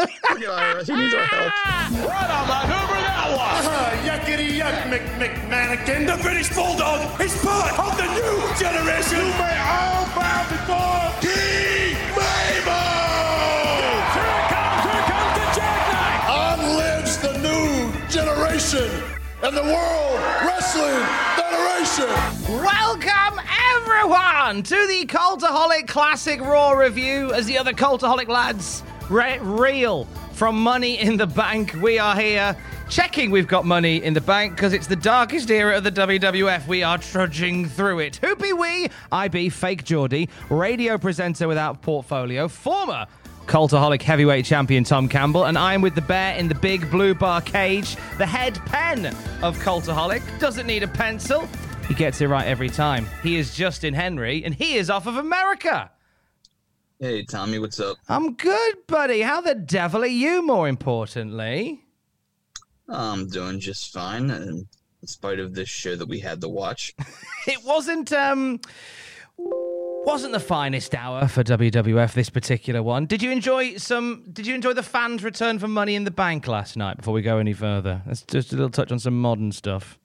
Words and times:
Forget 0.00 0.48
IRS. 0.48 0.86
He 0.86 0.96
needs 0.96 1.14
our 1.14 1.24
help. 1.26 1.52
Right 2.08 2.30
on 2.30 2.46
the 2.48 2.60
Hoover 2.72 3.00
that 3.04 3.36
one. 3.36 3.66
Uh, 3.68 3.92
yuckity 4.08 4.56
yuck, 4.56 4.88
Mc 4.88 5.02
McMannequin. 5.20 6.06
The 6.06 6.22
British 6.22 6.48
Bulldog 6.54 7.20
is 7.20 7.36
part 7.44 7.78
of 7.78 7.96
the 7.98 8.06
new 8.16 8.40
generation. 8.56 9.18
You 9.20 9.32
may 9.36 9.58
all 9.60 10.06
bow 10.16 10.48
before 10.48 11.12
King 11.20 12.00
Mabel. 12.16 12.80
Here 14.16 14.24
it 14.24 14.46
comes, 14.48 14.82
here 14.88 15.04
comes 15.04 15.32
the 15.36 15.46
jackknife. 15.60 16.24
On 16.32 16.58
lives 16.80 17.18
the 17.18 17.36
new 17.44 17.92
generation 18.08 18.88
and 19.42 19.56
the 19.56 19.64
World 19.64 20.20
Wrestling 20.48 21.04
Federation. 21.36 22.08
Welcome, 22.64 23.40
everyone, 23.76 24.62
to 24.62 24.86
the 24.86 25.04
Cultaholic 25.04 25.88
Classic 25.88 26.40
Raw 26.40 26.72
review 26.72 27.34
as 27.34 27.44
the 27.44 27.58
other 27.58 27.74
Cultaholic 27.74 28.28
lads 28.28 28.82
re- 29.10 29.38
reel 29.40 30.04
from 30.32 30.58
Money 30.60 30.98
in 30.98 31.16
the 31.16 31.26
Bank. 31.26 31.74
We 31.82 31.98
are 31.98 32.16
here 32.16 32.56
checking 32.88 33.30
we've 33.30 33.46
got 33.46 33.64
money 33.64 34.02
in 34.02 34.14
the 34.14 34.20
bank 34.20 34.56
because 34.56 34.72
it's 34.72 34.88
the 34.88 34.96
darkest 34.96 35.50
era 35.50 35.76
of 35.76 35.84
the 35.84 35.92
WWF. 35.92 36.66
We 36.66 36.82
are 36.82 36.98
trudging 36.98 37.68
through 37.68 38.00
it. 38.00 38.16
Who 38.16 38.34
be 38.36 38.52
we? 38.52 38.88
I 39.12 39.28
be 39.28 39.48
Fake 39.48 39.84
Geordie, 39.84 40.28
radio 40.48 40.98
presenter 40.98 41.46
without 41.46 41.82
portfolio, 41.82 42.48
former 42.48 43.06
Cultaholic 43.46 44.02
heavyweight 44.02 44.44
champion 44.44 44.84
Tom 44.84 45.08
Campbell, 45.08 45.46
and 45.46 45.58
I'm 45.58 45.82
with 45.82 45.94
the 45.94 46.02
bear 46.02 46.36
in 46.36 46.48
the 46.48 46.54
big 46.54 46.90
blue 46.90 47.14
bar 47.14 47.40
cage, 47.40 47.96
the 48.18 48.26
head 48.26 48.54
pen 48.66 49.06
of 49.42 49.58
Cultaholic. 49.58 50.22
Doesn't 50.38 50.66
need 50.66 50.82
a 50.82 50.88
pencil. 50.88 51.48
He 51.88 51.94
gets 51.94 52.20
it 52.20 52.28
right 52.28 52.46
every 52.46 52.68
time. 52.68 53.06
He 53.22 53.36
is 53.36 53.54
Justin 53.54 53.94
Henry, 53.94 54.44
and 54.44 54.54
he 54.54 54.76
is 54.76 54.88
off 54.88 55.06
of 55.06 55.16
America. 55.16 55.90
Hey, 57.02 57.22
Tommy, 57.22 57.58
what's 57.58 57.80
up? 57.80 57.96
I'm 58.10 58.34
good, 58.34 58.86
buddy. 58.86 59.22
How 59.22 59.40
the 59.40 59.54
devil 59.54 60.02
are 60.02 60.06
you, 60.06 60.46
more 60.46 60.68
importantly? 60.68 61.82
I'm 62.90 63.26
doing 63.26 63.58
just 63.58 63.90
fine, 63.90 64.28
and 64.28 64.66
in 65.00 65.08
spite 65.08 65.38
of 65.38 65.54
this 65.54 65.70
show 65.70 65.96
that 65.96 66.06
we 66.06 66.20
had 66.20 66.42
to 66.42 66.48
watch. 66.48 66.94
It 67.46 67.64
wasn't 67.64 68.12
um 68.12 68.60
wasn't 69.38 70.34
the 70.34 70.40
finest 70.40 70.94
hour 70.94 71.26
for 71.26 71.42
WWF 71.42 72.12
this 72.12 72.28
particular 72.28 72.82
one. 72.82 73.06
Did 73.06 73.22
you 73.22 73.30
enjoy 73.30 73.78
some 73.78 74.26
did 74.30 74.46
you 74.46 74.54
enjoy 74.54 74.74
the 74.74 74.82
fans 74.82 75.24
return 75.24 75.58
for 75.58 75.68
money 75.68 75.94
in 75.94 76.04
the 76.04 76.10
bank 76.10 76.46
last 76.46 76.76
night 76.76 76.98
before 76.98 77.14
we 77.14 77.22
go 77.22 77.38
any 77.38 77.54
further? 77.54 78.02
Let's 78.06 78.20
just 78.20 78.52
a 78.52 78.56
little 78.56 78.68
touch 78.68 78.92
on 78.92 78.98
some 78.98 79.18
modern 79.18 79.52
stuff. 79.52 79.98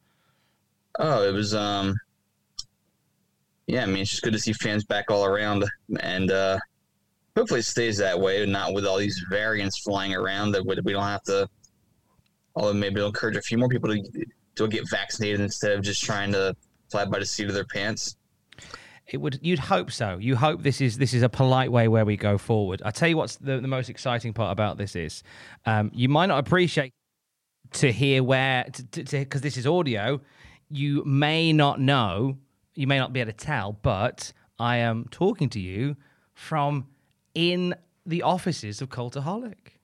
Oh, 0.98 1.28
it 1.28 1.34
was 1.34 1.54
um, 1.54 1.98
yeah. 3.68 3.84
I 3.84 3.86
mean, 3.88 3.98
it's 3.98 4.12
just 4.12 4.24
good 4.24 4.32
to 4.32 4.40
see 4.40 4.54
fans 4.54 4.86
back 4.86 5.12
all 5.12 5.26
around, 5.26 5.66
and 6.00 6.32
uh, 6.32 6.58
hopefully 7.36 7.60
it 7.60 7.64
stays 7.64 7.98
that 7.98 8.20
way, 8.20 8.46
not 8.46 8.74
with 8.74 8.86
all 8.86 8.98
these 8.98 9.24
variants 9.30 9.80
flying 9.80 10.14
around 10.14 10.52
that 10.52 10.66
we 10.66 10.94
don't 10.94 11.04
have 11.04 11.24
to. 11.24 11.48
Although 12.56 12.74
maybe 12.74 12.96
it'll 12.96 13.08
encourage 13.08 13.36
a 13.36 13.42
few 13.42 13.58
more 13.58 13.68
people 13.68 13.90
to 13.90 14.26
to 14.56 14.68
get 14.68 14.90
vaccinated 14.90 15.42
instead 15.42 15.74
of 15.74 15.82
just 15.82 16.04
trying 16.04 16.32
to 16.32 16.56
fly 16.90 17.06
by 17.06 17.20
the 17.20 17.26
seat 17.26 17.48
of 17.48 17.54
their 17.54 17.66
pants. 17.66 18.16
It 19.08 19.18
would 19.18 19.40
you'd 19.42 19.60
hope 19.60 19.92
so. 19.92 20.18
You 20.18 20.36
hope 20.36 20.64
this 20.64 20.82
is 20.82 20.98
this 20.98 21.14
is 21.14 21.22
a 21.22 21.30
polite 21.30 21.72
way 21.72 21.88
where 21.88 22.06
we 22.06 22.18
go 22.18 22.38
forward. 22.38 22.82
I 22.84 22.92
tell 22.92 23.08
you 23.08 23.18
what's 23.18 23.36
the, 23.36 23.60
the 23.60 23.68
most 23.68 23.90
exciting 23.90 24.34
part 24.34 24.52
about 24.52 24.78
this 24.78 24.96
is 24.96 25.22
um, 25.66 25.92
you 25.94 26.10
might 26.10 26.28
not 26.28 26.40
appreciate 26.40 26.94
to 27.74 27.92
hear 27.92 28.24
where 28.24 28.66
because 28.92 29.42
this 29.42 29.58
is 29.58 29.68
audio. 29.68 30.22
You 30.70 31.04
may 31.06 31.54
not 31.54 31.80
know, 31.80 32.38
you 32.74 32.88
may 32.88 32.98
not 32.98 33.14
be 33.14 33.20
able 33.20 33.32
to 33.32 33.38
tell, 33.38 33.74
but 33.74 34.34
I 34.58 34.78
am 34.78 35.06
talking 35.12 35.50
to 35.50 35.60
you 35.60 35.96
from 36.34 36.88
in 37.36 37.76
the 38.06 38.24
offices 38.24 38.82
of 38.82 38.90
Cultaholic. 38.90 39.78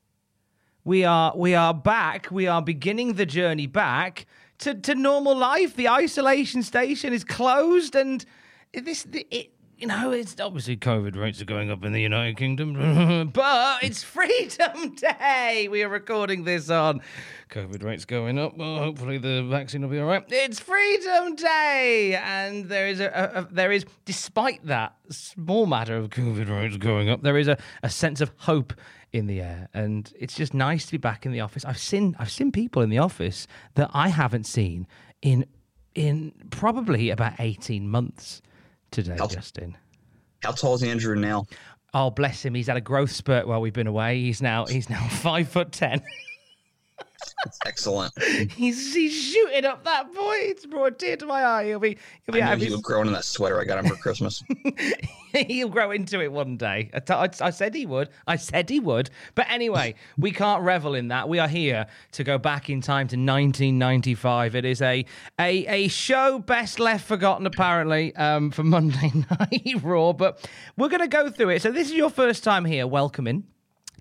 We 0.84 1.04
are 1.04 1.34
we 1.36 1.54
are 1.54 1.74
back. 1.74 2.30
We 2.32 2.48
are 2.48 2.62
beginning 2.62 3.14
the 3.14 3.26
journey 3.26 3.68
back 3.68 4.26
to, 4.60 4.74
to 4.74 4.96
normal 4.96 5.38
life. 5.38 5.76
The 5.76 5.90
isolation 5.90 6.64
station 6.64 7.14
is 7.14 7.24
closed, 7.24 7.96
and 7.96 8.26
this 8.74 9.06
it, 9.12 9.51
you 9.81 9.88
know 9.88 10.12
it's 10.12 10.36
obviously 10.40 10.78
COVID 10.78 11.16
rates 11.16 11.42
are 11.42 11.46
going 11.46 11.72
up 11.72 11.84
in 11.84 11.92
the 11.92 12.02
United 12.02 12.38
Kingdom, 12.38 13.31
but 13.34 13.84
it's 13.84 14.03
Freedom 14.03 14.94
Day. 14.94 15.68
We 15.72 15.81
are 15.81 15.90
recording 15.90 16.44
this 16.44 16.69
on 16.69 17.02
COVID 17.50 17.84
rates 17.84 18.06
going 18.06 18.38
up. 18.38 18.56
Well, 18.56 18.78
hopefully 18.78 19.18
the 19.18 19.41
vaccine 19.50 19.81
will 19.81 19.90
be 19.90 20.00
all 20.00 20.06
right. 20.06 20.24
It's 20.30 20.59
Freedom 20.59 21.34
Day, 21.34 22.16
and 22.24 22.70
there 22.70 22.88
is 22.88 23.00
a, 23.00 23.08
a, 23.08 23.40
a 23.40 23.47
there 23.52 23.72
is 23.72 23.86
despite 24.06 24.64
that 24.68 24.94
small 25.09 25.66
matter 25.66 25.97
of 25.97 26.09
COVID 26.09 26.47
rates 26.47 26.78
going 26.78 27.09
up, 27.09 27.24
there 27.24 27.38
is 27.40 27.47
a, 27.47 27.58
a 27.81 27.90
sense 27.90 28.22
of 28.22 28.31
hope 28.38 28.74
in 29.12 29.25
the 29.25 29.41
air 29.41 29.68
and 29.74 30.14
it's 30.18 30.36
just 30.36 30.53
nice 30.53 30.86
to 30.86 30.94
be 30.94 30.97
back 30.97 31.25
in 31.25 31.34
the 31.34 31.41
office 31.41 31.66
i've 31.66 31.78
seen 31.78 32.16
i've 32.18 32.31
seen 32.31 32.50
people 32.50 32.81
in 32.81 32.90
the 32.90 32.97
office 32.97 33.46
that 33.75 33.90
i 33.94 34.08
haven't 34.08 34.46
seen 34.46 34.88
in 35.22 35.46
in 35.96 36.31
probably 36.50 37.09
about 37.09 37.34
18 37.38 37.90
months 37.90 38.41
today 38.91 39.16
How- 39.18 39.28
justin. 39.28 39.78
How 40.44 40.52
tall 40.52 40.74
is 40.75 40.84
Andrew 40.84 41.16
now? 41.16 41.46
oh 41.94 42.09
bless 42.09 42.44
him. 42.44 42.53
He's 42.56 42.68
had 42.68 42.78
a 42.78 42.81
growth 42.81 43.12
spurt 43.12 43.47
while 43.47 43.62
we've 43.62 43.74
been 43.74 43.88
away. 43.88 44.19
He's 44.22 44.41
now 44.41 44.66
he's 44.66 44.90
now 44.90 45.07
five 45.09 45.47
foot 45.50 45.72
ten 45.72 46.02
That's 47.44 47.59
excellent. 47.66 48.14
he's 48.52 48.94
he's 48.94 49.14
shooting 49.14 49.66
up 49.66 49.84
that 49.86 50.14
boy 50.14 50.36
it's 50.40 50.66
brought 50.66 50.86
a 50.88 50.92
tear 50.92 51.18
to 51.18 51.26
my 51.26 51.44
eye 51.44 51.66
he'll 51.66 51.80
be 51.80 51.98
he'll 52.26 52.34
be 52.34 52.42
I 52.42 52.54
knew 52.54 52.59
he 52.59 52.66
his- 52.66 52.76
would 52.76 52.84
grow 52.84 53.02
in 53.02 53.12
that 53.14 53.26
sweater 53.26 53.59
I 53.59 53.64
got 53.64 53.80
him 53.84 53.90
for 53.90 53.96
Christmas. 53.96 54.44
He'll 55.34 55.70
grow 55.70 55.92
into 55.92 56.20
it 56.22 56.30
one 56.30 56.58
day. 56.58 56.90
I, 56.94 57.00
t- 57.00 57.14
I, 57.14 57.30
I 57.40 57.50
said 57.52 57.74
he 57.74 57.86
would. 57.86 58.09
I 58.28 58.36
said 58.36 58.70
he 58.70 58.82
would. 58.82 59.09
But 59.34 59.50
anyway, 59.50 59.96
we 60.18 60.32
can't 60.32 60.62
revel 60.62 60.94
in 60.94 61.08
that. 61.08 61.30
We 61.30 61.40
are 61.40 61.48
here 61.48 61.86
to 62.12 62.24
go 62.26 62.38
back 62.38 62.70
in 62.70 62.82
time 62.82 63.08
to 63.08 63.16
1995. 63.16 64.56
It 64.56 64.66
is 64.66 64.82
a 64.82 65.06
a, 65.40 65.66
a 65.68 65.88
show 65.88 66.40
best 66.40 66.82
left 66.82 67.06
forgotten, 67.08 67.46
apparently, 67.46 68.14
um, 68.18 68.52
for 68.52 68.66
Monday 68.66 69.12
Night 69.40 69.82
Raw. 69.82 70.12
But 70.12 70.46
we're 70.76 70.90
going 70.90 71.00
to 71.00 71.08
go 71.08 71.29
through 71.29 71.50
it. 71.52 71.62
So 71.62 71.72
this 71.72 71.88
is 71.88 71.94
your 71.94 72.09
first 72.09 72.44
time 72.44 72.66
here. 72.66 72.85
Welcome 72.85 73.26
in. 73.26 73.46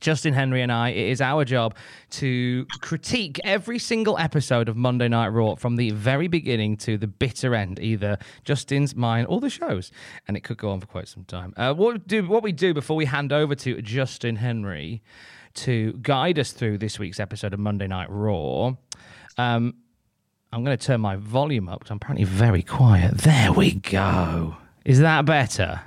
Justin 0.00 0.32
Henry 0.32 0.62
and 0.62 0.73
I, 0.73 0.91
it 0.91 1.08
is 1.08 1.20
our 1.20 1.44
job 1.44 1.75
to 2.11 2.67
critique 2.81 3.38
every 3.44 3.79
single 3.79 4.19
episode 4.19 4.69
of 4.69 4.76
Monday 4.76 5.08
Night 5.08 5.29
Raw 5.29 5.55
from 5.55 5.76
the 5.76 5.91
very 5.91 6.29
beginning 6.29 6.76
to 6.79 6.97
the 6.97 7.06
bitter 7.06 7.55
end, 7.55 7.79
either 7.79 8.19
Justin's, 8.44 8.97
mine, 8.97 9.26
or 9.26 9.41
the 9.41 9.50
show's. 9.50 9.93
And 10.26 10.37
it 10.37 10.41
could 10.41 10.56
go 10.56 10.70
on 10.70 10.81
for 10.81 10.87
quite 10.87 11.08
some 11.08 11.25
time. 11.25 11.52
Uh, 11.56 11.75
what, 11.75 12.06
do, 12.06 12.26
what 12.26 12.43
we 12.43 12.52
do 12.52 12.73
before 12.73 12.97
we 12.97 13.05
hand 13.05 13.32
over 13.32 13.55
to 13.56 13.81
Justin 13.82 14.37
Henry 14.37 15.02
to 15.52 15.93
guide 15.94 16.38
us 16.38 16.53
through 16.53 16.79
this 16.79 16.99
week's 16.99 17.20
episode 17.20 17.53
of 17.53 17.61
Monday 17.61 17.87
Night 17.87 18.08
Raw, 18.11 18.73
um, 19.37 19.75
I'm 20.53 20.64
going 20.64 20.76
to 20.76 20.85
turn 20.85 21.00
my 21.00 21.17
volume 21.17 21.69
up 21.69 21.81
because 21.81 21.91
I'm 21.91 21.96
apparently 21.96 22.25
very 22.25 22.62
quiet. 22.62 23.19
There 23.19 23.53
we 23.53 23.73
go. 23.75 24.56
Is 24.85 25.00
that 25.00 25.25
better? 25.25 25.82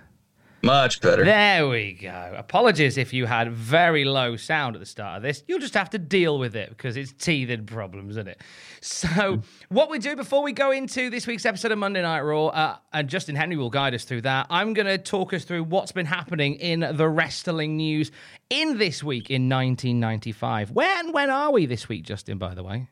Much 0.64 1.02
better. 1.02 1.26
There 1.26 1.68
we 1.68 1.92
go. 1.92 2.34
Apologies 2.38 2.98
if 2.98 3.12
you 3.12 3.26
had 3.26 3.52
very 3.52 4.06
low 4.06 4.38
sound 4.38 4.78
at 4.78 4.80
the 4.80 4.86
start 4.86 5.18
of 5.18 5.24
this. 5.24 5.44
You'll 5.46 5.60
just 5.60 5.74
have 5.74 5.90
to 5.90 6.00
deal 6.00 6.40
with 6.40 6.56
it 6.56 6.70
because 6.70 6.96
it's 6.96 7.12
teething 7.12 7.66
problems, 7.66 8.12
isn't 8.12 8.30
it? 8.30 8.42
So, 8.80 9.42
what 9.68 9.90
we 9.90 10.00
do 10.00 10.16
before 10.16 10.42
we 10.42 10.54
go 10.54 10.72
into 10.72 11.10
this 11.10 11.28
week's 11.28 11.46
episode 11.46 11.74
of 11.74 11.80
Monday 11.80 12.02
Night 12.02 12.22
Raw, 12.22 12.48
uh, 12.48 12.78
and 12.94 13.10
Justin 13.10 13.36
Henry 13.36 13.58
will 13.58 13.70
guide 13.70 13.94
us 13.94 14.06
through 14.06 14.22
that, 14.22 14.48
I'm 14.50 14.74
going 14.74 14.88
to 14.88 14.98
talk 14.98 15.34
us 15.34 15.44
through 15.44 15.66
what's 15.66 15.92
been 15.92 16.06
happening 16.06 16.56
in 16.56 16.80
the 16.80 17.10
wrestling 17.10 17.76
news 17.76 18.12
in 18.50 18.78
this 18.78 19.04
week 19.04 19.30
in 19.30 19.50
1995. 19.50 20.72
Where 20.72 20.98
and 21.00 21.14
when 21.14 21.30
are 21.30 21.52
we 21.52 21.66
this 21.66 21.90
week, 21.90 22.04
Justin, 22.04 22.38
by 22.38 22.54
the 22.54 22.64
way? 22.64 22.88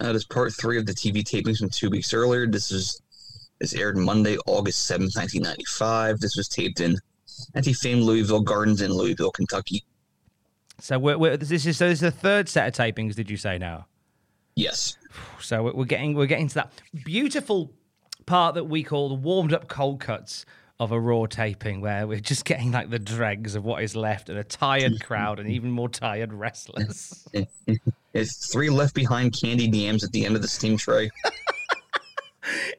That 0.00 0.14
is 0.14 0.26
part 0.26 0.52
three 0.52 0.76
of 0.76 0.84
the 0.84 0.92
TV 0.92 1.22
tapings 1.22 1.58
from 1.58 1.70
two 1.70 1.88
weeks 1.88 2.12
earlier. 2.12 2.46
This 2.46 2.70
is 2.70 3.00
this 3.60 3.74
aired 3.74 3.96
Monday, 3.96 4.36
August 4.46 4.86
seventh, 4.86 5.12
1995. 5.16 6.18
This 6.18 6.36
was 6.36 6.48
taped 6.48 6.80
in 6.80 6.96
anti-famed 7.54 8.02
Louisville 8.02 8.40
Gardens 8.40 8.82
in 8.82 8.92
Louisville, 8.92 9.30
Kentucky. 9.30 9.84
So, 10.78 10.98
we're, 10.98 11.18
we're, 11.18 11.36
this 11.36 11.66
is 11.66 11.76
so 11.76 11.88
this 11.88 11.98
is 11.98 12.00
the 12.00 12.10
third 12.10 12.48
set 12.48 12.68
of 12.68 12.74
tapings, 12.74 13.14
did 13.14 13.30
you 13.30 13.36
say 13.36 13.58
now? 13.58 13.86
Yes. 14.56 14.96
So 15.40 15.62
we're 15.62 15.84
getting 15.84 16.14
we're 16.14 16.26
getting 16.26 16.48
to 16.48 16.54
that 16.56 16.72
beautiful 17.04 17.72
part 18.26 18.54
that 18.54 18.64
we 18.64 18.82
call 18.82 19.08
the 19.08 19.14
warmed 19.14 19.52
up 19.52 19.68
cold 19.68 20.00
cuts 20.00 20.44
of 20.78 20.92
a 20.92 21.00
raw 21.00 21.26
taping, 21.26 21.80
where 21.80 22.06
we're 22.06 22.20
just 22.20 22.44
getting 22.44 22.72
like 22.72 22.90
the 22.90 22.98
dregs 22.98 23.54
of 23.54 23.64
what 23.64 23.82
is 23.82 23.94
left 23.94 24.28
and 24.28 24.38
a 24.38 24.44
tired 24.44 25.02
crowd 25.04 25.38
and 25.38 25.50
even 25.50 25.70
more 25.70 25.88
tired 25.88 26.32
wrestlers. 26.32 27.26
It's 28.12 28.52
three 28.52 28.70
left 28.70 28.96
behind 28.96 29.38
candy 29.40 29.68
yams 29.68 30.02
at 30.02 30.10
the 30.10 30.26
end 30.26 30.34
of 30.34 30.42
the 30.42 30.48
steam 30.48 30.76
tray. 30.76 31.10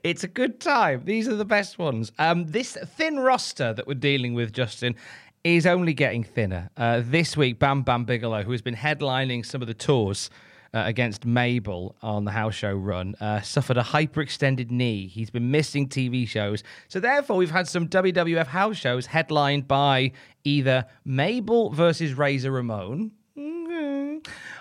it's 0.03 0.23
a 0.23 0.27
good 0.27 0.59
time. 0.59 1.03
These 1.05 1.27
are 1.27 1.35
the 1.35 1.45
best 1.45 1.77
ones. 1.77 2.11
Um, 2.19 2.45
this 2.47 2.77
thin 2.97 3.19
roster 3.19 3.73
that 3.73 3.87
we're 3.87 3.93
dealing 3.93 4.33
with, 4.33 4.53
Justin, 4.53 4.95
is 5.43 5.65
only 5.65 5.93
getting 5.93 6.23
thinner. 6.23 6.69
Uh, 6.77 7.01
this 7.03 7.35
week, 7.35 7.59
Bam 7.59 7.83
Bam 7.83 8.05
Bigelow, 8.05 8.43
who 8.43 8.51
has 8.51 8.61
been 8.61 8.75
headlining 8.75 9.45
some 9.45 9.61
of 9.61 9.67
the 9.67 9.73
tours 9.73 10.29
uh, 10.73 10.83
against 10.85 11.25
Mabel 11.25 11.95
on 12.01 12.25
the 12.25 12.31
house 12.31 12.55
show 12.55 12.73
run, 12.73 13.15
uh, 13.19 13.41
suffered 13.41 13.77
a 13.77 13.83
hyperextended 13.83 14.71
knee. 14.71 15.07
He's 15.07 15.29
been 15.29 15.51
missing 15.51 15.89
TV 15.89 16.27
shows. 16.27 16.63
So, 16.87 16.99
therefore, 16.99 17.37
we've 17.37 17.51
had 17.51 17.67
some 17.67 17.87
WWF 17.87 18.47
house 18.47 18.77
shows 18.77 19.07
headlined 19.07 19.67
by 19.67 20.11
either 20.43 20.85
Mabel 21.03 21.71
versus 21.71 22.13
Razor 22.13 22.51
Ramon 22.51 23.11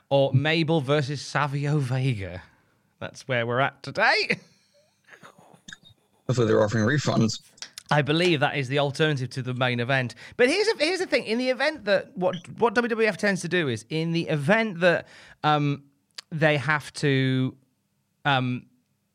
or 0.08 0.32
Mabel 0.34 0.80
versus 0.80 1.20
Savio 1.22 1.78
Vega. 1.78 2.42
That's 2.98 3.26
where 3.28 3.46
we're 3.46 3.60
at 3.60 3.82
today. 3.82 4.38
Hopefully, 6.30 6.46
they're 6.46 6.62
offering 6.62 6.84
refunds. 6.84 7.40
I 7.90 8.02
believe 8.02 8.38
that 8.38 8.56
is 8.56 8.68
the 8.68 8.78
alternative 8.78 9.30
to 9.30 9.42
the 9.42 9.52
main 9.52 9.80
event. 9.80 10.14
But 10.36 10.48
here's 10.48 10.68
a, 10.68 10.76
here's 10.78 11.00
the 11.00 11.06
thing: 11.06 11.24
in 11.24 11.38
the 11.38 11.50
event 11.50 11.86
that 11.86 12.16
what 12.16 12.36
what 12.56 12.72
WWF 12.72 13.16
tends 13.16 13.40
to 13.40 13.48
do 13.48 13.66
is 13.66 13.84
in 13.90 14.12
the 14.12 14.28
event 14.28 14.78
that 14.78 15.08
um, 15.42 15.82
they 16.30 16.56
have 16.56 16.92
to 16.92 17.56
um, 18.24 18.66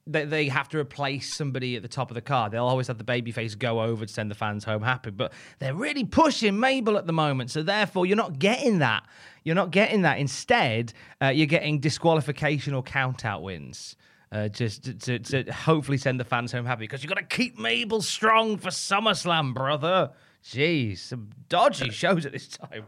they, 0.05 0.25
they 0.25 0.49
have 0.49 0.67
to 0.67 0.77
replace 0.77 1.33
somebody 1.33 1.77
at 1.77 1.83
the 1.83 1.87
top 1.87 2.11
of 2.11 2.15
the 2.15 2.21
card. 2.21 2.51
They'll 2.51 2.65
always 2.65 2.87
have 2.87 2.97
the 2.97 3.05
babyface 3.05 3.57
go 3.57 3.81
over 3.81 4.05
to 4.05 4.11
send 4.11 4.29
the 4.29 4.35
fans 4.35 4.65
home 4.65 4.81
happy. 4.81 5.11
But 5.11 5.31
they're 5.59 5.73
really 5.73 6.03
pushing 6.03 6.59
Mabel 6.59 6.97
at 6.97 7.07
the 7.07 7.13
moment, 7.13 7.51
so 7.51 7.63
therefore 7.63 8.05
you're 8.05 8.17
not 8.17 8.39
getting 8.39 8.79
that. 8.79 9.03
You're 9.45 9.55
not 9.55 9.71
getting 9.71 10.01
that. 10.01 10.19
Instead, 10.19 10.91
uh, 11.21 11.27
you're 11.27 11.47
getting 11.47 11.79
disqualification 11.79 12.73
or 12.73 12.83
count 12.83 13.23
out 13.23 13.41
wins. 13.41 13.95
Uh, 14.35 14.49
just 14.49 14.83
to, 14.83 14.93
to, 14.95 15.19
to, 15.19 15.53
hopefully 15.53 15.97
send 15.97 16.19
the 16.19 16.25
fans 16.25 16.51
home 16.51 16.65
happy 16.65 16.83
because 16.83 17.01
you've 17.01 17.09
got 17.09 17.17
to 17.17 17.35
keep 17.37 17.57
Mabel 17.57 18.01
strong 18.01 18.57
for 18.57 18.67
SummerSlam, 18.67 19.53
brother. 19.53 20.11
Jeez, 20.43 20.97
some 20.97 21.29
dodgy 21.47 21.89
shows 21.89 22.25
at 22.25 22.33
this 22.33 22.49
time. 22.49 22.83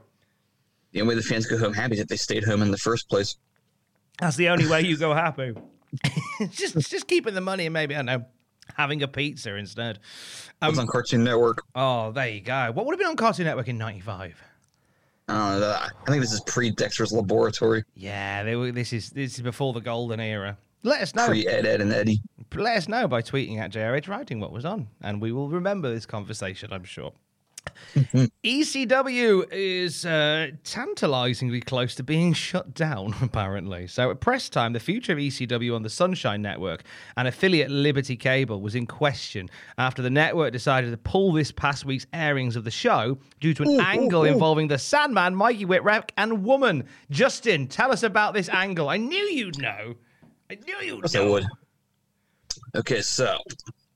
The 0.92 1.00
only 1.00 1.16
way 1.16 1.22
the 1.22 1.26
fans 1.26 1.46
go 1.46 1.58
home 1.58 1.74
happy 1.74 1.94
is 1.94 2.02
if 2.02 2.10
they 2.10 2.18
stayed 2.18 2.44
home 2.44 2.62
in 2.62 2.70
the 2.70 2.78
first 2.78 3.08
place. 3.08 3.38
That's 4.20 4.36
the 4.36 4.50
only 4.50 4.68
way 4.68 4.82
you 4.82 4.98
go 4.98 5.14
happy. 5.14 5.54
just, 6.52 6.76
just 6.90 7.08
keeping 7.08 7.34
the 7.34 7.40
money 7.40 7.66
and 7.66 7.72
maybe 7.74 7.96
I 7.96 8.00
don't 8.00 8.08
know 8.08 8.26
having 8.76 9.02
a 9.02 9.08
pizza 9.08 9.56
instead. 9.56 10.00
Um, 10.62 10.72
was 10.72 10.80
on 10.80 10.88
Cartoon 10.88 11.24
Network. 11.24 11.64
Oh, 11.76 12.12
there 12.12 12.28
you 12.28 12.42
go. 12.42 12.74
What 12.74 12.86
would 12.86 12.92
have 12.92 13.00
been 13.00 13.08
on 13.08 13.16
Cartoon 13.16 13.46
Network 13.46 13.70
in 13.70 13.78
'95? 13.78 14.44
Uh, 15.30 15.88
I 16.06 16.10
think 16.12 16.22
this 16.22 16.34
is 16.34 16.42
pre 16.42 16.72
Dexter's 16.72 17.14
Laboratory. 17.14 17.86
Yeah, 17.96 18.44
were, 18.56 18.74
this 18.74 18.92
is 18.92 19.12
this 19.12 19.36
is 19.36 19.42
before 19.42 19.72
the 19.72 19.80
golden 19.80 20.20
era. 20.20 20.58
Let 20.84 21.02
us 21.02 21.16
know. 21.16 21.28
Ed, 21.28 21.66
Ed, 21.66 21.82
and 21.82 21.92
Eddie. 21.92 22.22
Let 22.56 22.78
us 22.78 22.88
know 22.88 23.08
by 23.08 23.22
tweeting 23.22 23.60
at 23.60 23.72
JRH 23.72 24.08
writing 24.08 24.40
what 24.40 24.52
was 24.52 24.66
on, 24.66 24.88
and 25.02 25.22
we 25.22 25.32
will 25.32 25.50
remember 25.50 25.94
this 25.94 26.06
conversation. 26.06 26.72
I'm 26.72 26.86
sure. 26.86 27.12
ECW 28.44 29.46
is 29.52 30.06
uh, 30.06 30.48
tantalizingly 30.64 31.62
close 31.62 31.96
to 31.96 32.04
being 32.04 32.34
shut 32.34 32.74
down, 32.74 33.16
apparently. 33.22 33.88
So, 33.88 34.10
at 34.12 34.20
press 34.20 34.50
time, 34.50 34.74
the 34.74 34.80
future 34.80 35.14
of 35.14 35.20
ECW 35.20 35.76
on 35.76 35.84
the 35.84 35.90
Sunshine 35.90 36.42
Network 36.42 36.84
and 37.16 37.28
affiliate 37.28 37.70
Liberty 37.70 38.16
Cable 38.16 38.62
was 38.62 38.76
in 38.76 38.86
question 38.86 39.50
after 39.78 40.02
the 40.02 40.10
network 40.10 40.54
decided 40.54 40.92
to 40.92 40.98
pull 40.98 41.32
this 41.34 41.52
past 41.52 41.86
week's 41.86 42.08
airings 42.14 42.56
of 42.56 42.64
the 42.64 42.72
show 42.72 43.18
due 43.40 43.54
to 43.54 43.64
an 43.64 43.70
ooh, 43.70 43.80
angle 43.82 44.22
ooh, 44.22 44.26
ooh. 44.26 44.34
involving 44.34 44.68
the 44.68 44.78
Sandman, 44.78 45.36
Mikey 45.36 45.66
Whipwreck, 45.66 46.12
and 46.18 46.44
Woman. 46.44 46.86
Justin, 47.10 47.68
tell 47.68 47.92
us 47.92 48.04
about 48.04 48.34
this 48.34 48.50
angle. 48.50 48.90
I 48.90 48.98
knew 48.98 49.18
you'd 49.18 49.60
know. 49.60 49.96
I 50.50 50.56
knew 50.56 51.02
know. 51.02 51.08
I 51.14 51.26
would. 51.26 51.46
Okay, 52.76 53.02
so 53.02 53.38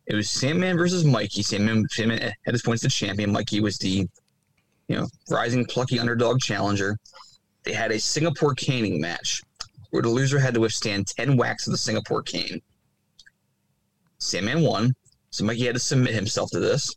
it 0.06 0.16
was 0.16 0.30
Sandman 0.30 0.78
versus 0.78 1.06
Mikey. 1.06 1.42
Sandman, 1.42 1.88
Sandman 1.90 2.20
had 2.20 2.54
his 2.54 2.62
points 2.62 2.84
to 2.84 2.90
champion. 2.90 3.32
Mikey 3.32 3.62
was 3.62 3.78
the, 3.78 4.08
you 4.88 4.96
know, 4.96 5.08
rising 5.30 5.66
plucky 5.66 6.00
underdog 6.00 6.40
challenger. 6.40 6.98
They 7.64 7.74
had 7.74 7.92
a 7.92 8.00
Singapore 8.00 8.54
caning 8.56 9.00
match 9.00 9.42
where 9.92 10.02
the 10.02 10.10
loser 10.10 10.40
had 10.40 10.54
to 10.56 10.60
withstand 10.60 11.08
10 11.08 11.38
whacks 11.38 11.68
of 11.68 11.72
the 11.72 11.78
Singapore 11.78 12.24
cane. 12.24 12.62
Sandman 14.18 14.62
won, 14.62 14.94
so 15.30 15.46
Mikey 15.46 15.66
had 15.66 15.76
to 15.76 15.80
submit 15.80 16.14
himself 16.14 16.50
to 16.52 16.60
this. 16.60 16.96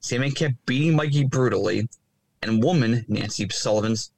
Sandman 0.00 0.32
kept 0.32 0.54
beating 0.66 0.96
Mikey 0.96 1.24
brutally, 1.24 1.88
and 2.42 2.62
woman, 2.62 3.04
Nancy 3.08 3.48
Sullivan's 3.48 4.10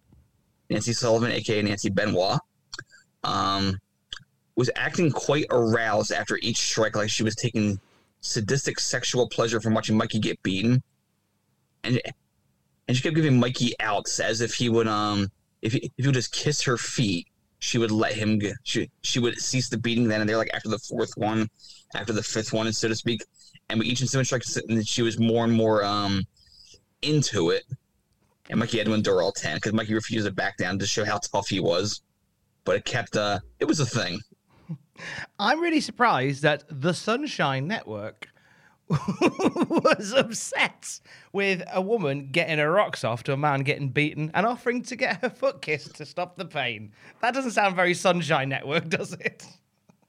Nancy 0.71 0.95
Sullivan, 0.95 1.31
aka 1.31 1.61
Nancy 1.61 1.91
Benoit, 1.91 2.39
um, 3.23 3.79
was 4.57 4.71
acting 4.77 5.11
quite 5.11 5.47
aroused 5.51 6.13
after 6.13 6.39
each 6.43 6.59
strike, 6.59 6.97
like 6.97 7.11
she 7.11 7.23
was 7.23 7.35
taking 7.35 7.81
sadistic 8.21 8.81
sexual 8.81 9.29
pleasure 9.29 9.61
from 9.61 9.75
watching 9.75 9.97
Mikey 9.97 10.19
get 10.19 10.43
beaten, 10.43 10.83
and 11.83 12.01
and 12.87 12.97
she 12.97 13.03
kept 13.03 13.17
giving 13.17 13.39
Mikey 13.39 13.75
outs 13.81 14.21
as 14.21 14.41
if 14.41 14.55
he 14.55 14.69
would 14.69 14.87
um 14.87 15.31
if 15.63 15.73
he, 15.73 15.79
if 15.79 15.93
he 15.97 16.07
would 16.07 16.15
just 16.15 16.33
kiss 16.33 16.63
her 16.63 16.77
feet, 16.77 17.27
she 17.59 17.79
would 17.79 17.91
let 17.91 18.13
him 18.13 18.41
she 18.63 18.91
she 19.03 19.19
would 19.19 19.39
cease 19.39 19.69
the 19.69 19.79
beating 19.79 20.07
then 20.07 20.21
and 20.21 20.29
there 20.29 20.37
like 20.37 20.51
after 20.55 20.69
the 20.69 20.79
fourth 20.79 21.13
one, 21.17 21.49
after 21.95 22.13
the 22.13 22.23
fifth 22.23 22.53
one, 22.53 22.73
so 22.73 22.89
to 22.89 22.95
speak, 22.95 23.25
and 23.69 23.79
with 23.79 23.89
each 23.89 24.05
strikes, 24.05 24.57
and 24.57 24.87
she 24.87 25.03
was 25.03 25.19
more 25.19 25.45
and 25.45 25.53
more 25.53 25.85
um 25.85 26.25
into 27.03 27.51
it, 27.51 27.65
and 28.51 28.59
Mikey 28.59 28.79
had 28.79 28.87
to 28.87 28.95
endure 28.95 29.23
all 29.23 29.33
ten 29.33 29.57
because 29.57 29.73
Mikey 29.73 29.95
refused 29.95 30.27
to 30.27 30.33
back 30.33 30.57
down 30.57 30.79
to 30.79 30.87
show 30.87 31.05
how 31.05 31.19
tough 31.19 31.49
he 31.49 31.61
was, 31.61 32.03
but 32.65 32.77
it 32.77 32.85
kept 32.85 33.17
uh 33.17 33.41
it 33.59 33.65
was 33.65 33.81
a 33.81 33.87
thing. 33.87 34.21
I'm 35.39 35.61
really 35.61 35.81
surprised 35.81 36.43
that 36.43 36.65
the 36.69 36.95
Sunshine 36.95 37.67
Network 37.67 38.29
was 38.89 40.13
upset 40.13 41.01
with 41.33 41.63
a 41.73 41.81
woman 41.81 42.29
getting 42.31 42.59
her 42.59 42.71
rocks 42.71 43.03
off 43.03 43.23
to 43.25 43.33
a 43.33 43.37
man 43.37 43.61
getting 43.61 43.89
beaten 43.89 44.31
and 44.35 44.45
offering 44.45 44.83
to 44.83 44.97
get 44.97 45.23
her 45.23 45.31
foot 45.31 45.63
kissed 45.63 45.97
to 45.97 46.07
stop 46.07 46.37
the 46.37 46.45
pain. 46.45 46.93
That 47.23 47.35
doesn't 47.35 47.53
sound 47.53 47.77
very 47.77 47.95
Sunshine 47.95 48.51
Network, 48.51 48.89
does 48.89 49.15
it? 49.15 49.47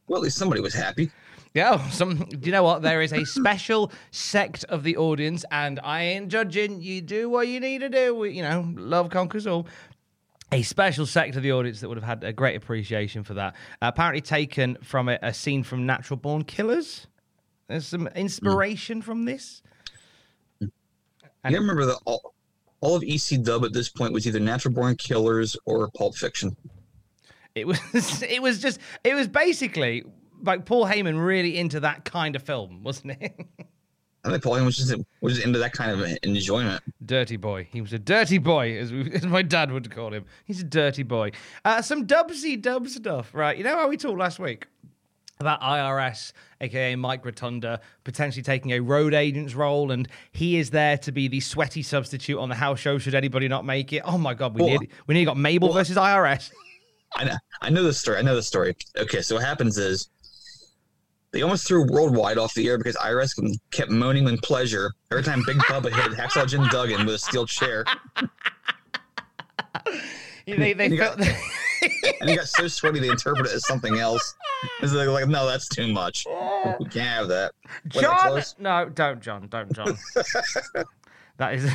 Well, 0.07 0.19
at 0.19 0.23
least 0.23 0.37
somebody 0.37 0.61
was 0.61 0.73
happy. 0.73 1.09
Yeah, 1.55 1.89
some. 1.89 2.17
Do 2.17 2.37
you 2.43 2.51
know 2.51 2.63
what? 2.63 2.81
There 2.81 3.01
is 3.01 3.13
a 3.13 3.23
special 3.23 3.89
sect 4.11 4.65
of 4.65 4.83
the 4.83 4.97
audience, 4.97 5.45
and 5.51 5.79
I 5.85 6.01
ain't 6.01 6.27
judging. 6.27 6.81
You 6.81 6.99
do 6.99 7.29
what 7.29 7.47
you 7.47 7.61
need 7.61 7.79
to 7.79 7.87
do. 7.87 8.25
You 8.25 8.43
know, 8.43 8.73
love 8.75 9.09
conquers 9.09 9.47
all 9.47 9.65
a 10.51 10.61
special 10.61 11.05
sector 11.05 11.39
of 11.39 11.43
the 11.43 11.51
audience 11.51 11.81
that 11.81 11.89
would 11.89 11.97
have 11.97 12.03
had 12.03 12.23
a 12.23 12.33
great 12.33 12.55
appreciation 12.55 13.23
for 13.23 13.33
that. 13.35 13.55
Uh, 13.81 13.87
apparently, 13.87 14.21
taken 14.21 14.77
from 14.83 15.09
a, 15.09 15.17
a, 15.21 15.33
scene 15.33 15.63
from 15.63 15.85
Natural 15.85 16.17
Born 16.17 16.43
Killers. 16.43 17.07
There's 17.67 17.87
some 17.87 18.07
inspiration 18.09 19.01
mm. 19.01 19.03
from 19.03 19.25
this. 19.25 19.61
And 20.61 21.53
you 21.53 21.59
remember 21.59 21.85
that 21.85 21.99
all, 22.05 22.33
all 22.81 22.95
of 22.95 23.03
EC 23.03 23.41
Dub 23.43 23.65
at 23.65 23.73
this 23.73 23.89
point 23.89 24.13
was 24.13 24.27
either 24.27 24.39
Natural 24.39 24.73
Born 24.73 24.95
Killers 24.95 25.55
or 25.65 25.89
Pulp 25.91 26.15
Fiction. 26.15 26.55
It 27.53 27.67
was. 27.67 27.79
It 28.23 28.41
was 28.41 28.61
just. 28.61 28.79
It 29.03 29.15
was 29.15 29.27
basically 29.27 30.03
like 30.43 30.65
Paul 30.65 30.85
Heyman 30.85 31.23
really 31.23 31.57
into 31.57 31.79
that 31.81 32.05
kind 32.05 32.35
of 32.35 32.43
film, 32.43 32.83
wasn't 32.83 33.17
it? 33.21 33.33
I 34.25 34.29
think 34.29 34.43
Pauline 34.43 34.65
was 34.65 34.75
just 34.75 34.93
was 35.21 35.35
just 35.35 35.45
into 35.45 35.59
that 35.59 35.71
kind 35.73 35.91
of 35.91 36.17
enjoyment. 36.23 36.81
Dirty 37.05 37.37
boy. 37.37 37.67
He 37.71 37.79
was 37.79 37.93
a 37.93 37.99
dirty 37.99 38.39
boy, 38.39 38.75
as, 38.77 38.91
we, 38.91 39.11
as 39.13 39.25
my 39.25 39.43
dad 39.43 39.71
would 39.71 39.89
call 39.91 40.11
him. 40.13 40.25
He's 40.45 40.61
a 40.61 40.65
dirty 40.65 41.03
boy. 41.03 41.31
Uh, 41.63 41.81
some 41.83 42.07
dubsy 42.07 42.59
dub 42.59 42.87
stuff, 42.87 43.33
right? 43.35 43.55
You 43.55 43.63
know 43.63 43.75
how 43.75 43.87
we 43.87 43.97
talked 43.97 44.17
last 44.17 44.39
week 44.39 44.65
about 45.39 45.61
IRS, 45.61 46.31
aka 46.61 46.95
Mike 46.95 47.23
Rotunda, 47.23 47.81
potentially 48.03 48.41
taking 48.41 48.71
a 48.71 48.79
road 48.79 49.13
agent's 49.13 49.53
role, 49.53 49.91
and 49.91 50.07
he 50.31 50.57
is 50.57 50.71
there 50.71 50.97
to 50.99 51.11
be 51.11 51.27
the 51.27 51.39
sweaty 51.39 51.83
substitute 51.83 52.39
on 52.39 52.49
the 52.49 52.55
house 52.55 52.79
show. 52.79 52.97
Should 52.97 53.15
anybody 53.15 53.47
not 53.47 53.63
make 53.63 53.93
it? 53.93 54.01
Oh 54.05 54.17
my 54.17 54.33
God, 54.33 54.55
we 54.55 54.61
Well- 54.63 54.79
need 54.79 54.89
we 55.05 55.13
need 55.13 55.25
got 55.25 55.37
Mabel 55.37 55.71
versus 55.71 55.97
IRS. 55.97 56.51
I 57.15 57.23
know, 57.25 57.35
I 57.61 57.69
know 57.69 57.83
the 57.83 57.93
story. 57.93 58.17
I 58.17 58.21
know 58.23 58.35
the 58.35 58.43
story. 58.43 58.75
Okay, 58.97 59.21
so 59.21 59.35
what 59.35 59.43
happens 59.45 59.77
is 59.77 60.09
they 61.35 61.41
almost 61.41 61.67
threw 61.67 61.85
Worldwide 61.85 62.37
off 62.37 62.53
the 62.53 62.65
air 62.69 62.77
because 62.77 62.95
IRS 62.95 63.33
kept 63.71 63.91
moaning 63.91 64.25
in 64.29 64.37
pleasure 64.37 64.93
every 65.11 65.21
time 65.21 65.43
Big 65.45 65.57
Bubba 65.57 65.91
hit 65.93 66.17
Hacksaw 66.17 66.47
Jim 66.47 66.65
Duggan 66.69 67.05
with 67.05 67.15
a 67.15 67.19
steel 67.19 67.45
chair, 67.45 67.83
they 70.47 70.71
they 70.73 70.87
You 70.87 70.97
felt, 70.97 71.17
got- 71.17 71.27
and 72.21 72.29
he 72.29 72.37
got 72.37 72.47
so 72.47 72.69
sweaty 72.69 72.99
they 73.01 73.09
interpreted 73.09 73.51
it 73.51 73.55
as 73.55 73.67
something 73.67 73.97
else. 73.99 74.33
It's 74.81 74.93
like, 74.93 75.09
like, 75.09 75.27
no, 75.27 75.45
that's 75.45 75.67
too 75.67 75.91
much. 75.91 76.25
We 76.79 76.85
can't 76.85 77.05
have 77.09 77.27
that. 77.27 77.51
John. 77.89 78.17
close? 78.19 78.55
No, 78.57 78.87
don't, 78.87 79.21
John. 79.21 79.47
Don't, 79.49 79.73
John. 79.73 79.97
that 81.37 81.55
is. 81.55 81.69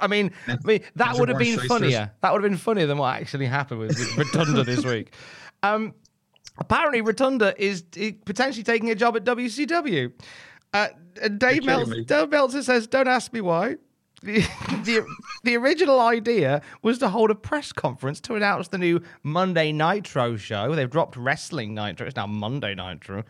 I 0.00 0.06
mean, 0.06 0.30
I 0.46 0.56
mean 0.62 0.82
that 0.94 1.10
Those 1.10 1.18
would 1.20 1.28
have 1.28 1.38
been 1.38 1.48
shysters. 1.54 1.66
funnier. 1.68 2.12
That 2.20 2.32
would 2.32 2.42
have 2.44 2.50
been 2.52 2.56
funnier 2.58 2.86
than 2.86 2.98
what 2.98 3.16
actually 3.16 3.46
happened 3.46 3.80
with, 3.80 3.98
with 4.16 4.32
Rotunda 4.32 4.62
this 4.62 4.84
week. 4.84 5.12
Um, 5.64 5.94
apparently, 6.58 7.00
Rotunda 7.00 7.54
is 7.62 7.82
potentially 8.24 8.64
taking 8.64 8.90
a 8.90 8.94
job 8.94 9.16
at 9.16 9.24
WCW. 9.24 10.12
Uh, 10.72 10.88
and 11.20 11.38
Dave, 11.38 11.64
You're 11.64 11.86
Mel- 11.86 12.04
Dave 12.04 12.30
Meltzer 12.30 12.62
says, 12.62 12.86
"Don't 12.86 13.08
ask 13.08 13.32
me 13.32 13.40
why." 13.40 13.76
The, 14.22 14.38
the, 14.84 15.04
the 15.42 15.56
original 15.56 15.98
idea 16.00 16.62
was 16.82 16.98
to 17.00 17.08
hold 17.08 17.32
a 17.32 17.34
press 17.34 17.72
conference 17.72 18.20
to 18.20 18.36
announce 18.36 18.68
the 18.68 18.78
new 18.78 19.00
Monday 19.24 19.72
Nitro 19.72 20.36
show. 20.36 20.76
They've 20.76 20.88
dropped 20.88 21.16
Wrestling 21.16 21.74
Nitro. 21.74 22.06
It's 22.06 22.14
now 22.14 22.28
Monday 22.28 22.76
Nitro. 22.76 23.24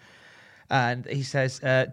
And 0.69 1.07
he 1.07 1.23
says 1.23 1.63
uh, 1.63 1.87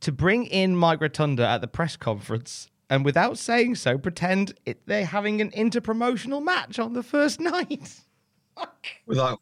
to 0.00 0.12
bring 0.12 0.46
in 0.46 0.74
Mike 0.76 1.02
Rotunda 1.02 1.46
at 1.46 1.60
the 1.60 1.68
press 1.68 1.94
conference 1.96 2.70
and 2.88 3.04
without 3.04 3.36
saying 3.36 3.74
so, 3.74 3.98
pretend 3.98 4.54
it, 4.64 4.80
they're 4.86 5.04
having 5.04 5.42
an 5.42 5.50
interpromotional 5.50 6.42
match 6.42 6.78
on 6.78 6.94
the 6.94 7.02
first 7.02 7.40
night. 7.40 8.00
With, 9.06 9.18
I- 9.18 9.36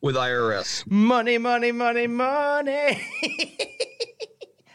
with 0.00 0.16
IRS. 0.16 0.88
money, 0.90 1.38
money, 1.38 1.72
money, 1.72 2.06
money. 2.06 3.02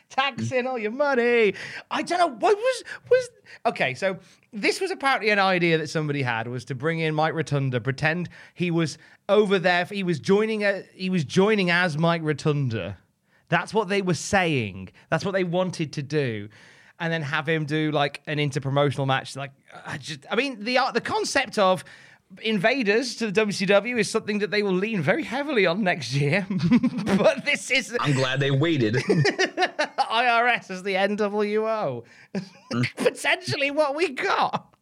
Taxing 0.10 0.66
mm. 0.66 0.70
all 0.70 0.78
your 0.78 0.92
money. 0.92 1.56
I 1.90 2.04
don't 2.04 2.20
know 2.20 2.28
what 2.28 2.56
was 2.56 2.84
was 3.10 3.30
okay. 3.66 3.94
So 3.96 4.18
this 4.52 4.80
was 4.80 4.92
apparently 4.92 5.32
an 5.32 5.40
idea 5.40 5.78
that 5.80 5.90
somebody 5.90 6.22
had 6.22 6.48
was 6.48 6.66
to 6.66 6.76
bring 6.76 7.00
in 7.00 7.16
Mike 7.16 7.34
Rotunda, 7.34 7.82
pretend 7.82 8.30
he 8.54 8.70
was 8.70 8.98
over 9.28 9.58
there. 9.58 9.86
He 9.86 10.04
was 10.04 10.20
joining 10.20 10.64
a 10.64 10.84
he 10.94 11.10
was 11.10 11.24
joining 11.24 11.72
as 11.72 11.98
Mike 11.98 12.22
Rotunda. 12.24 12.98
That's 13.50 13.74
what 13.74 13.88
they 13.88 14.02
were 14.02 14.14
saying. 14.14 14.90
That's 15.10 15.26
what 15.26 15.32
they 15.32 15.44
wanted 15.44 15.94
to 15.94 16.04
do. 16.04 16.50
And 17.00 17.12
then 17.12 17.22
have 17.22 17.48
him 17.48 17.66
do 17.66 17.92
like 17.92 18.22
an 18.28 18.38
interpromotional 18.38 19.06
match. 19.06 19.36
Like, 19.36 19.52
I 19.86 19.98
just, 19.98 20.26
I 20.30 20.36
mean, 20.36 20.64
the 20.64 20.78
uh, 20.78 20.92
the 20.92 21.02
concept 21.02 21.58
of 21.58 21.84
invaders 22.42 23.16
to 23.16 23.32
the 23.32 23.46
WCW 23.46 24.00
is 24.00 24.10
something 24.10 24.40
that 24.40 24.52
they 24.52 24.64
will 24.64 24.74
lean 24.74 25.02
very 25.02 25.24
heavily 25.24 25.66
on 25.66 25.84
next 25.84 26.14
year. 26.14 26.46
but 27.18 27.46
this 27.46 27.72
is 27.72 27.96
I'm 28.00 28.14
glad 28.14 28.40
they 28.40 28.52
waited. 28.52 28.96
IRS 30.14 30.72
is 30.72 30.84
the 30.84 30.94
NWO. 30.94 32.04
Mm. 32.74 32.96
Potentially 32.98 33.72
what 33.72 33.96
we 33.96 34.10
got. 34.10 34.76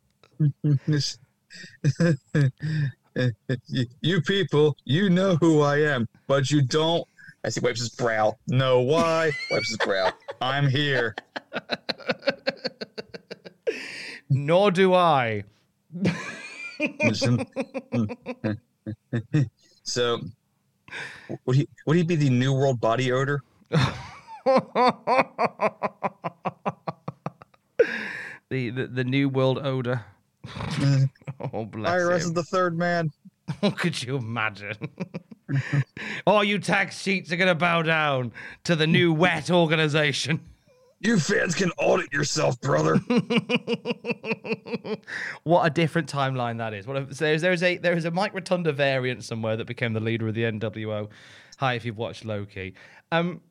You, 4.02 4.22
people, 4.22 4.78
you 4.86 5.10
know 5.10 5.36
who 5.38 5.62
I 5.62 5.82
am, 5.82 6.08
but 6.28 6.52
you 6.52 6.62
don't. 6.62 7.06
As 7.44 7.56
he 7.56 7.62
wipes 7.62 7.80
his 7.80 7.90
brow. 7.90 8.38
No, 8.48 8.82
why? 8.82 9.32
Wipes 9.50 9.70
his 9.70 9.78
brow. 9.78 10.12
I'm 10.42 10.68
here. 10.68 11.16
Nor 14.30 14.70
do 14.70 14.94
I. 14.94 15.44
so, 19.84 20.20
would 21.46 21.56
he 21.56 21.68
would 21.86 21.98
he 21.98 22.04
be 22.04 22.16
the 22.16 22.30
new 22.30 22.54
world 22.54 22.80
body 22.80 23.12
odor? 23.12 23.42
the, 28.50 28.60
the 28.70 28.88
the 28.88 29.04
new 29.04 29.30
world 29.30 29.60
odor. 29.60 30.06
Mm. 30.46 31.10
oh 31.54 31.66
bless 31.66 31.92
IRS 31.92 32.20
is 32.20 32.34
the 32.34 32.44
third 32.44 32.78
man. 32.78 33.12
Could 33.78 34.02
you 34.02 34.18
imagine? 34.18 34.78
All 36.26 36.44
you 36.44 36.60
tax 36.60 37.02
sheets 37.02 37.32
are 37.32 37.36
gonna 37.36 37.56
bow 37.56 37.82
down 37.82 38.32
to 38.64 38.76
the 38.76 38.88
new 38.88 39.14
wet 39.14 39.52
organization. 39.52 40.40
You 41.04 41.20
fans 41.20 41.56
can 41.56 41.72
audit 41.80 42.14
yourself, 42.14 42.60
brother. 42.62 43.00
What 45.44 45.66
a 45.66 45.70
different 45.70 46.12
timeline 46.12 46.60
that 46.60 46.74
is. 46.74 46.86
What 46.86 46.98
a, 46.98 47.14
so 47.16 47.26
there's 47.26 47.42
there's 47.42 47.64
a 47.64 47.78
there 47.78 47.98
is 47.98 48.06
a 48.06 48.12
Mike 48.12 48.34
Rotunda 48.34 48.72
variant 48.72 49.24
somewhere 49.24 49.58
that 49.58 49.66
became 49.66 49.94
the 49.94 50.00
leader 50.00 50.28
of 50.28 50.36
the 50.36 50.44
NWO. 50.44 51.10
Hi, 51.58 51.74
if 51.74 51.84
you've 51.84 51.98
watched 51.98 52.26
Loki. 52.26 52.76
Um, 53.12 53.42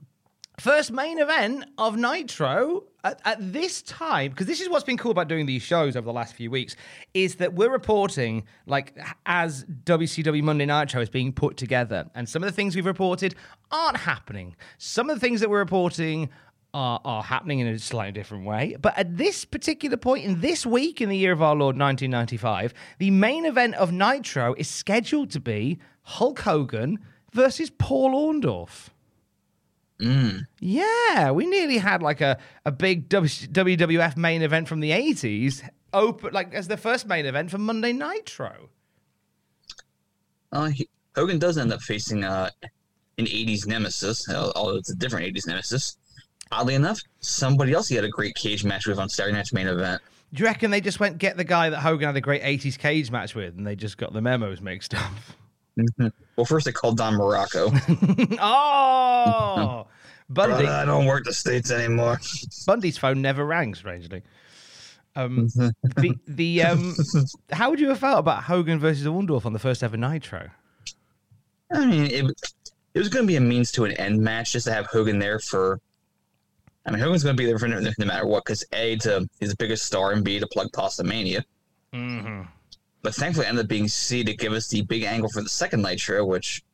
first 0.61 0.92
main 0.92 1.19
event 1.19 1.64
of 1.78 1.97
Nitro 1.97 2.85
at, 3.02 3.21
at 3.25 3.52
this 3.52 3.83
time, 3.83 4.30
because 4.30 4.47
this 4.47 4.61
is 4.61 4.69
what's 4.69 4.85
been 4.85 4.97
cool 4.97 5.11
about 5.11 5.26
doing 5.26 5.47
these 5.47 5.62
shows 5.62 5.97
over 5.97 6.04
the 6.04 6.12
last 6.12 6.35
few 6.35 6.50
weeks, 6.50 6.76
is 7.14 7.37
that 7.37 7.54
we're 7.54 7.71
reporting 7.71 8.45
like 8.66 8.97
as 9.26 9.64
WCW 9.85 10.42
Monday 10.42 10.66
Nitro 10.66 11.00
is 11.00 11.11
being 11.11 11.33
put 11.33 11.57
together, 11.57 12.09
and 12.14 12.28
some 12.28 12.42
of 12.42 12.49
the 12.49 12.54
things 12.54 12.76
we've 12.76 12.87
reported 12.87 13.35
aren't 13.73 13.97
happening. 13.97 14.54
Some 14.78 15.11
of 15.11 15.16
the 15.16 15.21
things 15.21 15.40
that 15.40 15.50
we're 15.50 15.59
reporting 15.59 16.28
are, 16.72 17.00
are 17.04 17.22
happening 17.22 17.58
in 17.60 17.66
a 17.66 17.78
slightly 17.78 18.12
different 18.12 18.44
way. 18.44 18.76
But 18.80 18.96
at 18.96 19.16
this 19.16 19.44
particular 19.44 19.96
point 19.96 20.24
in 20.24 20.40
this 20.40 20.64
week 20.64 21.00
in 21.00 21.08
the 21.08 21.16
year 21.16 21.32
of 21.32 21.42
our 21.42 21.54
Lord 21.54 21.78
1995, 21.78 22.74
the 22.98 23.10
main 23.10 23.44
event 23.44 23.74
of 23.74 23.92
Nitro 23.92 24.54
is 24.54 24.68
scheduled 24.68 25.30
to 25.30 25.40
be 25.40 25.78
Hulk 26.02 26.40
Hogan 26.40 26.98
versus 27.32 27.70
Paul 27.70 28.12
Orndorff. 28.12 28.90
Yeah, 30.60 31.30
we 31.30 31.46
nearly 31.46 31.78
had 31.78 32.02
like 32.02 32.20
a, 32.20 32.38
a 32.64 32.72
big 32.72 33.08
WWF 33.08 34.16
main 34.16 34.42
event 34.42 34.66
from 34.66 34.80
the 34.80 34.90
80s 34.92 35.68
open 35.92 36.32
like 36.32 36.54
as 36.54 36.68
the 36.68 36.76
first 36.76 37.06
main 37.06 37.26
event 37.26 37.50
for 37.50 37.58
Monday 37.58 37.92
Nitro. 37.92 38.70
Uh, 40.52 40.66
he, 40.66 40.88
Hogan 41.14 41.38
does 41.38 41.58
end 41.58 41.72
up 41.72 41.80
facing 41.82 42.24
uh, 42.24 42.50
an 43.18 43.26
80s 43.26 43.66
nemesis, 43.66 44.28
although 44.28 44.76
it's 44.76 44.90
a 44.90 44.96
different 44.96 45.34
80s 45.34 45.46
nemesis. 45.46 45.96
Oddly 46.52 46.75
enough, 46.75 47.00
somebody 47.21 47.73
else 47.73 47.88
he 47.88 47.95
had 47.95 48.04
a 48.04 48.09
great 48.09 48.35
cage 48.35 48.64
match 48.64 48.87
with 48.87 48.99
on 48.99 49.09
Saturday 49.09 49.37
Night's 49.37 49.52
main 49.52 49.69
event. 49.69 50.02
Do 50.33 50.42
you 50.42 50.47
reckon 50.47 50.71
they 50.71 50.80
just 50.80 51.00
went 51.00 51.19
get 51.19 51.37
the 51.37 51.45
guy 51.45 51.71
that 51.71 51.80
Hogan 51.80 52.07
had 52.07 52.16
a 52.16 52.21
great 52.21 52.42
80s 52.42 52.78
cage 52.78 53.11
match 53.11 53.35
with 53.35 53.57
and 53.57 53.66
they 53.66 53.76
just 53.76 53.99
got 53.99 54.12
the 54.12 54.21
memos 54.21 54.61
mixed 54.61 54.95
up? 54.95 55.12
Well, 56.37 56.45
first 56.45 56.66
they 56.66 56.73
called 56.73 56.97
Don 56.97 57.14
Muraco. 57.14 57.71
oh! 58.40 59.87
Bundy. 60.30 60.66
I 60.66 60.85
don't 60.85 61.07
work 61.07 61.25
the 61.25 61.33
States 61.33 61.71
anymore. 61.73 62.21
Bundy's 62.66 62.97
phone 62.97 63.21
never 63.21 63.45
rang, 63.45 63.75
strangely. 63.75 64.23
Um, 65.16 65.49
the 65.97 66.14
the 66.28 66.62
um, 66.62 66.95
how 67.50 67.71
would 67.71 67.80
you 67.80 67.88
have 67.88 67.99
felt 67.99 68.21
about 68.21 68.45
Hogan 68.45 68.78
versus 68.78 69.07
Orndorff 69.07 69.45
on 69.45 69.52
the 69.52 69.59
first 69.59 69.83
ever 69.83 69.97
Nitro? 69.97 70.50
I 71.73 71.85
mean, 71.85 72.07
it, 72.07 72.25
it 72.95 72.99
was 72.99 73.09
going 73.09 73.25
to 73.25 73.26
be 73.26 73.35
a 73.35 73.40
means 73.40 73.73
to 73.73 73.85
an 73.85 73.92
end 73.92 74.21
match 74.21 74.52
just 74.52 74.66
to 74.66 74.73
have 74.73 74.87
Hogan 74.87 75.19
there 75.19 75.40
for. 75.40 75.80
I 76.90 76.94
mean, 76.94 77.02
Hogan's 77.02 77.23
going 77.23 77.37
to 77.37 77.40
be 77.40 77.47
there 77.47 77.56
for 77.56 77.68
no, 77.68 77.78
no 77.78 78.06
matter 78.06 78.26
what 78.26 78.44
because 78.44 78.64
A, 78.73 78.97
to 78.97 79.28
the 79.38 79.54
biggest 79.61 79.87
star, 79.87 80.11
and 80.11 80.25
B, 80.25 80.40
to 80.40 80.47
plug 80.49 80.73
Pastamania. 80.73 81.44
Mm-hmm. 81.94 82.42
But 83.02 83.14
thankfully, 83.14 83.47
it 83.47 83.50
ended 83.50 83.66
up 83.66 83.68
being 83.68 83.87
C 83.87 84.25
to 84.25 84.35
give 84.35 84.52
us 84.52 84.66
the 84.66 84.82
big 84.82 85.04
angle 85.04 85.30
for 85.32 85.40
the 85.40 85.49
second 85.49 85.82
night 85.82 85.92
Nitro, 85.92 86.25
which 86.25 86.64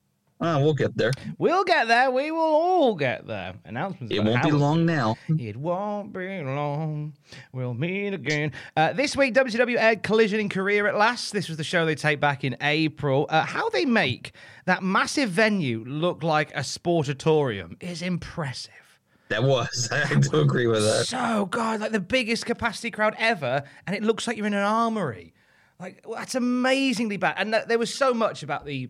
uh, 0.40 0.58
we'll 0.62 0.73
get 0.73 0.96
there. 0.96 1.12
We'll 1.37 1.64
get 1.64 1.87
there. 1.87 2.11
We 2.11 2.30
will 2.30 2.40
all 2.40 2.94
get 2.94 3.26
there. 3.26 3.56
Announcements. 3.66 4.14
It 4.14 4.25
won't 4.25 4.42
be 4.42 4.52
long 4.52 4.87
now. 4.87 5.16
It 5.28 5.56
won't 5.58 6.14
be 6.14 6.42
long. 6.42 7.12
We'll 7.52 7.75
meet 7.75 8.14
again. 8.14 8.52
Uh, 8.75 8.94
this 8.94 9.18
week, 9.18 9.35
WCW 9.35 9.76
aired 9.78 10.02
Collision 10.02 10.40
in 10.40 10.49
Korea 10.49 10.87
at 10.87 10.96
last. 10.96 11.35
This 11.35 11.49
was 11.49 11.58
the 11.58 11.64
show 11.64 11.85
they 11.85 11.94
take 11.94 12.20
back 12.20 12.42
in 12.42 12.56
April. 12.62 13.26
Uh, 13.28 13.44
how 13.44 13.68
they 13.68 13.85
make 13.85 14.32
that 14.64 14.82
massive 14.82 15.28
venue 15.28 15.85
look 15.87 16.23
like 16.23 16.54
a 16.54 16.61
sportatorium 16.61 17.82
is 17.82 18.00
impressive. 18.00 18.85
That 19.28 19.42
was. 19.42 19.88
I 19.92 20.14
do 20.14 20.40
agree 20.40 20.66
with 20.66 20.83
that. 20.83 21.06
So 21.06 21.47
god, 21.47 21.80
like 21.80 21.92
the 21.92 22.00
biggest 22.00 22.47
capacity 22.47 22.90
crowd 22.90 23.14
ever, 23.18 23.64
and 23.87 23.97
it 23.97 24.02
looks 24.02 24.26
like 24.26 24.37
you're 24.37 24.47
in 24.47 24.54
an 24.54 24.62
armory. 24.62 25.35
Like 25.80 26.04
that's 26.11 26.35
amazingly 26.35 27.16
bad. 27.16 27.35
And 27.38 27.52
th- 27.52 27.66
there 27.66 27.78
was 27.78 27.92
so 27.92 28.14
much 28.14 28.42
about 28.42 28.64
the 28.64 28.88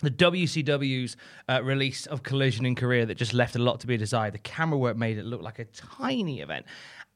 the 0.00 0.10
WCW's 0.10 1.16
uh, 1.48 1.60
release 1.62 2.06
of 2.06 2.22
Collision 2.22 2.64
in 2.64 2.74
Korea 2.76 3.04
that 3.06 3.16
just 3.16 3.34
left 3.34 3.56
a 3.56 3.58
lot 3.58 3.80
to 3.80 3.86
be 3.86 3.96
desired. 3.96 4.34
The 4.34 4.38
camera 4.38 4.78
work 4.78 4.96
made 4.96 5.18
it 5.18 5.24
look 5.24 5.42
like 5.42 5.58
a 5.58 5.64
tiny 5.64 6.40
event. 6.40 6.66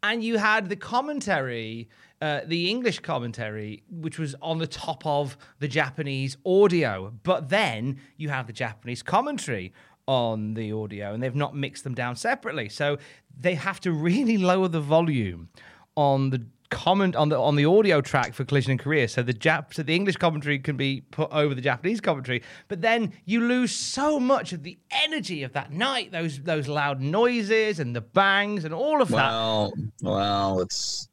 And 0.03 0.25
you 0.25 0.37
had 0.39 0.69
the 0.69 0.75
commentary, 0.75 1.89
uh, 2.21 2.41
the 2.45 2.69
English 2.69 2.99
commentary, 2.99 3.85
which 3.89 4.19
was 4.19 4.35
on 4.43 4.59
the 4.59 4.67
top 4.67 5.07
of 5.07 5.37
the 5.61 5.69
Japanese 5.69 6.37
audio. 6.45 7.13
But 7.23 7.51
then 7.51 8.01
you 8.17 8.29
have 8.31 8.49
the 8.49 8.53
Japanese 8.53 9.01
commentary 9.01 9.73
on 10.07 10.55
the 10.55 10.73
audio, 10.73 11.15
and 11.15 11.23
they've 11.23 11.35
not 11.35 11.55
mixed 11.55 11.85
them 11.85 11.95
down 11.95 12.17
separately. 12.17 12.69
So 12.69 12.99
they 13.39 13.55
have 13.55 13.81
to 13.81 13.93
really 13.93 14.39
lower 14.53 14.69
the 14.69 14.81
volume 14.81 15.49
on 15.97 16.31
the 16.31 16.47
comment 16.73 17.15
on 17.15 17.29
the 17.29 17.39
on 17.39 17.55
the 17.55 17.67
audio 17.67 18.01
track 18.01 18.33
for 18.33 18.45
Collision 18.47 18.73
in 18.73 18.79
Korea. 18.79 19.07
so 19.07 19.23
the 19.23 19.35
Jap 19.35 19.75
so 19.75 19.83
the 19.83 19.95
English 19.95 20.17
commentary 20.17 20.59
can 20.59 20.77
be 20.77 21.03
put 21.11 21.31
over 21.31 21.55
the 21.55 21.61
Japanese 21.61 22.01
commentary. 22.01 22.43
But 22.69 22.81
then 22.81 23.13
you 23.27 23.47
lose 23.47 23.73
so 23.73 24.19
much 24.19 24.55
of 24.55 24.63
the 24.63 24.79
energy 25.05 25.43
of 25.43 25.53
that 25.53 25.71
night, 25.71 26.13
those 26.13 26.41
those 26.41 26.69
loud 26.69 27.01
noises 27.01 27.79
and 27.79 27.95
the 27.95 28.01
bangs 28.01 28.65
and 28.65 28.73
all 28.73 29.03
of 29.03 29.09
that. 29.09 29.17
Well, 29.17 29.73
well, 30.03 30.61
it's 30.61 31.09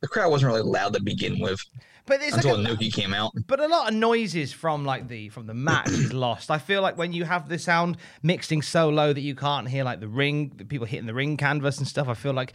the 0.00 0.08
crowd 0.08 0.30
wasn't 0.30 0.52
really 0.52 0.68
loud 0.68 0.94
to 0.94 1.02
begin 1.02 1.38
with 1.38 1.60
But 2.08 2.22
it's 2.22 2.36
until 2.36 2.58
like 2.58 2.78
Inoki 2.78 2.92
came 2.92 3.12
out. 3.12 3.32
but 3.46 3.60
a 3.60 3.68
lot 3.68 3.88
of 3.88 3.94
noises 3.94 4.52
from 4.52 4.84
like 4.84 5.08
the 5.08 5.28
from 5.28 5.46
the 5.46 5.54
match 5.54 5.90
is 5.90 6.12
lost. 6.12 6.50
I 6.50 6.58
feel 6.58 6.80
like 6.80 6.96
when 6.96 7.12
you 7.12 7.24
have 7.24 7.48
the 7.48 7.58
sound 7.58 7.98
mixing 8.22 8.62
so 8.62 8.88
low 8.88 9.12
that 9.12 9.20
you 9.20 9.34
can't 9.34 9.68
hear 9.68 9.84
like 9.84 10.00
the 10.00 10.08
ring, 10.08 10.52
the 10.56 10.64
people 10.64 10.86
hitting 10.86 11.06
the 11.06 11.14
ring 11.14 11.36
canvas 11.36 11.78
and 11.78 11.86
stuff. 11.86 12.08
I 12.08 12.14
feel 12.14 12.32
like 12.32 12.54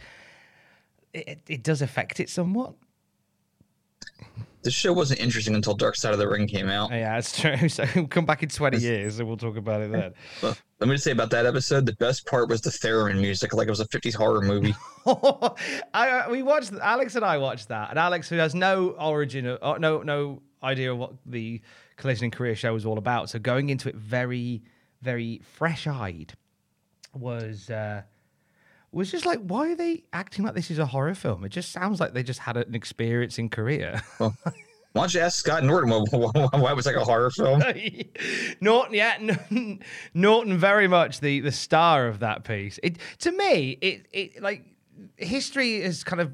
it, 1.12 1.28
it, 1.28 1.40
it 1.48 1.62
does 1.62 1.80
affect 1.80 2.18
it 2.18 2.28
somewhat. 2.28 2.74
The 4.64 4.70
show 4.70 4.94
wasn't 4.94 5.20
interesting 5.20 5.54
until 5.54 5.74
Dark 5.74 5.94
Side 5.94 6.14
of 6.14 6.18
the 6.18 6.26
Ring 6.26 6.46
came 6.46 6.70
out. 6.70 6.90
Yeah, 6.90 7.14
that's 7.14 7.38
true. 7.38 7.68
So 7.68 7.84
we'll 7.94 8.06
come 8.06 8.24
back 8.24 8.42
in 8.42 8.48
20 8.48 8.78
years 8.78 9.18
and 9.18 9.28
we'll 9.28 9.36
talk 9.36 9.56
about 9.56 9.82
it 9.82 9.92
then. 9.92 10.14
But 10.40 10.60
let 10.80 10.88
me 10.88 10.94
just 10.94 11.04
say 11.04 11.10
about 11.10 11.30
that 11.30 11.44
episode, 11.44 11.84
the 11.84 11.92
best 11.94 12.26
part 12.26 12.48
was 12.48 12.62
the 12.62 12.70
theremin 12.70 13.20
music, 13.20 13.52
like 13.52 13.68
it 13.68 13.70
was 13.70 13.80
a 13.80 13.88
50s 13.88 14.14
horror 14.14 14.40
movie. 14.40 14.74
I, 15.94 16.28
we 16.30 16.42
watched 16.42 16.72
Alex 16.72 17.14
and 17.14 17.24
I 17.24 17.36
watched 17.36 17.68
that, 17.68 17.90
and 17.90 17.98
Alex, 17.98 18.28
who 18.28 18.36
has 18.36 18.54
no 18.54 18.90
origin, 18.90 19.46
of, 19.46 19.58
uh, 19.62 19.78
no 19.78 20.02
no 20.02 20.40
idea 20.62 20.94
what 20.94 21.12
the 21.26 21.60
Collision 21.96 22.26
in 22.26 22.30
Korea 22.30 22.54
show 22.54 22.72
was 22.72 22.86
all 22.86 22.98
about, 22.98 23.28
so 23.28 23.38
going 23.38 23.68
into 23.68 23.88
it 23.90 23.96
very, 23.96 24.62
very 25.02 25.42
fresh 25.44 25.86
eyed, 25.86 26.32
was 27.12 27.68
uh, 27.70 28.02
was 28.94 29.10
just 29.10 29.26
like, 29.26 29.40
why 29.40 29.72
are 29.72 29.76
they 29.76 30.04
acting 30.12 30.44
like 30.44 30.54
this 30.54 30.70
is 30.70 30.78
a 30.78 30.86
horror 30.86 31.14
film? 31.14 31.44
It 31.44 31.50
just 31.50 31.72
sounds 31.72 32.00
like 32.00 32.14
they 32.14 32.22
just 32.22 32.40
had 32.40 32.56
an 32.56 32.74
experience 32.74 33.38
in 33.38 33.48
Korea. 33.48 34.02
Well, 34.94 35.00
why 35.00 35.08
don't 35.08 35.14
you 35.14 35.20
ask 35.22 35.40
Scott 35.40 35.64
Norton 35.64 35.90
why, 35.90 36.30
why 36.52 36.70
it 36.70 36.76
was 36.76 36.86
like 36.86 36.94
a 36.94 37.04
horror 37.04 37.28
film? 37.28 37.60
Norton, 38.60 38.94
yeah, 38.94 39.18
Norton, 40.14 40.56
very 40.56 40.86
much 40.86 41.18
the 41.18 41.40
the 41.40 41.50
star 41.50 42.06
of 42.06 42.20
that 42.20 42.44
piece. 42.44 42.78
It 42.80 42.98
to 43.18 43.32
me, 43.32 43.76
it 43.80 44.06
it 44.12 44.40
like 44.40 44.64
history 45.16 45.82
is 45.82 46.04
kind 46.04 46.20
of 46.20 46.32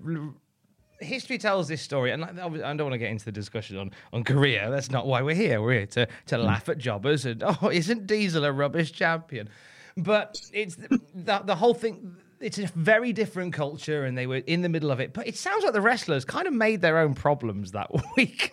history 1.00 1.38
tells 1.38 1.68
this 1.68 1.80
story, 1.80 2.10
and 2.12 2.22
I 2.22 2.32
don't 2.32 2.52
want 2.52 2.92
to 2.92 2.98
get 2.98 3.10
into 3.10 3.24
the 3.24 3.32
discussion 3.32 3.78
on 3.78 3.92
on 4.12 4.24
Korea. 4.24 4.70
That's 4.70 4.90
not 4.90 5.06
why 5.06 5.22
we're 5.22 5.34
here. 5.34 5.62
We're 5.62 5.72
here 5.72 5.86
to 5.86 6.08
to 6.26 6.36
hmm. 6.36 6.44
laugh 6.44 6.68
at 6.68 6.76
jobbers 6.76 7.24
and 7.24 7.42
oh, 7.42 7.70
isn't 7.70 8.06
Diesel 8.06 8.44
a 8.44 8.52
rubbish 8.52 8.92
champion? 8.92 9.48
But 9.96 10.38
it's 10.52 10.76
the 10.76 11.42
the 11.44 11.54
whole 11.54 11.72
thing. 11.74 12.16
It's 12.40 12.58
a 12.58 12.66
very 12.74 13.12
different 13.12 13.52
culture, 13.52 14.04
and 14.04 14.16
they 14.16 14.26
were 14.26 14.36
in 14.36 14.62
the 14.62 14.68
middle 14.68 14.90
of 14.90 14.98
it. 14.98 15.12
But 15.12 15.26
it 15.26 15.36
sounds 15.36 15.62
like 15.62 15.74
the 15.74 15.80
wrestlers 15.80 16.24
kind 16.24 16.46
of 16.46 16.54
made 16.54 16.80
their 16.80 16.98
own 16.98 17.14
problems 17.14 17.72
that 17.72 17.90
week. 18.16 18.50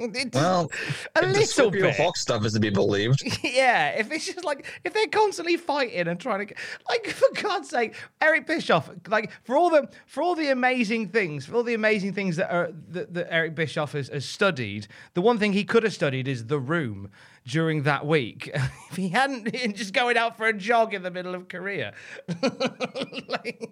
It's 0.00 0.34
Well, 0.34 0.70
a 1.16 1.26
little 1.26 1.70
bit. 1.70 1.96
Hawk 1.96 2.16
stuff 2.16 2.44
is 2.44 2.54
to 2.54 2.60
be 2.60 2.70
believed. 2.70 3.22
Yeah, 3.42 3.88
if 3.90 4.10
it's 4.12 4.26
just 4.26 4.44
like 4.44 4.66
if 4.84 4.92
they're 4.94 5.06
constantly 5.08 5.56
fighting 5.56 6.08
and 6.08 6.18
trying 6.18 6.40
to 6.40 6.44
get 6.46 6.58
like 6.88 7.06
for 7.08 7.28
God's 7.42 7.68
sake, 7.68 7.94
Eric 8.20 8.46
Bischoff, 8.46 8.90
like 9.08 9.30
for 9.44 9.56
all 9.56 9.70
the 9.70 9.88
for 10.06 10.22
all 10.22 10.34
the 10.34 10.50
amazing 10.50 11.08
things, 11.08 11.46
for 11.46 11.56
all 11.56 11.62
the 11.62 11.74
amazing 11.74 12.12
things 12.12 12.36
that 12.36 12.50
are 12.52 12.70
that, 12.90 13.12
that 13.14 13.32
Eric 13.32 13.54
Bischoff 13.54 13.92
has, 13.92 14.08
has 14.08 14.24
studied, 14.24 14.86
the 15.14 15.20
one 15.20 15.38
thing 15.38 15.52
he 15.52 15.64
could 15.64 15.82
have 15.82 15.92
studied 15.92 16.28
is 16.28 16.46
the 16.46 16.58
room 16.58 17.10
during 17.46 17.82
that 17.82 18.06
week. 18.06 18.50
if 18.90 18.96
he 18.96 19.08
hadn't 19.08 19.50
been 19.50 19.74
just 19.74 19.92
going 19.92 20.16
out 20.16 20.36
for 20.36 20.46
a 20.46 20.52
jog 20.52 20.94
in 20.94 21.02
the 21.02 21.10
middle 21.10 21.34
of 21.34 21.48
Korea. 21.48 21.92
Like- 23.28 23.70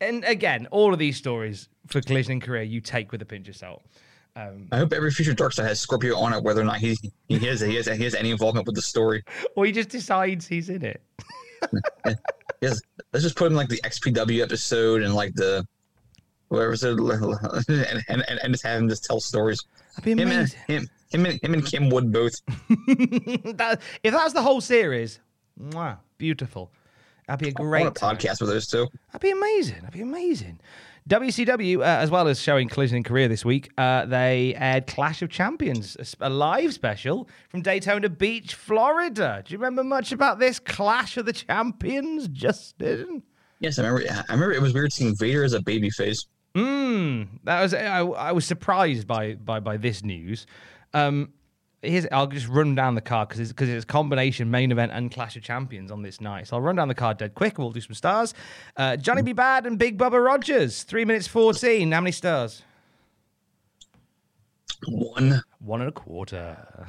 and 0.00 0.24
again, 0.24 0.66
all 0.70 0.92
of 0.92 0.98
these 0.98 1.16
stories 1.16 1.68
for 1.86 2.00
Collision 2.00 2.32
in 2.32 2.40
Korea 2.40 2.62
you 2.64 2.80
take 2.80 3.12
with 3.12 3.22
a 3.22 3.26
pinch 3.26 3.48
of 3.48 3.56
salt. 3.56 3.82
Um, 4.36 4.66
I 4.72 4.78
hope 4.78 4.92
every 4.92 5.12
future 5.12 5.32
Dark 5.32 5.52
Side 5.52 5.66
has 5.66 5.78
Scorpio 5.78 6.16
on 6.16 6.32
it, 6.32 6.42
whether 6.42 6.60
or 6.60 6.64
not 6.64 6.78
he 6.78 6.96
he 7.28 7.38
has 7.46 7.60
he 7.60 7.76
has, 7.76 7.86
he 7.86 8.02
has 8.02 8.14
any 8.14 8.30
involvement 8.30 8.66
with 8.66 8.74
the 8.74 8.82
story. 8.82 9.22
Or 9.56 9.64
he 9.64 9.72
just 9.72 9.90
decides 9.90 10.46
he's 10.46 10.68
in 10.68 10.84
it. 10.84 11.02
Yes, 12.60 12.80
let's 13.12 13.22
just 13.22 13.36
put 13.36 13.48
him 13.48 13.54
like 13.54 13.68
the 13.68 13.80
XPW 13.82 14.42
episode 14.42 15.02
and 15.02 15.14
like 15.14 15.34
the 15.34 15.66
whatever 16.48 16.70
episode, 16.70 16.98
and, 17.68 18.02
and, 18.08 18.24
and, 18.26 18.54
just 18.54 18.64
have 18.64 18.80
him 18.80 18.88
just 18.88 19.04
tell 19.04 19.20
stories. 19.20 19.62
That'd 19.96 20.16
be 20.16 20.22
Him 20.22 20.30
and 20.30 20.50
him, 20.66 20.88
him 21.10 21.26
and 21.26 21.38
him 21.42 21.52
and 21.52 21.66
Kim 21.66 21.90
Wood 21.90 22.10
both. 22.10 22.32
that, 22.48 23.80
if 24.02 24.14
that's 24.14 24.32
the 24.32 24.40
whole 24.40 24.62
series, 24.62 25.20
mwah, 25.60 25.98
beautiful. 26.16 26.70
That'd 27.26 27.44
be 27.44 27.50
a 27.50 27.52
great 27.52 27.86
a 27.86 27.90
podcast 27.90 28.40
with 28.40 28.48
those 28.48 28.66
two. 28.66 28.86
That'd 29.12 29.20
be 29.20 29.30
amazing. 29.30 29.76
That'd 29.82 29.92
be 29.92 30.00
amazing. 30.00 30.58
WCW, 31.08 31.80
uh, 31.80 31.82
as 31.82 32.10
well 32.10 32.28
as 32.28 32.40
showing 32.40 32.66
Collision 32.66 32.96
in 32.96 33.02
Korea 33.02 33.28
this 33.28 33.44
week, 33.44 33.70
uh, 33.76 34.06
they 34.06 34.54
aired 34.56 34.86
Clash 34.86 35.20
of 35.20 35.28
Champions, 35.28 36.14
a 36.18 36.30
live 36.30 36.72
special 36.72 37.28
from 37.50 37.60
Daytona 37.60 38.08
Beach, 38.08 38.54
Florida. 38.54 39.42
Do 39.44 39.52
you 39.52 39.58
remember 39.58 39.84
much 39.84 40.12
about 40.12 40.38
this 40.38 40.58
Clash 40.58 41.18
of 41.18 41.26
the 41.26 41.34
Champions, 41.34 42.28
Justin? 42.28 43.22
Yes, 43.60 43.78
I 43.78 43.86
remember. 43.86 44.24
I 44.30 44.32
remember 44.32 44.54
it 44.54 44.62
was 44.62 44.72
weird 44.72 44.94
seeing 44.94 45.14
Vader 45.18 45.44
as 45.44 45.52
a 45.52 45.60
babyface. 45.60 46.24
Mm, 46.54 47.28
that 47.44 47.60
was 47.60 47.74
I, 47.74 47.98
I 47.98 48.32
was 48.32 48.46
surprised 48.46 49.06
by 49.06 49.34
by 49.34 49.60
by 49.60 49.76
this 49.76 50.02
news. 50.02 50.46
Um, 50.94 51.34
here's 51.84 52.06
I'll 52.10 52.26
just 52.26 52.48
run 52.48 52.74
down 52.74 52.94
the 52.94 53.00
card 53.00 53.28
because 53.28 53.40
it's 53.40 53.52
because 53.52 53.68
it's 53.68 53.84
combination 53.84 54.50
main 54.50 54.72
event 54.72 54.92
and 54.92 55.10
Clash 55.10 55.36
of 55.36 55.42
Champions 55.42 55.90
on 55.90 56.02
this 56.02 56.20
night. 56.20 56.48
So 56.48 56.56
I'll 56.56 56.62
run 56.62 56.76
down 56.76 56.88
the 56.88 56.94
card 56.94 57.18
dead 57.18 57.34
quick. 57.34 57.58
We'll 57.58 57.70
do 57.70 57.80
some 57.80 57.94
stars. 57.94 58.34
Uh, 58.76 58.96
Johnny 58.96 59.22
B. 59.22 59.32
Bad 59.32 59.66
and 59.66 59.78
Big 59.78 59.98
Bubba 59.98 60.24
Rogers, 60.24 60.82
three 60.82 61.04
minutes 61.04 61.26
fourteen. 61.26 61.92
How 61.92 62.00
many 62.00 62.12
stars? 62.12 62.62
One. 64.86 65.42
One 65.60 65.80
and 65.80 65.88
a 65.88 65.92
quarter. 65.92 66.86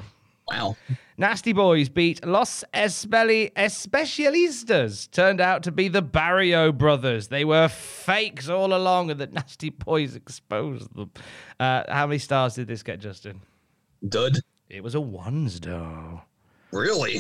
Wow. 0.52 0.76
Nasty 1.18 1.54
Boys 1.54 1.90
beat 1.90 2.24
Los 2.26 2.64
Espeli- 2.74 3.52
Especialistas. 3.54 5.10
Turned 5.10 5.42
out 5.42 5.64
to 5.64 5.72
be 5.72 5.88
the 5.88 6.02
Barrio 6.04 6.72
brothers. 6.72 7.30
They 7.30 7.46
were 7.46 7.68
fakes 7.68 8.48
all 8.48 8.76
along, 8.76 9.10
and 9.10 9.20
the 9.20 9.28
Nasty 9.28 9.70
Boys 9.70 10.16
exposed 10.16 10.94
them. 10.94 11.10
Uh, 11.60 11.84
how 11.90 12.06
many 12.06 12.20
stars 12.20 12.56
did 12.56 12.68
this 12.68 12.84
get, 12.84 13.00
Justin? 13.00 13.42
Dud. 14.08 14.38
It 14.70 14.84
was 14.84 14.96
a 14.96 15.02
one 15.02 15.50
star. 15.50 16.24
Really? 16.72 17.18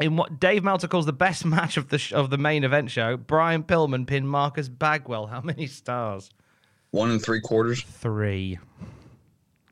In 0.00 0.16
what 0.16 0.38
Dave 0.38 0.62
Meltzer 0.62 0.86
calls 0.86 1.06
the 1.06 1.12
best 1.12 1.44
match 1.44 1.76
of 1.76 1.88
the 1.88 1.98
sh- 1.98 2.12
of 2.12 2.30
the 2.30 2.38
main 2.38 2.62
event 2.64 2.90
show, 2.90 3.16
Brian 3.16 3.64
Pillman 3.64 4.06
pinned 4.06 4.28
Marcus 4.28 4.68
Bagwell. 4.68 5.26
How 5.26 5.40
many 5.40 5.66
stars? 5.66 6.30
One 6.92 7.10
and 7.10 7.22
three 7.22 7.40
quarters. 7.40 7.82
Three. 7.82 8.58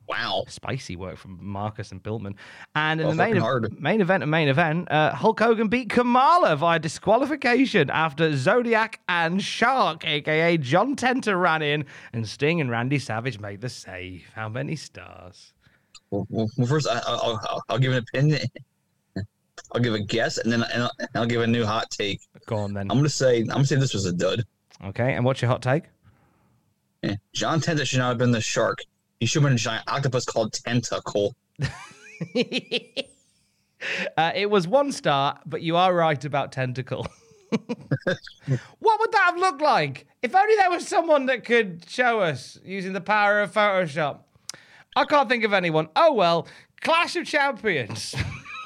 Wow. 0.07 0.45
Spicy 0.47 0.95
work 0.95 1.17
from 1.17 1.37
Marcus 1.41 1.91
and 1.91 2.01
Pillman. 2.01 2.35
And 2.75 3.01
in 3.01 3.07
the 3.07 3.15
main, 3.15 3.41
main 3.77 3.99
event 4.01 4.23
and 4.23 4.31
main 4.31 4.47
event, 4.47 4.89
uh, 4.89 5.13
Hulk 5.13 5.39
Hogan 5.39 5.67
beat 5.67 5.89
Kamala 5.89 6.55
via 6.55 6.79
disqualification 6.79 7.89
after 7.89 8.35
Zodiac 8.35 9.01
and 9.09 9.41
Shark, 9.41 10.05
aka 10.07 10.57
John 10.57 10.95
Tenta, 10.95 11.39
ran 11.39 11.61
in, 11.61 11.85
and 12.13 12.27
Sting 12.27 12.61
and 12.61 12.69
Randy 12.69 12.99
Savage 12.99 13.39
made 13.39 13.59
the 13.61 13.69
save. 13.69 14.29
How 14.33 14.47
many 14.47 14.77
stars? 14.77 15.53
Well, 16.11 16.25
well, 16.29 16.49
well, 16.57 16.67
first 16.67 16.87
I, 16.87 17.01
I'll, 17.05 17.39
I'll, 17.49 17.63
I'll 17.69 17.79
give 17.79 17.91
an 17.91 17.99
opinion. 17.99 18.41
I'll 19.73 19.81
give 19.81 19.93
a 19.93 19.99
guess, 19.99 20.37
and 20.37 20.51
then 20.51 20.63
and 20.63 20.83
I'll, 20.83 20.91
and 20.99 21.09
I'll 21.15 21.25
give 21.25 21.41
a 21.41 21.47
new 21.47 21.65
hot 21.65 21.89
take. 21.91 22.21
Go 22.45 22.57
on 22.57 22.73
then. 22.73 22.89
I'm 22.89 22.97
gonna 22.97 23.09
say 23.09 23.39
I'm 23.39 23.47
gonna 23.47 23.65
say 23.65 23.75
this 23.75 23.93
was 23.93 24.05
a 24.05 24.13
dud. 24.13 24.45
Okay, 24.85 25.13
and 25.13 25.25
what's 25.25 25.41
your 25.41 25.49
hot 25.49 25.61
take? 25.61 25.83
Yeah. 27.03 27.15
John 27.33 27.59
Tenta 27.59 27.85
should 27.85 27.99
not 27.99 28.09
have 28.09 28.17
been 28.17 28.31
the 28.31 28.41
shark. 28.41 28.79
He 29.19 29.25
should 29.25 29.41
have 29.41 29.49
been 29.49 29.55
a 29.55 29.59
giant 29.59 29.83
octopus 29.87 30.25
called 30.25 30.53
Tentacle. 30.53 31.35
uh, 34.17 34.31
it 34.35 34.49
was 34.49 34.67
one 34.67 34.91
star, 34.91 35.39
but 35.45 35.61
you 35.61 35.75
are 35.75 35.93
right 35.93 36.23
about 36.23 36.51
Tentacle. 36.51 37.07
what 37.49 38.99
would 38.99 39.11
that 39.11 39.31
have 39.31 39.37
looked 39.37 39.61
like? 39.61 40.07
If 40.21 40.35
only 40.35 40.55
there 40.55 40.69
was 40.69 40.87
someone 40.87 41.27
that 41.27 41.45
could 41.45 41.85
show 41.87 42.19
us 42.19 42.59
using 42.63 42.93
the 42.93 43.01
power 43.01 43.41
of 43.41 43.53
Photoshop. 43.53 44.19
I 44.97 45.05
can't 45.05 45.29
think 45.29 45.43
of 45.43 45.53
anyone. 45.53 45.89
Oh 45.95 46.13
well, 46.13 46.47
Clash 46.81 47.15
of 47.17 47.27
Champions. 47.27 48.15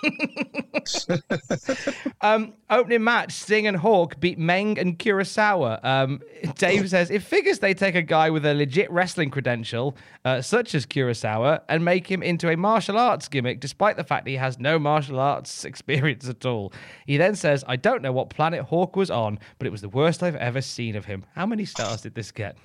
um, 2.21 2.53
opening 2.69 3.03
match: 3.03 3.33
Sting 3.33 3.67
and 3.67 3.75
Hawk 3.75 4.17
beat 4.17 4.39
Meng 4.39 4.79
and 4.79 4.97
Kurosawa. 4.97 5.83
Um, 5.83 6.21
Dave 6.55 6.89
says 6.89 7.11
it 7.11 7.21
figures 7.21 7.59
they 7.59 7.73
take 7.73 7.95
a 7.95 8.01
guy 8.01 8.29
with 8.29 8.45
a 8.45 8.53
legit 8.53 8.89
wrestling 8.89 9.29
credential, 9.29 9.97
uh, 10.23 10.41
such 10.41 10.73
as 10.73 10.85
Kurosawa, 10.85 11.63
and 11.67 11.83
make 11.83 12.09
him 12.09 12.23
into 12.23 12.49
a 12.49 12.55
martial 12.55 12.97
arts 12.97 13.27
gimmick, 13.27 13.59
despite 13.59 13.97
the 13.97 14.05
fact 14.05 14.25
he 14.25 14.37
has 14.37 14.57
no 14.57 14.79
martial 14.79 15.19
arts 15.19 15.65
experience 15.65 16.29
at 16.29 16.45
all. 16.45 16.71
He 17.05 17.17
then 17.17 17.35
says, 17.35 17.65
"I 17.67 17.75
don't 17.75 18.01
know 18.01 18.13
what 18.13 18.29
planet 18.29 18.61
Hawk 18.61 18.95
was 18.95 19.11
on, 19.11 19.37
but 19.59 19.67
it 19.67 19.71
was 19.71 19.81
the 19.81 19.89
worst 19.89 20.23
I've 20.23 20.37
ever 20.37 20.61
seen 20.61 20.95
of 20.95 21.03
him." 21.03 21.25
How 21.35 21.45
many 21.45 21.65
stars 21.65 22.03
did 22.03 22.15
this 22.15 22.31
get? 22.31 22.55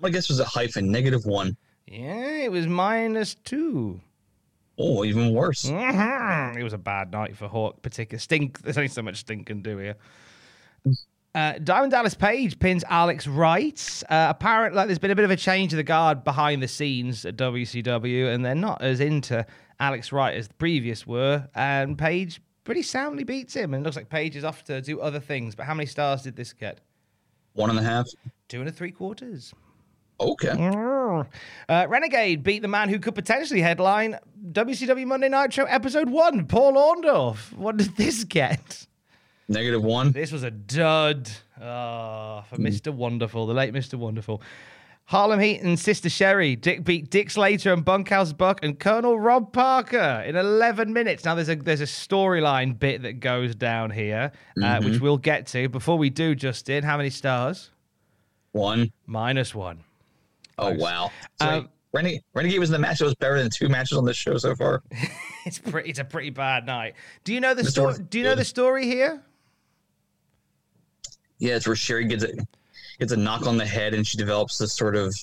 My 0.00 0.10
guess 0.10 0.28
was 0.28 0.40
a 0.40 0.44
hyphen, 0.44 0.90
negative 0.90 1.24
one. 1.24 1.56
Yeah, 1.86 2.38
it 2.44 2.50
was 2.50 2.66
minus 2.66 3.34
two. 3.34 4.00
Oh, 4.78 5.04
even 5.04 5.32
worse. 5.32 5.64
Mhm. 5.64 6.56
It 6.56 6.62
was 6.62 6.72
a 6.74 6.78
bad 6.78 7.10
night 7.12 7.36
for 7.36 7.48
Hawk. 7.48 7.80
Particular 7.82 8.18
stink. 8.18 8.60
There's 8.62 8.76
only 8.76 8.88
so 8.88 9.02
much 9.02 9.16
Sting 9.18 9.44
can 9.44 9.62
do 9.62 9.78
here. 9.78 9.96
Uh, 11.34 11.58
Diamond 11.62 11.92
Dallas 11.92 12.14
Page 12.14 12.58
pins 12.58 12.82
Alex 12.88 13.26
Wright. 13.26 14.02
Uh, 14.08 14.26
apparently, 14.30 14.76
like, 14.76 14.86
there's 14.86 14.98
been 14.98 15.10
a 15.10 15.14
bit 15.14 15.26
of 15.26 15.30
a 15.30 15.36
change 15.36 15.72
of 15.74 15.76
the 15.76 15.82
guard 15.82 16.24
behind 16.24 16.62
the 16.62 16.68
scenes 16.68 17.26
at 17.26 17.36
WCW, 17.36 18.32
and 18.34 18.42
they're 18.42 18.54
not 18.54 18.80
as 18.80 19.00
into 19.00 19.44
Alex 19.78 20.12
Wright 20.12 20.34
as 20.34 20.48
the 20.48 20.54
previous 20.54 21.06
were. 21.06 21.46
And 21.54 21.98
Page 21.98 22.40
pretty 22.64 22.80
soundly 22.82 23.22
beats 23.24 23.52
him, 23.52 23.74
and 23.74 23.82
it 23.82 23.84
looks 23.84 23.96
like 23.96 24.08
Page 24.08 24.34
is 24.34 24.44
off 24.44 24.64
to 24.64 24.80
do 24.80 25.00
other 25.00 25.20
things. 25.20 25.54
But 25.54 25.66
how 25.66 25.74
many 25.74 25.86
stars 25.86 26.22
did 26.22 26.36
this 26.36 26.54
get? 26.54 26.80
One 27.52 27.68
and 27.68 27.78
a 27.78 27.82
half. 27.82 28.06
Two 28.48 28.60
and 28.60 28.68
a 28.68 28.72
three 28.72 28.90
quarters. 28.90 29.52
Okay. 30.18 30.48
Uh, 31.68 31.86
Renegade 31.88 32.42
beat 32.42 32.62
the 32.62 32.68
man 32.68 32.88
who 32.88 32.98
could 32.98 33.14
potentially 33.14 33.60
headline 33.60 34.18
WCW 34.52 35.06
Monday 35.06 35.28
Night 35.28 35.52
Show 35.52 35.64
Episode 35.64 36.08
1, 36.08 36.46
Paul 36.46 36.74
Orndorff. 36.74 37.52
What 37.52 37.76
did 37.76 37.96
this 37.96 38.24
get? 38.24 38.86
Negative 39.48 39.82
one. 39.82 40.12
This 40.12 40.32
was 40.32 40.42
a 40.42 40.50
dud. 40.50 41.30
Oh, 41.60 42.42
for 42.48 42.56
Mr. 42.56 42.92
Wonderful, 42.92 43.46
the 43.46 43.54
late 43.54 43.72
Mr. 43.72 43.94
Wonderful. 43.94 44.42
Harlem 45.04 45.38
Heat 45.38 45.60
and 45.60 45.78
Sister 45.78 46.10
Sherri. 46.10 46.56
Dick 46.56 46.82
beat 46.82 47.10
Dick 47.10 47.30
Slater 47.30 47.72
and 47.72 47.84
Bunkhouse 47.84 48.32
Buck 48.32 48.58
and 48.64 48.76
Colonel 48.76 49.20
Rob 49.20 49.52
Parker 49.52 50.24
in 50.26 50.34
11 50.34 50.92
minutes. 50.92 51.24
Now 51.24 51.36
there's 51.36 51.48
a 51.48 51.54
there's 51.54 51.80
a 51.80 51.84
storyline 51.84 52.76
bit 52.76 53.02
that 53.02 53.20
goes 53.20 53.54
down 53.54 53.90
here, 53.90 54.32
uh, 54.60 54.82
which 54.82 55.00
we'll 55.00 55.16
get 55.16 55.46
to. 55.48 55.68
Before 55.68 55.96
we 55.96 56.10
do, 56.10 56.34
Justin, 56.34 56.82
how 56.82 56.96
many 56.96 57.10
stars? 57.10 57.70
One. 58.50 58.90
Minus 59.06 59.54
one. 59.54 59.84
Oh 60.58 60.72
wow. 60.74 61.10
So 61.40 61.48
Um, 61.48 61.68
Renegade, 61.92 62.22
Renegade 62.34 62.58
was 62.58 62.68
in 62.70 62.72
the 62.74 62.78
match 62.78 62.98
that 62.98 63.04
was 63.06 63.14
better 63.14 63.38
than 63.38 63.50
two 63.50 63.68
matches 63.68 63.96
on 63.96 64.04
this 64.04 64.16
show 64.16 64.36
so 64.38 64.54
far. 64.54 64.82
It's 65.46 65.60
pretty. 65.60 65.90
It's 65.90 66.00
a 66.00 66.04
pretty 66.04 66.30
bad 66.30 66.66
night. 66.66 66.94
Do 67.22 67.32
you 67.32 67.40
know 67.40 67.54
the 67.54 67.62
Mr. 67.62 67.68
story? 67.70 67.94
Do 68.10 68.18
you 68.18 68.24
know 68.24 68.34
the 68.34 68.44
story 68.44 68.84
here? 68.84 69.22
Yeah, 71.38 71.54
it's 71.56 71.66
where 71.68 71.76
Sherri 71.76 72.06
gets 72.06 72.24
a 72.24 72.32
gets 72.98 73.12
a 73.12 73.16
knock 73.16 73.46
on 73.46 73.56
the 73.56 73.64
head 73.66 73.94
and 73.94 74.06
she 74.06 74.16
develops 74.18 74.58
this 74.58 74.72
sort 74.76 74.96
of 74.96 75.14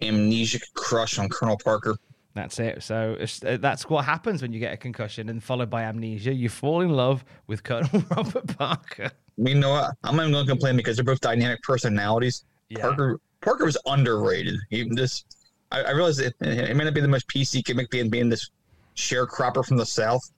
amnesic 0.00 0.62
crush 0.74 1.18
on 1.18 1.28
Colonel 1.28 1.56
Parker. 1.62 1.94
That's 2.34 2.58
it. 2.58 2.82
So 2.82 3.12
it's- 3.12 3.44
uh, 3.44 3.58
that's 3.60 3.88
what 3.88 4.04
happens 4.04 4.42
when 4.42 4.52
you 4.52 4.58
get 4.58 4.72
a 4.72 4.76
concussion 4.76 5.28
and 5.28 5.40
followed 5.40 5.70
by 5.70 5.84
amnesia. 5.84 6.32
You 6.32 6.48
fall 6.48 6.80
in 6.80 6.90
love 6.90 7.24
with 7.46 7.62
Colonel 7.62 8.02
Robert 8.10 8.56
Parker. 8.58 9.10
You 9.36 9.54
know 9.54 9.70
what? 9.70 9.92
I'm 10.02 10.16
not 10.16 10.22
even 10.24 10.32
going 10.32 10.46
to 10.46 10.50
complain 10.50 10.76
because 10.76 10.96
they're 10.96 11.04
both 11.04 11.20
dynamic 11.20 11.62
personalities. 11.62 12.44
Yeah. 12.70 12.80
Parker 12.80 13.20
Parker 13.44 13.64
was 13.64 13.76
underrated. 13.86 14.58
Even 14.70 14.94
this, 14.94 15.24
I, 15.70 15.82
I 15.82 15.90
realize 15.90 16.18
it, 16.18 16.34
it 16.40 16.76
may 16.76 16.84
not 16.84 16.94
be 16.94 17.00
the 17.00 17.08
most 17.08 17.28
PC 17.28 17.62
gimmick 17.64 17.90
being 17.90 18.08
being 18.08 18.28
this 18.28 18.50
sharecropper 18.96 19.64
from 19.64 19.76
the 19.76 19.86
south, 19.86 20.30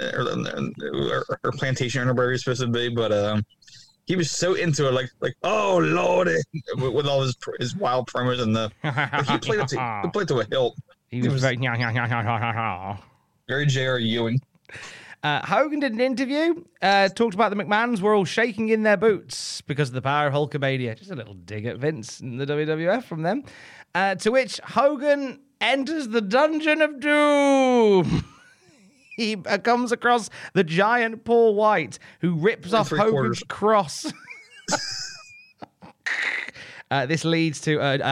uh, 0.00 0.10
or, 0.14 0.24
or, 0.92 1.38
or 1.44 1.52
plantation 1.52 2.02
owner, 2.02 2.12
whatever 2.12 2.32
he's 2.32 2.44
supposed 2.44 2.60
to 2.60 2.66
be, 2.66 2.88
but 2.88 3.12
um, 3.12 3.44
he 4.06 4.16
was 4.16 4.30
so 4.30 4.54
into 4.54 4.86
it, 4.86 4.92
like 4.92 5.10
like 5.20 5.34
oh 5.42 5.78
lordy, 5.78 6.36
with, 6.76 6.92
with 6.92 7.06
all 7.06 7.22
his 7.22 7.36
his 7.58 7.74
wild 7.76 8.06
promos 8.08 8.40
and 8.40 8.54
the 8.54 8.70
like, 8.82 9.26
he 9.26 9.38
played 9.38 9.60
it 9.60 9.68
to 9.68 10.00
he 10.04 10.10
played 10.12 10.28
to 10.28 10.40
a 10.40 10.44
hilt. 10.50 10.76
He 11.08 11.20
was 11.22 11.32
was- 11.34 11.42
very. 11.42 11.56
Very 13.48 13.66
J.R. 13.66 13.98
Ewing. 13.98 14.40
Uh, 15.24 15.40
Hogan 15.46 15.80
did 15.80 15.94
an 15.94 16.02
interview, 16.02 16.62
uh, 16.82 17.08
talked 17.08 17.32
about 17.32 17.48
the 17.48 17.56
McMahons 17.56 18.02
were 18.02 18.14
all 18.14 18.26
shaking 18.26 18.68
in 18.68 18.82
their 18.82 18.98
boots 18.98 19.62
because 19.62 19.88
of 19.88 19.94
the 19.94 20.02
power 20.02 20.26
of 20.26 20.34
Hulkamania. 20.34 20.98
Just 20.98 21.10
a 21.10 21.14
little 21.14 21.32
dig 21.32 21.64
at 21.64 21.78
Vince 21.78 22.20
and 22.20 22.38
the 22.38 22.44
WWF 22.44 23.04
from 23.04 23.22
them. 23.22 23.42
Uh, 23.94 24.16
to 24.16 24.30
which 24.30 24.60
Hogan 24.62 25.40
enters 25.62 26.08
the 26.08 26.20
Dungeon 26.20 26.82
of 26.82 27.00
Doom. 27.00 28.22
he 29.16 29.36
uh, 29.46 29.56
comes 29.56 29.92
across 29.92 30.28
the 30.52 30.62
giant 30.62 31.24
Paul 31.24 31.54
White, 31.54 31.98
who 32.20 32.34
rips 32.34 32.74
off 32.74 32.90
Hogan's 32.90 33.42
quarters. 33.42 33.42
cross. 33.48 34.12
Uh, 36.90 37.06
this 37.06 37.24
leads 37.24 37.60
to 37.62 37.80
an 37.80 38.02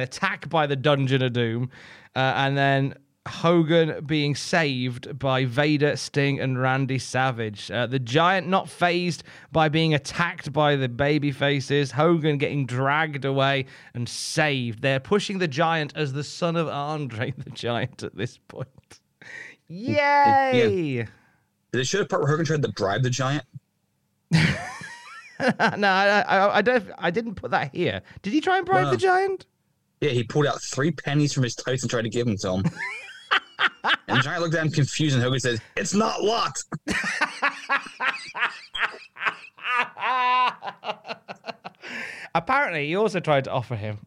attack 0.00 0.48
by 0.48 0.66
the 0.66 0.76
Dungeon 0.76 1.20
of 1.20 1.32
Doom, 1.34 1.68
uh, 2.14 2.32
and 2.36 2.56
then 2.56 2.94
Hogan 3.30 4.04
being 4.04 4.34
saved 4.34 5.18
by 5.18 5.44
Vader, 5.46 5.96
Sting, 5.96 6.38
and 6.40 6.60
Randy 6.60 6.98
Savage. 6.98 7.70
Uh, 7.70 7.86
the 7.86 7.98
Giant 7.98 8.48
not 8.48 8.68
phased 8.68 9.22
by 9.52 9.68
being 9.68 9.94
attacked 9.94 10.52
by 10.52 10.76
the 10.76 10.88
baby 10.88 11.32
faces. 11.32 11.92
Hogan 11.92 12.36
getting 12.38 12.66
dragged 12.66 13.24
away 13.24 13.66
and 13.94 14.08
saved. 14.08 14.82
They're 14.82 15.00
pushing 15.00 15.38
the 15.38 15.48
Giant 15.48 15.92
as 15.96 16.12
the 16.12 16.24
son 16.24 16.56
of 16.56 16.68
Andre 16.68 17.30
the 17.38 17.50
Giant 17.50 18.02
at 18.02 18.14
this 18.16 18.38
point. 18.48 18.68
Yay! 19.68 21.06
Did 21.72 21.80
it 21.80 21.86
show 21.86 21.98
the 21.98 22.06
part 22.06 22.22
where 22.22 22.30
Hogan 22.30 22.44
tried 22.44 22.62
to 22.62 22.68
bribe 22.72 23.02
the 23.04 23.10
giant? 23.10 23.44
no, 24.32 24.40
I, 25.88 26.20
I, 26.20 26.56
I 26.58 26.62
don't. 26.62 26.90
I 26.98 27.10
didn't 27.10 27.36
put 27.36 27.52
that 27.52 27.74
here. 27.74 28.02
Did 28.22 28.32
he 28.32 28.40
try 28.40 28.58
and 28.58 28.66
bribe 28.66 28.86
Wow. 28.86 28.90
the 28.90 28.96
Giant? 28.96 29.46
Yeah, 30.00 30.10
he 30.10 30.24
pulled 30.24 30.46
out 30.46 30.60
three 30.62 30.90
pennies 30.90 31.32
from 31.32 31.44
his 31.44 31.54
tights 31.54 31.82
and 31.82 31.90
tried 31.90 32.02
to 32.02 32.08
give 32.08 32.26
them 32.26 32.36
to 32.38 32.54
him. 32.54 32.64
and 34.08 34.22
giant 34.22 34.42
looked 34.42 34.54
at 34.54 34.64
him 34.64 34.72
confused, 34.72 35.14
and 35.14 35.22
Hogan 35.22 35.40
said, 35.40 35.60
"It's 35.76 35.94
not 35.94 36.22
locked." 36.22 36.64
Apparently, 42.34 42.86
he 42.86 42.96
also 42.96 43.18
tried 43.20 43.44
to 43.44 43.50
offer 43.50 43.74
him 43.74 43.98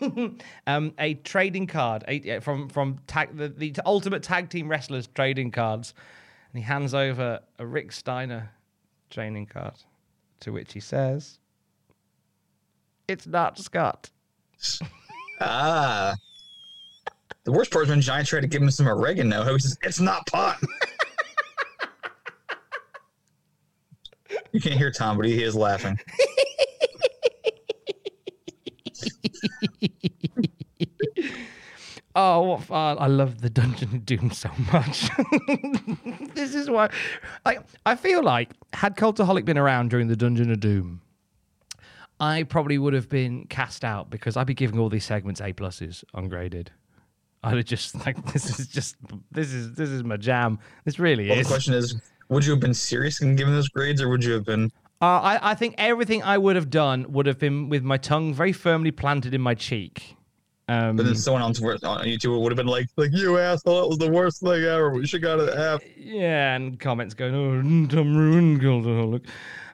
um, 0.66 0.94
a 0.98 1.14
trading 1.14 1.66
card 1.66 2.04
a, 2.06 2.40
from 2.40 2.68
from 2.68 2.98
tag, 3.06 3.36
the, 3.36 3.48
the 3.48 3.74
Ultimate 3.84 4.22
Tag 4.22 4.48
Team 4.48 4.68
Wrestlers 4.68 5.08
trading 5.14 5.50
cards, 5.50 5.94
and 6.52 6.62
he 6.62 6.66
hands 6.66 6.94
over 6.94 7.40
a 7.58 7.66
Rick 7.66 7.92
Steiner 7.92 8.50
training 9.10 9.46
card, 9.46 9.74
to 10.40 10.52
which 10.52 10.72
he 10.72 10.80
says, 10.80 11.38
"It's 13.08 13.26
not 13.26 13.58
Scott." 13.58 14.10
Ah. 15.40 16.14
The 17.44 17.52
worst 17.52 17.70
part 17.70 17.84
is 17.84 17.90
when 17.90 18.00
Giant 18.00 18.26
tried 18.26 18.40
to 18.40 18.46
give 18.46 18.62
him 18.62 18.70
some 18.70 18.88
oregano. 18.88 19.44
He 19.52 19.58
says, 19.58 19.76
"It's 19.82 20.00
not 20.00 20.26
pot." 20.26 20.58
you 24.52 24.60
can't 24.60 24.76
hear 24.76 24.90
Tom, 24.90 25.18
but 25.18 25.26
he 25.26 25.42
is 25.42 25.54
laughing. 25.54 25.98
Oh, 32.16 32.58
fun. 32.58 32.96
Uh, 32.96 33.00
I 33.00 33.06
love 33.08 33.40
the 33.40 33.50
Dungeon 33.50 33.92
of 33.94 34.06
Doom 34.06 34.30
so 34.30 34.48
much. 34.72 35.10
this 36.34 36.54
is 36.54 36.70
why 36.70 36.88
like 37.44 37.60
I 37.84 37.96
feel 37.96 38.22
like 38.22 38.50
had 38.72 38.96
Cultaholic 38.96 39.44
been 39.44 39.58
around 39.58 39.90
during 39.90 40.06
the 40.06 40.14
Dungeon 40.14 40.52
of 40.52 40.60
Doom, 40.60 41.00
I 42.20 42.44
probably 42.44 42.78
would 42.78 42.94
have 42.94 43.08
been 43.08 43.46
cast 43.48 43.84
out 43.84 44.10
because 44.10 44.36
I'd 44.36 44.46
be 44.46 44.54
giving 44.54 44.78
all 44.78 44.88
these 44.88 45.04
segments 45.04 45.40
A 45.40 45.52
pluses 45.52 46.04
ungraded. 46.14 46.70
I'd 47.44 47.56
have 47.56 47.64
just 47.66 47.94
like 48.06 48.32
this 48.32 48.58
is 48.58 48.66
just 48.68 48.96
this 49.30 49.52
is 49.52 49.74
this 49.74 49.90
is 49.90 50.02
my 50.02 50.16
jam. 50.16 50.58
This 50.84 50.98
really 50.98 51.28
Well, 51.28 51.38
the 51.38 51.44
question 51.44 51.74
is, 51.74 51.94
would 52.28 52.44
you 52.44 52.52
have 52.52 52.60
been 52.60 52.74
serious 52.74 53.20
in 53.20 53.36
giving 53.36 53.52
those 53.54 53.68
grades, 53.68 54.00
or 54.02 54.08
would 54.08 54.24
you 54.24 54.32
have 54.32 54.44
been? 54.44 54.72
Uh, 55.02 55.20
I, 55.20 55.50
I 55.50 55.54
think 55.54 55.74
everything 55.76 56.22
I 56.22 56.38
would 56.38 56.56
have 56.56 56.70
done 56.70 57.12
would 57.12 57.26
have 57.26 57.38
been 57.38 57.68
with 57.68 57.82
my 57.82 57.98
tongue 57.98 58.32
very 58.32 58.52
firmly 58.52 58.90
planted 58.90 59.34
in 59.34 59.40
my 59.42 59.54
cheek. 59.54 60.16
Um, 60.66 60.96
But 60.96 61.04
then 61.04 61.14
someone 61.14 61.42
on, 61.42 61.52
Twitter- 61.52 61.86
on 61.86 62.06
YouTube 62.06 62.40
would 62.40 62.50
have 62.50 62.56
been 62.56 62.66
like, 62.66 62.86
"Like 62.96 63.10
you 63.12 63.36
asshole, 63.38 63.82
that 63.82 63.88
was 63.88 63.98
the 63.98 64.10
worst 64.10 64.40
thing 64.40 64.62
ever. 64.64 64.90
We 64.92 65.06
should 65.06 65.22
have 65.22 65.38
got 65.38 65.46
it 65.48 65.54
half." 65.54 65.82
Yeah, 65.98 66.54
and 66.54 66.80
comments 66.80 67.12
going, 67.12 67.34
"Oh, 67.34 67.60
Tom 67.94 68.16
ruined 68.16 68.62
Cultaholic," 68.62 69.26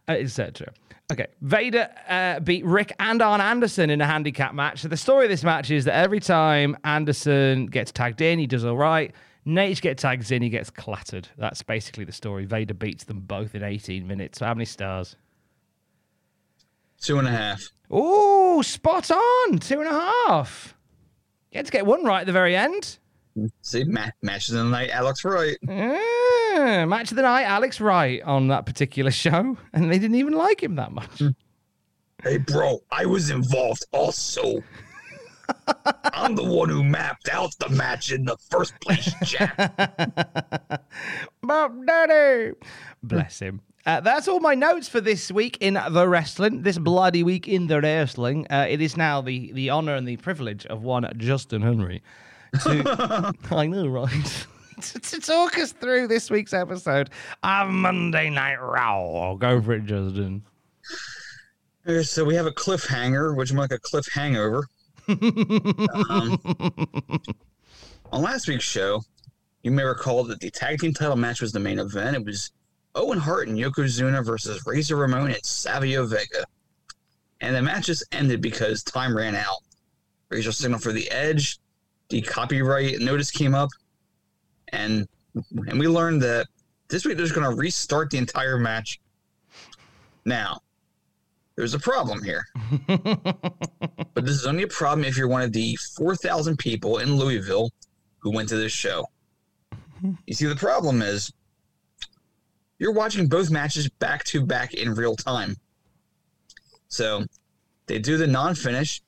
uh, 0.09 0.12
etc. 0.12 0.72
Okay, 1.11 1.27
Vader 1.40 1.88
uh, 2.09 2.38
beat 2.40 2.64
Rick 2.64 2.92
and 3.01 3.20
Arn 3.20 3.40
Anderson 3.40 3.90
in 3.90 4.01
a 4.01 4.07
handicap 4.07 4.55
match. 4.55 4.81
So 4.81 4.88
the 4.88 4.96
story 4.96 5.25
of 5.25 5.31
this 5.31 5.42
match 5.42 5.70
is 5.70 5.85
that 5.87 5.94
every 5.94 6.20
time 6.20 6.77
Anderson 6.85 7.66
gets 7.66 7.90
tagged 7.90 8.20
in, 8.20 8.38
he 8.38 8.46
does 8.46 8.64
all 8.64 8.77
right. 8.77 9.12
Naitch 9.46 9.81
gets 9.81 10.03
tagged 10.03 10.31
in, 10.31 10.42
he 10.42 10.51
gets 10.51 10.70
clattered. 10.70 11.27
That's 11.37 11.62
basically 11.62 12.05
the 12.05 12.12
story. 12.12 12.44
Vader 12.44 12.75
beats 12.75 13.05
them 13.05 13.20
both 13.20 13.55
in 13.55 13.64
18 13.64 14.07
minutes. 14.07 14.38
So 14.38 14.46
how 14.46 14.55
many 14.55 14.66
stars? 14.66 15.16
Two 17.01 17.18
and 17.18 17.27
a 17.27 17.31
half. 17.31 17.61
Ooh, 17.92 18.62
spot 18.62 19.11
on. 19.11 19.59
Two 19.59 19.81
and 19.81 19.88
a 19.88 19.92
half. 20.29 20.77
You 21.51 21.59
had 21.59 21.66
to 21.66 21.73
get 21.73 21.87
one 21.87 22.05
right 22.05 22.20
at 22.20 22.27
the 22.27 22.33
very 22.33 22.55
end. 22.55 22.99
See, 23.62 23.85
ma- 23.85 24.11
matches 24.23 24.51
in 24.55 24.59
the 24.59 24.70
night. 24.70 24.90
Alex 24.90 25.25
Wright. 25.25 25.57
Ah, 26.62 26.85
match 26.85 27.11
of 27.11 27.16
the 27.16 27.23
night, 27.23 27.44
Alex 27.44 27.81
Wright 27.81 28.20
on 28.23 28.49
that 28.49 28.66
particular 28.66 29.11
show, 29.11 29.57
and 29.73 29.90
they 29.90 29.99
didn't 29.99 30.16
even 30.16 30.35
like 30.35 30.62
him 30.62 30.75
that 30.75 30.92
much. 30.92 31.23
Hey, 32.23 32.37
bro, 32.37 32.81
I 32.90 33.07
was 33.07 33.31
involved 33.31 33.87
also. 33.92 34.62
I'm 36.12 36.35
the 36.35 36.44
one 36.44 36.68
who 36.68 36.85
mapped 36.85 37.31
out 37.31 37.57
the 37.59 37.70
match 37.70 38.12
in 38.12 38.27
the 38.27 38.37
first 38.51 38.79
place, 38.81 39.12
Jack. 39.25 39.57
Bob 41.42 41.87
Daddy. 41.87 42.53
Bless 43.03 43.38
him. 43.40 43.62
Uh, 43.87 44.01
that's 44.01 44.29
all 44.29 44.40
my 44.40 44.55
notes 44.55 44.87
for 44.87 45.01
this 45.01 45.33
week 45.33 45.57
in 45.62 45.81
the 45.90 46.07
wrestling. 46.07 46.62
This 46.62 46.77
bloody 46.77 47.23
week 47.23 47.49
in 47.49 47.68
the 47.68 47.81
wrestling. 47.81 48.46
Uh, 48.51 48.66
it 48.68 48.83
is 48.83 48.99
now 48.99 49.23
the 49.23 49.51
the 49.53 49.70
honor 49.70 49.94
and 49.94 50.07
the 50.07 50.18
privilege 50.18 50.66
of 50.66 50.83
one 50.83 51.11
Justin 51.16 51.62
Henry 51.62 52.03
to, 52.62 53.35
I 53.51 53.66
know, 53.66 53.87
right? 53.87 54.46
to, 55.01 55.21
talk 55.21 55.59
us 55.59 55.73
through 55.73 56.09
this 56.09 56.31
week's 56.31 56.53
episode 56.53 57.11
of 57.43 57.69
Monday 57.69 58.31
Night 58.31 58.61
Raw. 58.61 59.35
Go 59.35 59.61
for 59.61 59.73
it, 59.75 59.85
Justin. 59.85 60.43
Uh, 61.87 62.03
So 62.03 62.25
we 62.25 62.35
have 62.35 62.47
a 62.47 62.51
cliffhanger, 62.51 63.37
which 63.37 63.53
more 63.53 63.64
like 63.64 63.73
a 63.73 63.79
cliff 63.79 64.07
hangover. 64.12 64.66
um, 65.09 66.38
on 68.12 68.23
last 68.23 68.49
week's 68.49 68.64
show, 68.64 69.03
you 69.62 69.71
may 69.71 69.83
recall 69.83 70.25
that 70.25 70.40
the 70.40 70.51
tag 70.51 70.81
team 70.81 70.93
title 70.93 71.16
match 71.16 71.40
was 71.40 71.53
the 71.53 71.61
main 71.61 71.79
event. 71.79 72.16
It 72.16 72.25
was 72.25 72.51
Owen 72.95 73.19
Hart 73.19 73.49
and 73.49 73.59
Yokozuna 73.59 74.25
versus 74.25 74.62
Razor 74.66 74.97
Ramon 74.97 75.33
and 75.33 75.45
Savio 75.45 76.07
Vega. 76.07 76.45
And 77.40 77.57
the 77.57 77.62
match 77.62 77.87
just 77.87 78.05
ended 78.12 78.40
because 78.40 78.83
time 78.83 79.16
ran 79.16 79.35
out. 79.35 79.59
Razor 80.29 80.53
signaled 80.53 80.83
for 80.83 80.93
the 80.93 81.11
edge. 81.11 81.59
The 82.09 82.21
copyright 82.23 83.01
notice 83.01 83.31
came 83.31 83.55
up. 83.55 83.69
And 84.70 85.09
and 85.68 85.78
we 85.78 85.87
learned 85.87 86.22
that 86.22 86.46
this 86.88 87.04
week 87.04 87.16
they're 87.16 87.26
just 87.26 87.35
going 87.35 87.48
to 87.48 87.56
restart 87.56 88.11
the 88.11 88.18
entire 88.18 88.59
match. 88.59 89.00
Now, 90.24 90.61
there's 91.56 91.74
a 91.74 91.78
problem 91.78 92.22
here. 92.24 92.46
but 92.87 94.24
this 94.24 94.35
is 94.35 94.46
only 94.46 94.64
a 94.64 94.68
problem 94.68 95.04
if 95.04 95.16
you're 95.16 95.28
one 95.28 95.42
of 95.42 95.52
the 95.52 95.76
4,000 95.96 96.59
people 96.59 96.98
in 96.98 97.16
Louisville 97.16 97.70
who 98.18 98.30
went 98.30 98.48
to 98.50 98.56
this 98.56 98.72
show. 98.72 99.06
You 100.26 100.35
see, 100.35 100.46
the 100.46 100.56
problem 100.56 101.02
is 101.02 101.33
you're 102.78 102.92
watching 102.92 103.28
both 103.28 103.50
matches 103.50 103.88
back 103.88 104.24
to 104.24 104.44
back 104.44 104.74
in 104.74 104.94
real 104.94 105.14
time. 105.14 105.56
So 106.88 107.24
they 107.87 107.98
do 107.98 108.16
the 108.16 108.26
non 108.26 108.54
finish, 108.54 109.02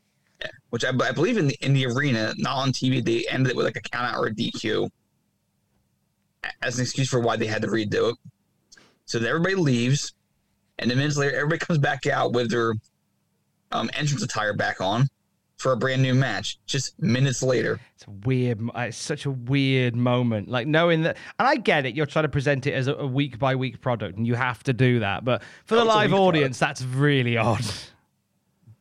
which 0.71 0.85
I, 0.85 0.91
I 0.91 1.13
believe 1.13 1.39
in 1.39 1.49
the, 1.49 1.57
in 1.63 1.73
the 1.73 1.87
arena, 1.87 2.35
not 2.37 2.57
on 2.59 2.73
TV, 2.73 3.05
they 3.05 3.27
ended 3.29 3.51
it 3.51 3.57
with 3.57 3.67
like 3.67 3.77
a 3.77 3.81
count 3.81 4.15
out 4.15 4.19
or 4.19 4.27
a 4.27 4.31
DQ 4.31 4.91
as 6.63 6.77
an 6.79 6.83
excuse 6.83 7.09
for 7.09 7.21
why 7.21 7.37
they 7.37 7.47
had 7.47 7.63
to 7.63 7.69
redo 7.69 8.13
it. 8.13 8.17
So 9.05 9.19
then 9.19 9.29
everybody 9.29 9.55
leaves, 9.57 10.13
and 10.79 10.91
then 10.91 10.99
minutes 10.99 11.17
later, 11.17 11.35
everybody 11.37 11.59
comes 11.59 11.79
back 11.79 12.07
out 12.07 12.33
with 12.33 12.51
their 12.51 12.75
um, 13.73 13.91
entrance 13.95 14.23
attire 14.23 14.55
back 14.55 14.81
on 14.81 15.09
for 15.59 15.73
a 15.73 15.77
brand 15.77 16.03
new 16.03 16.15
match. 16.15 16.59
Just 16.67 17.01
minutes 17.01 17.43
later, 17.43 17.79
It's 17.95 18.07
a 18.07 18.11
weird. 18.27 18.61
It's 18.75 18.97
such 18.97 19.27
a 19.27 19.31
weird 19.31 19.95
moment. 19.95 20.49
Like 20.49 20.67
knowing 20.67 21.03
that, 21.03 21.17
and 21.39 21.47
I 21.49 21.57
get 21.57 21.87
it. 21.87 21.95
You're 21.95 22.07
trying 22.07 22.25
to 22.25 22.29
present 22.29 22.67
it 22.67 22.73
as 22.73 22.89
a, 22.89 23.07
week 23.07 23.39
by 23.39 23.55
week 23.55 23.81
product, 23.81 24.17
and 24.17 24.27
you 24.27 24.35
have 24.35 24.63
to 24.65 24.73
do 24.73 25.01
that. 25.01 25.25
But 25.25 25.43
for 25.65 25.75
the 25.77 25.83
Oh, 25.83 25.87
live 25.87 26.13
audience, 26.13 26.59
that's 26.59 26.83
really 26.83 27.37
odd. 27.37 27.65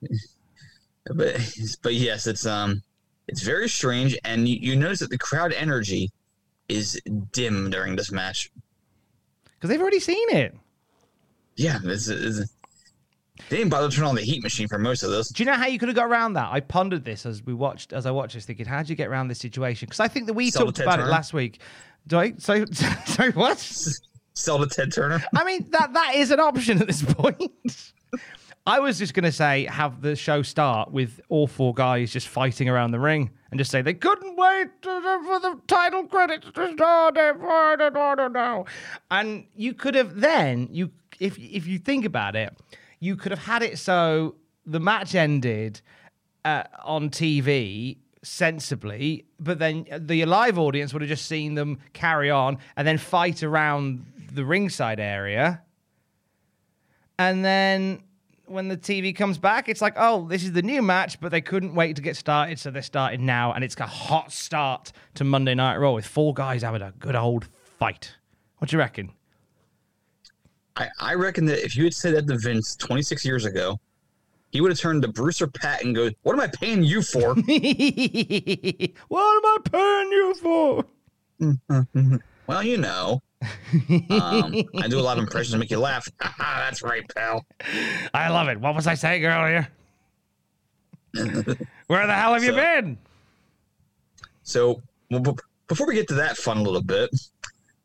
but 1.06 1.36
but 1.82 1.94
yes, 1.94 2.28
it's 2.28 2.46
um 2.46 2.82
it's 3.28 3.42
very 3.42 3.70
strange, 3.70 4.18
and 4.24 4.48
you, 4.48 4.58
you 4.58 4.76
notice 4.76 5.00
that 5.00 5.10
the 5.10 5.18
crowd 5.18 5.54
energy 5.54 6.10
is 6.72 7.00
dim 7.32 7.70
during 7.70 7.96
this 7.96 8.12
match. 8.12 8.52
Because 9.44 9.70
they've 9.70 9.82
already 9.82 10.00
seen 10.00 10.30
it. 10.30 10.56
Yeah, 11.56 11.80
this 11.84 12.08
is. 12.08 12.52
They 13.50 13.58
didn't 13.58 13.70
bother 13.70 13.90
to 13.90 13.96
turn 13.96 14.06
on 14.06 14.16
the 14.16 14.22
heat 14.22 14.44
machine 14.44 14.68
for 14.68 14.78
most 14.78 15.04
of 15.04 15.12
this. 15.12 15.30
Do 15.30 15.44
you 15.44 15.50
know 15.50 15.56
how 15.56 15.68
you 15.68 15.80
could 15.80 15.90
have 15.90 15.96
got 15.96 16.08
around 16.08 16.34
that? 16.34 16.52
I 16.52 16.60
pondered 16.60 17.04
this 17.04 17.26
as 17.26 17.44
we 17.44 17.54
watched, 17.54 17.92
as 17.92 18.06
I 18.06 18.12
watched 18.12 18.36
this, 18.36 18.46
thinking, 18.46 18.66
how 18.66 18.84
do 18.84 18.90
you 18.90 18.96
get 18.96 19.08
around 19.08 19.28
this 19.28 19.40
situation? 19.40 19.88
Because 19.88 20.00
I 20.00 20.08
think 20.08 20.28
that 20.28 20.34
we 20.34 20.52
Sell 20.52 20.66
talked 20.66 20.80
about 20.80 21.00
it 21.00 21.08
last 21.08 21.34
week. 21.34 21.60
Do 22.08 22.20
I? 22.20 22.34
So, 22.38 22.66
sorry, 23.06 23.32
what? 23.32 23.58
Sell 24.34 24.60
to 24.60 24.68
Ted 24.68 24.94
Turner. 24.94 25.24
I 25.36 25.44
mean, 25.44 25.68
that 25.72 25.94
that 25.94 26.14
is 26.16 26.32
an 26.32 26.40
option 26.40 26.82
at 26.82 26.88
this 26.88 27.04
point. 27.08 27.94
I 28.66 28.80
was 28.80 29.00
just 29.00 29.16
going 29.16 29.24
to 29.24 29.32
say, 29.32 29.66
have 29.66 30.02
the 30.02 30.16
show 30.16 30.44
start 30.44 30.92
with 30.92 31.20
all 31.30 31.48
four 31.48 31.74
guys 31.74 32.12
just 32.12 32.28
fighting 32.28 32.70
around 32.70 32.92
the 32.92 33.00
ring 33.00 33.32
and 33.50 33.58
just 33.58 33.72
say 33.72 33.82
they 33.82 33.96
couldn't 33.96 34.36
wait 34.36 34.68
for 34.84 35.00
the 35.40 35.60
title 35.68 36.06
credits 36.06 36.46
to 36.54 36.74
start. 36.74 37.18
And 39.10 39.46
you 39.56 39.74
could 39.74 39.96
have 39.96 40.20
then, 40.20 40.68
you 40.72 40.92
if 41.20 41.38
if 41.40 41.66
you 41.66 41.80
think 41.80 42.06
about 42.06 42.36
it, 42.36 42.56
you 43.00 43.16
could 43.16 43.32
have 43.32 43.44
had 43.46 43.64
it 43.64 43.80
so 43.80 44.36
the 44.66 44.80
match 44.80 45.16
ended 45.16 45.82
uh, 46.46 46.64
on 46.84 47.10
TV 47.10 47.98
sensibly, 48.24 49.26
but 49.40 49.58
then 49.58 49.86
the 49.98 50.24
live 50.26 50.60
audience 50.60 50.94
would 50.94 51.02
have 51.02 51.10
just 51.10 51.26
seen 51.26 51.56
them 51.56 51.80
carry 51.94 52.30
on 52.30 52.60
and 52.78 52.88
then 52.88 53.00
fight 53.00 53.42
around 53.42 54.06
the 54.32 54.46
ringside 54.46 55.00
area. 55.00 55.64
And 57.18 57.44
then 57.44 58.04
when 58.52 58.68
the 58.68 58.78
TV 58.78 59.16
comes 59.16 59.38
back, 59.38 59.70
it's 59.70 59.82
like, 59.82 59.94
oh, 59.98 60.28
this 60.28 60.44
is 60.44 60.52
the 60.52 60.62
new 60.62 60.82
match, 60.82 61.20
but 61.20 61.32
they 61.32 61.42
couldn't 61.42 61.74
wait 61.74 61.96
to 61.96 62.02
get 62.02 62.16
started, 62.16 62.60
so 62.60 62.70
they're 62.72 62.82
starting 62.82 63.26
now, 63.26 63.54
and 63.54 63.64
it's 63.64 63.80
a 63.80 63.88
hot 63.88 64.32
start 64.32 64.92
to 65.16 65.24
Monday 65.24 65.56
Night 65.56 65.78
Raw 65.78 65.94
with 65.94 66.06
four 66.06 66.34
guys 66.34 66.62
having 66.62 66.82
a 66.82 66.92
good 67.00 67.16
old 67.16 67.48
fight. 67.80 68.16
What 68.58 68.70
do 68.70 68.76
you 68.76 68.80
reckon? 68.80 69.12
I, 70.76 70.88
I 71.00 71.14
reckon 71.16 71.46
that 71.46 71.64
if 71.66 71.76
you 71.76 71.84
had 71.84 71.94
said 71.94 72.16
that 72.16 72.28
to 72.28 72.38
Vince 72.38 72.76
26 72.76 73.26
years 73.26 73.46
ago, 73.46 73.80
he 74.52 74.62
would 74.62 74.72
have 74.72 74.80
turned 74.80 75.02
to 75.02 75.08
Bruce 75.08 75.42
or 75.42 75.48
Pat 75.48 75.84
and 75.84 75.96
go, 75.96 76.10
"What 76.24 76.34
am 76.34 76.42
I 76.42 76.48
paying 76.48 76.84
you 76.84 77.02
for?" 77.02 77.34
what 77.36 77.40
am 77.40 77.46
I 79.10 79.58
paying 79.72 80.12
you 80.12 80.34
for? 80.36 80.86
well, 82.52 82.64
you 82.64 82.78
know, 82.78 83.22
um, 84.10 84.54
I 84.82 84.88
do 84.90 85.00
a 85.00 85.02
lot 85.02 85.18
of 85.18 85.24
impressions 85.24 85.52
to 85.54 85.58
make 85.58 85.72
you 85.72 85.80
laugh. 85.80 86.08
That's 86.38 86.82
right, 86.84 87.04
pal. 87.16 87.46
I 88.14 88.30
love 88.30 88.50
it. 88.50 88.60
What 88.60 88.76
was 88.76 88.88
I 88.88 88.94
saying 88.96 89.26
earlier? 89.26 89.68
Where 91.88 92.08
the 92.08 92.14
hell 92.14 92.34
have 92.34 92.44
you 92.44 92.54
been? 92.54 92.98
So 94.44 94.82
well, 95.10 95.22
b- 95.22 95.32
before 95.68 95.88
we 95.88 95.94
get 95.96 96.08
to 96.10 96.14
that 96.16 96.38
fun 96.38 96.64
little 96.64 96.84
bit, 96.84 97.10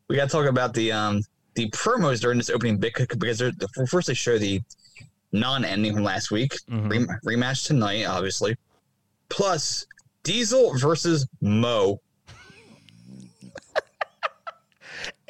we 0.07 0.15
got 0.15 0.25
to 0.25 0.29
talk 0.29 0.45
about 0.47 0.73
the 0.73 0.91
um 0.91 1.21
the 1.55 1.69
promos 1.71 2.19
during 2.19 2.37
this 2.37 2.49
opening 2.49 2.77
bit 2.77 2.93
because 2.95 3.37
they're, 3.39 3.51
first 3.87 4.07
they 4.07 4.13
show 4.13 4.37
the 4.37 4.61
non-ending 5.31 5.93
from 5.93 6.03
last 6.03 6.29
week, 6.31 6.53
rem- 6.69 7.07
rematch 7.25 7.65
tonight, 7.67 8.05
obviously, 8.05 8.55
plus 9.29 9.85
Diesel 10.23 10.77
versus 10.77 11.27
Mo. 11.41 11.99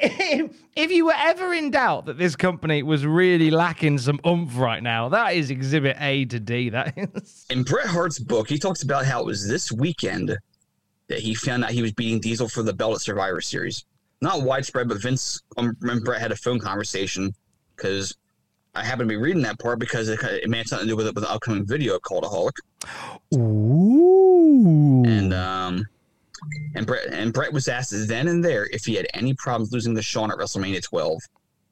if 0.00 0.92
you 0.92 1.06
were 1.06 1.14
ever 1.16 1.52
in 1.52 1.72
doubt 1.72 2.06
that 2.06 2.18
this 2.18 2.36
company 2.36 2.84
was 2.84 3.04
really 3.04 3.50
lacking 3.50 3.98
some 3.98 4.20
oomph 4.24 4.56
right 4.56 4.80
now, 4.80 5.08
that 5.08 5.34
is 5.34 5.50
exhibit 5.50 5.96
A 5.98 6.24
to 6.26 6.38
D. 6.38 6.68
That 6.70 6.94
is. 6.96 7.46
In 7.50 7.64
Bret 7.64 7.86
Hart's 7.86 8.20
book, 8.20 8.48
he 8.48 8.58
talks 8.58 8.84
about 8.84 9.04
how 9.04 9.20
it 9.20 9.26
was 9.26 9.48
this 9.48 9.72
weekend 9.72 10.36
that 11.08 11.18
he 11.18 11.34
found 11.34 11.64
out 11.64 11.70
he 11.70 11.82
was 11.82 11.92
beating 11.92 12.20
Diesel 12.20 12.48
for 12.48 12.62
the 12.62 12.72
belt 12.72 12.94
at 12.94 13.00
Survivor 13.00 13.40
Series. 13.40 13.86
Not 14.20 14.42
widespread, 14.42 14.88
but 14.88 15.02
Vince 15.02 15.42
um, 15.56 15.76
and 15.82 16.04
Bret 16.04 16.20
had 16.20 16.30
a 16.30 16.36
phone 16.36 16.60
conversation 16.60 17.34
because 17.74 18.16
I 18.76 18.84
happened 18.84 19.08
to 19.08 19.12
be 19.12 19.16
reading 19.16 19.42
that 19.42 19.58
part 19.58 19.80
because 19.80 20.08
it, 20.08 20.22
it 20.22 20.48
may 20.48 20.58
have 20.58 20.68
something 20.68 20.86
to 20.86 20.92
do 20.92 20.96
with, 20.96 21.08
it, 21.08 21.14
with 21.16 21.24
the 21.24 21.30
upcoming 21.30 21.66
video 21.66 21.98
called 21.98 22.22
Cultaholic. 22.22 22.52
Ooh. 23.34 25.04
And 25.04 25.34
um, 25.34 25.86
and 26.74 26.86
Bret 26.86 27.06
and 27.12 27.32
Bret 27.32 27.52
was 27.52 27.68
asked 27.68 27.92
then 28.08 28.28
and 28.28 28.44
there 28.44 28.66
if 28.66 28.84
he 28.84 28.94
had 28.94 29.06
any 29.14 29.34
problems 29.34 29.72
losing 29.72 29.94
to 29.94 30.02
Shawn 30.02 30.30
at 30.30 30.38
WrestleMania 30.38 30.82
12. 30.82 31.20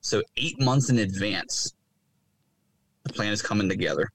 So 0.00 0.22
eight 0.36 0.60
months 0.60 0.90
in 0.90 0.98
advance, 0.98 1.74
the 3.02 3.12
plan 3.12 3.32
is 3.32 3.42
coming 3.42 3.68
together. 3.68 4.10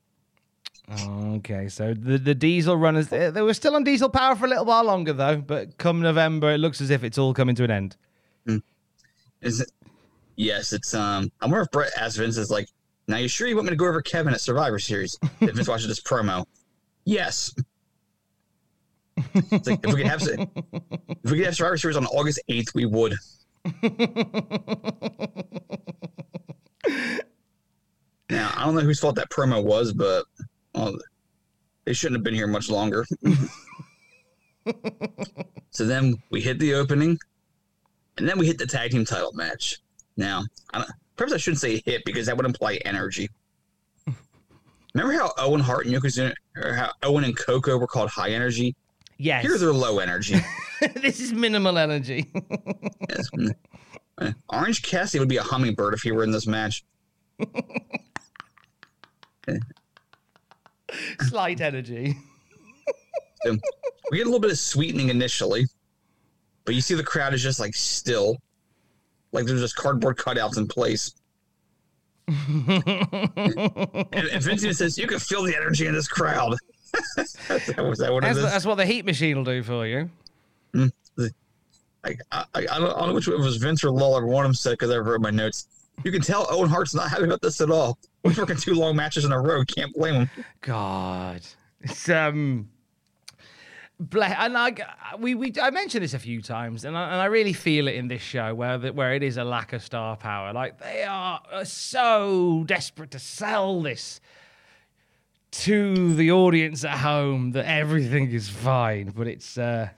Okay, 1.08 1.70
so 1.70 1.94
the 1.94 2.18
the 2.18 2.36
diesel 2.36 2.76
runners 2.76 3.08
they, 3.08 3.30
they 3.30 3.42
were 3.42 3.54
still 3.54 3.76
on 3.76 3.84
diesel 3.84 4.10
power 4.10 4.36
for 4.36 4.46
a 4.46 4.50
little 4.50 4.66
while 4.66 4.84
longer 4.84 5.14
though, 5.14 5.38
but 5.38 5.78
come 5.78 6.02
November 6.02 6.52
it 6.52 6.58
looks 6.58 6.82
as 6.82 6.90
if 6.90 7.04
it's 7.04 7.18
all 7.18 7.34
coming 7.34 7.56
to 7.56 7.64
an 7.64 7.72
end. 7.72 7.96
Is 9.42 9.60
it? 9.62 9.72
Yes, 10.36 10.72
it's 10.74 10.94
um. 10.94 11.32
I 11.42 11.46
wonder 11.46 11.62
if 11.62 11.72
Bret 11.72 11.92
asked 11.98 12.18
Vince 12.18 12.38
is 12.38 12.52
like, 12.52 12.68
"Now 13.08 13.18
you 13.18 13.28
sure 13.28 13.48
you 13.48 13.56
want 13.56 13.66
me 13.66 13.72
to 13.72 13.76
go 13.76 13.88
over 13.88 14.02
Kevin 14.02 14.34
at 14.34 14.42
Survivor 14.42 14.80
Series?" 14.80 15.18
if 15.42 15.56
Vince 15.56 15.68
watches 15.68 15.88
this 15.88 16.02
promo, 16.02 16.46
yes. 17.06 17.54
It's 19.18 19.68
like, 19.68 19.80
if 19.86 19.94
we 19.94 20.02
could 20.02 20.08
have 20.08 20.22
if 20.22 21.32
we 21.32 21.38
could 21.38 21.46
have 21.46 21.56
Survivor 21.56 21.78
Series 21.78 21.98
on 21.98 22.06
August 22.08 22.42
eighth, 22.48 22.74
we 22.74 22.86
would. 22.86 23.16
now 28.30 28.52
I 28.56 28.66
don't 28.66 28.76
know 28.76 28.82
whose 28.82 29.00
fault 29.00 29.16
that 29.16 29.30
promo 29.30 29.64
was, 29.64 29.94
but 29.94 30.26
well, 30.74 30.96
they 31.86 31.94
shouldn't 31.94 32.18
have 32.18 32.24
been 32.24 32.34
here 32.34 32.48
much 32.48 32.70
longer. 32.70 33.06
so 35.72 35.86
then 35.86 36.18
we 36.30 36.42
hit 36.42 36.60
the 36.60 36.74
opening, 36.74 37.18
and 38.18 38.28
then 38.28 38.38
we 38.40 38.48
hit 38.48 38.58
the 38.58 38.66
tag 38.66 38.92
team 38.92 39.06
title 39.06 39.34
match. 39.34 39.80
Now, 40.18 40.44
I 40.74 40.80
don't, 40.80 40.92
perhaps 41.16 41.34
I 41.34 41.38
shouldn't 41.38 41.62
say 41.62 41.82
hit 41.86 42.04
because 42.06 42.26
that 42.28 42.38
would 42.38 42.46
imply 42.46 42.76
energy. 42.86 43.30
Remember 44.94 45.14
how 45.14 45.32
Owen 45.38 45.62
Hart 45.62 45.86
and 45.86 45.96
Yokozuna, 45.96 46.34
or 46.58 46.74
how 46.74 46.92
Owen 47.04 47.24
and 47.24 47.38
Yoko 47.38 47.80
were 47.80 47.88
called 47.88 48.10
high 48.10 48.32
energy? 48.32 48.76
Yes. 49.22 49.44
Here 49.44 49.56
they're 49.60 49.72
low 49.72 50.00
energy. 50.00 50.38
this 50.96 51.20
is 51.20 51.32
minimal 51.32 51.78
energy. 51.78 52.26
Yes. 53.08 53.30
Uh, 54.18 54.32
Orange 54.50 54.82
Cassidy 54.82 55.20
would 55.20 55.30
be 55.30 55.38
a 55.38 55.44
hummingbird 55.44 55.94
if 55.94 56.02
he 56.02 56.12
were 56.12 56.24
in 56.24 56.32
this 56.32 56.48
match. 56.48 56.84
Slight 61.22 61.62
energy. 61.62 62.16
So, 63.44 63.58
we 64.10 64.18
get 64.18 64.24
a 64.24 64.30
little 64.30 64.40
bit 64.40 64.50
of 64.50 64.58
sweetening 64.58 65.10
initially, 65.10 65.68
but 66.66 66.74
you 66.74 66.82
see 66.82 66.96
the 66.96 67.04
crowd 67.04 67.36
is 67.36 67.44
just 67.44 67.60
like 67.60 67.76
still, 67.76 68.38
like 69.34 69.46
there's 69.46 69.62
just 69.62 69.76
cardboard 69.76 70.18
cutouts 70.18 70.58
in 70.58 70.68
place. 70.68 71.14
and, 72.28 72.88
and 74.14 74.44
Vincent 74.44 74.76
says, 74.76 74.98
"You 74.98 75.06
can 75.06 75.20
feel 75.20 75.44
the 75.44 75.56
energy 75.56 75.86
in 75.86 75.94
this 75.94 76.08
crowd." 76.08 76.56
Was 77.18 78.00
that 78.00 78.12
what 78.12 78.24
That's, 78.24 78.38
it 78.38 78.46
is? 78.46 78.52
that's 78.52 78.66
what 78.66 78.76
the 78.76 78.86
heat 78.86 79.06
machine 79.06 79.38
will 79.38 79.44
do 79.44 79.64
for 79.64 79.86
you. 79.86 80.10
I, 82.04 82.16
I, 82.32 82.46
I, 82.54 82.62
don't, 82.64 82.72
I 82.72 82.78
don't 82.78 83.10
know 83.10 83.14
which 83.14 83.28
one 83.28 83.40
it 83.40 83.44
was 83.44 83.58
Vince 83.58 83.84
or 83.84 83.92
Lawler. 83.92 84.26
One 84.26 84.46
of 84.46 84.50
them 84.50 84.56
said 84.56 84.72
because 84.72 84.90
I 84.92 84.98
wrote 84.98 85.22
my 85.22 85.30
notes. 85.30 85.68
You 86.04 86.12
can 86.12 86.22
tell 86.22 86.48
Owen 86.50 86.70
Hart's 86.70 86.96
not 86.96 87.10
happy 87.10 87.26
about 87.26 87.42
this 87.42 87.62
at 87.62 87.70
all. 87.70 87.98
We're 88.24 88.34
working 88.34 88.56
two 88.56 88.74
long 88.74 88.96
matches 88.96 89.26
in 89.26 89.32
a 89.32 89.40
row. 89.40 89.64
Can't 89.66 89.94
blame 89.94 90.16
him. 90.16 90.30
God, 90.62 91.42
it's 91.82 92.10
um, 92.10 92.70
and 94.00 94.58
I 94.58 94.74
we 95.20 95.36
we 95.36 95.54
I 95.62 95.70
mentioned 95.70 96.04
this 96.04 96.14
a 96.14 96.20
few 96.20 96.42
times, 96.42 96.86
and 96.86 96.98
I, 96.98 97.12
and 97.12 97.22
I 97.22 97.26
really 97.26 97.54
feel 97.54 97.88
it 97.88 97.96
in 97.96 98.08
this 98.08 98.22
show 98.22 98.56
where 98.56 98.78
the, 98.78 98.94
where 98.94 99.14
it 99.14 99.22
is 99.22 99.38
a 99.38 99.44
lack 99.44 99.74
of 99.74 99.84
star 99.84 100.16
power. 100.16 100.54
Like 100.54 100.80
they 100.80 101.04
are 101.04 101.42
uh, 101.52 101.64
so 101.64 102.64
desperate 102.66 103.12
to 103.12 103.20
sell 103.20 103.82
this 103.82 104.22
to 105.52 106.14
the 106.16 106.32
audience 106.32 106.84
at 106.84 106.98
home 106.98 107.52
that 107.52 107.66
everything 107.66 108.32
is 108.32 108.50
fine, 108.50 109.12
but 109.16 109.28
it's 109.28 109.58
uh, 109.58 109.90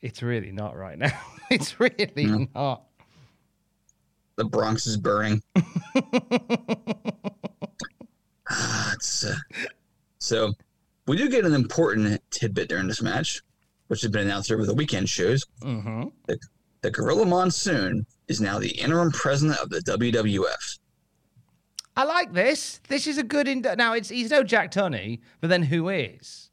it's 0.00 0.22
really 0.22 0.52
not 0.52 0.76
right 0.76 0.98
now. 0.98 1.18
it's 1.50 1.78
really 1.78 2.48
not. 2.54 2.84
The 4.36 4.44
Bronx 4.44 4.86
is 4.86 4.96
burning. 4.96 5.42
Ah, 8.52 8.92
it's, 8.94 9.24
uh, 9.24 9.36
so 10.18 10.52
we 11.06 11.16
do 11.16 11.28
get 11.28 11.44
an 11.44 11.54
important 11.54 12.20
tidbit 12.30 12.68
during 12.68 12.88
this 12.88 13.00
match, 13.00 13.42
which 13.86 14.02
has 14.02 14.10
been 14.10 14.22
announced 14.22 14.50
over 14.50 14.66
the 14.66 14.74
weekend 14.74 15.08
shows. 15.08 15.46
Mm-hmm. 15.62 16.08
The, 16.26 16.36
the 16.80 16.90
Gorilla 16.90 17.26
Monsoon 17.26 18.04
is 18.26 18.40
now 18.40 18.58
the 18.58 18.70
interim 18.70 19.12
president 19.12 19.60
of 19.60 19.70
the 19.70 19.78
WWF. 19.82 20.79
I 22.00 22.04
like 22.04 22.32
this. 22.32 22.80
This 22.88 23.06
is 23.06 23.18
a 23.18 23.22
good. 23.22 23.46
Ind- 23.46 23.68
now 23.76 23.92
it's 23.92 24.08
he's 24.08 24.30
no 24.30 24.42
Jack 24.42 24.70
Tunney, 24.72 25.20
but 25.40 25.50
then 25.50 25.62
who 25.62 25.88
is? 25.90 26.50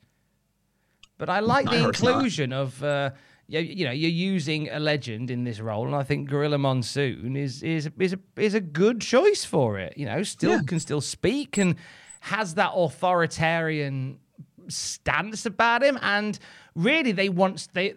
But 1.18 1.30
I 1.30 1.40
like 1.40 1.66
the 1.70 1.84
inclusion 1.86 2.52
of. 2.54 2.84
Uh, 2.84 3.12
you, 3.50 3.60
you 3.62 3.86
know, 3.86 3.92
you're 3.92 4.12
using 4.34 4.68
a 4.70 4.78
legend 4.78 5.32
in 5.32 5.46
this 5.46 5.62
role, 5.62 5.86
and 5.86 5.96
I 5.96 6.04
think 6.04 6.30
Gorilla 6.30 6.58
Monsoon 6.58 7.38
is 7.38 7.64
is 7.64 7.90
is 7.98 8.14
a 8.14 8.20
is 8.36 8.54
a 8.56 8.60
good 8.60 9.00
choice 9.00 9.46
for 9.46 9.80
it. 9.80 9.98
You 9.98 10.06
know, 10.06 10.22
still 10.24 10.52
Yeah. 10.52 10.62
can 10.68 10.80
still 10.82 11.00
speak 11.00 11.58
and 11.58 11.76
has 12.20 12.56
that 12.56 12.72
authoritarian 12.76 14.20
stance 14.68 15.46
about 15.46 15.82
him 15.82 15.98
and 16.02 16.40
really 16.76 17.14
they 17.14 17.30
want 17.30 17.70
they 17.74 17.94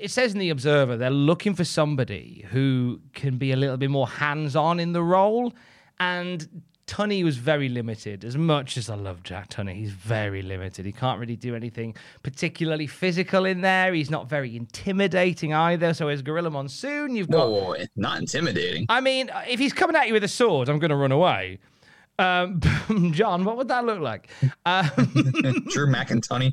it 0.00 0.10
says 0.10 0.32
in 0.32 0.38
the 0.38 0.48
observer 0.48 0.96
they're 0.96 1.10
looking 1.10 1.54
for 1.54 1.64
somebody 1.64 2.46
who 2.50 2.98
can 3.12 3.36
be 3.36 3.52
a 3.52 3.56
little 3.56 3.76
bit 3.76 3.90
more 3.90 4.08
hands-on 4.08 4.80
in 4.80 4.92
the 4.94 5.02
role 5.02 5.52
and 6.00 6.48
Tunney 6.86 7.24
was 7.24 7.36
very 7.36 7.68
limited. 7.68 8.24
As 8.24 8.36
much 8.36 8.76
as 8.76 8.90
I 8.90 8.94
love 8.94 9.22
Jack 9.22 9.48
Tunney, 9.48 9.74
he's 9.74 9.90
very 9.90 10.42
limited. 10.42 10.84
He 10.84 10.92
can't 10.92 11.18
really 11.18 11.36
do 11.36 11.54
anything 11.54 11.96
particularly 12.22 12.86
physical 12.86 13.44
in 13.44 13.62
there. 13.62 13.94
He's 13.94 14.10
not 14.10 14.28
very 14.28 14.56
intimidating 14.56 15.54
either. 15.54 15.94
So 15.94 16.08
as 16.08 16.22
Gorilla 16.22 16.50
Monsoon, 16.50 17.16
you've 17.16 17.30
got 17.30 17.78
not 17.96 18.18
intimidating. 18.18 18.86
I 18.88 19.00
mean, 19.00 19.30
if 19.48 19.58
he's 19.58 19.72
coming 19.72 19.96
at 19.96 20.06
you 20.08 20.12
with 20.12 20.24
a 20.24 20.28
sword, 20.28 20.68
I'm 20.68 20.78
going 20.78 20.90
to 20.90 20.96
run 20.96 21.12
away. 21.12 21.58
Um, 22.18 22.60
John, 23.12 23.44
what 23.44 23.56
would 23.56 23.68
that 23.68 23.84
look 23.84 24.00
like? 24.00 24.28
Um, 24.66 24.90
Drew 25.70 25.88
McIntyre. 25.88 26.52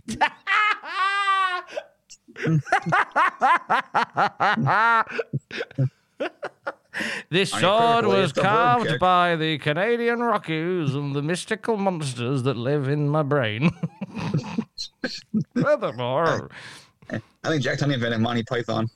this 7.30 7.51
sword 7.51 8.06
was 8.06 8.30
it's 8.30 8.34
the 8.34 8.41
bird 8.41 8.47
carved 8.47 8.99
by 8.99 9.36
the 9.36 9.58
Canadian 9.60 10.19
Rockies 10.19 10.93
and 10.93 11.15
the 11.15 11.21
mystical 11.21 11.77
monsters 11.77 12.43
that 12.43 12.58
live 12.58 12.88
in 12.88 13.08
my 13.10 13.23
brain. 13.23 13.71
Furthermore, 15.56 16.49
I 17.12 17.21
think 17.43 17.63
Jack 17.63 17.80
Tunney 17.80 17.93
invented 17.93 18.19
Monty 18.19 18.43
Python. 18.43 18.89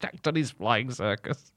Jack 0.00 0.22
Tunney's 0.22 0.50
flying 0.50 0.90
circus. 0.90 1.52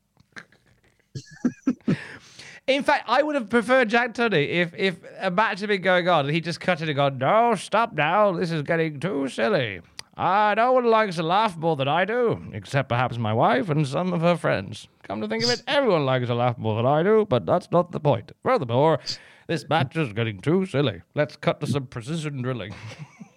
In 2.66 2.84
fact, 2.84 3.04
I 3.10 3.22
would 3.22 3.36
have 3.36 3.50
preferred 3.50 3.90
Jack 3.90 4.14
Tunney 4.14 4.48
if 4.48 4.74
if 4.76 4.96
a 5.20 5.30
match 5.30 5.60
had 5.60 5.68
been 5.68 5.82
going 5.82 6.08
on 6.08 6.26
and 6.26 6.34
he 6.34 6.40
just 6.40 6.62
cut 6.62 6.82
it 6.82 6.88
and 6.88 6.96
gone, 6.96 7.18
no, 7.18 7.56
stop 7.56 7.94
now, 7.94 8.32
this 8.32 8.52
is 8.52 8.62
getting 8.62 9.02
too 9.02 9.28
silly. 9.28 9.82
Ah, 10.16 10.54
no 10.56 10.74
one 10.74 10.86
likes 10.86 11.16
to 11.16 11.24
laugh 11.24 11.58
more 11.58 11.76
than 11.76 11.88
I 11.88 12.06
do, 12.06 12.40
except 12.54 12.88
perhaps 12.90 13.18
my 13.18 13.34
wife 13.34 13.70
and 13.70 13.88
some 13.88 14.14
of 14.14 14.22
her 14.22 14.38
friends. 14.38 14.88
Come 15.04 15.22
to 15.22 15.28
think 15.28 15.44
of 15.44 15.50
it, 15.50 15.64
everyone 15.68 16.06
likes 16.06 16.28
to 16.28 16.36
laugh 16.36 16.58
more 16.58 16.76
than 16.76 16.86
I 16.86 17.02
do, 17.02 17.26
but 17.28 17.46
that's 17.48 17.72
not 17.72 17.92
the 17.92 18.00
point. 18.00 18.32
Furthermore, 18.44 19.00
this 19.48 19.68
match 19.68 19.98
is 19.98 20.14
getting 20.14 20.40
too 20.40 20.68
silly. 20.68 21.02
Let's 21.16 21.36
cut 21.36 21.60
to 21.62 21.68
some 21.68 21.88
precision 21.88 22.44
drilling. 22.44 22.74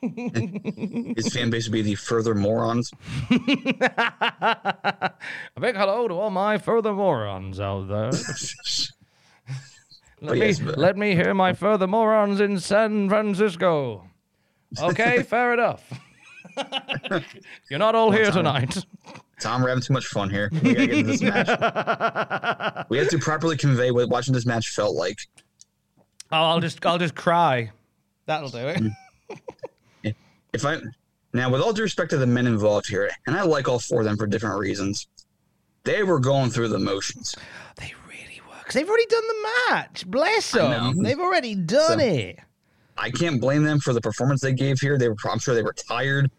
His 1.16 1.32
fan 1.32 1.48
base 1.48 1.66
would 1.66 1.72
be 1.72 1.80
the 1.82 1.94
further 1.94 2.34
morons. 2.34 2.92
A 3.30 5.12
big 5.58 5.76
hello 5.76 6.06
to 6.08 6.14
all 6.14 6.30
my 6.30 6.58
further 6.58 6.92
morons 6.92 7.58
out 7.58 7.88
there. 7.88 8.10
Let, 10.22 10.28
But 10.30 10.38
yes, 10.38 10.60
me, 10.60 10.66
but- 10.66 10.78
let 10.78 10.96
me 10.96 11.14
hear 11.14 11.34
my 11.34 11.52
further 11.52 11.86
morons 11.86 12.40
in 12.40 12.58
San 12.58 13.08
Francisco. 13.08 14.08
Okay, 14.80 15.22
fair 15.22 15.52
enough. 15.54 15.82
You're 17.70 17.78
not 17.78 17.94
all 17.94 18.10
here 18.10 18.30
tonight. 18.30 18.84
Tom, 19.40 19.62
we're 19.62 19.68
having 19.68 19.82
too 19.82 19.92
much 19.92 20.06
fun 20.06 20.30
here. 20.30 20.48
We 20.62 20.74
gotta 20.74 20.86
get 20.86 20.98
into 20.98 21.12
this 21.12 21.22
match. 21.22 22.86
We 22.88 22.98
have 22.98 23.08
to 23.08 23.18
properly 23.18 23.56
convey 23.56 23.90
what 23.90 24.08
watching 24.08 24.32
this 24.32 24.46
match 24.46 24.68
felt 24.70 24.94
like. 24.94 25.18
Oh, 26.32 26.36
I'll 26.42 26.60
just 26.60 26.84
I'll 26.86 26.98
just 26.98 27.14
cry. 27.14 27.70
That'll 28.26 28.48
do 28.48 28.66
it. 28.68 28.82
Mm. 30.04 30.14
If 30.52 30.64
I 30.64 30.78
now, 31.32 31.50
with 31.50 31.60
all 31.60 31.72
due 31.72 31.82
respect 31.82 32.10
to 32.10 32.16
the 32.16 32.26
men 32.26 32.46
involved 32.46 32.88
here, 32.88 33.10
and 33.26 33.36
I 33.36 33.42
like 33.42 33.68
all 33.68 33.78
four 33.78 34.00
of 34.00 34.06
them 34.06 34.16
for 34.16 34.26
different 34.26 34.58
reasons, 34.58 35.06
they 35.84 36.02
were 36.02 36.18
going 36.18 36.48
through 36.50 36.68
the 36.68 36.78
motions. 36.78 37.34
They 37.76 37.92
really 38.08 38.40
were. 38.48 38.54
Because 38.58 38.74
they've 38.74 38.88
already 38.88 39.06
done 39.06 39.22
the 39.28 39.48
match. 39.70 40.06
Bless 40.06 40.50
them. 40.52 41.02
They've 41.02 41.18
already 41.20 41.54
done 41.54 41.98
So- 41.98 42.04
it. 42.04 42.38
I 42.98 43.10
can't 43.10 43.38
blame 43.38 43.62
them 43.62 43.78
for 43.78 43.92
the 43.92 44.00
performance 44.00 44.40
they 44.40 44.54
gave 44.54 44.80
here. 44.80 44.96
They 44.96 45.10
were, 45.10 45.16
I'm 45.30 45.38
sure 45.38 45.54
they 45.54 45.62
were 45.62 45.74
tired, 45.74 46.30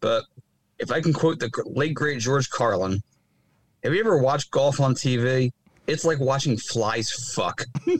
but 0.00 0.24
if 0.78 0.90
I 0.90 1.00
can 1.00 1.12
quote 1.12 1.38
the 1.38 1.50
late 1.66 1.94
great 1.94 2.20
George 2.20 2.48
Carlin, 2.50 3.02
have 3.82 3.94
you 3.94 4.00
ever 4.00 4.18
watched 4.18 4.50
golf 4.50 4.80
on 4.80 4.94
TV? 4.94 5.50
It's 5.86 6.04
like 6.04 6.20
watching 6.20 6.56
flies 6.56 7.10
fuck. 7.34 7.64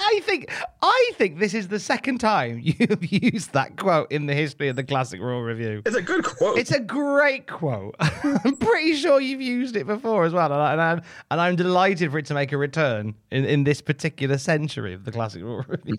I 0.00 0.20
think 0.22 0.52
I 0.82 1.10
think 1.14 1.38
this 1.38 1.54
is 1.54 1.68
the 1.68 1.78
second 1.78 2.18
time 2.18 2.60
you've 2.62 3.12
used 3.12 3.52
that 3.52 3.76
quote 3.76 4.10
in 4.12 4.26
the 4.26 4.34
history 4.34 4.68
of 4.68 4.76
the 4.76 4.84
Classic 4.84 5.20
Raw 5.20 5.40
Review. 5.40 5.82
It's 5.84 5.96
a 5.96 6.02
good 6.02 6.24
quote. 6.24 6.58
It's 6.58 6.72
a 6.72 6.80
great 6.80 7.46
quote. 7.46 7.94
I'm 8.00 8.56
pretty 8.56 8.94
sure 8.94 9.20
you've 9.20 9.40
used 9.40 9.76
it 9.76 9.86
before 9.86 10.24
as 10.24 10.32
well, 10.32 10.52
and, 10.52 10.80
I'm 10.80 11.02
and 11.30 11.40
I'm 11.40 11.56
delighted 11.56 12.10
for 12.10 12.18
it 12.18 12.26
to 12.26 12.34
make 12.34 12.52
a 12.52 12.56
return 12.56 13.14
in, 13.30 13.44
in 13.44 13.64
this 13.64 13.80
particular 13.80 14.38
century 14.38 14.94
of 14.94 15.04
the 15.04 15.12
Classic 15.12 15.42
Raw 15.42 15.62
Review. 15.66 15.96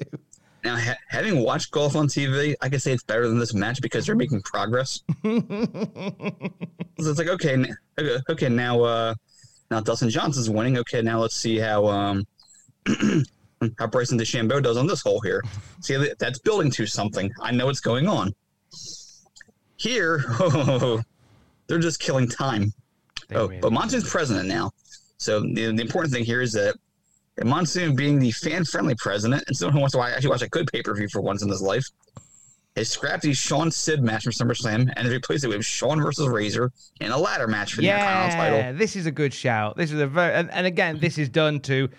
Now, 0.65 0.77
ha- 0.77 0.97
having 1.09 1.41
watched 1.41 1.69
golf 1.69 1.95
on 1.95 2.07
TV, 2.07 2.55
I 2.59 2.69
can 2.69 2.79
say 2.79 2.91
it's 2.91 3.03
better 3.03 3.27
than 3.27 3.37
this 3.37 3.53
match 3.53 3.79
because 3.83 4.07
they're 4.07 4.15
making 4.15 4.41
progress. 4.41 5.03
so 5.23 5.39
it's 6.97 7.19
like, 7.19 7.27
okay, 7.27 7.63
okay, 7.99 8.17
okay, 8.31 8.49
now, 8.49 8.81
uh, 8.81 9.13
now 9.69 9.79
Dustin 9.79 10.09
Johnson's 10.09 10.49
winning. 10.49 10.79
Okay, 10.79 11.03
now 11.03 11.19
let's 11.19 11.35
see 11.35 11.59
how 11.59 11.85
um, 11.85 12.25
how 13.77 13.85
Bryson 13.85 14.17
DeChambeau 14.17 14.61
does 14.63 14.75
on 14.75 14.87
this 14.87 15.01
hole 15.01 15.21
here. 15.21 15.43
See, 15.81 16.03
that's 16.17 16.39
building 16.39 16.71
to 16.71 16.87
something. 16.87 17.31
I 17.39 17.51
know 17.51 17.67
what's 17.67 17.79
going 17.79 18.07
on. 18.07 18.33
Here, 19.77 20.23
they're 21.67 21.77
just 21.77 21.99
killing 21.99 22.27
time. 22.27 22.73
They 23.29 23.35
Oh, 23.35 23.47
really 23.47 23.59
but 23.59 23.71
Monsoon's 23.71 24.09
president 24.09 24.47
now. 24.47 24.71
So 25.19 25.41
the, 25.41 25.71
the 25.75 25.81
important 25.81 26.11
thing 26.11 26.25
here 26.25 26.41
is 26.41 26.53
that 26.53 26.75
Monsoon 27.43 27.95
being 27.95 28.19
the 28.19 28.31
fan-friendly 28.31 28.95
president 28.95 29.43
and 29.47 29.57
someone 29.57 29.73
who 29.73 29.79
wants 29.79 29.93
to 29.93 30.01
actually 30.01 30.29
watch 30.29 30.41
a 30.41 30.49
good 30.49 30.67
pay-per-view 30.71 31.09
for 31.09 31.21
once 31.21 31.41
in 31.41 31.49
his 31.49 31.61
life, 31.61 31.85
has 32.75 32.89
scrapped 32.89 33.23
the 33.23 33.33
Shawn 33.33 33.71
Sid 33.71 34.01
match 34.01 34.23
from 34.23 34.33
SummerSlam 34.33 34.91
and 34.95 34.99
has 34.99 35.11
replaced 35.11 35.43
it 35.43 35.47
with 35.47 35.65
Shawn 35.65 36.01
versus 36.01 36.27
Razor 36.27 36.71
in 36.99 37.11
a 37.11 37.17
ladder 37.17 37.47
match 37.47 37.73
for 37.73 37.81
the 37.81 37.87
Intercontinental 37.87 38.57
yeah, 38.57 38.63
title. 38.63 38.77
this 38.77 38.95
is 38.95 39.05
a 39.05 39.11
good 39.11 39.33
shout. 39.33 39.77
This 39.77 39.91
is 39.91 39.99
a 39.99 40.07
very 40.07 40.33
and, 40.33 40.51
and 40.51 40.67
again, 40.67 40.99
this 40.99 41.17
is 41.17 41.29
done 41.29 41.59
to. 41.61 41.89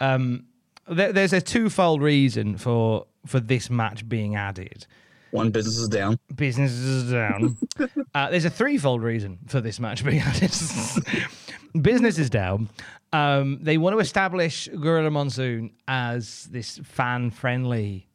Um, 0.00 0.46
there, 0.88 1.12
there's 1.12 1.32
a 1.32 1.40
twofold 1.40 2.02
reason 2.02 2.58
for 2.58 3.06
for 3.26 3.40
this 3.40 3.70
match 3.70 4.08
being 4.08 4.34
added. 4.34 4.86
One 5.30 5.50
business 5.50 5.78
is 5.78 5.88
down. 5.88 6.18
business 6.36 6.70
is 6.72 7.10
down. 7.10 7.56
uh, 8.14 8.30
there's 8.30 8.44
a 8.44 8.50
threefold 8.50 9.02
reason 9.02 9.38
for 9.48 9.60
this 9.60 9.80
match 9.80 10.04
being 10.04 10.20
added. 10.20 10.52
business 11.82 12.18
is 12.18 12.30
down. 12.30 12.68
Um, 13.14 13.60
they 13.62 13.78
want 13.78 13.94
to 13.94 14.00
establish 14.00 14.68
Gorilla 14.68 15.08
Monsoon 15.08 15.70
as 15.86 16.48
this 16.50 16.80
fan 16.82 17.30
friendly 17.30 18.08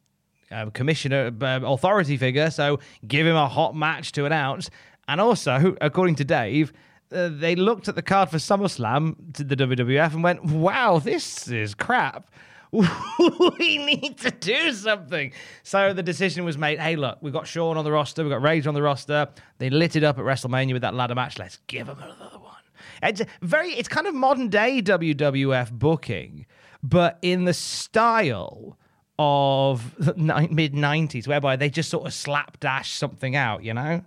uh, 0.51 0.71
commissioner 0.71 1.31
uh, 1.41 1.61
authority 1.63 2.17
figure, 2.17 2.51
so 2.51 2.81
give 3.07 3.25
him 3.25 3.37
a 3.37 3.47
hot 3.47 3.77
match 3.77 4.11
to 4.13 4.25
announce. 4.25 4.69
And 5.07 5.21
also, 5.21 5.77
according 5.79 6.15
to 6.15 6.25
Dave, 6.25 6.73
uh, 7.13 7.29
they 7.31 7.55
looked 7.55 7.87
at 7.87 7.95
the 7.95 8.01
card 8.01 8.29
for 8.29 8.39
SummerSlam 8.39 9.33
to 9.35 9.45
the 9.45 9.55
WWF 9.55 10.15
and 10.15 10.21
went, 10.21 10.43
"Wow, 10.43 10.99
this 10.99 11.47
is 11.47 11.73
crap." 11.73 12.29
we 12.71 13.77
need 13.77 14.17
to 14.17 14.31
do 14.31 14.73
something. 14.73 15.31
So 15.63 15.93
the 15.93 16.03
decision 16.03 16.43
was 16.43 16.57
made. 16.57 16.77
Hey, 16.77 16.97
look, 16.97 17.19
we've 17.21 17.31
got 17.31 17.47
Shawn 17.47 17.77
on 17.77 17.85
the 17.85 17.91
roster, 17.91 18.21
we've 18.21 18.31
got 18.31 18.41
Rage 18.41 18.67
on 18.67 18.73
the 18.73 18.81
roster. 18.81 19.29
They 19.59 19.69
lit 19.69 19.95
it 19.95 20.03
up 20.03 20.19
at 20.19 20.25
WrestleMania 20.25 20.73
with 20.73 20.81
that 20.81 20.93
ladder 20.93 21.15
match. 21.15 21.39
Let's 21.39 21.57
give 21.67 21.87
them 21.87 21.99
another 21.99 22.37
one. 22.37 22.58
It's 23.01 23.21
very, 23.41 23.71
it's 23.71 23.87
kind 23.87 24.07
of 24.07 24.15
modern 24.15 24.49
day 24.49 24.81
WWF 24.81 25.71
booking, 25.71 26.45
but 26.83 27.17
in 27.21 27.45
the 27.45 27.53
style 27.53 28.77
of 29.17 29.95
the 29.97 30.13
mid 30.15 30.73
'90s, 30.73 31.27
whereby 31.27 31.55
they 31.55 31.69
just 31.69 31.89
sort 31.89 32.05
of 32.07 32.13
slapdash 32.13 32.93
something 32.93 33.35
out. 33.35 33.63
You 33.63 33.73
know? 33.73 34.01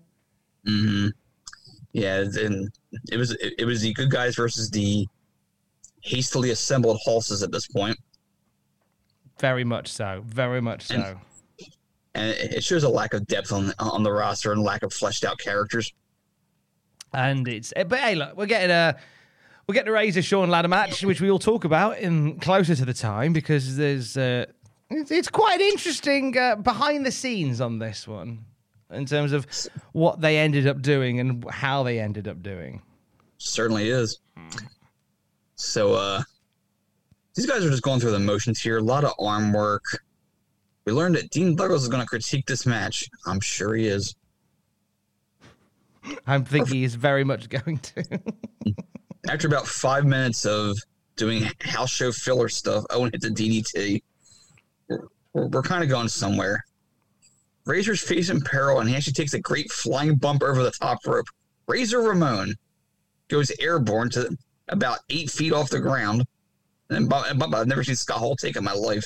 Mm-hmm. 0.66 1.08
Yeah, 1.92 2.20
and 2.20 2.70
it 3.10 3.16
was 3.16 3.32
it, 3.32 3.54
it 3.58 3.64
was 3.64 3.82
the 3.82 3.92
good 3.92 4.10
guys 4.10 4.36
versus 4.36 4.70
the 4.70 5.06
hastily 6.02 6.50
assembled 6.50 6.98
horses 7.02 7.42
at 7.42 7.52
this 7.52 7.66
point. 7.66 7.96
Very 9.38 9.64
much 9.64 9.88
so. 9.88 10.22
Very 10.26 10.62
much 10.62 10.86
so. 10.86 10.94
And, 10.94 11.16
and 12.14 12.52
it 12.52 12.64
shows 12.64 12.84
a 12.84 12.88
lack 12.88 13.14
of 13.14 13.26
depth 13.26 13.52
on 13.52 13.72
on 13.78 14.02
the 14.02 14.12
roster 14.12 14.52
and 14.52 14.62
lack 14.62 14.82
of 14.82 14.92
fleshed 14.92 15.24
out 15.24 15.38
characters. 15.38 15.92
And 17.12 17.46
it's 17.46 17.72
but 17.76 17.98
hey, 17.98 18.14
look, 18.14 18.36
we're 18.36 18.46
getting 18.46 18.70
a 18.70 18.96
we're 19.66 19.74
getting 19.74 19.90
a 19.90 19.92
Razor 19.92 20.22
Shawn 20.22 20.50
ladder 20.50 20.68
match, 20.68 21.04
which 21.04 21.20
we 21.20 21.30
will 21.30 21.38
talk 21.38 21.64
about 21.64 21.98
in 21.98 22.38
closer 22.40 22.74
to 22.74 22.84
the 22.84 22.94
time 22.94 23.32
because 23.32 23.76
there's 23.76 24.16
uh, 24.16 24.46
it's, 24.90 25.10
it's 25.10 25.28
quite 25.28 25.60
interesting 25.60 26.36
uh, 26.36 26.56
behind 26.56 27.06
the 27.06 27.12
scenes 27.12 27.60
on 27.60 27.78
this 27.78 28.08
one 28.08 28.44
in 28.90 29.06
terms 29.06 29.32
of 29.32 29.46
what 29.92 30.20
they 30.20 30.38
ended 30.38 30.66
up 30.66 30.82
doing 30.82 31.20
and 31.20 31.48
how 31.50 31.82
they 31.82 31.98
ended 31.98 32.28
up 32.28 32.42
doing. 32.42 32.82
Certainly 33.38 33.88
is. 33.90 34.18
So 35.54 35.94
uh 35.94 36.22
these 37.34 37.46
guys 37.46 37.64
are 37.64 37.70
just 37.70 37.82
going 37.82 38.00
through 38.00 38.12
the 38.12 38.18
motions 38.18 38.60
here. 38.60 38.78
A 38.78 38.82
lot 38.82 39.04
of 39.04 39.12
arm 39.18 39.52
work. 39.52 39.84
We 40.84 40.92
learned 40.92 41.14
that 41.14 41.30
Dean 41.30 41.56
Douglas 41.56 41.82
is 41.82 41.88
going 41.88 42.02
to 42.02 42.06
critique 42.06 42.46
this 42.46 42.66
match. 42.66 43.08
I'm 43.26 43.40
sure 43.40 43.74
he 43.74 43.86
is. 43.86 44.14
I 46.26 46.38
think 46.38 46.68
he 46.68 46.84
is 46.84 46.94
very 46.94 47.24
much 47.24 47.48
going 47.48 47.78
to. 47.78 48.20
After 49.28 49.46
about 49.46 49.66
five 49.66 50.04
minutes 50.04 50.44
of 50.44 50.76
doing 51.16 51.48
house 51.60 51.90
show 51.90 52.10
filler 52.10 52.48
stuff, 52.48 52.84
Owen 52.90 53.10
hits 53.12 53.24
a 53.24 53.30
DDT. 53.30 54.02
We're, 54.88 55.06
we're, 55.32 55.46
we're 55.48 55.62
kind 55.62 55.82
of 55.82 55.88
going 55.88 56.08
somewhere. 56.08 56.64
Razor's 57.64 58.02
face 58.02 58.30
in 58.30 58.40
peril, 58.40 58.80
and 58.80 58.88
he 58.88 58.96
actually 58.96 59.12
takes 59.12 59.34
a 59.34 59.40
great 59.40 59.70
flying 59.70 60.16
bump 60.16 60.42
over 60.42 60.62
the 60.62 60.72
top 60.72 60.98
rope. 61.06 61.26
Razor 61.68 62.00
Ramon 62.00 62.54
goes 63.28 63.52
airborne 63.60 64.10
to 64.10 64.36
about 64.68 64.98
eight 65.10 65.30
feet 65.30 65.52
off 65.52 65.70
the 65.70 65.80
ground. 65.80 66.24
And 66.90 67.12
I've 67.12 67.66
never 67.66 67.84
seen 67.84 67.94
Scott 67.94 68.18
Hall 68.18 68.36
take 68.36 68.56
in 68.56 68.64
my 68.64 68.74
life. 68.74 69.04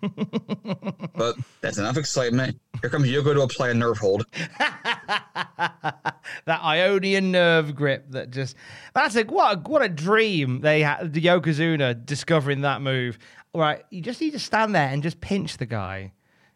But 0.00 1.36
that's 1.60 1.78
enough 1.78 1.96
excitement. 1.96 2.58
Here 2.80 2.90
comes 2.90 3.06
Yoko 3.06 3.34
to 3.34 3.42
apply 3.42 3.70
a 3.70 3.74
nerve 3.74 3.98
hold. 3.98 4.24
that 4.66 6.60
Ionian 6.62 7.30
nerve 7.30 7.74
grip 7.74 8.06
that 8.10 8.30
just 8.30 8.56
that's 8.94 9.16
a 9.16 9.24
what 9.24 9.56
a, 9.56 9.60
what 9.68 9.82
a 9.82 9.88
dream 9.88 10.60
they 10.60 10.82
had 10.82 11.12
the 11.12 11.22
Yokozuna 11.22 12.04
discovering 12.04 12.62
that 12.62 12.80
move. 12.82 13.18
All 13.52 13.60
right, 13.60 13.82
you 13.90 14.00
just 14.00 14.20
need 14.20 14.32
to 14.32 14.38
stand 14.38 14.74
there 14.74 14.88
and 14.88 15.02
just 15.02 15.20
pinch 15.20 15.56
the 15.56 15.66
guy. 15.66 16.12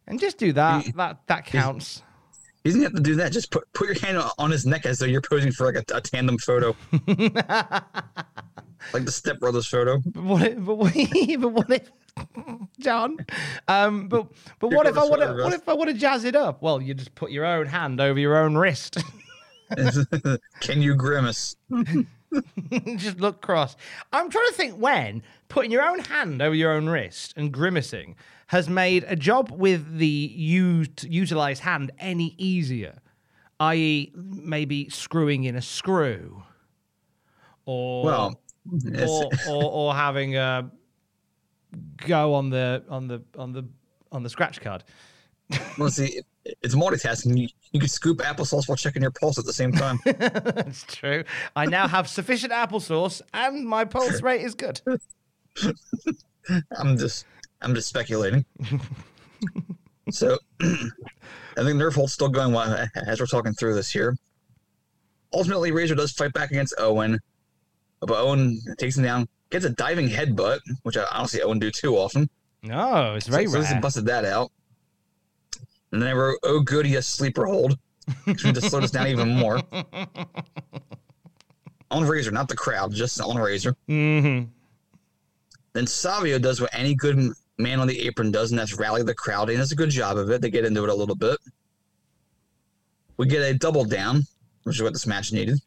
And 0.07 0.21
just 0.21 0.39
do 0.39 0.53
that. 0.53 0.85
He, 0.85 0.93
that 0.93 1.27
that 1.27 1.47
counts. 1.47 2.03
He 2.63 2.71
doesn't 2.71 2.83
have 2.83 2.95
to 2.95 3.01
do 3.01 3.17
that. 3.17 3.33
Just 3.33 3.51
put 3.51 3.71
put 3.73 3.89
your 3.89 3.99
hand 3.99 4.23
on 4.39 4.51
his 4.51 4.65
neck 4.67 4.87
as 4.87 4.99
though 4.99 5.07
you're 5.07 5.21
posing 5.21 5.53
for 5.53 5.71
like 5.71 5.77
a, 5.77 5.97
a 5.97 6.01
tandem 6.01 6.39
photo. 6.39 6.77
like 8.93 9.05
the 9.05 9.13
Step 9.13 9.41
Brothers 9.41 9.67
photo. 9.67 9.99
But 10.05 10.25
what 10.25 10.43
if, 10.43 10.65
but 10.65 10.75
what, 10.77 10.95
but 11.41 11.49
what 11.49 11.71
if 11.71 11.91
John? 12.79 13.19
Um, 13.69 14.09
but 14.09 14.29
but 14.61 14.73
what 14.73 14.87
if 14.87 14.97
I 14.97 15.05
want 15.05 15.23
to 15.23 15.35
what 15.43 15.53
if 15.53 15.69
I 15.69 15.75
want 15.75 15.91
to 15.91 15.97
jazz 15.97 16.25
it 16.25 16.37
up? 16.37 16.62
Well, 16.62 16.81
you 16.81 16.95
just 16.95 17.15
put 17.15 17.31
your 17.31 17.45
own 17.45 17.67
hand 17.67 18.01
over 18.01 18.19
your 18.19 18.37
own 18.37 18.57
wrist. 18.57 18.99
Can 20.61 20.83
you 20.83 20.95
grimace? 20.95 21.57
just 22.97 23.21
look 23.21 23.41
cross. 23.41 23.77
I'm 24.12 24.31
trying 24.31 24.47
to 24.49 24.53
think 24.53 24.75
when 24.75 25.23
putting 25.49 25.71
your 25.71 25.83
own 25.83 26.01
hand 26.01 26.43
over 26.43 26.55
your 26.55 26.73
own 26.73 26.89
wrist 26.89 27.35
and 27.37 27.53
grimacing 27.53 28.17
has 28.49 28.69
made 28.69 29.05
a 29.09 29.17
job 29.17 29.51
with 29.51 29.99
the 29.99 30.07
used 30.07 31.05
utilized 31.05 31.62
hand 31.62 31.91
any 31.99 32.35
easier, 32.39 33.01
i.e., 33.61 34.12
maybe 34.15 34.89
screwing 34.91 35.45
in 35.45 35.57
a 35.57 35.62
screw, 35.62 36.43
or 37.65 38.05
well, 38.05 38.41
or, 38.99 39.31
or, 39.49 39.65
or 39.65 39.95
having 39.95 40.37
a 40.37 40.71
go 41.97 42.35
on 42.35 42.51
the 42.51 42.83
on 42.89 43.09
the 43.09 43.22
on 43.39 43.53
the 43.53 43.64
on 44.12 44.22
the 44.22 44.31
scratch 44.31 44.61
card. 44.61 44.85
well, 45.79 45.91
see, 45.91 46.20
it's 46.62 46.75
multitasking. 46.75 47.39
You, 47.39 47.49
you 47.72 47.81
can 47.81 47.89
scoop 47.89 48.18
applesauce 48.18 48.68
while 48.68 48.77
checking 48.77 49.03
your 49.03 49.11
pulse 49.11 49.39
at 49.39 49.45
the 49.45 49.53
same 49.53 49.72
time. 49.72 49.99
That's 50.05 50.85
true. 50.85 51.25
I 51.55 51.66
now 51.66 51.89
have 51.89 52.09
sufficient 52.09 52.53
applesauce, 52.53 53.20
and 53.33 53.66
my 53.66 53.85
pulse 53.85 54.22
rate 54.22 54.43
is 54.43 54.55
good. 54.55 54.81
I'm 56.79 56.97
just, 56.97 57.27
I'm 57.61 57.75
just 57.75 57.89
speculating. 57.89 58.45
so, 60.11 60.39
I 60.62 61.62
think 61.62 61.77
Nerve 61.77 61.95
Holt's 61.95 62.12
still 62.12 62.29
going 62.29 62.53
well 62.53 62.87
as 63.07 63.20
we're 63.20 63.27
talking 63.27 63.53
through 63.55 63.75
this 63.75 63.91
here. 63.91 64.16
Ultimately, 65.33 65.72
Razor 65.72 65.95
does 65.95 66.12
fight 66.12 66.33
back 66.33 66.51
against 66.51 66.75
Owen, 66.79 67.18
but 68.01 68.16
Owen 68.16 68.61
takes 68.79 68.97
him 68.97 69.05
down, 69.05 69.27
gets 69.55 69.65
a 69.65 69.71
diving 69.71 70.09
headbutt, 70.09 70.59
which 70.83 70.97
I 70.97 71.07
honestly 71.13 71.41
I 71.41 71.45
wouldn't 71.45 71.63
do 71.63 71.71
too 71.71 71.97
often. 71.97 72.29
No, 72.63 73.15
it's 73.15 73.29
very 73.29 73.47
so, 73.47 73.55
rare. 73.55 73.65
So 73.65 73.81
busted 73.81 74.07
that 74.07 74.25
out. 74.25 74.51
And 75.93 76.03
then 76.03 76.09
I 76.09 76.13
wrote, 76.13 76.39
"Oh, 76.43 76.61
goody, 76.61 76.97
a 76.97 77.03
sleeper 77.03 77.47
hold." 77.47 77.79
Which 78.25 78.45
means 78.45 78.61
to 78.61 78.69
slow 78.69 78.81
us 78.81 78.91
down 78.91 79.07
even 79.07 79.31
more. 79.31 79.63
on 81.91 82.05
Razor, 82.05 82.33
not 82.33 82.49
the 82.49 82.57
crowd, 82.57 82.93
just 82.93 83.19
on 83.21 83.37
Razor. 83.39 83.77
Mm-hmm. 83.89 84.51
Then 85.73 85.87
Savio 85.87 86.39
does 86.39 86.61
what 86.61 86.71
any 86.75 86.95
good 86.95 87.31
man 87.57 87.81
on 87.81 87.87
the 87.87 87.99
apron 88.07 88.31
does, 88.31 88.51
and 88.51 88.59
that's 88.59 88.75
rally 88.75 89.03
the 89.05 89.15
crowd. 89.15 89.49
And 89.49 89.59
does 89.59 89.73
a 89.73 89.77
good 89.77 89.91
job 89.91 90.19
of 90.19 90.29
it. 90.31 90.43
They 90.43 90.51
get 90.51 90.65
into 90.65 90.83
it 90.83 90.91
a 90.91 90.95
little 90.95 91.15
bit. 91.15 91.39
We 93.17 93.27
get 93.27 93.43
a 93.43 93.55
double 93.55 93.85
down, 93.85 94.25
which 94.65 94.77
is 94.77 94.83
what 94.83 94.93
this 94.93 95.07
match 95.07 95.33
needed. 95.33 95.61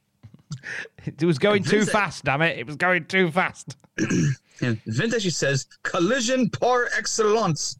It 1.06 1.24
was 1.24 1.39
going 1.39 1.64
too 1.64 1.86
fast, 1.86 2.26
damn 2.26 2.41
it. 2.41 2.58
It 2.58 2.66
was 2.66 2.76
going 2.76 3.06
too 3.06 3.32
fast. 3.32 3.76
and 3.98 4.82
Vince 4.86 5.14
actually 5.14 5.30
says, 5.32 5.68
collision 5.84 6.50
par 6.50 6.89
excellence. 6.98 7.78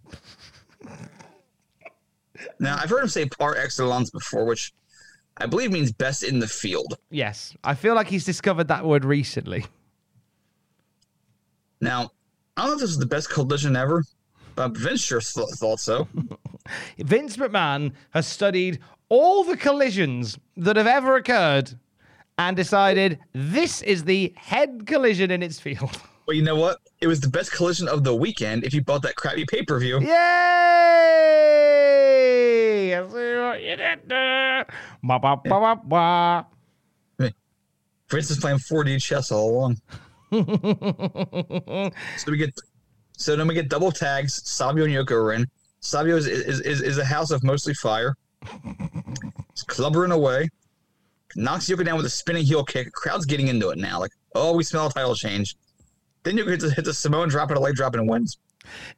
now, 2.60 2.78
I've 2.80 2.90
heard 2.90 3.04
him 3.04 3.10
say 3.10 3.26
par 3.26 3.56
excellence 3.58 4.10
before, 4.10 4.46
which 4.46 4.74
I 5.38 5.46
believe 5.46 5.72
means 5.72 5.92
best 5.92 6.24
in 6.24 6.40
the 6.40 6.48
field. 6.48 6.98
Yes. 7.10 7.56
I 7.64 7.76
feel 7.76 7.96
like 7.96 8.08
he's 8.08 8.26
discovered 8.26 8.68
that 8.70 8.86
word 8.86 9.06
recently. 9.06 9.66
Now, 11.80 12.12
I 12.56 12.62
don't 12.62 12.72
know 12.72 12.76
if 12.76 12.82
this 12.82 12.90
is 12.90 12.98
the 12.98 13.06
best 13.06 13.30
collision 13.30 13.76
ever, 13.76 14.04
but 14.56 14.76
Vince 14.76 15.02
sure 15.04 15.22
th- 15.22 15.48
thought 15.56 15.80
so. 15.80 16.08
Vince 16.98 17.38
McMahon 17.38 17.92
has 18.12 18.26
studied 18.26 18.80
all 19.10 19.44
the 19.44 19.56
collisions 19.56 20.38
that 20.58 20.76
have 20.76 20.88
ever 20.88 21.16
occurred 21.16 21.78
and 22.38 22.56
decided 22.56 23.20
this 23.34 23.82
is 23.82 24.04
the 24.04 24.34
head 24.36 24.86
collision 24.86 25.32
in 25.32 25.42
its 25.44 25.60
field. 25.60 26.00
Well, 26.28 26.36
you 26.36 26.44
know 26.44 26.58
what? 26.58 26.80
It 27.00 27.08
was 27.08 27.22
the 27.22 27.30
best 27.30 27.54
collision 27.54 27.88
of 27.88 28.04
the 28.04 28.14
weekend 28.14 28.66
if 28.66 28.74
you 28.74 28.84
bought 28.84 29.02
that 29.04 29.16
crappy 29.16 29.46
pay 29.46 29.64
per 29.64 29.80
view. 29.80 30.02
Yay! 30.02 30.08
I 32.94 33.08
see 33.08 33.38
what 33.40 33.62
you 33.64 33.78
did 33.78 34.00
there. 34.10 34.66
Ba, 35.04 35.20
ba, 35.20 35.38
ba, 35.42 35.50
ba, 35.50 35.80
ba. 35.86 36.46
Vince 38.10 38.30
is 38.30 38.40
playing 38.40 38.58
4D 38.58 39.02
chess 39.02 39.32
all 39.32 39.50
along. 39.50 39.78
so 42.18 42.32
we 42.32 42.36
get, 42.36 42.54
so 43.14 43.38
then 43.38 43.48
we 43.48 43.54
get 43.54 43.70
double 43.70 43.94
tags. 43.94 44.42
Savio 44.50 44.84
and 44.84 44.94
Yoko 44.94 45.12
are 45.12 45.32
in. 45.32 45.48
Savio 45.80 46.18
is 46.18 46.28
is, 46.28 46.60
is, 46.60 46.82
is 46.82 46.98
a 46.98 47.06
house 47.06 47.32
of 47.32 47.42
mostly 47.42 47.74
fire. 47.76 48.18
It's 49.52 49.64
clubbering 49.64 50.14
away 50.14 50.50
knocks 51.38 51.70
Yoko 51.70 51.86
down 51.86 51.98
with 51.98 52.06
a 52.06 52.10
spinning 52.10 52.46
heel 52.46 52.64
kick. 52.64 52.92
Crowd's 52.92 53.26
getting 53.26 53.48
into 53.48 53.70
it 53.70 53.78
now. 53.78 54.00
Like, 54.00 54.12
oh, 54.36 54.56
we 54.56 54.64
smell 54.64 54.88
a 54.88 54.92
title 54.92 55.16
change. 55.16 55.56
Then 56.24 56.38
Yoko 56.38 56.50
hits, 56.50 56.72
hit 56.74 56.86
the 56.86 56.94
Samoan 56.94 57.30
drop 57.30 57.50
and 57.50 57.58
a 57.58 57.62
leg 57.62 57.76
drop 57.76 57.94
and 57.96 58.10
wins. 58.10 58.38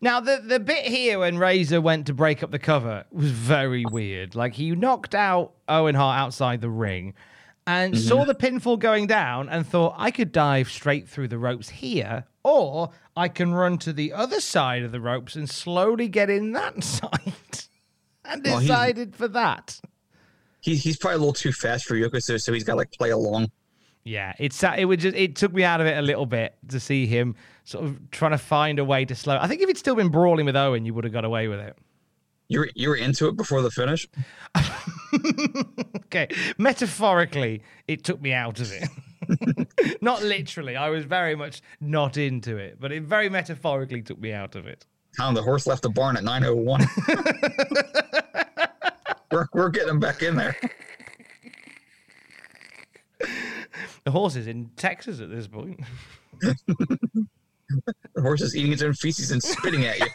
Now 0.01 0.19
the 0.19 0.41
the 0.43 0.59
bit 0.59 0.85
here 0.85 1.19
when 1.19 1.37
Razor 1.37 1.81
went 1.81 2.07
to 2.07 2.13
break 2.13 2.41
up 2.41 2.51
the 2.51 2.59
cover 2.59 3.05
was 3.11 3.31
very 3.31 3.85
weird. 3.85 4.35
Like 4.35 4.55
he 4.55 4.71
knocked 4.71 5.13
out 5.13 5.53
Owen 5.67 5.95
Hart 5.95 6.17
outside 6.17 6.61
the 6.61 6.69
ring 6.69 7.13
and 7.67 7.93
mm-hmm. 7.93 8.03
saw 8.03 8.25
the 8.25 8.33
pinfall 8.33 8.79
going 8.79 9.05
down 9.05 9.47
and 9.49 9.67
thought 9.67 9.93
I 9.97 10.09
could 10.11 10.31
dive 10.31 10.69
straight 10.69 11.07
through 11.07 11.27
the 11.27 11.37
ropes 11.37 11.69
here 11.69 12.25
or 12.43 12.89
I 13.15 13.27
can 13.27 13.53
run 13.53 13.77
to 13.79 13.93
the 13.93 14.13
other 14.13 14.39
side 14.39 14.83
of 14.83 14.91
the 14.91 15.01
ropes 15.01 15.35
and 15.35 15.49
slowly 15.49 16.07
get 16.07 16.29
in 16.29 16.53
that 16.53 16.83
side. 16.83 17.33
and 18.25 18.43
Well, 18.43 18.61
decided 18.61 19.15
for 19.15 19.27
that. 19.27 19.79
He, 20.61 20.75
he's 20.75 20.97
probably 20.97 21.15
a 21.15 21.19
little 21.19 21.33
too 21.33 21.51
fast 21.51 21.85
for 21.85 21.95
Yoko, 21.95 22.21
so, 22.21 22.53
he's 22.53 22.63
got 22.63 22.73
to 22.73 22.77
like 22.77 22.91
play 22.91 23.11
along. 23.11 23.51
Yeah, 24.03 24.33
it's 24.39 24.63
it 24.63 24.85
would 24.85 24.99
just 24.99 25.15
it 25.15 25.35
took 25.35 25.53
me 25.53 25.63
out 25.63 25.81
of 25.81 25.87
it 25.87 25.97
a 25.97 26.01
little 26.01 26.25
bit 26.25 26.55
to 26.69 26.79
see 26.79 27.05
him 27.05 27.35
sort 27.63 27.85
of 27.85 28.11
trying 28.11 28.31
to 28.31 28.37
find 28.37 28.79
a 28.79 28.85
way 28.85 29.05
to 29.05 29.13
slow. 29.13 29.37
I 29.39 29.47
think 29.47 29.61
if 29.61 29.67
he'd 29.67 29.77
still 29.77 29.95
been 29.95 30.09
brawling 30.09 30.45
with 30.45 30.55
Owen, 30.55 30.85
you 30.85 30.93
would 30.93 31.03
have 31.03 31.13
got 31.13 31.25
away 31.25 31.47
with 31.47 31.59
it. 31.59 31.77
You 32.47 32.61
were, 32.61 32.69
you 32.73 32.89
were 32.89 32.95
into 32.95 33.27
it 33.27 33.35
before 33.37 33.61
the 33.61 33.71
finish. 33.71 34.07
Okay, 36.11 36.27
metaphorically, 36.57 37.61
it 37.87 38.03
took 38.03 38.19
me 38.19 38.33
out 38.33 38.59
of 38.59 38.71
it. 38.71 38.89
not 40.01 40.23
literally. 40.23 40.75
I 40.75 40.89
was 40.89 41.05
very 41.05 41.35
much 41.35 41.61
not 41.79 42.17
into 42.17 42.57
it, 42.57 42.77
but 42.79 42.91
it 42.91 43.03
very 43.03 43.29
metaphorically 43.29 44.01
took 44.01 44.19
me 44.19 44.33
out 44.33 44.55
of 44.55 44.65
it. 44.65 44.87
Tom, 45.15 45.35
the 45.35 45.43
horse 45.43 45.67
left 45.67 45.83
the 45.83 45.89
barn 45.89 46.17
at 46.17 46.23
901. 46.23 46.81
we're, 49.31 49.47
we're 49.53 49.69
getting 49.69 49.89
him 49.89 49.99
back 49.99 50.21
in 50.21 50.35
there. 50.35 50.55
The 54.05 54.11
horse 54.11 54.35
is 54.35 54.47
in 54.47 54.71
Texas 54.75 55.19
at 55.19 55.29
this 55.29 55.47
point. 55.47 55.79
The 58.15 58.21
horse 58.23 58.41
is 58.41 58.55
eating 58.55 58.71
its 58.73 58.81
own 58.81 58.93
feces 58.93 59.29
and 59.29 59.43
spitting 59.43 59.85
at 59.85 59.99
you. 59.99 60.07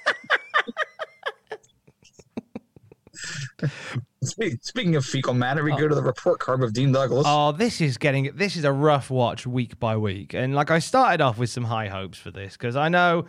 Speaking 4.61 4.97
of 4.97 5.05
fecal 5.05 5.35
matter, 5.35 5.63
we 5.63 5.71
oh. 5.71 5.77
go 5.77 5.87
to 5.87 5.95
the 5.95 6.03
report 6.03 6.41
card 6.41 6.65
of 6.65 6.73
Dean 6.73 6.91
Douglas. 6.91 7.25
Oh, 7.29 7.53
this 7.53 7.81
is 7.81 7.97
getting 7.97 8.33
this 8.35 8.57
is 8.57 8.65
a 8.65 8.73
rough 8.73 9.09
watch 9.11 9.47
week 9.47 9.79
by 9.79 9.97
week, 9.97 10.35
and 10.35 10.55
like 10.57 10.73
I 10.73 10.81
started 10.81 11.21
off 11.21 11.39
with 11.39 11.51
some 11.51 11.65
high 11.65 11.87
hopes 11.87 12.19
for 12.19 12.33
this 12.33 12.55
because 12.55 12.75
I 12.75 12.89
know 12.89 13.27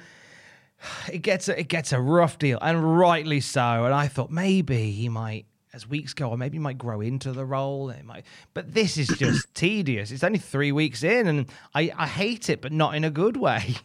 it 1.14 1.20
gets 1.20 1.48
a, 1.48 1.60
it 1.60 1.68
gets 1.68 1.94
a 1.94 2.02
rough 2.02 2.40
deal, 2.40 2.58
and 2.62 2.98
rightly 2.98 3.42
so. 3.42 3.86
And 3.86 3.94
I 3.94 4.08
thought 4.08 4.32
maybe 4.32 4.92
he 4.92 5.10
might, 5.10 5.46
as 5.76 5.88
weeks 5.88 6.14
go 6.14 6.32
on, 6.32 6.40
maybe 6.40 6.56
he 6.56 6.60
might 6.60 6.78
grow 6.78 7.02
into 7.02 7.34
the 7.34 7.46
role. 7.46 7.90
It 7.90 8.06
might, 8.06 8.26
but 8.54 8.74
this 8.74 8.98
is 8.98 9.10
just 9.10 9.54
tedious. 9.54 10.10
It's 10.12 10.24
only 10.24 10.40
three 10.40 10.72
weeks 10.72 11.04
in, 11.04 11.28
and 11.28 11.46
I 11.74 11.92
I 11.96 12.08
hate 12.08 12.50
it, 12.50 12.62
but 12.62 12.72
not 12.72 12.96
in 12.96 13.04
a 13.04 13.12
good 13.12 13.38
way. 13.38 13.76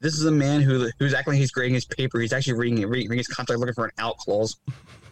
This 0.00 0.14
is 0.14 0.24
a 0.24 0.30
man 0.30 0.60
who 0.60 0.88
who's 0.98 1.12
acting 1.12 1.32
like 1.32 1.40
he's 1.40 1.50
grading 1.50 1.74
his 1.74 1.84
paper. 1.84 2.20
He's 2.20 2.32
actually 2.32 2.54
reading 2.54 2.78
it, 2.78 2.86
reading 2.86 3.18
his 3.18 3.26
contract, 3.26 3.58
looking 3.58 3.74
for 3.74 3.86
an 3.86 3.90
out 3.98 4.16
clause. 4.18 4.56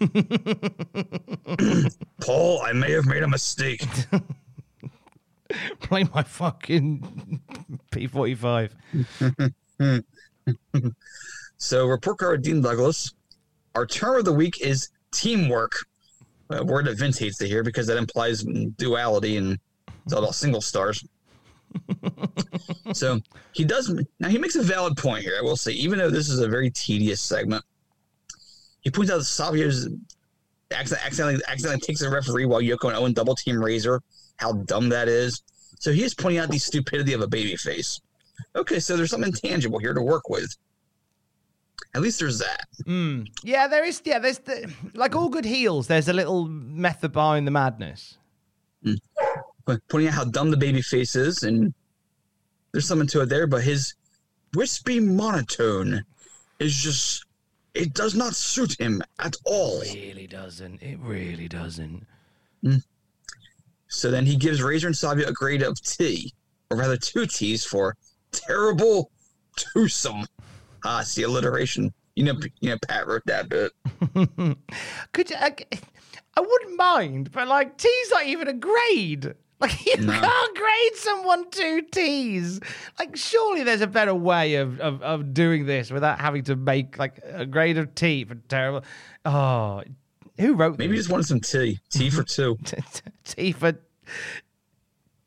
Paul, 2.21 2.63
I 2.63 2.73
may 2.73 2.93
have 2.93 3.07
made 3.07 3.23
a 3.23 3.29
mistake. 3.29 3.85
Play 5.81 6.05
my 6.15 6.23
fucking 6.23 7.41
P 7.91 8.07
forty 8.07 8.35
five. 8.35 8.75
So, 11.57 11.87
report 11.87 12.19
card 12.19 12.43
Dean 12.43 12.61
Douglas. 12.61 13.15
Our 13.75 13.87
term 13.87 14.17
of 14.17 14.25
the 14.25 14.33
week 14.33 14.61
is 14.61 14.91
teamwork. 15.13 15.73
A 16.51 16.63
word 16.63 16.87
that 16.87 16.99
Vince 16.99 17.19
hates 17.19 17.39
to 17.39 17.49
hear 17.49 17.63
because 17.63 17.87
that 17.87 17.97
implies 17.97 18.45
duality 18.77 19.37
and 19.37 19.59
it's 20.05 20.13
all 20.13 20.23
about 20.23 20.35
single 20.35 20.61
stars. 20.61 21.05
so 22.93 23.21
he 23.53 23.65
does 23.65 23.93
now. 24.21 24.29
He 24.29 24.39
makes 24.39 24.55
a 24.55 24.63
valid 24.63 24.97
point 24.97 25.25
here. 25.25 25.37
I 25.39 25.43
will 25.43 25.57
say, 25.57 25.73
even 25.73 25.99
though 25.99 26.11
this 26.11 26.29
is 26.29 26.39
a 26.41 26.49
very 26.49 26.71
tedious 26.71 27.21
segment, 27.21 27.65
he 28.83 28.91
points 28.91 29.11
out 29.11 29.19
that 29.19 29.25
Savio's 29.25 29.89
accident- 30.71 31.05
accidentally 31.05 31.43
accidentally 31.49 31.81
takes 31.81 32.03
a 32.03 32.11
referee 32.11 32.45
while 32.45 32.61
Yoko 32.61 32.89
and 32.89 32.97
Owen 32.97 33.13
double 33.13 33.35
team 33.35 33.63
Razor. 33.63 34.03
How 34.37 34.53
dumb 34.53 34.89
that 34.91 35.09
is. 35.09 35.43
So 35.81 35.93
he 35.93 36.03
is 36.03 36.15
pointing 36.15 36.39
out 36.39 36.51
the 36.51 36.59
stupidity 36.59 37.13
of 37.13 37.23
a 37.23 37.27
baby 37.27 37.57
face. 37.57 38.01
Okay, 38.55 38.79
so 38.79 38.97
there's 38.97 39.11
something 39.11 39.33
tangible 39.33 39.79
here 39.79 39.95
to 39.95 40.03
work 40.03 40.29
with. 40.29 40.55
At 41.95 42.03
least 42.03 42.19
there's 42.19 42.39
that. 42.39 42.67
Mm. 42.85 43.29
Yeah, 43.43 43.69
there 43.69 43.85
is. 43.85 44.03
Yeah, 44.05 44.19
there's 44.19 44.39
the, 44.39 44.73
like 44.95 45.15
all 45.15 45.29
good 45.29 45.45
heels. 45.45 45.87
There's 45.87 46.09
a 46.09 46.13
little 46.13 46.47
method 46.47 47.13
behind 47.13 47.47
the 47.47 47.53
madness. 47.53 48.19
But 49.65 49.81
pointing 49.89 50.09
out 50.09 50.15
how 50.15 50.25
dumb 50.25 50.51
the 50.51 50.57
baby 50.57 50.83
face 50.83 51.17
is, 51.17 51.43
and 51.43 51.73
there's 52.73 52.87
something 52.87 53.09
to 53.09 53.23
it 53.23 53.29
there. 53.29 53.47
But 53.47 53.63
his 53.63 53.95
wispy 54.55 55.01
monotone 55.01 56.05
is 56.59 56.75
just. 56.75 57.25
It 57.75 57.93
does 57.93 58.15
not 58.15 58.37
suit 58.37 58.79
him 58.79 59.03
at 59.19 59.35
all. 59.45 59.81
It 59.81 59.95
really 59.95 60.27
doesn't. 60.29 60.81
It 60.81 60.99
really 61.01 61.49
doesn't. 61.49 62.07
So 63.89 64.11
then 64.11 64.27
he 64.27 64.37
gives 64.37 64.63
Razor 64.63 64.87
and 64.89 64.97
Savio 64.97 65.29
a 65.29 65.33
grade 65.33 65.63
of 65.63 65.81
T, 65.81 66.33
or 66.71 66.77
rather 66.77 66.97
two 66.97 67.27
T's 67.27 67.65
for 67.65 67.97
terrible 68.31 69.11
twosome. 69.57 70.27
Ah, 70.85 71.01
it's 71.01 71.15
the 71.15 71.23
alliteration. 71.23 71.93
You 72.15 72.25
know, 72.25 72.35
you 72.61 72.71
know, 72.71 72.79
Pat 72.87 73.07
wrote 73.07 73.23
that 73.27 73.49
bit. 73.49 73.73
Could 75.13 75.31
you? 75.31 75.37
I, 75.37 75.55
I 76.37 76.41
wouldn't 76.41 76.77
mind, 76.77 77.33
but 77.33 77.49
like 77.49 77.77
T's 77.77 78.11
not 78.11 78.27
even 78.27 78.49
a 78.49 78.53
grade. 78.53 79.35
Like 79.61 79.87
you 79.87 79.97
No. 79.99 80.13
can't 80.13 80.57
grade 80.57 80.95
someone 80.97 81.51
two 81.51 81.83
T's. 81.91 82.61
Like 82.99 83.17
surely 83.17 83.63
there's 83.65 83.81
a 83.81 83.87
better 83.87 84.15
way 84.15 84.57
of, 84.57 84.79
of 84.81 85.01
of 85.03 85.33
doing 85.35 85.67
this 85.67 85.91
without 85.91 86.21
having 86.21 86.45
to 86.45 86.57
make 86.57 86.99
like 86.99 87.19
a 87.25 87.47
grade 87.47 87.79
of 87.79 87.95
T 87.95 88.25
for 88.25 88.35
terrible. 88.35 88.85
Oh, 89.25 89.83
who 90.39 90.55
wrote 90.55 90.79
Maybe 90.79 90.93
this? 90.97 91.07
just 91.07 91.11
wanted 91.11 91.27
some 91.27 91.41
T. 91.41 91.79
T 91.91 92.11
for 92.11 92.23
two. 92.25 92.59
T 93.25 93.53
for 93.53 93.73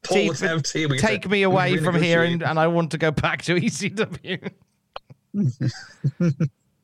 Paul, 0.04 0.16
T 0.16 0.30
for 0.30 0.60
tea. 0.60 0.88
Take 0.98 1.28
me 1.30 1.42
away 1.44 1.78
from 1.78 1.96
here, 2.02 2.24
and, 2.24 2.42
and 2.44 2.58
I 2.60 2.68
want 2.68 2.92
to 2.92 2.98
go 2.98 3.12
back 3.12 3.42
to 3.44 3.56
ECW. 3.56 4.52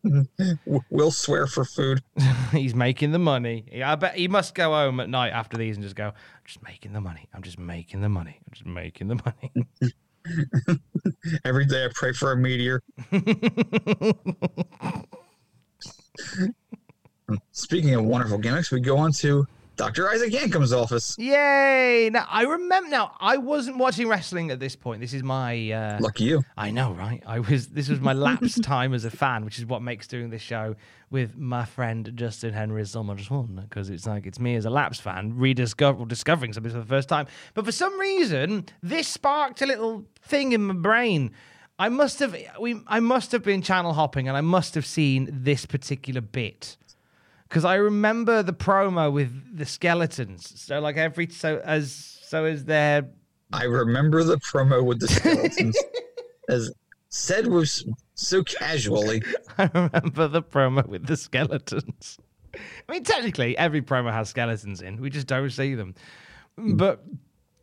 we'll 0.89 1.11
swear 1.11 1.47
for 1.47 1.65
food. 1.65 2.01
He's 2.51 2.75
making 2.75 3.11
the 3.11 3.19
money. 3.19 3.65
I 3.83 3.95
bet 3.95 4.15
he 4.15 4.27
must 4.27 4.55
go 4.55 4.71
home 4.71 4.99
at 4.99 5.09
night 5.09 5.29
after 5.29 5.57
these 5.57 5.75
and 5.77 5.83
just 5.83 5.95
go, 5.95 6.07
I'm 6.07 6.13
just 6.45 6.63
making 6.63 6.93
the 6.93 7.01
money. 7.01 7.27
I'm 7.33 7.41
just 7.41 7.59
making 7.59 8.01
the 8.01 8.09
money. 8.09 8.39
I'm 8.45 8.53
just 8.53 8.65
making 8.65 9.07
the 9.07 9.15
money. 9.15 9.67
Every 11.45 11.65
day 11.65 11.85
I 11.85 11.89
pray 11.93 12.13
for 12.13 12.31
a 12.31 12.37
meteor. 12.37 12.81
Speaking 17.51 17.95
of 17.95 18.05
wonderful 18.05 18.37
gimmicks, 18.37 18.71
we 18.71 18.79
go 18.79 18.97
on 18.97 19.11
to 19.13 19.45
Dr. 19.76 20.07
Isaac 20.09 20.32
Yankem's 20.32 20.71
office. 20.71 21.17
Yay! 21.17 22.09
Now 22.11 22.28
I 22.30 22.43
remember. 22.43 22.89
Now 22.89 23.15
I 23.19 23.38
wasn't 23.38 23.78
watching 23.78 24.07
wrestling 24.07 24.51
at 24.51 24.59
this 24.59 24.76
point. 24.76 25.01
This 25.01 25.13
is 25.13 25.24
my. 25.24 25.71
Uh, 25.71 25.97
Lucky 25.99 26.26
you. 26.26 26.43
I 26.55 26.69
know, 26.69 26.93
right? 26.93 27.24
I 27.26 27.39
was. 27.39 27.69
This 27.69 27.89
was 27.89 27.99
my 27.99 28.13
lapse 28.13 28.59
time 28.61 28.93
as 28.93 29.03
a 29.03 29.09
fan, 29.09 29.45
which 29.45 29.57
is 29.57 29.65
what 29.65 29.82
makes 29.82 30.07
doing 30.07 30.30
this 30.30 30.41
show 30.41 30.76
with 31.09 31.36
my 31.38 31.65
friend 31.65 32.11
Justin 32.15 32.53
Henry 32.53 32.86
so 32.86 33.03
much 33.03 33.28
fun 33.28 33.65
because 33.67 33.89
it's 33.89 34.05
like 34.05 34.28
it's 34.28 34.39
me 34.39 34.55
as 34.55 34.65
a 34.65 34.69
lapse 34.69 34.99
fan 34.99 35.36
rediscovering 35.38 36.07
discovering 36.07 36.53
something 36.53 36.71
for 36.71 36.80
the 36.80 36.86
first 36.86 37.09
time. 37.09 37.26
But 37.55 37.65
for 37.65 37.71
some 37.71 37.99
reason, 37.99 38.65
this 38.84 39.07
sparked 39.07 39.61
a 39.61 39.65
little 39.65 40.05
thing 40.21 40.51
in 40.51 40.63
my 40.63 40.74
brain. 40.76 41.32
I 41.80 41.89
must 41.89 42.19
have 42.19 42.38
we. 42.59 42.80
I 42.86 42.99
must 42.99 43.32
have 43.32 43.41
been 43.41 43.63
channel 43.63 43.93
hopping, 43.93 44.28
and 44.28 44.38
I 44.38 44.41
must 44.41 44.76
have 44.76 44.86
seen 44.86 45.30
this 45.32 45.65
particular 45.65 46.21
bit 46.21 46.78
because 47.53 47.65
I 47.65 47.75
remember 47.75 48.41
the 48.41 48.51
promo 48.51 49.13
with 49.13 49.55
the 49.55 49.67
skeletons. 49.67 50.59
So 50.59 50.79
like 50.79 50.97
every 50.97 51.29
so 51.29 51.61
as 51.63 52.19
so 52.23 52.45
as 52.45 52.65
their 52.65 53.07
I 53.53 53.65
remember 53.65 54.23
the 54.23 54.37
promo 54.37 54.83
with 54.83 54.99
the 54.99 55.07
skeletons. 55.07 55.77
as 56.49 56.71
said 57.09 57.45
was 57.45 57.85
so 58.15 58.43
casually. 58.43 59.21
I 59.59 59.69
remember 59.71 60.27
the 60.27 60.41
promo 60.41 60.87
with 60.87 61.05
the 61.05 61.15
skeletons. 61.15 62.17
I 62.55 62.91
mean, 62.91 63.03
technically, 63.03 63.55
every 63.55 63.83
promo 63.83 64.11
has 64.11 64.29
skeletons 64.29 64.81
in. 64.81 64.99
We 64.99 65.11
just 65.11 65.27
don't 65.27 65.51
see 65.51 65.75
them. 65.75 65.93
Hmm. 66.57 66.75
But 66.75 67.03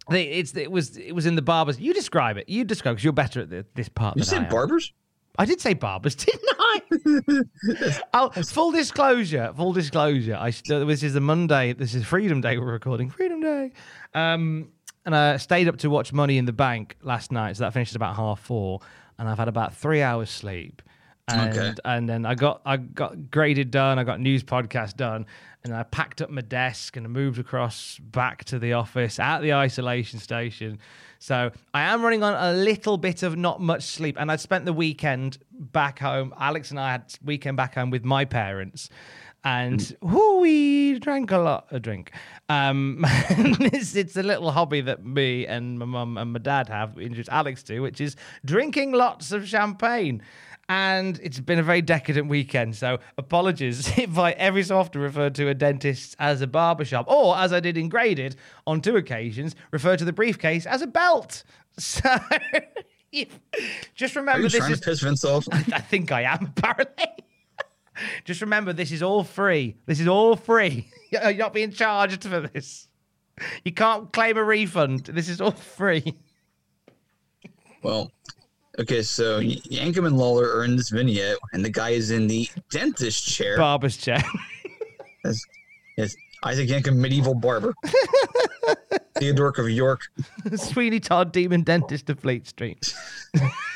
they, 0.09 0.23
it's 0.23 0.57
it 0.57 0.71
was 0.71 0.97
it 0.99 1.17
was 1.17 1.27
in 1.27 1.35
the 1.35 1.43
barbers. 1.43 1.81
You 1.81 1.95
describe 1.95 2.37
it. 2.37 2.49
You 2.49 2.63
describe 2.63 2.95
because 2.95 3.03
you're 3.05 3.13
better 3.13 3.41
at 3.41 3.51
the, 3.51 3.67
this 3.75 3.89
part. 3.89 4.17
You 4.17 4.23
than 4.23 4.39
I 4.39 4.43
said 4.43 4.51
barbers? 4.51 4.93
I 5.41 5.47
did 5.47 5.59
say 5.59 5.73
barbers, 5.73 6.15
didn't 6.17 6.51
I? 6.59 6.83
oh, 8.13 8.29
full 8.43 8.73
disclosure. 8.73 9.51
Full 9.57 9.73
disclosure. 9.73 10.37
I 10.37 10.51
this 10.67 11.03
is 11.03 11.17
a 11.17 11.21
Monday. 11.21 11.73
This 11.73 11.95
is 11.95 12.05
Freedom 12.05 12.43
Day. 12.43 12.59
We're 12.59 12.71
recording 12.71 13.09
Freedom 13.09 13.41
Day. 13.41 13.73
Um, 14.13 14.69
and 15.07 15.17
I 15.17 15.39
stayed 15.39 15.67
up 15.67 15.79
to 15.79 15.89
watch 15.89 16.13
Money 16.13 16.37
in 16.37 16.45
the 16.45 16.53
Bank 16.53 16.99
last 17.01 17.33
night. 17.33 17.57
So 17.57 17.65
that 17.65 17.73
finishes 17.73 17.97
about 17.97 18.17
half 18.17 18.39
four, 18.39 18.81
and 19.19 19.31
I've 19.31 19.39
had 19.39 19.49
about 19.49 19.75
three 19.75 20.03
hours 20.03 20.29
sleep. 20.29 20.83
And, 21.33 21.59
Okay. 21.59 21.75
and 21.85 22.09
then 22.09 22.27
I 22.27 22.35
got 22.35 22.61
I 22.65 22.77
got 22.77 23.31
graded 23.31 23.71
done. 23.71 23.99
I 23.99 24.05
got 24.05 24.21
news 24.21 24.43
podcast 24.43 24.97
done, 24.97 25.27
and 25.65 25.75
I 25.75 25.83
packed 25.85 26.21
up 26.23 26.31
my 26.31 26.41
desk 26.43 26.97
and 26.97 27.07
I 27.07 27.09
moved 27.09 27.39
across 27.39 27.99
back 27.99 28.45
to 28.47 28.59
the 28.59 28.73
office 28.75 29.19
at 29.19 29.41
the 29.41 29.55
isolation 29.55 30.19
station. 30.19 30.79
So 31.19 31.51
I 31.75 31.83
am 31.83 32.03
running 32.03 32.23
on 32.23 32.35
a 32.35 32.57
little 32.57 32.97
bit 32.97 33.23
of 33.23 33.37
not 33.37 33.61
much 33.61 33.83
sleep, 33.83 34.17
and 34.19 34.31
I 34.33 34.37
spent 34.37 34.65
the 34.65 34.73
weekend 34.73 35.39
back 35.53 35.99
home. 35.99 36.33
Alex 36.39 36.71
and 36.71 36.81
I 36.81 36.93
had 36.93 37.15
weekend 37.23 37.57
back 37.57 37.75
home 37.75 37.91
with 37.91 38.05
my 38.05 38.25
parents. 38.25 38.89
And 39.43 39.97
whoo, 40.03 40.41
we 40.41 40.99
drank 40.99 41.31
a 41.31 41.39
lot 41.39 41.67
of 41.71 41.81
drink. 41.81 42.13
Um, 42.51 43.03
it's, 43.31 43.97
it's 43.97 44.15
a 44.17 44.23
little 44.23 44.51
hobby 44.51 44.83
that 44.83 45.03
me 45.03 45.47
and 45.47 45.79
my 45.79 45.87
mum 45.87 46.19
and 46.19 46.35
my 46.35 46.39
dad 46.39 46.69
have 46.69 46.99
introduced 46.99 47.31
Alex 47.31 47.63
to, 47.65 47.81
which 47.81 48.03
is 48.03 48.17
drinking 48.45 48.93
lots 48.93 49.33
of 49.33 49.49
champagne. 49.49 50.21
And 50.71 51.19
it's 51.21 51.41
been 51.41 51.59
a 51.59 51.65
very 51.65 51.83
decadent 51.83 52.29
weekend. 52.29 52.77
So 52.77 53.01
apologies 53.19 53.89
if 53.99 54.17
I 54.17 54.31
every 54.33 54.63
so 54.63 54.79
often 54.79 55.01
refer 55.01 55.29
to 55.29 55.49
a 55.49 55.55
dentist 55.55 56.15
as 56.21 56.43
a 56.43 56.47
barbershop, 56.47 57.11
or 57.11 57.37
as 57.37 57.53
I 57.53 57.59
did 57.59 57.77
in 57.77 57.89
graded 57.89 58.37
on 58.69 58.81
two 58.81 58.95
occasions, 58.97 59.57
refer 59.73 59.97
to 59.97 60.05
the 60.05 60.13
briefcase 60.13 60.65
as 60.65 60.81
a 60.81 60.87
belt. 60.87 61.45
So 61.79 62.11
just 63.95 64.17
Are 64.17 64.21
remember 64.21 64.43
you 64.43 64.49
this 64.51 64.59
trying 64.59 64.73
is 64.73 64.81
to 64.81 64.85
piss 64.85 65.01
Vince 65.01 65.25
off? 65.25 65.47
I 65.53 65.81
think 65.81 66.13
I 66.13 66.23
am, 66.23 66.53
apparently. 66.57 67.07
Just 68.25 68.43
remember, 68.43 68.73
this 68.73 68.93
is 68.93 69.03
all 69.03 69.25
free. 69.25 69.77
This 69.87 69.99
is 69.99 70.07
all 70.07 70.37
free. 70.37 70.89
You're 71.11 71.33
not 71.35 71.55
being 71.55 71.71
charged 71.71 72.25
for 72.25 72.41
this. 72.41 72.89
You 73.65 73.73
can't 73.73 74.13
claim 74.13 74.37
a 74.37 74.45
refund. 74.45 75.07
This 75.07 75.29
is 75.29 75.41
all 75.41 75.53
free. 75.53 76.19
Well, 77.83 78.11
okay, 78.81 79.03
so 79.03 79.41
Yankem 79.41 80.07
and 80.07 80.17
Lawler 80.17 80.57
are 80.57 80.65
in 80.65 80.77
this 80.77 80.91
vignette, 80.91 81.37
and 81.53 81.65
the 81.65 81.71
guy 81.71 81.91
is 81.91 82.11
in 82.11 82.27
the 82.27 82.49
dentist 82.71 83.27
chair. 83.27 83.57
Barber's 83.57 83.97
chair. 83.97 84.23
Yes, 85.23 85.45
yes. 85.99 86.17
Isaac 86.45 86.71
Yankem, 86.71 86.97
medieval 86.97 87.35
barber. 87.35 87.75
Theodoric 89.19 89.59
of 89.59 89.69
York. 89.69 90.01
Sweeney 90.57 90.99
Todd, 90.99 91.31
demon 91.31 91.63
dentist 91.63 92.09
of 92.09 92.19
Fleet 92.21 92.47
Street. 92.47 92.95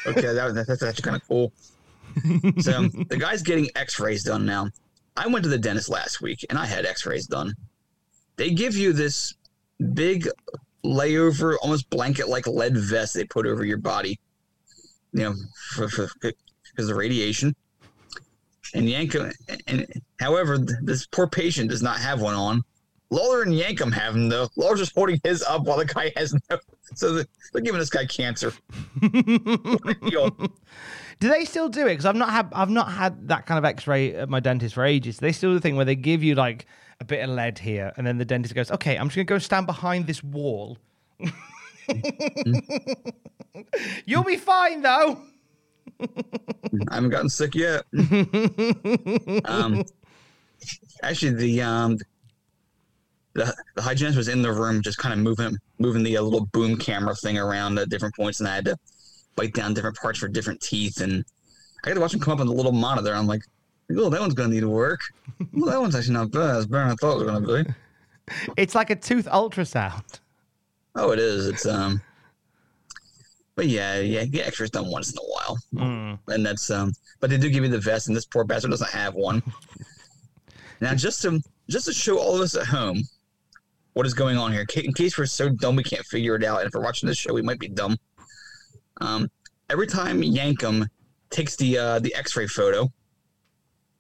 Okay, 0.07 0.23
that, 0.23 0.55
that, 0.55 0.67
that's 0.67 0.83
actually 0.83 1.03
kind 1.03 1.17
of 1.17 1.29
cool. 1.29 1.53
So 2.61 2.89
the 3.11 3.19
guy's 3.19 3.43
getting 3.43 3.69
X-rays 3.77 4.25
done 4.25 4.47
now. 4.47 4.71
I 5.19 5.27
went 5.27 5.43
to 5.43 5.51
the 5.51 5.59
dentist 5.59 5.91
last 5.91 6.23
week, 6.23 6.47
and 6.49 6.59
I 6.59 6.65
had 6.65 6.87
X-rays 6.87 7.27
done. 7.27 7.53
They 8.37 8.51
give 8.51 8.75
you 8.75 8.95
this 8.95 9.35
big 9.93 10.27
layover, 10.85 11.57
almost 11.61 11.91
blanket-like 11.91 12.47
lead 12.47 12.77
vest 12.77 13.13
they 13.13 13.25
put 13.25 13.47
over 13.47 13.67
your 13.67 13.79
body. 13.79 14.19
You 15.15 15.21
know, 15.21 15.35
because 15.79 16.89
of 16.91 16.97
radiation. 16.97 17.55
And 18.75 18.89
Yankem, 18.89 19.33
and 19.69 19.87
however, 20.19 20.59
th- 20.59 20.79
this 20.83 21.07
poor 21.07 21.29
patient 21.29 21.71
does 21.71 21.83
not 21.83 21.99
have 21.99 22.21
one 22.21 22.35
on. 22.35 22.63
Lawler 23.11 23.43
and 23.43 23.53
Yankem 23.53 23.93
have 23.93 24.15
them 24.15 24.29
though. 24.29 24.49
Lawler's 24.57 24.81
just 24.81 24.95
holding 24.95 25.21
his 25.23 25.43
up 25.45 25.63
while 25.63 25.79
the 25.79 25.85
guy 25.85 26.13
has 26.17 26.35
no. 26.51 26.59
So 26.97 27.13
they're 27.13 27.27
they're 27.53 27.63
giving 27.63 27.79
this 27.79 27.91
guy 27.91 28.07
cancer. 28.07 28.53
Do 31.21 31.29
they 31.29 31.45
still 31.45 31.69
do 31.69 31.83
it? 31.83 31.91
Because 31.91 32.07
I've 32.07 32.17
not 32.17 32.31
had 32.31 32.49
I've 32.53 32.71
not 32.71 32.91
had 32.91 33.29
that 33.29 33.47
kind 33.47 33.59
of 33.59 33.65
X-ray 33.65 34.15
at 34.15 34.29
my 34.29 34.41
dentist 34.41 34.75
for 34.75 34.85
ages. 34.85 35.19
They 35.19 35.31
still 35.31 35.51
do 35.51 35.55
the 35.55 35.61
thing 35.61 35.77
where 35.77 35.85
they 35.85 35.95
give 35.95 36.25
you 36.25 36.35
like 36.35 36.67
a 37.01 37.05
bit 37.05 37.23
of 37.23 37.31
lead 37.31 37.61
here, 37.61 37.93
and 37.97 38.05
then 38.05 38.19
the 38.19 38.25
dentist 38.25 38.55
goes, 38.55 38.71
"Okay, 38.73 38.97
I'm 38.97 39.07
just 39.07 39.17
gonna 39.17 39.25
go 39.25 39.39
stand 39.39 39.67
behind 39.67 40.09
this 40.09 40.23
wall. 40.23 40.79
You'll 44.07 44.25
be 44.25 44.37
fine 44.37 44.83
though." 44.83 45.21
I 46.01 46.95
haven't 46.95 47.11
gotten 47.11 47.29
sick 47.29 47.55
yet. 47.55 47.85
um, 49.45 49.85
actually, 51.03 51.35
the 51.35 51.63
um, 51.63 51.99
the 53.35 53.55
the 53.75 53.83
hygienist 53.83 54.17
was 54.17 54.29
in 54.29 54.43
the 54.43 54.53
room, 54.53 54.83
just 54.83 54.99
kind 54.99 55.13
of 55.13 55.21
moving 55.21 55.57
moving 55.79 56.03
the 56.03 56.17
uh, 56.17 56.23
little 56.23 56.47
boom 56.47 56.77
camera 56.77 57.15
thing 57.15 57.39
around 57.39 57.79
at 57.79 57.89
different 57.89 58.15
points, 58.15 58.41
and 58.41 58.49
I 58.49 58.57
had 58.57 58.65
to 58.67 58.77
bite 59.37 59.55
down 59.55 59.75
different 59.75 59.97
parts 59.97 60.19
for 60.19 60.29
different 60.29 60.61
teeth, 60.61 61.01
and 61.01 61.25
I 61.85 61.89
got 61.89 61.95
to 61.95 62.01
watch 62.01 62.15
him 62.15 62.21
come 62.21 62.35
up 62.35 62.41
on 62.41 62.47
the 62.47 62.53
little 62.53 62.73
monitor. 62.73 63.15
I'm 63.15 63.27
like, 63.27 63.43
oh, 63.97 64.11
that 64.11 64.21
one's 64.21 64.35
gonna 64.35 64.55
need 64.55 64.61
to 64.61 64.69
work. 64.69 65.01
Oh, 65.57 65.71
that 65.71 65.81
one's 65.81 65.95
actually 65.95 66.15
not 66.15 66.31
bad. 66.31 66.57
It's 66.57 66.67
better 66.67 66.85
than 66.85 66.93
I 66.93 66.95
thought 67.01 67.21
it 67.21 67.25
was 67.25 67.27
gonna 67.27 67.65
be. 67.65 67.71
It's 68.57 68.75
like 68.75 68.91
a 68.91 68.97
tooth 68.97 69.27
ultrasound. 69.27 70.21
Oh, 70.95 71.11
it 71.11 71.19
is. 71.19 71.49
It's 71.49 71.67
um. 71.67 72.01
But 73.57 73.69
yeah, 73.69 74.01
yeah, 74.01 74.25
get 74.25 74.49
X-rays 74.49 74.71
done 74.71 74.91
once 74.91 75.13
in 75.13 75.19
a 75.19 75.23
while, 75.23 75.59
and 76.29 76.45
that's 76.45 76.71
um. 76.71 76.93
But 77.21 77.31
they 77.31 77.39
do 77.39 77.51
give 77.51 77.65
you 77.65 77.71
the 77.71 77.79
vest, 77.79 78.09
and 78.09 78.17
this 78.17 78.27
poor 78.27 78.45
bastard 78.45 78.71
doesn't 78.71 78.91
have 78.91 79.15
one. 79.15 79.43
now, 80.81 80.95
just 80.95 81.23
to 81.23 81.41
just 81.69 81.87
to 81.87 81.93
show 81.93 82.19
all 82.19 82.35
of 82.35 82.41
us 82.41 82.57
at 82.57 82.67
home 82.67 83.03
what 83.95 84.07
is 84.07 84.15
going 84.15 84.37
on 84.37 84.53
here, 84.53 84.67
in 84.77 84.93
case 84.93 85.17
we're 85.17 85.27
so 85.27 85.49
dumb 85.49 85.77
we 85.77 85.85
can't 85.85 86.05
figure 86.07 86.35
it 86.35 86.45
out, 86.45 86.61
and 86.61 86.69
if 86.69 86.75
we're 86.75 86.83
watching 86.83 87.09
this 87.09 87.19
show, 87.19 87.33
we 87.33 87.43
might 87.43 87.61
be 87.61 87.69
dumb. 87.69 87.97
Um, 89.01 89.31
every 89.71 89.87
time 89.87 90.21
Yankem 90.21 90.87
takes 91.31 91.57
the 91.57 91.79
uh, 91.79 91.99
the 92.01 92.15
X-ray 92.15 92.47
photo, 92.47 92.89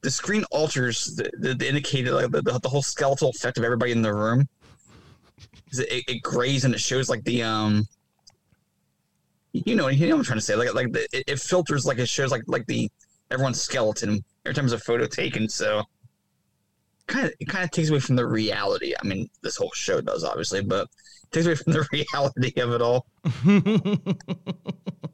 the 0.02 0.10
screen 0.10 0.44
alters 0.50 1.16
the, 1.16 1.30
the, 1.38 1.54
the 1.54 1.68
indicator, 1.68 2.12
like 2.12 2.30
the, 2.30 2.42
the 2.62 2.68
whole 2.68 2.82
skeletal 2.82 3.30
effect 3.30 3.56
of 3.58 3.64
everybody 3.64 3.92
in 3.92 4.02
the 4.02 4.12
room. 4.12 4.48
It, 5.78 6.04
it 6.08 6.22
grays 6.22 6.64
and 6.64 6.74
it 6.74 6.80
shows 6.80 7.08
like 7.08 7.24
the 7.24 7.42
um, 7.42 7.86
you 9.52 9.76
know, 9.76 9.88
you 9.88 10.08
know 10.08 10.16
what 10.16 10.20
I'm 10.20 10.24
trying 10.24 10.38
to 10.38 10.44
say. 10.44 10.56
Like 10.56 10.74
like 10.74 10.92
the, 10.92 11.06
it, 11.12 11.24
it 11.26 11.38
filters 11.38 11.86
like 11.86 11.98
it 11.98 12.08
shows 12.08 12.30
like 12.30 12.42
like 12.46 12.66
the 12.66 12.90
everyone's 13.30 13.60
skeleton 13.60 14.24
every 14.44 14.54
time 14.54 14.66
there's 14.66 14.80
a 14.80 14.84
photo 14.84 15.06
taken. 15.06 15.48
So 15.48 15.82
kind 17.06 17.26
of 17.26 17.32
it 17.38 17.46
kind 17.46 17.64
of 17.64 17.70
takes 17.70 17.90
away 17.90 18.00
from 18.00 18.16
the 18.16 18.26
reality. 18.26 18.94
I 19.00 19.06
mean, 19.06 19.28
this 19.42 19.56
whole 19.56 19.70
show 19.74 20.00
does 20.00 20.24
obviously, 20.24 20.62
but 20.62 20.88
it 21.22 21.30
takes 21.30 21.46
away 21.46 21.54
from 21.54 21.72
the 21.72 21.86
reality 21.92 22.60
of 22.60 22.72
it 22.72 22.82
all. 22.82 23.06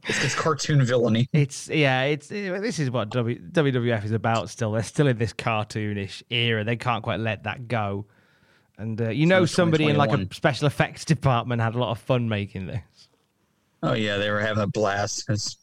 it's 0.08 0.22
this 0.22 0.34
cartoon 0.34 0.84
villainy. 0.84 1.28
It's 1.32 1.68
yeah, 1.68 2.02
it's 2.04 2.32
eh, 2.32 2.58
this 2.60 2.78
is 2.78 2.90
what 2.90 3.10
w, 3.10 3.38
WWF 3.38 4.04
is 4.04 4.12
about. 4.12 4.48
Still, 4.50 4.72
they're 4.72 4.82
still 4.82 5.06
in 5.06 5.18
this 5.18 5.32
cartoonish 5.32 6.22
era. 6.30 6.64
They 6.64 6.76
can't 6.76 7.02
quite 7.02 7.20
let 7.20 7.44
that 7.44 7.68
go. 7.68 8.06
And 8.80 9.00
uh, 9.00 9.10
you 9.10 9.26
know, 9.26 9.44
somebody 9.44 9.84
in 9.86 9.96
like 9.96 10.10
a 10.12 10.26
special 10.34 10.66
effects 10.66 11.04
department 11.04 11.60
had 11.60 11.74
a 11.74 11.78
lot 11.78 11.90
of 11.90 11.98
fun 11.98 12.28
making 12.28 12.66
this. 12.66 13.08
Oh 13.82 13.92
yeah, 13.92 14.16
they 14.16 14.30
were 14.30 14.40
having 14.40 14.62
a 14.62 14.66
blast. 14.66 15.24
It's, 15.28 15.56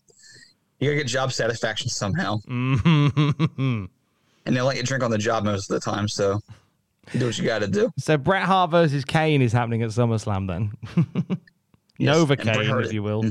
you 0.80 0.90
gotta 0.90 0.98
get 0.98 1.08
job 1.08 1.32
satisfaction 1.34 1.90
somehow, 1.90 2.38
Mm-hmm. 2.48 3.86
and 4.46 4.56
they 4.56 4.62
let 4.62 4.78
you 4.78 4.84
drink 4.84 5.04
on 5.04 5.12
the 5.12 5.18
job 5.18 5.44
most 5.44 5.70
of 5.70 5.74
the 5.74 5.80
time. 5.92 6.08
So 6.08 6.40
do 7.18 7.26
what 7.26 7.38
you 7.38 7.46
got 7.46 7.60
to 7.60 7.68
do. 7.68 7.90
so 7.98 8.18
Bret 8.18 8.44
Hart 8.44 8.70
versus 8.72 9.04
Kane 9.06 9.42
is 9.42 9.52
happening 9.54 9.82
at 9.84 9.90
SummerSlam 9.90 10.48
then. 10.48 11.38
Yes, 12.00 12.16
Nova 12.16 12.38
Kane, 12.38 12.64
Hart- 12.68 12.86
if 12.86 12.94
you 12.94 13.02
will. 13.02 13.24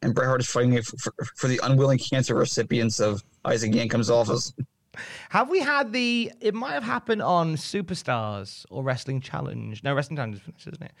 And 0.00 0.14
Bret 0.14 0.26
Hart 0.26 0.40
is 0.40 0.46
fighting 0.48 0.80
for, 0.80 0.96
for, 0.96 1.12
for 1.36 1.48
the 1.48 1.60
unwilling 1.64 1.98
cancer 1.98 2.34
recipients 2.34 2.98
of 2.98 3.22
Isaac 3.44 3.74
Yankem's 3.74 4.08
office. 4.08 4.54
Have 5.30 5.48
we 5.48 5.60
had 5.60 5.92
the? 5.92 6.32
It 6.40 6.54
might 6.54 6.72
have 6.72 6.82
happened 6.82 7.22
on 7.22 7.56
Superstars 7.56 8.66
or 8.70 8.82
Wrestling 8.82 9.20
Challenge. 9.20 9.82
No, 9.82 9.94
Wrestling 9.94 10.16
Challenge 10.16 10.40
isn't 10.58 10.82
it? 10.82 10.92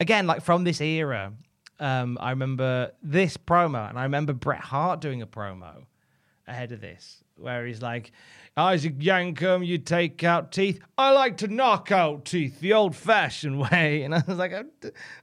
Again, 0.00 0.26
like 0.26 0.42
from 0.42 0.64
this 0.64 0.80
era, 0.80 1.32
um, 1.80 2.18
I 2.20 2.30
remember 2.30 2.92
this 3.02 3.36
promo, 3.36 3.88
and 3.88 3.98
I 3.98 4.02
remember 4.04 4.32
Bret 4.32 4.60
Hart 4.60 5.00
doing 5.00 5.22
a 5.22 5.26
promo 5.26 5.86
ahead 6.46 6.72
of 6.72 6.80
this, 6.80 7.22
where 7.36 7.66
he's 7.66 7.82
like, 7.82 8.12
"Isaac 8.56 8.98
Yankem, 8.98 9.66
you 9.66 9.78
take 9.78 10.24
out 10.24 10.52
teeth. 10.52 10.80
I 10.96 11.12
like 11.12 11.38
to 11.38 11.48
knock 11.48 11.92
out 11.92 12.24
teeth 12.24 12.60
the 12.60 12.72
old-fashioned 12.74 13.58
way." 13.70 14.02
And 14.02 14.14
I 14.14 14.22
was 14.26 14.38
like, 14.38 14.52
"I, 14.52 14.64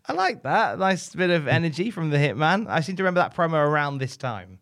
I 0.08 0.14
like 0.14 0.44
that. 0.44 0.80
Nice 0.80 1.14
bit 1.14 1.30
of 1.30 1.48
energy 1.48 1.92
from 1.92 2.10
the 2.10 2.18
Hitman." 2.18 2.68
I 2.68 2.80
seem 2.82 2.96
to 2.96 3.04
remember 3.04 3.20
that 3.22 3.36
promo 3.36 3.56
around 3.56 3.98
this 3.98 4.18
time. 4.18 4.60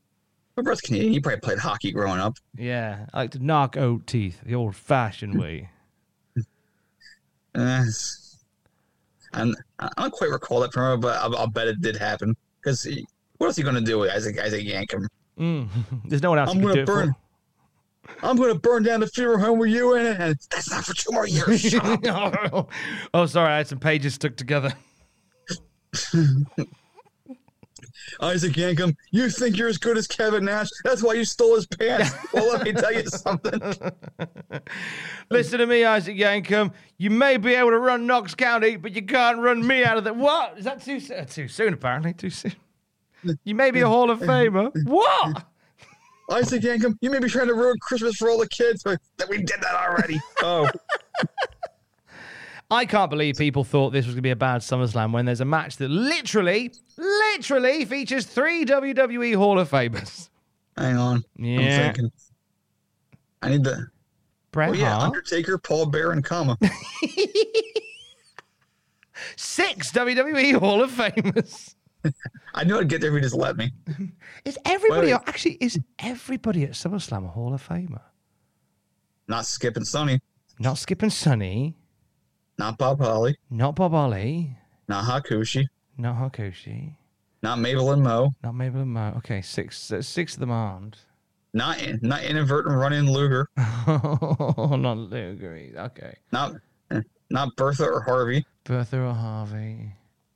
But 0.56 0.66
Bret's 0.66 0.82
Canadian. 0.82 1.14
He 1.14 1.20
probably 1.20 1.40
played 1.40 1.60
hockey 1.60 1.92
growing 1.92 2.20
up. 2.20 2.38
Yeah, 2.56 3.08
I 3.14 3.22
like 3.22 3.32
to 3.32 3.40
knock 3.40 3.76
out 3.76 4.06
teeth 4.06 4.40
the 4.46 4.54
old-fashioned 4.56 5.40
way. 5.40 5.70
Uh, 7.56 7.84
and 9.34 9.56
I 9.80 9.90
don't 9.98 10.12
quite 10.12 10.30
recall 10.30 10.60
that 10.60 10.72
promo, 10.72 11.02
but 11.02 11.18
I'll, 11.18 11.36
I'll 11.36 11.48
bet 11.48 11.68
it 11.68 11.82
did 11.82 11.96
happen. 11.96 12.36
Because 12.62 12.88
what 13.38 13.48
else 13.48 13.58
are 13.58 13.62
you 13.62 13.66
going 13.66 13.76
to 13.76 13.82
do 13.82 14.00
with 14.00 14.12
Isaac, 14.12 14.40
Isaac 14.40 14.66
Yankem? 14.66 15.08
Mm. 15.40 15.68
There's 16.06 16.22
no 16.22 16.30
one 16.30 16.40
else 16.40 16.52
I'm 16.52 16.62
gonna 16.62 16.86
burn. 16.86 17.16
I'm 18.22 18.38
gonna 18.38 18.56
burn 18.56 18.84
down 18.84 19.00
the 19.00 19.08
funeral 19.08 19.40
home 19.40 19.60
with 19.60 19.70
you 19.70 19.96
in 19.96 20.06
it, 20.06 20.20
and 20.20 20.36
that's 20.52 20.70
not 20.70 20.86
for 20.86 20.94
two 20.94 21.12
more 21.12 21.28
years. 21.28 21.74
Oh, 23.14 23.26
sorry, 23.26 23.52
I 23.54 23.58
had 23.58 23.68
some 23.68 23.80
pages 23.80 24.14
stuck 24.14 24.36
together. 24.36 24.74
Isaac 28.22 28.54
Yankem, 28.54 28.96
you 29.12 29.30
think 29.30 29.58
you're 29.58 29.68
as 29.68 29.78
good 29.78 29.98
as 29.98 30.08
Kevin 30.08 30.46
Nash? 30.46 30.68
That's 30.84 31.04
why 31.04 31.14
you 31.14 31.26
stole 31.26 31.56
his 31.56 31.66
pants. 31.66 32.12
well, 32.34 32.50
let 32.50 32.64
me 32.64 32.74
tell 32.74 32.94
you 32.94 33.06
something. 33.08 33.60
Listen 35.30 35.60
to 35.60 35.66
me, 35.66 35.84
Isaac 35.84 36.18
Yankem. 36.18 36.74
You 36.98 37.10
may 37.10 37.38
be 37.38 37.54
able 37.56 37.72
to 37.72 37.80
run 37.80 38.06
Knox 38.08 38.36
County, 38.36 38.76
but 38.76 38.96
you 38.96 39.02
can't 39.04 39.40
run 39.40 39.66
me 39.66 39.84
out 39.84 39.98
of 39.98 40.04
the. 40.04 40.14
What? 40.14 40.58
Is 40.58 40.66
that 40.66 40.82
too 40.82 41.00
soon? 41.00 41.26
Too 41.26 41.48
soon, 41.48 41.74
apparently. 41.74 42.14
Too 42.14 42.30
soon. 42.30 42.54
You 43.44 43.56
may 43.56 43.72
be 43.72 43.82
a 43.82 43.88
Hall 43.88 44.10
of 44.10 44.20
Famer. 44.20 44.72
What? 44.86 45.46
Isaac 46.32 46.62
Yankem, 46.62 46.96
you 47.02 47.10
may 47.10 47.20
be 47.20 47.28
trying 47.28 47.48
to 47.48 47.54
ruin 47.54 47.76
Christmas 47.82 48.16
for 48.16 48.30
all 48.30 48.38
the 48.38 48.48
kids, 48.48 48.84
but 48.84 49.00
we 49.30 49.38
did 49.38 49.62
that 49.62 49.76
already. 49.76 50.20
Oh, 50.42 50.70
I 52.72 52.86
can't 52.86 53.10
believe 53.10 53.38
people 53.38 53.64
thought 53.64 53.92
this 53.92 54.06
was 54.06 54.16
going 54.16 54.20
to 54.20 54.24
be 54.24 54.32
a 54.32 54.36
bad 54.36 54.62
SummerSlam 54.62 55.12
when 55.12 55.26
there's 55.26 55.42
a 55.42 55.46
match 55.46 55.78
that 55.78 55.90
literally, 55.90 56.74
literally 56.98 57.86
features 57.86 58.26
three 58.26 58.66
WWE 58.66 59.36
Hall 59.36 59.60
of 59.60 59.70
Famers. 59.70 60.30
hang 60.78 60.98
on. 60.98 61.24
Yeah. 61.38 61.60
I'm 61.60 61.94
thinking. 61.94 62.12
I 63.42 63.50
need 63.50 63.64
the. 63.64 63.88
Bret 64.52 64.70
Oh 64.70 64.74
yeah, 64.74 64.94
Hart. 64.94 65.04
Undertaker, 65.06 65.58
Paul 65.58 65.88
Bearer, 65.88 66.12
and 66.12 66.24
Kama. 66.24 66.58
Six 69.36 69.92
WWE 69.92 70.60
Hall 70.60 70.82
of 70.84 70.92
Famers. 70.92 71.76
I 72.54 72.64
knew 72.64 72.78
I'd 72.78 72.88
get 72.90 73.02
there 73.02 73.10
if 73.10 73.16
you 73.16 73.22
just 73.22 73.36
let 73.36 73.58
me. 73.58 73.72
Is 74.46 74.58
everybody 74.66 75.12
actually 75.12 75.54
is 75.56 75.80
everybody 76.00 76.64
at 76.64 76.72
SummerSlam 76.72 77.26
a 77.26 77.30
Hall 77.30 77.54
of 77.54 77.66
Famer? 77.68 78.02
Not 79.28 79.46
skipping 79.46 79.86
Sunny, 79.86 80.20
Not 80.60 80.78
skipping 80.78 81.10
Sunny, 81.10 81.76
not 82.58 82.78
Bob 82.78 83.00
Holly, 83.00 83.38
not 83.50 83.76
Bob 83.76 83.92
Holly, 83.92 84.56
not 84.88 85.06
Hakushi, 85.06 85.66
not 85.98 86.16
Hakushi, 86.16 86.96
not 87.42 87.60
Mabel 87.60 87.92
and 87.92 88.04
Mo, 88.04 88.32
not 88.44 88.56
Mabel 88.56 88.82
and 88.82 88.92
Mo. 88.94 89.14
Okay, 89.18 89.42
six 89.42 89.92
six 90.02 90.34
of 90.36 90.40
them 90.40 90.52
aren't. 90.52 90.98
not 91.54 91.78
not 92.02 92.24
inadvertent 92.24 92.76
run 92.76 92.94
in 92.94 93.12
Luger, 93.12 93.48
Oh, 93.58 94.76
not 94.80 94.98
Luger. 94.98 95.70
Okay, 95.78 96.16
not 96.32 96.54
not 97.30 97.56
Bertha 97.56 97.86
or 97.86 98.02
Harvey, 98.02 98.46
Bertha 98.64 99.00
or 99.00 99.14
Harvey. 99.14 99.94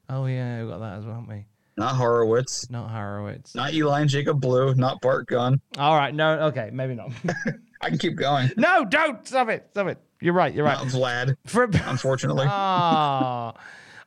Oh 0.10 0.26
yeah, 0.26 0.64
we 0.64 0.70
got 0.70 0.80
that 0.80 1.00
as 1.00 1.06
well, 1.06 1.16
haven't 1.16 1.30
we? 1.30 1.46
not 1.80 1.96
Horowitz, 1.96 2.68
Not 2.72 2.90
Horowitz. 2.90 3.54
not 3.54 3.72
Eli 3.74 4.02
and 4.02 4.10
Jacob 4.10 4.42
Blue, 4.42 4.74
not 4.74 5.00
Bart 5.02 5.28
Gunn. 5.28 5.62
All 5.78 5.96
right, 5.96 6.16
no, 6.16 6.40
okay, 6.48 6.72
maybe 6.74 6.96
not. 6.96 7.12
I 7.82 7.90
can 7.90 8.00
keep 8.00 8.16
going. 8.16 8.50
no, 8.58 8.84
don't 8.84 9.28
stop 9.28 9.50
it, 9.50 9.68
stop 9.70 9.86
it. 9.88 10.00
You're 10.22 10.34
right. 10.34 10.54
You're 10.54 10.66
right. 10.66 10.78
Not 10.78 10.88
Vlad, 10.88 11.38
For 11.46 11.64
unfortunately. 11.86 12.48
Ah, 12.50 13.54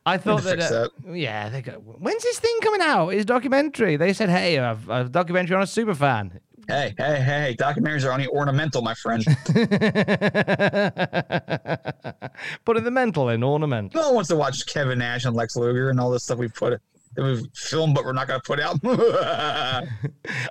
I 0.06 0.16
thought 0.18 0.42
that, 0.44 0.60
uh, 0.60 0.88
yeah, 1.12 1.48
they 1.48 1.62
got. 1.62 1.82
When's 1.82 2.22
this 2.22 2.38
thing 2.38 2.56
coming 2.62 2.80
out? 2.80 3.10
His 3.10 3.24
documentary. 3.24 3.96
They 3.96 4.12
said, 4.12 4.28
"Hey, 4.28 4.58
I've, 4.58 4.88
I've 4.90 5.06
a 5.06 5.10
documentary 5.10 5.56
on 5.56 5.62
a 5.62 5.66
super 5.66 5.94
fan." 5.94 6.40
hey, 6.68 6.94
hey, 6.98 7.20
hey! 7.20 7.56
Documentaries 7.58 8.06
are 8.06 8.12
only 8.12 8.28
ornamental, 8.28 8.82
my 8.82 8.94
friend. 8.94 9.24
Putting 12.64 12.84
the 12.84 12.90
mental 12.90 13.28
in 13.30 13.42
ornamental. 13.42 14.00
No 14.00 14.08
one 14.08 14.14
wants 14.16 14.28
to 14.28 14.36
watch 14.36 14.66
Kevin 14.66 14.98
Nash 14.98 15.24
and 15.24 15.34
Lex 15.34 15.56
Luger 15.56 15.90
and 15.90 16.00
all 16.00 16.10
this 16.10 16.24
stuff 16.24 16.38
we 16.38 16.48
put 16.48 16.80
that 17.16 17.24
we've 17.24 17.46
filmed, 17.54 17.94
but 17.94 18.04
we're 18.04 18.12
not 18.12 18.28
going 18.28 18.40
to 18.40 18.46
put 18.46 18.60
out. 18.60 18.78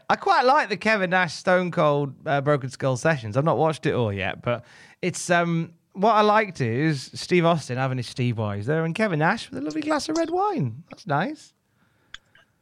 I 0.10 0.16
quite 0.18 0.46
like 0.46 0.70
the 0.70 0.78
Kevin 0.78 1.12
Nash 1.12 1.34
Stone 1.34 1.72
Cold 1.72 2.14
uh, 2.26 2.42
Broken 2.42 2.70
Skull 2.70 2.98
sessions. 2.98 3.38
I've 3.38 3.46
not 3.46 3.58
watched 3.58 3.86
it 3.86 3.94
all 3.94 4.12
yet, 4.12 4.42
but 4.42 4.66
it's 5.02 5.30
um 5.30 5.74
what 5.94 6.14
I 6.14 6.22
liked 6.22 6.62
is 6.62 7.10
Steve 7.14 7.46
Austin 7.46 7.78
having 7.78 7.98
his 7.98 8.08
Steve 8.08 8.38
Wise 8.38 8.66
there, 8.66 8.86
and 8.86 8.94
Kevin 8.96 9.20
Nash 9.20 9.50
with 9.50 9.60
a 9.60 9.62
lovely 9.62 9.82
glass 9.82 10.08
of 10.10 10.18
red 10.18 10.30
wine. 10.30 10.84
That's 10.90 11.06
nice. 11.08 11.54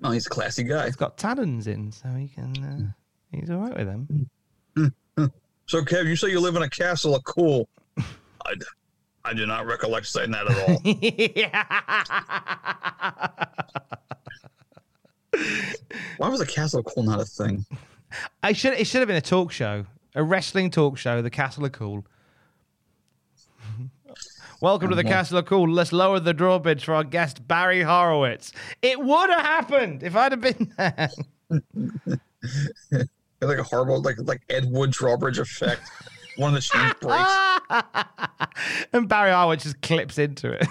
oh, 0.04 0.12
he's 0.12 0.26
a 0.26 0.30
classy 0.30 0.64
guy. 0.64 0.86
He's 0.86 0.96
got 0.96 1.18
tannins 1.18 1.68
in, 1.68 1.92
so 1.92 2.10
he 2.10 2.28
can. 2.30 2.64
Uh, 2.64 3.38
he's 3.38 3.50
all 3.50 3.60
right 3.60 3.78
with 3.78 3.88
them. 3.88 4.30
So, 5.70 5.82
Kev, 5.82 6.06
you 6.08 6.16
say 6.16 6.30
you 6.30 6.40
live 6.40 6.56
in 6.56 6.62
a 6.62 6.70
castle 6.70 7.14
of 7.14 7.26
cool. 7.26 7.68
I, 7.98 8.54
I 9.26 9.34
do 9.34 9.46
not 9.46 9.66
recollect 9.66 10.06
saying 10.06 10.32
that 10.32 10.50
at 10.50 10.70
all. 10.70 10.78
Why 16.18 16.30
was 16.30 16.40
a 16.40 16.46
castle 16.46 16.80
of 16.80 16.86
cool 16.86 17.04
not 17.04 17.20
a 17.20 17.26
thing? 17.26 17.66
I 18.42 18.54
should. 18.54 18.74
It 18.80 18.88
should 18.88 19.00
have 19.00 19.08
been 19.10 19.18
a 19.18 19.22
talk 19.22 19.52
show, 19.52 19.86
a 20.16 20.24
wrestling 20.24 20.72
talk 20.72 20.98
show. 20.98 21.22
The 21.22 21.30
Castle 21.30 21.66
of 21.66 21.74
Cool. 21.74 22.06
Welcome 24.60 24.90
to 24.90 24.96
the 24.96 25.04
Castle 25.04 25.38
of 25.38 25.46
Cool. 25.46 25.70
Let's 25.70 25.94
lower 25.94 26.20
the 26.20 26.34
drawbridge 26.34 26.84
for 26.84 26.96
our 26.96 27.04
guest 27.04 27.48
Barry 27.48 27.84
Horowitz. 27.84 28.52
It 28.82 29.00
would 29.00 29.30
have 29.30 29.42
happened 29.42 30.02
if 30.02 30.16
I'd 30.16 30.32
have 30.32 30.42
been 30.42 30.74
there. 30.78 31.10
Like 33.40 33.60
a 33.60 33.64
horrible, 33.64 34.02
like 34.02 34.16
like 34.24 34.42
Ed 34.50 34.66
Wood 34.72 34.90
drawbridge 34.90 35.38
effect. 35.38 35.82
One 36.38 36.50
of 36.50 36.56
the 36.56 36.62
chains 36.62 36.94
breaks. 37.00 37.30
and 38.94 39.08
Barry 39.08 39.32
Horowitz 39.32 39.64
just 39.64 39.80
clips 39.84 40.18
into 40.18 40.52
it. 40.54 40.66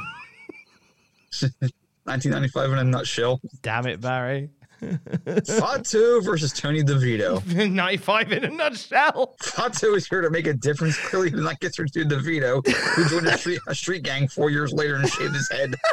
1995 2.02 2.72
in 2.72 2.78
a 2.78 2.84
nutshell. 2.84 3.40
Damn 3.62 3.86
it, 3.86 4.00
Barry. 4.00 4.50
Fatu 4.80 6.20
versus 6.22 6.52
Tony 6.52 6.82
DeVito. 6.82 7.44
95 7.70 8.32
in 8.32 8.44
a 8.44 8.48
nutshell. 8.50 9.34
Fatu 9.40 9.94
is 9.94 10.06
here 10.06 10.20
to 10.20 10.30
make 10.30 10.46
a 10.46 10.54
difference. 10.54 10.98
Clearly, 10.98 11.30
did 11.30 11.40
not 11.40 11.58
get 11.60 11.74
through 11.74 11.88
to 11.88 12.04
DeVito, 12.04 12.66
who 12.66 13.08
joined 13.08 13.26
a 13.26 13.38
street, 13.38 13.60
a 13.68 13.74
street 13.74 14.02
gang 14.02 14.28
four 14.28 14.50
years 14.50 14.72
later 14.72 14.96
and 14.96 15.08
shaved 15.08 15.34
his 15.34 15.50
head. 15.50 15.74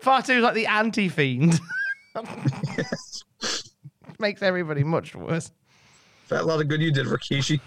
Fatu 0.00 0.32
Fatu's 0.32 0.42
like 0.42 0.54
the 0.54 0.66
anti 0.66 1.08
fiend. 1.08 1.60
Makes 4.18 4.42
everybody 4.42 4.82
much 4.82 5.14
worse. 5.14 5.52
Fat 6.24 6.44
lot 6.44 6.60
of 6.60 6.68
good 6.68 6.82
you 6.82 6.90
did, 6.92 7.06
Rikishi. 7.06 7.58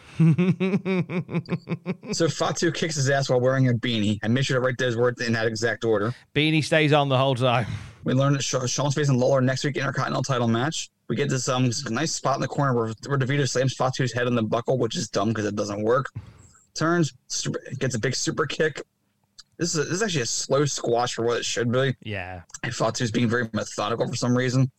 so 2.14 2.28
Fatu 2.28 2.72
kicks 2.72 2.96
his 2.96 3.10
ass 3.10 3.30
while 3.30 3.40
wearing 3.40 3.70
a 3.70 3.74
beanie. 3.74 4.20
I 4.22 4.28
made 4.28 4.46
sure 4.46 4.60
to 4.60 4.62
write 4.66 4.78
those 4.78 4.96
words 4.96 5.22
in 5.22 5.34
that 5.34 5.48
exact 5.48 5.84
order. 5.84 6.14
Beanie 6.36 6.64
stays 6.64 6.94
on 6.94 7.10
the 7.10 7.18
whole 7.18 7.34
time. 7.34 7.66
We 8.04 8.14
learned 8.14 8.36
that 8.36 8.42
Shawn's 8.44 8.96
facing 8.96 9.20
Lawler 9.20 9.42
next 9.42 9.64
week 9.64 9.78
Intercontinental 9.78 10.24
title 10.24 10.48
match. 10.48 10.90
We 11.08 11.16
get 11.16 11.30
this 11.30 11.50
um 11.50 11.70
nice 11.90 12.14
spot 12.14 12.36
in 12.36 12.42
the 12.42 12.48
corner 12.48 12.74
where, 12.74 12.94
where 13.08 13.20
DeVito 13.20 13.48
slams 13.48 13.76
Fatu's 13.76 14.14
head 14.14 14.28
on 14.28 14.36
the 14.36 14.44
buckle, 14.44 14.78
which 14.78 14.96
is 14.96 15.10
dumb 15.10 15.30
because 15.30 15.46
it 15.46 15.56
doesn't 15.56 15.84
work. 15.84 16.08
Turns, 16.74 17.14
gets 17.80 17.96
a 17.96 18.00
big 18.00 18.16
super 18.16 18.46
kick. 18.46 18.82
This 19.58 19.76
is, 19.76 19.86
this 19.90 19.96
is 19.96 20.04
actually 20.04 20.22
a 20.22 20.26
slow 20.26 20.66
squash 20.66 21.14
for 21.14 21.24
what 21.24 21.38
it 21.38 21.46
should 21.46 21.72
be. 21.72 21.96
Yeah. 22.02 22.42
And 22.64 22.72
Fatu's 22.72 23.12
being 23.12 23.30
very 23.30 23.50
methodical 23.54 24.08
for 24.08 24.16
some 24.16 24.36
reason. 24.36 24.72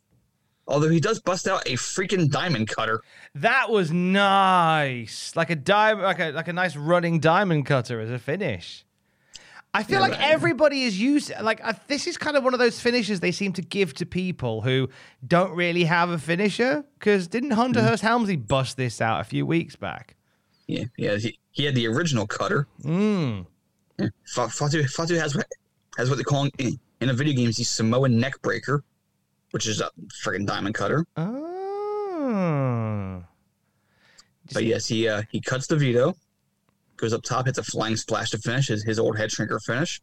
Although 0.66 0.88
he 0.88 1.00
does 1.00 1.20
bust 1.20 1.46
out 1.46 1.62
a 1.66 1.72
freaking 1.72 2.30
diamond 2.30 2.68
cutter. 2.68 3.02
That 3.34 3.70
was 3.70 3.90
nice. 3.92 5.34
Like 5.36 5.50
a 5.50 5.56
diamond, 5.56 6.04
like 6.04 6.20
a 6.20 6.30
like 6.30 6.48
a 6.48 6.52
nice 6.52 6.76
running 6.76 7.20
diamond 7.20 7.66
cutter 7.66 8.00
as 8.00 8.10
a 8.10 8.18
finish. 8.18 8.84
I 9.74 9.82
feel 9.84 9.96
Yeah, 9.96 10.00
like 10.02 10.12
right. 10.12 10.30
everybody 10.30 10.82
is 10.82 11.00
used. 11.00 11.32
Like 11.40 11.64
I, 11.64 11.74
this 11.88 12.06
is 12.06 12.18
kind 12.18 12.36
of 12.36 12.44
one 12.44 12.52
of 12.52 12.60
those 12.60 12.78
finishes 12.78 13.20
they 13.20 13.32
seem 13.32 13.52
to 13.54 13.62
give 13.62 13.94
to 13.94 14.04
people 14.06 14.60
who 14.60 14.88
don't 15.26 15.52
really 15.52 15.84
have 15.84 16.10
a 16.10 16.18
finisher. 16.18 16.84
Because 16.98 17.26
didn't 17.26 17.52
Hunter 17.52 17.80
Mm-hmm. 17.80 18.06
Helmsley 18.06 18.36
bust 18.36 18.76
this 18.76 19.00
out 19.00 19.20
a 19.22 19.24
few 19.24 19.46
weeks 19.46 19.74
back? 19.76 20.14
Yeah, 20.66 20.84
yeah. 20.98 21.16
He, 21.16 21.38
he 21.52 21.64
had 21.64 21.74
the 21.74 21.86
original 21.88 22.26
cutter. 22.26 22.66
Mm. 22.84 23.46
Yeah. 23.98 24.08
Fatu, 24.26 24.86
Fatu 24.88 25.14
has 25.18 25.34
what 25.34 25.46
has 25.96 26.08
what 26.10 26.16
they 26.18 26.24
call 26.24 26.48
in, 26.58 26.78
in 27.00 27.08
a 27.10 27.14
video 27.14 27.34
games 27.34 27.56
the 27.56 27.64
Samoan 27.64 28.18
neck 28.18 28.40
breaker, 28.42 28.84
which 29.52 29.66
is 29.66 29.80
a 29.80 29.90
freaking 30.24 30.46
diamond 30.46 30.74
cutter. 30.74 31.04
Oh. 32.26 33.24
But 34.52 34.64
yes, 34.64 34.86
he 34.86 35.08
uh, 35.08 35.22
he 35.30 35.40
cuts 35.40 35.66
DeVito, 35.66 36.14
goes 36.96 37.12
up 37.12 37.22
top, 37.22 37.46
hits 37.46 37.58
a 37.58 37.62
flying 37.62 37.96
splash 37.96 38.30
to 38.30 38.38
finish 38.38 38.68
his, 38.68 38.84
his 38.84 38.98
old 38.98 39.18
head 39.18 39.30
shrinker 39.30 39.60
finish. 39.64 40.00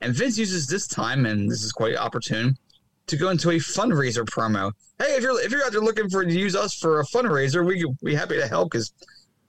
And 0.00 0.14
Vince 0.14 0.38
uses 0.38 0.66
this 0.66 0.86
time, 0.86 1.26
and 1.26 1.50
this 1.50 1.62
is 1.62 1.72
quite 1.72 1.96
opportune, 1.96 2.56
to 3.08 3.16
go 3.16 3.30
into 3.30 3.50
a 3.50 3.54
fundraiser 3.54 4.24
promo. 4.24 4.72
Hey, 4.98 5.16
if 5.16 5.22
you're 5.22 5.40
if 5.40 5.50
you're 5.50 5.64
out 5.64 5.72
there 5.72 5.80
looking 5.80 6.08
for 6.08 6.24
to 6.24 6.32
use 6.32 6.54
us 6.54 6.74
for 6.74 7.00
a 7.00 7.04
fundraiser, 7.06 7.66
we 7.66 7.84
we 8.02 8.14
happy 8.14 8.36
to 8.36 8.46
help 8.46 8.70
because 8.70 8.92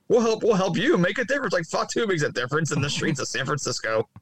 we'll 0.08 0.20
help 0.20 0.42
we'll 0.42 0.54
help 0.54 0.76
you 0.76 0.96
make 0.96 1.18
a 1.18 1.24
difference. 1.24 1.52
Like 1.52 1.66
Fatu 1.66 2.06
makes 2.06 2.22
a 2.22 2.30
difference 2.32 2.72
in 2.72 2.80
the 2.80 2.90
streets 2.90 3.20
of 3.20 3.28
San 3.28 3.46
Francisco. 3.46 4.08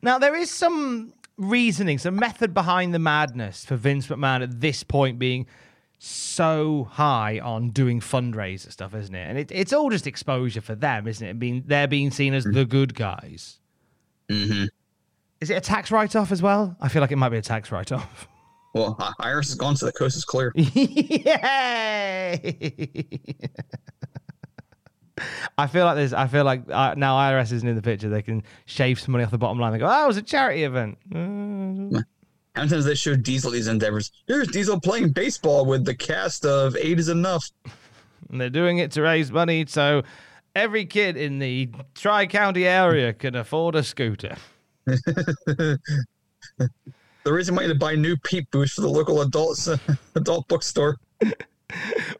Now 0.00 0.18
there 0.18 0.34
is 0.34 0.50
some 0.50 1.12
reasoning, 1.36 1.98
some 1.98 2.16
method 2.16 2.54
behind 2.54 2.94
the 2.94 2.98
madness 2.98 3.66
for 3.66 3.76
Vince 3.76 4.06
McMahon 4.06 4.42
at 4.42 4.60
this 4.60 4.82
point 4.82 5.18
being 5.18 5.46
so 5.98 6.88
high 6.90 7.40
on 7.40 7.70
doing 7.70 8.00
fundraiser 8.00 8.70
stuff, 8.70 8.94
isn't 8.94 9.14
it? 9.14 9.28
And 9.28 9.38
it, 9.38 9.50
it's 9.52 9.72
all 9.72 9.90
just 9.90 10.06
exposure 10.06 10.60
for 10.60 10.74
them, 10.74 11.08
isn't 11.08 11.26
it? 11.26 11.38
Being 11.38 11.64
they're 11.66 11.88
being 11.88 12.10
seen 12.10 12.34
as 12.34 12.44
the 12.44 12.64
good 12.64 12.94
guys. 12.94 13.58
Mm-hmm. 14.28 14.66
Is 15.40 15.50
it 15.50 15.54
a 15.54 15.60
tax 15.60 15.90
write-off 15.90 16.32
as 16.32 16.42
well? 16.42 16.76
I 16.80 16.88
feel 16.88 17.00
like 17.00 17.12
it 17.12 17.16
might 17.16 17.28
be 17.28 17.38
a 17.38 17.42
tax 17.42 17.70
write-off. 17.70 18.28
Well, 18.74 18.96
uh, 18.98 19.12
IRS 19.20 19.46
is 19.46 19.54
gone, 19.54 19.76
so 19.76 19.86
the 19.86 19.92
coast 19.92 20.16
is 20.16 20.24
clear. 20.24 20.52
Yay! 20.56 21.24
I 25.58 25.66
feel 25.66 25.84
like 25.84 25.96
there's. 25.96 26.12
I 26.12 26.26
feel 26.28 26.44
like 26.44 26.62
uh, 26.70 26.94
now 26.96 27.16
IRS 27.16 27.52
isn't 27.52 27.68
in 27.68 27.74
the 27.74 27.82
picture. 27.82 28.08
They 28.08 28.22
can 28.22 28.42
shave 28.66 29.00
some 29.00 29.12
money 29.12 29.24
off 29.24 29.30
the 29.30 29.38
bottom 29.38 29.58
line. 29.58 29.72
They 29.72 29.78
go, 29.78 29.88
"Oh, 29.90 30.04
it 30.04 30.06
was 30.06 30.16
a 30.16 30.22
charity 30.22 30.62
event." 30.64 30.98
Uh, 31.12 32.02
Many 32.66 32.82
they 32.82 32.94
show 32.94 33.14
Diesel 33.14 33.52
these 33.52 33.68
endeavors? 33.68 34.10
Here's 34.26 34.48
Diesel 34.48 34.80
playing 34.80 35.10
baseball 35.10 35.64
with 35.64 35.84
the 35.84 35.94
cast 35.94 36.44
of 36.44 36.76
Eight 36.76 36.98
is 36.98 37.08
Enough. 37.08 37.44
and 38.30 38.40
they're 38.40 38.50
doing 38.50 38.78
it 38.78 38.90
to 38.92 39.02
raise 39.02 39.30
money 39.30 39.64
so 39.66 40.02
every 40.56 40.84
kid 40.84 41.16
in 41.16 41.38
the 41.38 41.70
Tri 41.94 42.26
County 42.26 42.66
area 42.66 43.12
can 43.12 43.34
afford 43.36 43.74
a 43.74 43.82
scooter. 43.82 44.36
The 47.24 47.34
reason 47.34 47.54
why 47.54 47.64
you 47.64 47.74
buy 47.74 47.94
new 47.94 48.16
peep 48.16 48.50
booths 48.50 48.72
for 48.72 48.80
the 48.80 48.88
local 48.88 49.20
adult 49.20 49.68
adult 50.14 50.48
bookstore. 50.48 50.96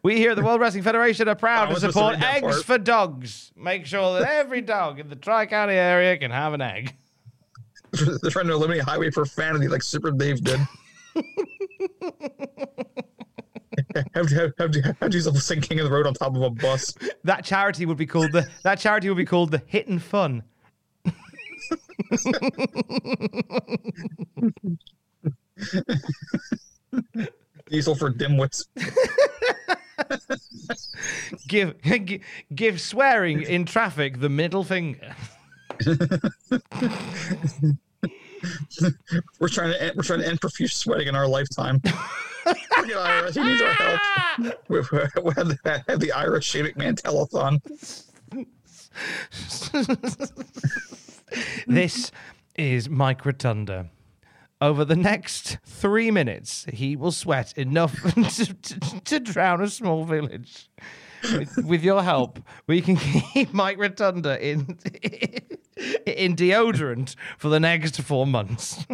We 0.03 0.19
here 0.19 0.33
at 0.33 0.37
the 0.37 0.43
World 0.43 0.61
Wrestling 0.61 0.83
Federation 0.83 1.27
are 1.27 1.35
proud 1.35 1.69
to 1.71 1.77
supposed 1.77 1.87
to 1.87 1.93
support 1.93 2.23
eggs 2.23 2.43
part. 2.43 2.65
for 2.67 2.77
dogs. 2.77 3.51
Make 3.57 3.87
sure 3.87 4.21
that 4.21 4.31
every 4.31 4.61
dog 4.61 5.01
in 5.01 5.09
the 5.09 5.17
Tri 5.17 5.47
County 5.47 5.73
area 5.73 6.19
can 6.19 6.31
have 6.31 6.53
an 6.53 6.61
egg. 6.61 6.95
They're 8.23 8.31
trying 8.31 8.47
to 8.47 8.53
eliminate 8.53 8.83
highway 8.83 9.11
profanity 9.11 9.69
like 9.69 9.83
Super 9.83 10.11
Dave 10.11 10.43
did. 10.43 10.61
have, 14.15 14.31
have, 14.31 14.53
have, 14.59 14.75
have 15.01 15.11
Diesel 15.11 15.35
sing 15.35 15.61
King 15.61 15.81
of 15.81 15.85
the 15.85 15.91
Road 15.91 16.07
on 16.07 16.15
top 16.15 16.35
of 16.37 16.43
a 16.43 16.51
bus. 16.51 16.95
That 17.25 17.45
charity 17.45 17.87
would 17.87 17.97
be 17.97 18.07
called 18.07 18.33
the 18.33 18.49
that 18.63 18.79
charity 18.79 19.09
would 19.09 19.17
be 19.17 19.25
called 19.25 19.51
the 19.51 19.63
Hit 19.67 19.89
and 19.89 20.03
Fun. 20.03 20.43
Diesel 27.69 27.95
for 27.95 28.11
dimwits. 28.11 28.65
give 31.49 31.81
gi- 31.83 32.23
give 32.55 32.81
swearing 32.81 33.43
in 33.43 33.65
traffic 33.65 34.21
the 34.21 34.29
middle 34.29 34.65
finger. 34.65 35.15
We're 39.41 39.49
trying 39.49 39.73
to 39.73 39.83
end, 39.83 39.93
we're 39.97 40.03
trying 40.03 40.21
to 40.21 40.29
end 40.29 40.41
profuse 40.41 40.75
sweating 40.75 41.09
in 41.09 41.17
our 41.17 41.27
lifetime. 41.27 41.81
IRS. 42.95 43.35
He 43.35 43.43
needs 43.43 43.63
our 43.63 43.73
help. 43.73 44.01
We, 44.69 44.79
we, 44.79 45.33
the, 45.35 45.85
have 45.89 46.01
the 46.01 46.13
Irish 46.13 46.53
telethon. 46.53 47.61
this 51.67 52.13
is 52.57 52.89
Mike 52.89 53.27
Rotunda. 53.27 53.91
Over 54.61 54.85
the 54.85 54.97
next 54.97 55.59
three 55.65 56.11
minutes, 56.11 56.67
he 56.73 56.97
will 56.97 57.13
sweat 57.13 57.57
enough 57.57 58.01
to, 58.15 58.55
to, 58.55 59.01
to 59.01 59.21
drown 59.21 59.61
a 59.61 59.69
small 59.69 60.05
village. 60.05 60.69
With, 61.23 61.65
with 61.65 61.83
your 61.83 62.03
help, 62.03 62.39
we 62.67 62.81
can 62.81 62.97
keep 63.33 63.53
Mike 63.53 63.79
Rotunda 63.79 64.41
in 64.41 64.79
in 66.07 66.35
deodorant 66.37 67.15
for 67.39 67.49
the 67.49 67.61
next 67.61 68.01
four 68.03 68.27
months. 68.27 68.85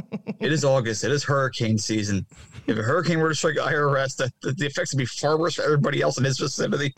It 0.41 0.53
is 0.53 0.65
August. 0.65 1.05
It 1.05 1.13
is 1.13 1.25
hurricane 1.25 1.79
season. 1.79 2.27
If 2.67 2.79
a 2.79 2.83
hurricane 2.83 3.21
were 3.21 3.29
to 3.29 3.35
strike 3.35 3.57
IRS, 3.57 4.17
the, 4.17 4.33
the, 4.43 4.53
the 4.53 4.67
effects 4.67 4.95
would 4.95 4.99
be 4.99 5.07
far 5.07 5.39
worse 5.39 5.55
for 5.55 5.63
everybody 5.63 6.01
else 6.01 6.19
in 6.19 6.25
his 6.25 6.39
vicinity. 6.39 6.95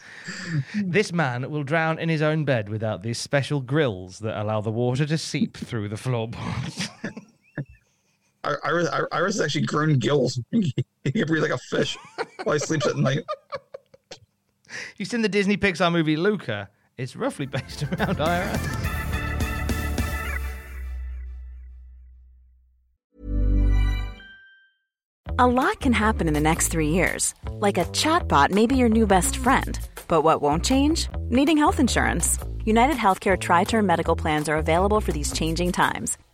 this 0.85 1.13
man 1.13 1.51
will 1.51 1.65
drown 1.65 1.99
in 1.99 2.09
his 2.09 2.23
own 2.23 2.45
bed 2.45 2.69
without 2.69 3.03
these 3.03 3.19
special 3.19 3.61
grills 3.61 4.21
that 4.21 4.41
allow 4.41 4.61
the 4.61 4.71
water 4.71 5.07
to 5.07 5.19
seep 5.19 5.57
through 5.57 5.89
the 5.89 5.97
floorboards. 5.97 6.89
IRS, 8.45 9.09
IRS 9.11 9.43
actually 9.43 9.67
grown 9.67 9.99
gills. 9.99 10.41
He 10.53 10.73
can 11.13 11.27
breathe 11.27 11.43
like 11.43 11.53
a 11.53 11.59
fish 11.59 11.97
while 12.45 12.55
he 12.55 12.61
sleeps 12.61 12.87
at 12.87 12.97
night. 12.97 13.25
You've 14.97 15.09
seen 15.09 15.23
the 15.23 15.29
Disney 15.29 15.57
Pixar 15.57 15.93
movie 15.93 16.17
Luca? 16.17 16.71
It's 16.97 17.17
roughly 17.17 17.47
based 17.57 17.83
around 17.85 18.19
IRS. 18.19 18.93
A 25.39 25.47
lot 25.47 25.81
can 25.81 25.93
happen 25.93 26.29
in 26.29 26.35
the 26.35 26.41
next 26.41 26.69
three 26.69 26.89
years. 26.89 27.35
Like 27.51 27.77
a 27.77 27.85
chatbot 27.87 28.51
may 28.51 28.67
be 28.67 28.77
your 28.77 28.89
new 28.89 29.07
best 29.07 29.37
friend. 29.37 29.79
But 30.09 30.23
what 30.23 30.41
won't 30.41 30.65
change? 30.65 31.09
Needing 31.29 31.59
health 31.59 31.79
insurance. 31.79 32.39
United 32.65 32.97
Healthcare 32.97 33.39
Tri 33.39 33.65
Term 33.65 33.87
Medical 33.87 34.17
Plans 34.17 34.49
are 34.49 34.57
available 34.57 35.01
for 35.01 35.13
these 35.13 35.33
changing 35.33 35.73
times. 35.73 36.17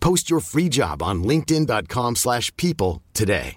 Post 0.00 0.30
your 0.30 0.40
free 0.40 0.68
job 0.68 1.02
on 1.02 1.24
linkedin.com/people 1.24 2.14
slash 2.14 2.56
people 2.56 3.02
today. 3.12 3.56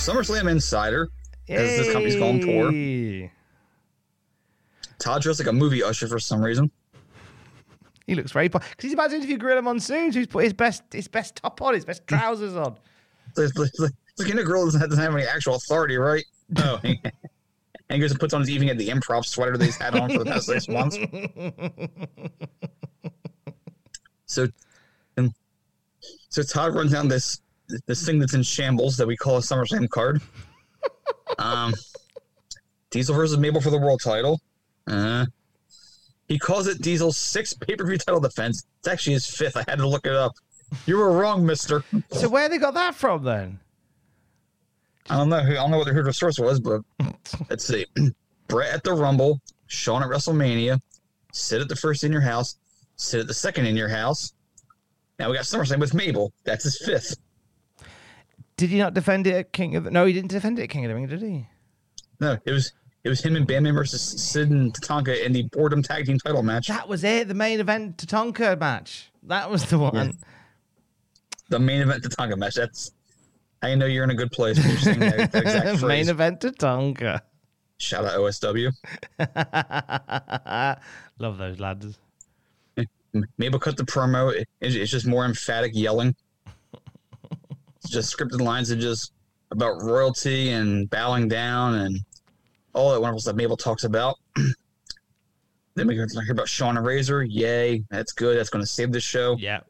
SummerSlam 0.00 0.50
Insider, 0.50 1.10
as 1.48 1.76
this 1.76 1.92
company's 1.92 2.16
called 2.16 2.40
Tour. 2.40 2.72
Hey. 2.72 3.30
Todd 4.98 5.20
dressed 5.20 5.40
like 5.40 5.48
a 5.48 5.52
movie 5.52 5.82
usher 5.82 6.08
for 6.08 6.18
some 6.18 6.40
reason. 6.40 6.70
He 8.06 8.14
looks 8.14 8.32
very 8.32 8.48
because 8.48 8.66
he's 8.80 8.94
about 8.94 9.10
to 9.10 9.16
interview 9.16 9.36
Gorilla 9.36 9.62
Monsoon, 9.62 10.12
who's 10.12 10.26
put 10.26 10.44
his 10.44 10.52
best 10.52 10.82
his 10.92 11.06
best 11.06 11.36
top 11.36 11.60
on, 11.62 11.74
his 11.74 11.84
best 11.84 12.06
trousers 12.06 12.56
on. 12.56 12.76
It's 13.36 13.56
like, 13.56 13.68
it's 13.68 13.78
like, 14.18 14.44
Gorilla 14.44 14.72
doesn't 14.72 14.98
have, 14.98 15.14
any 15.14 15.22
actual 15.22 15.54
authority, 15.54 15.96
right? 15.96 16.24
No. 16.48 16.80
And 17.90 17.96
he 17.96 18.00
goes 18.00 18.12
and 18.12 18.20
puts 18.20 18.32
on 18.32 18.40
his 18.40 18.50
evening 18.50 18.70
at 18.70 18.78
the 18.78 18.88
improv 18.88 19.26
sweater 19.26 19.58
that 19.58 19.64
he's 19.64 19.76
had 19.76 19.96
on 19.96 20.08
for 20.10 20.20
the 20.20 20.24
past 20.24 20.46
six 20.46 20.68
months. 20.68 20.96
So, 24.26 24.46
and 25.16 25.34
so 26.28 26.44
Todd 26.44 26.76
runs 26.76 26.92
down 26.92 27.08
this 27.08 27.40
this 27.88 28.06
thing 28.06 28.20
that's 28.20 28.32
in 28.32 28.44
shambles 28.44 28.96
that 28.98 29.08
we 29.08 29.16
call 29.16 29.38
a 29.38 29.40
SummerSlam 29.40 29.90
card. 29.90 30.22
Um, 31.38 31.74
Diesel 32.90 33.14
versus 33.14 33.38
Mabel 33.38 33.60
for 33.60 33.70
the 33.70 33.78
world 33.78 34.00
title. 34.02 34.40
Uh, 34.86 35.26
he 36.28 36.38
calls 36.38 36.66
it 36.66 36.82
Diesel's 36.82 37.16
sixth 37.16 37.58
pay 37.60 37.76
per 37.76 37.84
view 37.86 37.98
title 37.98 38.20
defense. 38.20 38.64
It's 38.78 38.88
actually 38.88 39.14
his 39.14 39.26
fifth. 39.26 39.56
I 39.56 39.64
had 39.66 39.78
to 39.78 39.88
look 39.88 40.06
it 40.06 40.12
up. 40.12 40.32
You 40.86 40.96
were 40.98 41.12
wrong, 41.12 41.46
Mister. 41.46 41.84
So 42.12 42.28
where 42.28 42.48
they 42.48 42.58
got 42.58 42.74
that 42.74 42.94
from 42.94 43.24
then? 43.24 43.60
I 45.10 45.16
don't 45.16 45.28
know. 45.28 45.40
who- 45.40 45.52
I 45.52 45.56
don't 45.56 45.70
know 45.70 45.78
what 45.78 45.88
who 45.88 46.02
the 46.02 46.12
source 46.12 46.38
was, 46.38 46.60
but 46.60 46.80
let's 47.50 47.64
see. 47.66 47.84
Bret 48.48 48.72
at 48.72 48.82
the 48.84 48.92
Rumble, 48.94 49.40
Shawn 49.66 50.02
at 50.02 50.08
WrestleMania, 50.08 50.80
Sid 51.32 51.60
at 51.62 51.68
the 51.68 51.76
first 51.76 52.02
in 52.04 52.12
your 52.12 52.20
house, 52.20 52.56
Sid 52.96 53.20
at 53.20 53.26
the 53.26 53.34
second 53.34 53.66
in 53.66 53.76
your 53.76 53.88
house. 53.88 54.32
Now 55.18 55.28
we 55.30 55.36
got 55.36 55.44
SummerSlam 55.44 55.78
with 55.80 55.94
Mabel. 55.94 56.32
That's 56.44 56.64
his 56.64 56.78
fifth. 56.78 57.16
Did 58.56 58.70
he 58.70 58.78
not 58.78 58.94
defend 58.94 59.26
it 59.26 59.34
at 59.34 59.52
King 59.52 59.76
of 59.76 59.84
the 59.84 59.90
No, 59.90 60.04
he 60.06 60.12
didn't 60.12 60.30
defend 60.30 60.58
it 60.58 60.64
at 60.64 60.70
King 60.70 60.84
of 60.84 60.90
the 60.90 60.94
Ring, 60.94 61.06
did 61.06 61.22
he? 61.22 61.46
No, 62.20 62.36
it 62.44 62.50
was 62.52 62.72
it 63.04 63.08
was 63.08 63.20
him 63.22 63.34
and 63.36 63.46
Batman 63.46 63.74
versus 63.74 64.02
Sid 64.02 64.50
and 64.50 64.74
Tatanka 64.74 65.24
in 65.24 65.32
the 65.32 65.44
Boredom 65.52 65.82
Tag 65.82 66.06
Team 66.06 66.18
Title 66.18 66.42
match. 66.42 66.68
That 66.68 66.88
was 66.88 67.02
it, 67.04 67.28
the 67.28 67.34
main 67.34 67.60
event 67.60 67.96
Tatanka 67.96 68.58
match. 68.58 69.10
That 69.24 69.50
was 69.50 69.64
the 69.66 69.78
one. 69.78 70.18
The 71.48 71.58
main 71.58 71.80
event 71.80 72.02
Tatanka 72.04 72.36
match. 72.36 72.54
That's 72.56 72.92
you 73.68 73.76
know 73.76 73.86
you're 73.86 74.04
in 74.04 74.10
a 74.10 74.14
good 74.14 74.30
place. 74.32 74.56
You're 74.64 74.76
saying 74.78 75.00
that, 75.00 75.32
that 75.32 75.42
exact 75.42 75.82
main 75.82 76.08
event 76.08 76.40
Tatanka. 76.40 77.20
Shout 77.78 78.04
out 78.04 78.12
OSW. 78.18 78.72
Love 81.18 81.38
those 81.38 81.58
lads. 81.60 81.98
Mabel 83.38 83.58
cut 83.58 83.76
the 83.76 83.84
promo. 83.84 84.32
It- 84.34 84.48
it's 84.60 84.90
just 84.90 85.06
more 85.06 85.24
emphatic 85.24 85.72
yelling. 85.74 86.14
It's 87.76 87.90
just 87.90 88.16
scripted 88.16 88.40
lines 88.40 88.70
of 88.70 88.78
just 88.78 89.12
about 89.50 89.82
royalty 89.82 90.50
and 90.50 90.88
bowing 90.90 91.26
down 91.28 91.74
and 91.76 91.98
all 92.74 92.92
that 92.92 93.00
wonderful 93.00 93.20
stuff 93.20 93.34
Mabel 93.36 93.56
talks 93.56 93.84
about. 93.84 94.16
then 95.74 95.86
we 95.88 95.94
hear 95.94 96.06
about 96.30 96.48
Shawn 96.48 96.76
and 96.76 96.86
Razor. 96.86 97.24
Yay, 97.24 97.82
that's 97.90 98.12
good. 98.12 98.38
That's 98.38 98.50
going 98.50 98.62
to 98.62 98.70
save 98.70 98.92
the 98.92 99.00
show. 99.00 99.36
Yeah. 99.38 99.60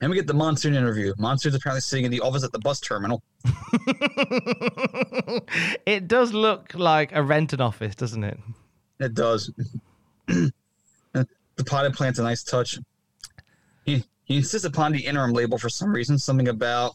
And 0.00 0.10
we 0.10 0.16
get 0.16 0.26
the 0.26 0.34
Monsoon 0.34 0.74
interview. 0.74 1.14
Monsoon's 1.16 1.54
apparently 1.54 1.80
sitting 1.80 2.04
in 2.04 2.10
the 2.10 2.20
office 2.20 2.44
at 2.44 2.52
the 2.52 2.58
bus 2.58 2.80
terminal. 2.80 3.22
it 5.86 6.06
does 6.06 6.34
look 6.34 6.74
like 6.74 7.14
a 7.14 7.22
rented 7.22 7.62
office, 7.62 7.94
doesn't 7.94 8.22
it? 8.22 8.38
It 9.00 9.14
does. 9.14 9.50
the 10.26 10.52
potted 11.64 11.94
plant's 11.94 12.18
a 12.18 12.22
nice 12.22 12.42
touch. 12.42 12.78
He 13.86 14.04
he 14.24 14.36
insists 14.36 14.66
upon 14.66 14.92
the 14.92 15.00
interim 15.00 15.32
label 15.32 15.56
for 15.56 15.68
some 15.68 15.90
reason, 15.90 16.18
something 16.18 16.48
about 16.48 16.94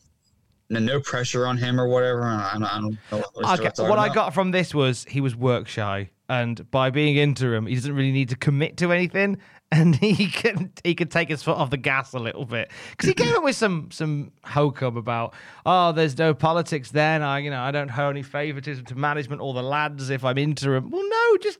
no, 0.69 0.79
no 0.79 0.99
pressure 0.99 1.47
on 1.47 1.57
him 1.57 1.79
or 1.79 1.87
whatever. 1.87 2.23
I 2.23 2.53
don't, 2.53 2.63
I 2.63 2.79
don't 2.79 2.97
know 3.11 3.23
what, 3.33 3.59
Okay, 3.59 3.89
what 3.89 3.99
I 3.99 4.13
got 4.13 4.33
from 4.33 4.51
this 4.51 4.75
was 4.75 5.05
he 5.05 5.21
was 5.21 5.35
work 5.35 5.67
shy. 5.67 6.09
and 6.29 6.69
by 6.71 6.89
being 6.89 7.17
interim, 7.17 7.65
he 7.65 7.75
doesn't 7.75 7.95
really 7.95 8.11
need 8.11 8.29
to 8.29 8.35
commit 8.35 8.77
to 8.77 8.91
anything, 8.91 9.37
and 9.71 9.95
he 10.01 10.29
could 10.29 10.71
he 10.83 10.95
can 10.95 11.07
take 11.07 11.29
his 11.29 11.41
foot 11.41 11.57
off 11.57 11.69
the 11.69 11.77
gas 11.77 12.13
a 12.13 12.19
little 12.19 12.45
bit 12.45 12.71
because 12.91 13.07
he 13.07 13.13
came 13.13 13.35
up 13.35 13.43
with 13.43 13.55
some 13.55 13.89
some 13.91 14.31
hokum 14.43 14.97
about 14.97 15.33
oh, 15.65 15.91
there's 15.91 16.17
no 16.17 16.33
politics 16.33 16.91
then. 16.91 17.21
I 17.21 17.39
you 17.39 17.49
know 17.49 17.61
I 17.61 17.71
don't 17.71 17.89
have 17.89 18.09
any 18.09 18.23
favoritism 18.23 18.85
to 18.85 18.95
management 18.95 19.41
or 19.41 19.53
the 19.53 19.63
lads 19.63 20.09
if 20.09 20.23
I'm 20.23 20.37
interim. 20.37 20.89
Well, 20.91 21.07
no, 21.07 21.37
just 21.37 21.59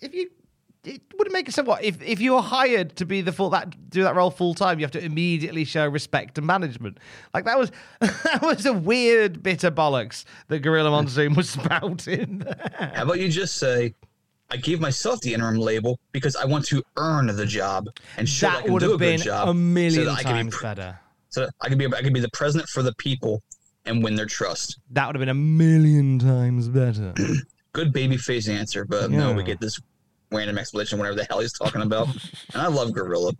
if 0.00 0.14
you 0.14 0.30
it 0.84 1.02
wouldn't 1.16 1.34
make 1.34 1.50
sense. 1.50 1.66
What 1.66 1.82
if 1.82 2.00
if 2.02 2.20
you're 2.20 2.42
hired 2.42 2.96
to 2.96 3.04
be 3.04 3.20
the 3.20 3.32
full 3.32 3.50
that 3.50 3.90
do 3.90 4.02
that 4.04 4.14
role 4.14 4.30
full 4.30 4.54
time? 4.54 4.78
You 4.78 4.84
have 4.84 4.92
to 4.92 5.04
immediately 5.04 5.64
show 5.64 5.86
respect 5.86 6.36
to 6.36 6.42
management. 6.42 6.98
Like 7.34 7.44
that 7.44 7.58
was 7.58 7.72
that 8.00 8.40
was 8.42 8.64
a 8.64 8.72
weird 8.72 9.42
bit 9.42 9.64
of 9.64 9.74
bollocks 9.74 10.24
that 10.48 10.60
Gorilla 10.60 10.90
Monsoon 10.90 11.34
was 11.34 11.50
spouting. 11.50 12.44
How 12.78 13.02
about 13.02 13.18
you 13.18 13.28
just 13.28 13.56
say, 13.56 13.94
I 14.50 14.56
gave 14.56 14.80
myself 14.80 15.20
the 15.20 15.34
interim 15.34 15.58
label 15.58 15.98
because 16.12 16.34
I 16.34 16.44
want 16.46 16.64
to 16.66 16.82
earn 16.96 17.26
the 17.26 17.44
job 17.46 17.86
and 18.16 18.28
show 18.28 18.48
that, 18.48 18.58
I 18.58 18.62
can 18.62 18.78
do 18.78 18.94
a 18.94 18.98
been 18.98 19.16
good 19.18 19.24
job 19.24 19.48
a 19.48 19.54
million 19.54 19.92
so 19.92 20.04
that 20.06 20.18
I 20.18 20.22
can 20.22 20.32
times 20.32 20.60
better. 20.62 20.98
so 21.28 21.40
that 21.42 21.50
I 21.60 21.68
can 21.68 21.76
be 21.78 21.86
I 21.86 22.00
can 22.00 22.12
be 22.12 22.20
the 22.20 22.30
president 22.32 22.68
for 22.70 22.82
the 22.82 22.94
people 22.94 23.42
and 23.84 24.02
win 24.02 24.14
their 24.14 24.26
trust. 24.26 24.78
That 24.90 25.06
would 25.06 25.16
have 25.16 25.20
been 25.20 25.28
a 25.28 25.34
million 25.34 26.18
times 26.18 26.68
better. 26.68 27.12
Good 27.72 27.92
baby 27.92 28.16
face 28.16 28.48
answer, 28.48 28.84
but 28.86 29.10
no, 29.10 29.32
we 29.32 29.42
get 29.42 29.60
this 29.60 29.78
random 30.32 30.58
explanation 30.58 30.98
whatever 30.98 31.16
the 31.16 31.24
hell 31.24 31.40
he's 31.40 31.52
talking 31.52 31.82
about. 31.82 32.08
and 32.54 32.62
I 32.62 32.66
love 32.68 32.92
Gorilla. 32.92 33.32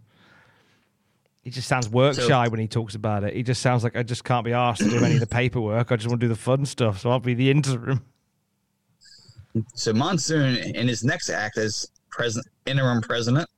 He 1.42 1.50
just 1.50 1.68
sounds 1.68 1.88
work 1.88 2.14
So- 2.16 2.28
shy 2.28 2.48
when 2.48 2.60
he 2.60 2.68
talks 2.68 2.94
about 2.94 3.24
it. 3.24 3.34
He 3.34 3.42
just 3.42 3.62
sounds 3.62 3.82
like 3.82 3.96
I 3.96 4.02
just 4.02 4.24
can't 4.24 4.44
be 4.44 4.52
asked 4.52 4.82
to 4.82 4.90
do 4.90 5.02
any 5.02 5.14
of 5.14 5.20
the 5.20 5.26
paperwork. 5.26 5.90
I 5.90 5.96
just 5.96 6.08
want 6.08 6.20
to 6.20 6.24
do 6.26 6.28
the 6.28 6.38
fun 6.38 6.66
stuff, 6.66 6.98
so 6.98 7.10
I'll 7.10 7.18
be 7.20 7.32
the 7.32 7.50
interim. 7.50 8.04
So 9.74 9.92
Monsoon, 9.92 10.56
in 10.56 10.88
his 10.88 11.04
next 11.04 11.30
act 11.30 11.58
as 11.58 11.90
president, 12.10 12.46
interim 12.66 13.00
president, 13.00 13.48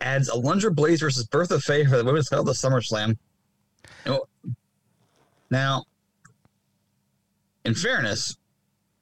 adds 0.00 0.30
Alundra 0.30 0.74
Blaze 0.74 1.00
versus 1.00 1.26
Bertha 1.26 1.60
Faye 1.60 1.84
for 1.84 1.96
the 1.96 2.04
women's 2.04 2.28
title 2.28 2.48
of 2.48 2.56
SummerSlam. 2.56 3.16
Now- 5.50 5.84
in 7.64 7.74
fairness, 7.74 8.36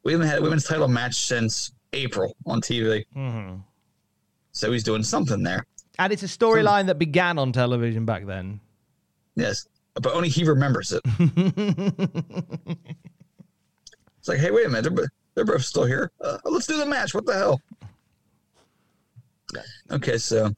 we 0.03 0.13
haven't 0.13 0.27
had 0.29 0.39
a 0.39 0.43
women's 0.43 0.65
title 0.65 0.89
match 0.89 1.15
since 1.15 1.73
April 1.93 2.35
on 2.47 2.61
TV, 2.61 3.05
Mhm. 3.17 3.63
so 4.53 4.73
he's 4.73 4.83
doing 4.83 5.03
something 5.05 5.43
there. 5.43 5.65
And 5.99 6.13
it's 6.13 6.23
a 6.23 6.27
storyline 6.27 6.87
that 6.87 6.99
began 6.99 7.39
on 7.39 7.53
television 7.53 8.05
back 8.05 8.27
then. 8.27 8.61
Yes, 9.37 9.67
but 9.95 10.13
only 10.13 10.29
he 10.29 10.45
remembers 10.45 10.93
it. 10.93 11.03
it's 14.19 14.29
like, 14.29 14.39
hey, 14.39 14.51
wait 14.51 14.67
a 14.67 14.69
minute, 14.69 14.93
they're, 15.45 15.57
both 15.57 15.65
still 15.65 15.85
here. 15.85 16.11
Uh, 16.21 16.39
let's 16.45 16.67
do 16.67 16.77
the 16.79 16.87
match. 16.87 17.15
What 17.15 17.27
the 17.27 17.35
hell? 17.35 17.61
Okay, 19.91 20.19
so 20.19 20.51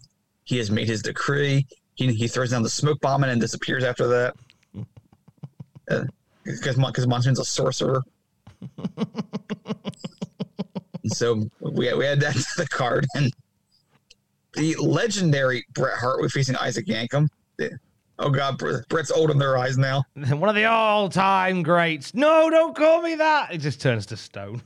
he 0.45 0.59
has 0.59 0.70
made 0.70 0.89
his 0.89 1.03
decree. 1.03 1.66
He, 1.95 2.12
he 2.12 2.26
throws 2.26 2.51
down 2.51 2.62
the 2.62 2.70
smoke 2.70 3.01
bomb 3.01 3.22
and 3.24 3.41
disappears 3.41 3.85
after 3.85 4.07
that. 4.09 4.35
Because 6.45 6.76
because 6.76 7.07
Monsoon's 7.07 7.39
a 7.39 7.45
sorcerer. 7.45 8.03
So 11.07 11.49
we 11.61 11.93
we 11.95 12.05
had 12.05 12.20
that 12.20 12.35
to 12.35 12.45
the 12.57 12.68
card 12.68 13.07
and 13.14 13.33
the 14.55 14.74
legendary 14.76 15.64
Bret 15.74 15.99
Hart 15.99 16.20
was 16.20 16.33
facing 16.33 16.57
Isaac 16.57 16.87
Yankem. 16.87 17.28
Oh 18.23 18.29
God, 18.29 18.59
Bret- 18.59 18.87
Bret's 18.89 19.11
old 19.11 19.31
in 19.31 19.39
their 19.39 19.57
eyes 19.57 19.79
now. 19.79 20.05
One 20.14 20.51
of 20.51 20.55
the 20.55 20.66
all-time 20.66 21.62
greats. 21.62 22.14
No, 22.14 22.51
don't 22.51 22.77
call 22.77 23.01
me 23.01 23.14
that. 23.14 23.55
It 23.55 23.59
just 23.59 23.81
turns 23.81 24.05
to 24.07 24.16
stone. 24.16 24.62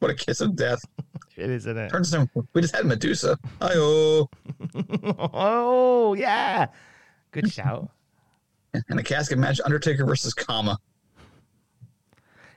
What 0.00 0.10
a 0.10 0.14
kiss 0.14 0.40
of 0.40 0.56
death. 0.56 0.80
It 1.36 1.48
is, 1.48 1.62
isn't 1.64 1.78
it? 1.78 1.88
Turns 1.88 2.10
to 2.10 2.28
we 2.52 2.60
just 2.60 2.76
had 2.76 2.84
Medusa. 2.84 3.38
Hi-oh. 3.62 4.28
oh 5.32 6.12
yeah, 6.12 6.66
good 7.30 7.50
shout. 7.50 7.88
And 8.74 9.00
a 9.00 9.02
casket 9.02 9.38
match, 9.38 9.58
Undertaker 9.64 10.04
versus 10.04 10.34
Kama. 10.34 10.76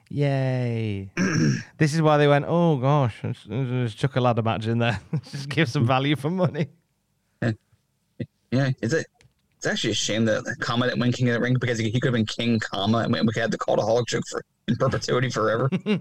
Yay! 0.10 1.10
this 1.78 1.94
is 1.94 2.02
why 2.02 2.18
they 2.18 2.28
went. 2.28 2.44
Oh 2.46 2.76
gosh, 2.76 3.16
let's, 3.24 3.46
let's 3.48 3.94
chuck 3.94 4.18
a 4.18 4.20
ladder 4.20 4.42
match 4.42 4.68
in 4.68 4.80
there. 4.80 5.00
just 5.32 5.48
give 5.48 5.70
some 5.70 5.88
value 5.88 6.18
for 6.18 6.30
money. 6.30 6.68
Yeah, 8.54 8.70
is 8.84 8.94
a, 8.94 9.04
it's 9.64 9.72
actually 9.72 9.91
a 9.91 9.93
shame 9.93 10.26
that 10.26 10.43
Kama 10.59 10.88
didn't 10.88 10.99
win 10.99 11.14
King 11.14 11.30
of 11.30 11.36
the 11.36 11.39
Ring 11.39 11.55
because 11.57 11.80
he, 11.80 11.89
he 11.89 11.97
could 12.01 12.09
have 12.09 12.14
been 12.16 12.26
King 12.26 12.59
Kama 12.59 12.97
and 12.97 13.14
we, 13.14 13.22
we 13.22 13.32
had 13.34 13.49
the 13.49 13.57
call 13.57 13.78
to 13.78 13.82
Hulk 13.82 14.09
joke 14.09 14.26
for 14.30 14.43
in 14.68 14.76
perpetuity 14.76 15.30
forever. 15.30 15.70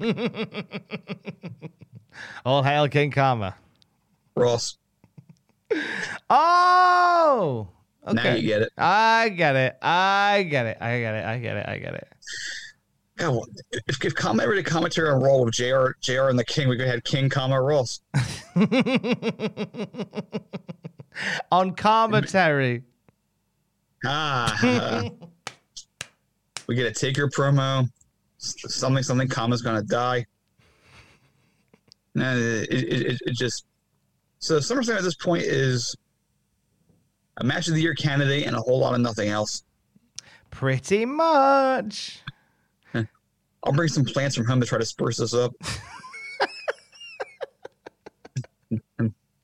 All 2.44 2.64
hail 2.64 2.88
King 2.88 3.12
Karma. 3.12 3.54
Ross, 4.34 4.78
Oh, 6.28 7.68
okay. 8.08 8.14
now 8.14 8.34
you 8.34 8.48
get 8.48 8.62
it. 8.62 8.72
I 8.76 9.28
get 9.28 9.54
it. 9.54 9.76
I 9.80 10.42
get 10.50 10.66
it. 10.66 10.78
I 10.80 10.98
get 10.98 11.14
it. 11.14 11.24
I 11.24 11.38
get 11.38 11.56
it. 11.56 11.68
I 11.68 11.78
get 11.78 11.94
it. 11.94 12.08
God, 13.16 13.30
well, 13.30 13.46
if, 13.86 14.04
if 14.04 14.12
Kama 14.16 14.42
ever 14.42 14.56
did 14.56 14.66
commentary 14.66 15.08
on 15.08 15.22
Raw 15.22 15.36
with 15.38 15.54
JR, 15.54 15.90
JR 16.00 16.30
and 16.30 16.38
the 16.38 16.44
King, 16.44 16.68
we 16.68 16.76
could 16.76 16.86
have 16.86 16.94
had 16.96 17.04
King 17.04 17.28
Kama 17.28 17.62
Ross. 17.62 18.00
On 21.52 21.72
commentary. 21.76 22.82
Ah, 24.04 25.08
we 26.66 26.74
get 26.74 26.86
a 26.86 26.92
Taker 26.92 27.28
promo. 27.28 27.88
Something, 28.38 29.02
something. 29.02 29.28
Kama's 29.28 29.62
gonna 29.62 29.82
die. 29.82 30.24
No, 32.14 32.36
it, 32.36 32.68
it, 32.70 33.06
it, 33.06 33.20
it 33.26 33.34
just. 33.34 33.64
So 34.38 34.58
SummerSlam 34.58 34.96
at 34.96 35.04
this 35.04 35.14
point 35.14 35.44
is 35.44 35.96
a 37.36 37.44
match 37.44 37.68
of 37.68 37.74
the 37.74 37.80
year 37.80 37.94
candidate 37.94 38.46
and 38.46 38.56
a 38.56 38.60
whole 38.60 38.78
lot 38.78 38.94
of 38.94 39.00
nothing 39.00 39.28
else. 39.28 39.62
Pretty 40.50 41.06
much. 41.06 42.20
I'll 43.64 43.72
bring 43.72 43.88
some 43.88 44.04
plants 44.04 44.34
from 44.34 44.44
home 44.44 44.60
to 44.60 44.66
try 44.66 44.78
to 44.78 44.84
spruce 44.84 45.18
this 45.18 45.34
up. 45.34 45.52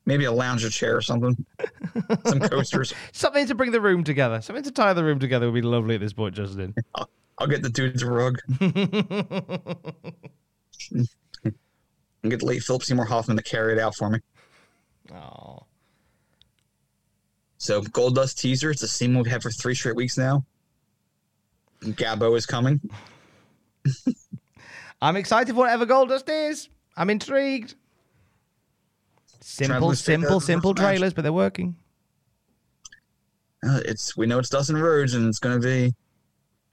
Maybe 0.09 0.25
a 0.25 0.31
lounger 0.31 0.71
chair 0.71 0.97
or 0.97 1.03
something. 1.03 1.45
Some 2.25 2.39
coasters. 2.39 2.95
Something 3.11 3.45
to 3.45 3.53
bring 3.53 3.71
the 3.71 3.79
room 3.79 4.03
together. 4.03 4.41
Something 4.41 4.63
to 4.63 4.71
tie 4.71 4.93
the 4.93 5.03
room 5.03 5.19
together 5.19 5.45
would 5.45 5.53
be 5.53 5.61
lovely 5.61 5.93
at 5.93 6.01
this 6.01 6.13
point, 6.13 6.33
Justin. 6.33 6.73
I'll 7.37 7.45
get 7.45 7.61
the 7.61 7.69
dude's 7.69 8.03
rug. 8.03 8.39
and 8.59 8.71
get 12.23 12.39
the 12.39 12.45
late 12.47 12.63
Philip 12.63 12.81
Seymour 12.81 13.05
Hoffman 13.05 13.37
to 13.37 13.43
carry 13.43 13.73
it 13.73 13.77
out 13.77 13.95
for 13.95 14.09
me. 14.09 14.17
Oh. 15.13 15.59
So 17.59 17.83
Goldust 17.83 18.39
teaser. 18.39 18.71
It's 18.71 18.81
the 18.81 18.87
same 18.87 19.13
one 19.13 19.25
we've 19.25 19.31
had 19.31 19.43
for 19.43 19.51
three 19.51 19.75
straight 19.75 19.95
weeks 19.95 20.17
now. 20.17 20.43
Gabo 21.83 22.35
is 22.35 22.47
coming. 22.47 22.81
I'm 25.03 25.17
excited 25.17 25.53
for 25.53 25.59
whatever 25.59 25.85
Goldust 25.85 26.29
is. 26.29 26.67
I'm 26.97 27.11
intrigued. 27.11 27.75
Simple, 29.49 29.95
simple, 29.95 30.39
simple 30.39 30.71
first 30.73 30.81
match. 30.81 30.85
trailers, 30.97 31.13
but 31.13 31.23
they're 31.23 31.33
working. 31.33 31.75
Uh, 33.67 33.81
it's 33.83 34.15
we 34.15 34.25
know 34.27 34.39
it's 34.39 34.49
Dustin 34.49 34.77
Rhodes, 34.77 35.15
and 35.15 35.27
it's 35.27 35.39
gonna 35.39 35.59
be 35.59 35.93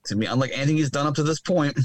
it's 0.02 0.10
gonna 0.12 0.20
be 0.20 0.26
unlike 0.26 0.50
anything 0.54 0.76
he's 0.76 0.90
done 0.90 1.06
up 1.06 1.14
to 1.14 1.22
this 1.22 1.40
point. 1.40 1.78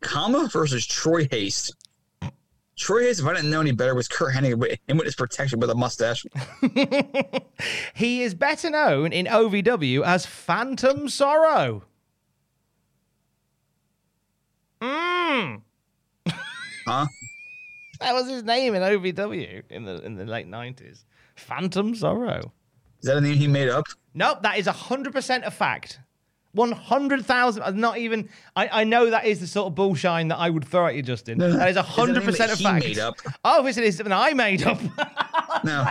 Kama 0.00 0.48
versus 0.52 0.86
Troy 0.86 1.26
Haste. 1.30 1.74
Troy 2.76 3.02
Haste, 3.04 3.20
if 3.20 3.26
I 3.26 3.34
didn't 3.34 3.50
know 3.50 3.60
any 3.60 3.72
better, 3.72 3.94
was 3.94 4.06
Curt 4.08 4.34
Hennig 4.34 4.54
with- 4.58 4.78
in 4.88 4.96
with 4.96 5.06
his 5.06 5.14
protection 5.16 5.58
with 5.60 5.70
a 5.70 5.74
mustache. 5.74 6.24
He 7.94 8.22
is 8.22 8.32
better 8.34 8.70
known 8.70 9.12
in 9.12 9.26
OVW 9.26 10.02
as 10.04 10.24
Phantom 10.24 11.08
Sorrow. 11.10 11.84
Mm. 14.80 15.60
Huh? 16.86 17.06
That 18.00 18.14
was 18.14 18.28
his 18.28 18.42
name 18.44 18.74
in 18.74 18.82
OVW 18.82 19.62
in 19.70 19.84
the 19.84 20.02
in 20.04 20.16
the 20.16 20.24
late 20.24 20.46
nineties. 20.46 21.04
Phantom 21.36 21.94
Sorrow. 21.94 22.52
Is 23.00 23.06
that 23.08 23.16
a 23.16 23.20
name 23.20 23.36
he 23.36 23.46
made 23.46 23.68
up? 23.68 23.86
Nope, 24.14 24.42
that 24.42 24.58
is 24.58 24.66
hundred 24.66 25.12
percent 25.12 25.44
a 25.44 25.50
fact. 25.50 26.00
One 26.52 26.72
hundred 26.72 27.24
thousand. 27.24 27.76
Not 27.78 27.98
even. 27.98 28.28
I, 28.56 28.80
I 28.80 28.84
know 28.84 29.10
that 29.10 29.24
is 29.24 29.40
the 29.40 29.46
sort 29.46 29.68
of 29.68 29.74
bullshine 29.74 30.28
that 30.28 30.38
I 30.38 30.50
would 30.50 30.64
throw 30.64 30.86
at 30.86 30.96
you, 30.96 31.02
Justin. 31.02 31.38
No, 31.38 31.48
no. 31.48 31.56
That 31.58 31.68
is 31.68 31.72
Is 31.72 31.76
it 31.76 31.80
a 31.80 31.82
hundred 31.84 32.14
name 32.18 32.22
percent 32.24 32.50
a 32.52 32.54
that 32.54 32.58
he 32.58 32.64
fact. 32.64 32.84
made 32.84 32.98
up? 32.98 33.14
Oh, 33.44 33.66
if 33.66 33.78
it 33.78 33.84
is 33.84 33.96
something 33.96 34.12
I 34.12 34.32
made 34.34 34.62
up. 34.64 34.80
No. 35.64 35.84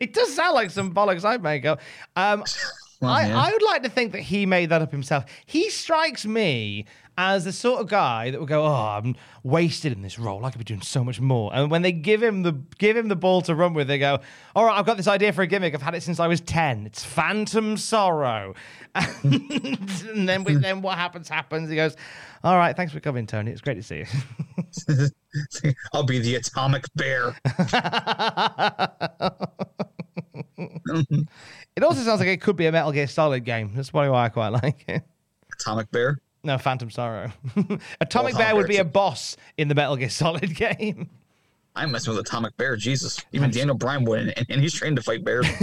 it 0.00 0.12
does 0.12 0.34
sound 0.34 0.54
like 0.56 0.68
some 0.70 0.92
bollocks 0.92 1.24
I 1.24 1.36
make 1.38 1.64
up. 1.64 1.80
Um, 2.16 2.44
Well, 3.00 3.10
I, 3.10 3.26
yeah. 3.28 3.38
I 3.40 3.50
would 3.52 3.62
like 3.62 3.82
to 3.82 3.90
think 3.90 4.12
that 4.12 4.22
he 4.22 4.46
made 4.46 4.70
that 4.70 4.80
up 4.80 4.90
himself. 4.90 5.26
He 5.44 5.68
strikes 5.68 6.24
me 6.24 6.86
as 7.18 7.44
the 7.44 7.52
sort 7.52 7.80
of 7.80 7.88
guy 7.88 8.30
that 8.30 8.38
would 8.38 8.48
go, 8.48 8.64
"Oh, 8.64 8.98
I'm 8.98 9.16
wasted 9.42 9.92
in 9.92 10.02
this 10.02 10.18
role. 10.18 10.44
I 10.44 10.50
could 10.50 10.58
be 10.58 10.64
doing 10.64 10.82
so 10.82 11.02
much 11.02 11.20
more." 11.20 11.50
And 11.54 11.70
when 11.70 11.82
they 11.82 11.92
give 11.92 12.22
him 12.22 12.42
the 12.42 12.52
give 12.78 12.96
him 12.96 13.08
the 13.08 13.16
ball 13.16 13.42
to 13.42 13.54
run 13.54 13.74
with, 13.74 13.88
they 13.88 13.98
go, 13.98 14.20
"All 14.54 14.64
right, 14.64 14.78
I've 14.78 14.86
got 14.86 14.96
this 14.96 15.08
idea 15.08 15.32
for 15.32 15.42
a 15.42 15.46
gimmick. 15.46 15.74
I've 15.74 15.82
had 15.82 15.94
it 15.94 16.02
since 16.02 16.20
I 16.20 16.26
was 16.26 16.40
ten. 16.40 16.86
It's 16.86 17.04
Phantom 17.04 17.76
Sorrow." 17.76 18.54
and 18.94 20.28
then 20.28 20.44
then 20.44 20.82
what 20.82 20.98
happens 20.98 21.28
happens. 21.28 21.70
He 21.70 21.76
goes, 21.76 21.96
"All 22.44 22.56
right, 22.56 22.76
thanks 22.76 22.92
for 22.92 23.00
coming, 23.00 23.26
Tony. 23.26 23.50
It's 23.50 23.60
great 23.60 23.74
to 23.74 23.82
see 23.82 23.98
you." 23.98 24.06
I'll 25.92 26.02
be 26.02 26.18
the 26.18 26.36
atomic 26.36 26.84
bear. 26.94 27.36
it 31.76 31.82
also 31.82 32.00
sounds 32.02 32.20
like 32.20 32.28
it 32.28 32.40
could 32.40 32.56
be 32.56 32.66
a 32.66 32.72
Metal 32.72 32.92
Gear 32.92 33.06
Solid 33.06 33.44
game. 33.44 33.72
That's 33.74 33.90
probably 33.90 34.10
why 34.10 34.26
I 34.26 34.28
quite 34.28 34.48
like 34.48 34.84
it. 34.88 35.02
Atomic 35.60 35.90
Bear? 35.90 36.18
No, 36.46 36.58
Phantom 36.58 36.88
Sorrow. 36.90 37.32
Atomic 38.00 38.36
Bear 38.36 38.54
would 38.54 38.68
be 38.68 38.76
a 38.76 38.84
boss 38.84 39.36
in 39.58 39.66
the 39.66 39.74
Metal 39.74 39.96
Gear 39.96 40.08
Solid 40.08 40.54
game. 40.54 41.10
I'm 41.74 41.90
messing 41.90 42.14
with 42.14 42.24
Atomic 42.24 42.56
Bear. 42.56 42.76
Jesus. 42.76 43.18
Even 43.32 43.50
Daniel 43.50 43.76
Bryan 43.76 44.04
would, 44.04 44.28
and, 44.28 44.46
and 44.48 44.60
he's 44.60 44.72
trained 44.72 44.94
to 44.94 45.02
fight 45.02 45.24
bears. 45.24 45.44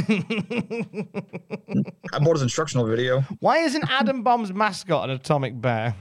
I 2.11 2.19
bought 2.19 2.33
his 2.33 2.41
instructional 2.41 2.85
video. 2.85 3.21
Why 3.39 3.59
isn't 3.59 3.89
Adam 3.89 4.23
Bomb's 4.23 4.51
mascot 4.51 5.09
an 5.09 5.15
Atomic 5.15 5.59
Bear? 5.59 5.95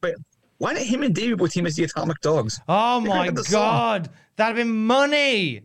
But 0.00 0.14
why 0.56 0.72
didn't 0.72 0.88
him 0.88 1.02
and 1.02 1.14
Davey 1.14 1.34
Boy 1.34 1.48
team 1.48 1.66
as 1.66 1.76
the 1.76 1.84
Atomic 1.84 2.20
Dogs? 2.22 2.58
Oh 2.68 3.00
my 3.00 3.28
god, 3.28 4.08
that'd 4.36 4.56
have 4.56 4.66
been 4.66 4.86
money. 4.86 5.60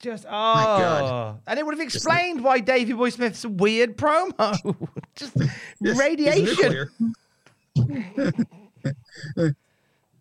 Just 0.00 0.26
oh, 0.26 0.30
God. 0.30 1.40
and 1.48 1.58
it 1.58 1.66
would 1.66 1.74
have 1.74 1.84
explained 1.84 2.44
why 2.44 2.60
Davey 2.60 2.92
Boy 2.92 3.10
Smith's 3.10 3.44
weird 3.44 3.96
promo. 3.96 4.88
Just 5.16 5.36
radiation. 5.80 6.88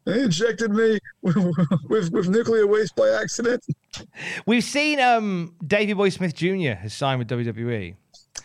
they 0.05 0.23
injected 0.23 0.71
me 0.71 0.97
with, 1.21 2.11
with 2.11 2.27
nuclear 2.27 2.65
waste 2.65 2.95
by 2.95 3.09
accident. 3.09 3.63
We've 4.47 4.63
seen 4.63 4.99
um 4.99 5.53
Davey 5.65 5.93
Boy 5.93 6.09
Smith 6.09 6.33
Jr. 6.33 6.71
has 6.71 6.93
signed 6.95 7.19
with 7.19 7.29
WWE. 7.29 7.95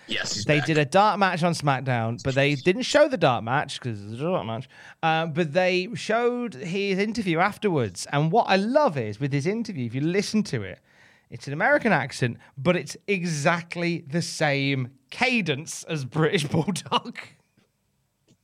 Yes, 0.06 0.44
they 0.44 0.58
back. 0.58 0.66
did 0.66 0.76
a 0.76 0.84
dark 0.84 1.18
match 1.18 1.42
on 1.42 1.54
SmackDown, 1.54 2.22
but 2.22 2.34
they 2.34 2.56
didn't 2.56 2.82
show 2.82 3.08
the 3.08 3.16
dark 3.16 3.42
match 3.42 3.80
because 3.80 4.02
it's 4.04 4.20
a 4.20 4.24
dark 4.24 4.44
match. 4.44 4.68
Uh, 5.02 5.26
but 5.26 5.54
they 5.54 5.88
showed 5.94 6.54
his 6.54 6.98
interview 6.98 7.38
afterwards, 7.38 8.06
and 8.12 8.30
what 8.30 8.44
I 8.48 8.56
love 8.56 8.98
is 8.98 9.18
with 9.18 9.32
his 9.32 9.46
interview, 9.46 9.86
if 9.86 9.94
you 9.94 10.02
listen 10.02 10.42
to 10.44 10.62
it, 10.62 10.78
it's 11.32 11.46
an 11.46 11.54
American 11.54 11.92
accent, 11.92 12.36
but 12.58 12.76
it's 12.76 12.94
exactly 13.08 14.04
the 14.06 14.20
same 14.20 14.90
cadence 15.10 15.82
as 15.84 16.04
British 16.04 16.44
Bulldog. 16.48 17.18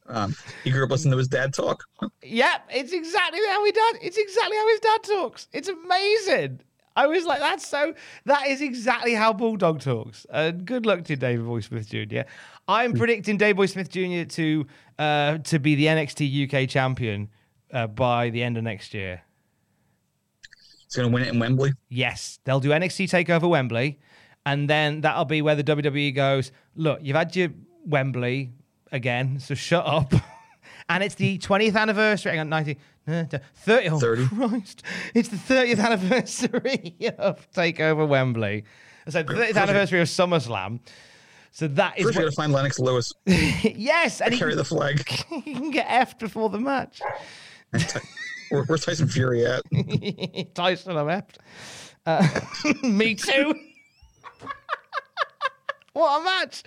Um, 0.06 0.34
he 0.64 0.70
grew 0.70 0.84
up 0.84 0.90
listening 0.90 1.12
to 1.12 1.18
his 1.18 1.28
dad 1.28 1.52
talk. 1.52 1.84
yep, 2.22 2.62
it's 2.70 2.94
exactly 2.94 3.40
how 3.46 3.62
he 3.62 3.72
does. 3.72 3.96
It's 4.00 4.16
exactly 4.16 4.56
how 4.56 4.68
his 4.68 4.80
dad 4.80 5.02
talks. 5.02 5.48
It's 5.52 5.68
amazing. 5.68 6.60
I 6.96 7.06
was 7.06 7.26
like, 7.26 7.40
that's 7.40 7.68
so. 7.68 7.92
That 8.24 8.48
is 8.48 8.62
exactly 8.62 9.12
how 9.12 9.34
Bulldog 9.34 9.80
talks. 9.80 10.26
Uh, 10.30 10.50
good 10.50 10.86
luck 10.86 11.04
to 11.04 11.14
Davey 11.14 11.42
Boy 11.42 11.60
Smith 11.60 11.90
Jr. 11.90 12.22
I'm 12.66 12.94
predicting 12.94 13.36
Davey 13.36 13.52
Boy 13.52 13.66
Smith 13.66 13.90
Jr. 13.90 14.24
to 14.24 14.66
uh, 14.98 15.38
to 15.38 15.58
be 15.58 15.74
the 15.74 15.84
NXT 15.84 16.52
UK 16.52 16.68
champion 16.68 17.28
uh, 17.70 17.86
by 17.86 18.30
the 18.30 18.42
end 18.42 18.56
of 18.56 18.64
next 18.64 18.94
year. 18.94 19.22
He's 20.88 20.96
going 20.96 21.08
to 21.08 21.12
win 21.12 21.22
it 21.22 21.34
in 21.34 21.38
Wembley. 21.38 21.72
Yes, 21.90 22.38
they'll 22.44 22.60
do 22.60 22.70
NXT 22.70 23.10
Takeover 23.10 23.48
Wembley, 23.48 23.98
and 24.46 24.70
then 24.70 25.02
that'll 25.02 25.26
be 25.26 25.42
where 25.42 25.54
the 25.54 25.64
WWE 25.64 26.14
goes. 26.14 26.50
Look, 26.76 27.00
you've 27.02 27.16
had 27.16 27.36
your 27.36 27.50
Wembley 27.84 28.52
again, 28.90 29.38
so 29.38 29.54
shut 29.54 29.84
up. 29.86 30.14
and 30.88 31.04
it's 31.04 31.14
the 31.14 31.36
20th 31.38 31.76
anniversary. 31.76 32.30
Hang 32.30 32.40
on, 32.40 32.48
19, 32.48 32.76
uh, 33.06 33.24
30. 33.56 33.88
Oh, 33.90 33.98
30. 33.98 34.26
Christ. 34.28 34.82
It's 35.14 35.28
the 35.28 35.36
30th 35.36 35.78
anniversary 35.78 36.96
of 37.18 37.50
Takeover 37.52 38.08
Wembley. 38.08 38.64
So, 39.10 39.22
the 39.22 39.34
30th 39.34 39.56
anniversary 39.56 40.00
of 40.00 40.08
SummerSlam. 40.08 40.80
So 41.50 41.68
that 41.68 41.98
is. 41.98 42.04
First, 42.04 42.16
what... 42.16 42.22
got 42.22 42.30
to 42.30 42.36
find 42.36 42.52
Lennox 42.52 42.78
Lewis. 42.78 43.12
yes, 43.26 44.22
and 44.22 44.34
carry 44.34 44.52
he, 44.52 44.56
the 44.56 44.64
flag. 44.64 45.06
he 45.08 45.54
can 45.54 45.70
get 45.70 45.86
effed 45.88 46.18
before 46.18 46.48
the 46.48 46.58
match. 46.58 47.02
Where's 48.50 48.84
Tyson 48.84 49.08
Fury 49.08 49.46
at? 49.46 49.62
Tyson, 50.54 50.96
I'm 50.96 51.06
effed. 51.06 51.36
Uh, 52.06 52.26
me 52.86 53.14
too. 53.14 53.54
what 55.92 56.20
a 56.20 56.24
match! 56.24 56.62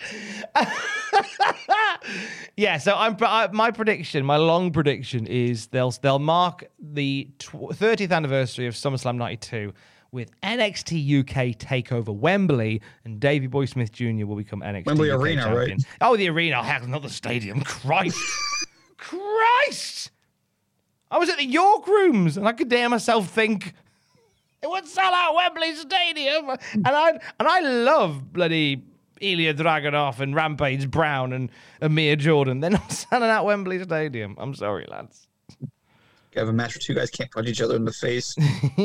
yeah, 2.55 2.77
so 2.77 2.95
I'm 2.95 3.17
I, 3.21 3.47
my 3.51 3.71
prediction, 3.71 4.25
my 4.25 4.37
long 4.37 4.71
prediction 4.71 5.25
is 5.27 5.67
they'll 5.67 5.91
they'll 5.91 6.19
mark 6.19 6.65
the 6.79 7.29
tw- 7.39 7.71
30th 7.71 8.11
anniversary 8.11 8.67
of 8.67 8.75
SummerSlam 8.75 9.15
'92 9.15 9.73
with 10.11 10.29
NXT 10.41 11.21
UK 11.21 11.57
takeover 11.57 12.13
Wembley, 12.13 12.81
and 13.05 13.19
Davey 13.19 13.47
Boy 13.47 13.65
Smith 13.65 13.91
Jr. 13.91 14.25
will 14.25 14.35
become 14.35 14.61
NXT 14.61 14.85
Wembley 14.85 15.11
UK 15.11 15.19
Arena, 15.19 15.41
champion. 15.43 15.77
right? 15.77 15.85
Oh, 16.01 16.17
the 16.17 16.29
arena. 16.29 16.63
Heck, 16.63 16.87
not 16.87 17.01
the 17.01 17.09
stadium. 17.09 17.61
Christ, 17.61 18.19
Christ! 18.97 20.10
I 21.11 21.17
was 21.19 21.29
at 21.29 21.37
the 21.37 21.45
York 21.45 21.85
Rooms, 21.87 22.37
and 22.37 22.47
I 22.47 22.53
could 22.53 22.69
dare 22.69 22.89
myself 22.89 23.29
think 23.29 23.73
it 24.63 24.69
would 24.69 24.87
sell 24.87 25.13
out 25.13 25.35
Wembley 25.35 25.75
Stadium, 25.75 26.49
and 26.49 26.87
I 26.87 27.09
and 27.11 27.47
I 27.47 27.59
love 27.59 28.31
bloody 28.31 28.83
Ilya 29.19 29.55
Dragunov 29.55 30.19
and 30.19 30.33
Rampage 30.35 30.89
Brown 30.89 31.33
and 31.33 31.51
Amir 31.81 32.15
Jordan. 32.15 32.59
They're 32.59 32.71
not 32.71 32.91
selling 33.09 33.29
out 33.29 33.45
Wembley 33.45 33.83
Stadium. 33.83 34.35
I'm 34.39 34.55
sorry, 34.55 34.87
lads. 34.89 35.27
You 35.59 36.39
have 36.39 36.47
a 36.47 36.53
match 36.53 36.75
where 36.75 36.81
two 36.81 36.93
guys 36.93 37.09
can't 37.09 37.29
punch 37.29 37.49
each 37.49 37.61
other 37.61 37.75
in 37.75 37.83
the 37.83 37.91
face. 37.91 38.33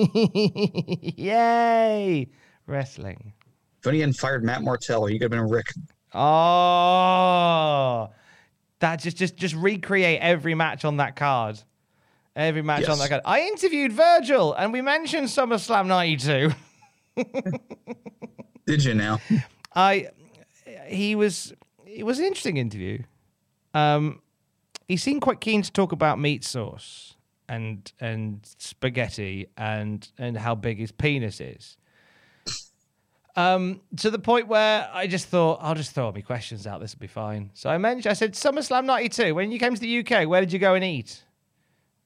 Yay! 1.16 2.28
Wrestling. 2.66 3.32
If 3.78 3.86
only 3.86 3.98
you 3.98 4.02
hadn't 4.02 4.16
fired 4.16 4.42
Matt 4.44 4.62
Martell, 4.62 5.08
you 5.08 5.20
could 5.20 5.30
have 5.32 5.40
been 5.40 5.48
Rick. 5.48 5.66
Oh, 6.12 8.10
that 8.80 8.96
just 9.00 9.16
just 9.16 9.36
just 9.36 9.54
recreate 9.54 10.20
every 10.20 10.56
match 10.56 10.84
on 10.84 10.96
that 10.96 11.14
card. 11.14 11.62
Every 12.36 12.60
match 12.60 12.82
yes. 12.82 12.90
on 12.90 12.98
that 12.98 13.08
card. 13.08 13.22
I 13.24 13.40
interviewed 13.40 13.94
Virgil, 13.94 14.52
and 14.52 14.70
we 14.70 14.82
mentioned 14.82 15.28
SummerSlam 15.28 15.86
'92. 15.86 16.52
Did 18.66 18.84
you 18.84 18.92
now? 18.92 19.18
I. 19.74 20.08
He 20.86 21.14
was. 21.14 21.54
It 21.86 22.04
was 22.04 22.18
an 22.18 22.26
interesting 22.26 22.58
interview. 22.58 23.02
Um, 23.72 24.20
he 24.86 24.98
seemed 24.98 25.22
quite 25.22 25.40
keen 25.40 25.62
to 25.62 25.72
talk 25.72 25.92
about 25.92 26.18
meat 26.18 26.44
sauce 26.44 27.16
and 27.48 27.90
and 28.00 28.40
spaghetti 28.58 29.46
and 29.56 30.06
and 30.18 30.36
how 30.36 30.54
big 30.54 30.78
his 30.78 30.92
penis 30.92 31.40
is. 31.40 31.78
Um, 33.34 33.82
to 33.98 34.10
the 34.10 34.18
point 34.18 34.48
where 34.48 34.90
I 34.92 35.06
just 35.06 35.28
thought 35.28 35.60
I'll 35.62 35.74
just 35.74 35.92
throw 35.92 36.12
my 36.12 36.20
questions 36.20 36.66
out. 36.66 36.80
This 36.80 36.94
will 36.94 37.00
be 37.00 37.06
fine. 37.06 37.50
So 37.54 37.70
I 37.70 37.78
mentioned 37.78 38.10
I 38.10 38.14
said 38.14 38.34
SummerSlam 38.34 38.84
'92. 38.84 39.34
When 39.34 39.50
you 39.50 39.58
came 39.58 39.74
to 39.74 39.80
the 39.80 39.98
UK, 40.00 40.28
where 40.28 40.42
did 40.42 40.52
you 40.52 40.58
go 40.58 40.74
and 40.74 40.84
eat? 40.84 41.22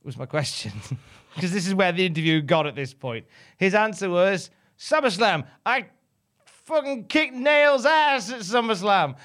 Was 0.04 0.16
my 0.16 0.26
question 0.26 0.72
because 1.34 1.52
this 1.52 1.66
is 1.66 1.74
where 1.74 1.92
the 1.92 2.06
interview 2.06 2.40
got 2.40 2.66
at 2.66 2.74
this 2.74 2.94
point. 2.94 3.26
His 3.58 3.74
answer 3.74 4.08
was 4.08 4.50
SummerSlam. 4.78 5.46
I 5.66 5.86
fucking 6.44 7.04
kicked 7.04 7.34
Nailz's 7.34 7.86
ass 7.86 8.32
at 8.32 8.40
SummerSlam. 8.40 9.16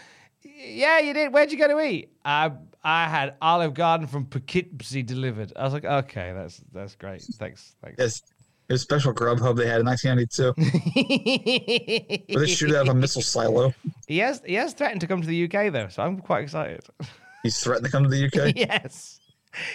Yeah, 0.43 0.99
you 0.99 1.13
did. 1.13 1.33
Where'd 1.33 1.51
you 1.51 1.57
go 1.57 1.67
to 1.67 1.79
eat? 1.79 2.11
I 2.23 2.51
I 2.83 3.07
had 3.07 3.35
Olive 3.41 3.73
Garden 3.73 4.05
from 4.05 4.25
Poughkeepsie 4.25 5.03
delivered. 5.03 5.53
I 5.55 5.63
was 5.63 5.73
like, 5.73 5.85
okay, 5.85 6.33
that's 6.35 6.61
that's 6.71 6.95
great. 6.95 7.21
Thanks, 7.21 7.75
thanks. 7.81 7.95
Yes, 7.97 8.21
it 8.67 8.73
was 8.73 8.81
special 8.81 9.13
Grubhub 9.13 9.57
they 9.57 9.67
had 9.67 9.81
in 9.81 9.85
1992. 9.85 10.53
Where 12.33 12.45
they 12.45 12.51
shoot 12.51 12.75
out 12.75 12.87
of 12.87 12.89
a 12.89 12.95
missile 12.95 13.21
silo. 13.21 13.73
He 14.07 14.19
has 14.19 14.41
he 14.45 14.55
has 14.55 14.73
threatened 14.73 15.01
to 15.01 15.07
come 15.07 15.21
to 15.21 15.27
the 15.27 15.45
UK 15.45 15.71
though, 15.71 15.87
so 15.87 16.03
I'm 16.03 16.19
quite 16.19 16.43
excited. 16.43 16.81
He's 17.43 17.59
threatened 17.59 17.85
to 17.85 17.91
come 17.91 18.03
to 18.03 18.09
the 18.09 18.25
UK. 18.25 18.53
yes. 18.55 19.19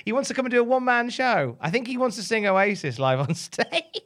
He 0.05 0.13
wants 0.13 0.29
to 0.29 0.35
come 0.35 0.47
and 0.47 0.51
do 0.51 0.61
a 0.61 0.65
one 0.65 0.85
man 0.85 1.11
show. 1.11 1.57
I 1.61 1.71
think 1.71 1.87
he 1.87 1.97
wants 1.97 2.17
to 2.17 2.23
sing 2.23 2.47
Oasis 2.47 2.99
live 2.99 3.21
on 3.21 3.35
stage. 3.35 4.01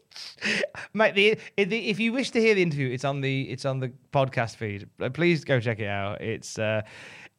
Mate, 0.93 1.15
the, 1.15 1.39
the, 1.57 1.89
if 1.89 1.99
you 1.99 2.13
wish 2.13 2.31
to 2.33 2.41
hear 2.41 2.55
the 2.55 2.63
interview, 2.63 2.91
it's 2.91 3.05
on 3.05 3.21
the 3.21 3.43
it's 3.51 3.65
on 3.65 3.81
the 3.81 3.93
podcast 4.13 4.57
feed. 4.57 4.89
Uh, 5.01 5.11
please 5.11 5.45
go 5.45 5.61
check 5.61 5.81
it 5.81 5.89
out. 5.89 6.21
It's 6.21 6.59
uh, 6.59 6.83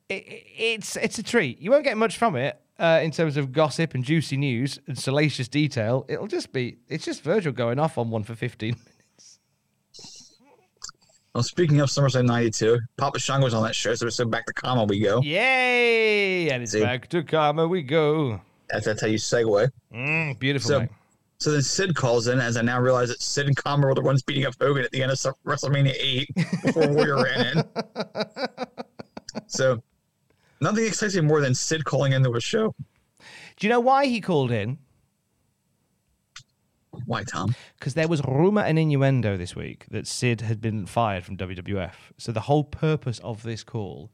it, 0.09 0.23
it's 0.57 0.95
it's 0.97 1.17
a 1.19 1.23
treat. 1.23 1.59
You 1.59 1.71
won't 1.71 1.83
get 1.83 1.97
much 1.97 2.17
from 2.17 2.35
it 2.35 2.59
uh, 2.79 2.99
in 3.03 3.11
terms 3.11 3.37
of 3.37 3.51
gossip 3.51 3.93
and 3.93 4.03
juicy 4.03 4.37
news 4.37 4.79
and 4.87 4.97
salacious 4.97 5.47
detail. 5.47 6.05
It'll 6.07 6.27
just 6.27 6.51
be 6.51 6.77
it's 6.89 7.05
just 7.05 7.21
Virgil 7.21 7.53
going 7.53 7.79
off 7.79 7.97
on 7.97 8.09
one 8.09 8.23
for 8.23 8.35
fifteen 8.35 8.71
minutes. 8.71 8.94
Well, 11.35 11.43
speaking 11.43 11.81
of 11.81 11.89
SummerSlam 11.89 12.25
'92, 12.25 12.79
Papa 12.97 13.19
Shango 13.19 13.43
was 13.43 13.53
on 13.53 13.61
that 13.63 13.75
show, 13.75 13.93
so 13.93 14.07
so 14.07 14.25
back 14.25 14.45
to 14.45 14.53
Kama 14.53 14.85
we 14.85 15.01
go. 15.01 15.21
Yay! 15.21 16.49
And 16.49 16.63
it's 16.63 16.71
See? 16.71 16.79
back 16.79 17.09
to 17.09 17.23
Kama 17.23 17.67
we 17.67 17.83
go. 17.83 18.39
That's, 18.69 18.85
that's 18.85 19.01
how 19.01 19.07
you 19.07 19.17
segue. 19.17 19.69
Mm, 19.93 20.39
beautiful. 20.39 20.67
So, 20.67 20.87
so 21.37 21.51
then 21.51 21.61
Sid 21.61 21.93
calls 21.93 22.29
in, 22.29 22.39
as 22.39 22.55
I 22.55 22.61
now 22.61 22.79
realize 22.79 23.09
that 23.09 23.21
Sid 23.21 23.47
and 23.47 23.55
Kama 23.55 23.85
were 23.85 23.93
the 23.93 24.01
ones 24.01 24.23
beating 24.23 24.45
up 24.45 24.53
Hogan 24.59 24.85
at 24.85 24.91
the 24.91 25.03
end 25.03 25.11
of 25.11 25.19
WrestleMania 25.45 25.93
8 25.93 26.29
before 26.63 26.87
Warrior 26.87 27.23
ran 27.23 27.57
in. 27.57 27.63
So 29.47 29.83
Nothing 30.61 30.85
excites 30.85 31.15
me 31.15 31.21
more 31.21 31.41
than 31.41 31.53
Sid 31.53 31.83
calling 31.85 32.13
into 32.13 32.33
a 32.33 32.41
show. 32.41 32.73
Do 33.57 33.67
you 33.67 33.69
know 33.69 33.79
why 33.79 34.05
he 34.05 34.21
called 34.21 34.51
in? 34.51 34.77
Why, 37.05 37.23
Tom? 37.23 37.55
Because 37.77 37.93
there 37.93 38.07
was 38.07 38.21
rumor 38.23 38.61
and 38.61 38.77
innuendo 38.77 39.37
this 39.37 39.55
week 39.55 39.85
that 39.91 40.07
Sid 40.07 40.41
had 40.41 40.61
been 40.61 40.85
fired 40.85 41.23
from 41.23 41.37
WWF. 41.37 41.93
So 42.17 42.31
the 42.31 42.41
whole 42.41 42.63
purpose 42.63 43.19
of 43.19 43.43
this 43.43 43.63
call 43.63 44.11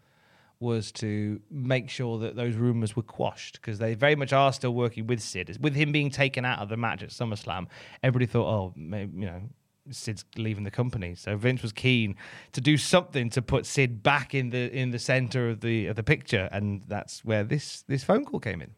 was 0.60 0.92
to 0.92 1.42
make 1.50 1.90
sure 1.90 2.20
that 2.20 2.36
those 2.36 2.56
rumors 2.56 2.96
were 2.96 3.02
quashed 3.02 3.60
because 3.60 3.80
they 3.80 3.96
very 3.96 4.16
much 4.16 4.32
are 4.32 4.54
still 4.54 4.74
working 4.74 5.08
with 5.08 5.20
Sid. 5.20 5.58
With 5.60 5.76
him 5.76 5.92
being 5.92 6.12
taken 6.12 6.46
out 6.46 6.60
of 6.60 6.70
the 6.70 6.78
match 6.78 7.02
at 7.02 7.10
SummerSlam, 7.10 7.66
everybody 8.04 8.28
thought, 8.28 8.48
oh, 8.48 8.74
maybe, 8.76 9.22
you 9.22 9.26
know, 9.26 9.42
Sid's 9.90 10.24
leaving 10.38 10.64
the 10.64 10.72
company. 10.72 11.16
So 11.16 11.36
Vince 11.36 11.64
was 11.64 11.72
keen 11.72 12.16
to 12.52 12.62
do 12.62 12.78
something 12.78 13.30
to 13.32 13.42
put 13.42 13.66
Sid 13.66 14.04
back 14.04 14.36
in 14.36 14.52
the 14.52 14.72
in 14.72 14.92
the 14.92 15.00
center 15.00 15.50
of 15.50 15.62
the 15.62 15.88
of 15.88 15.96
the 15.96 16.04
picture, 16.04 16.48
and 16.52 16.84
that's 16.88 17.26
where 17.26 17.44
this 17.44 17.84
this 17.88 18.04
phone 18.04 18.24
call 18.24 18.40
came 18.40 18.62
in. 18.62 18.76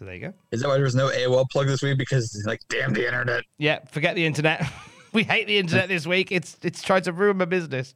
So 0.00 0.06
there 0.06 0.14
you 0.14 0.20
go. 0.22 0.32
Is 0.50 0.62
that 0.62 0.68
why 0.68 0.76
there 0.76 0.84
was 0.84 0.94
no 0.94 1.10
AOL 1.10 1.46
plug 1.50 1.66
this 1.66 1.82
week? 1.82 1.98
Because 1.98 2.42
like, 2.46 2.62
damn 2.70 2.94
the 2.94 3.04
internet. 3.04 3.44
Yeah, 3.58 3.80
forget 3.84 4.14
the 4.14 4.24
internet. 4.24 4.66
we 5.12 5.24
hate 5.24 5.46
the 5.46 5.58
internet 5.58 5.90
this 5.90 6.06
week. 6.06 6.32
It's 6.32 6.56
it's 6.62 6.82
trying 6.82 7.02
to 7.02 7.12
ruin 7.12 7.36
my 7.36 7.44
business. 7.44 7.94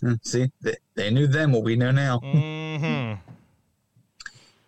Hmm, 0.00 0.14
See, 0.24 0.50
they, 0.60 0.74
they 0.96 1.12
knew 1.12 1.28
then 1.28 1.52
what 1.52 1.62
we 1.62 1.76
know 1.76 1.92
now. 1.92 2.18
hmm 2.24 3.12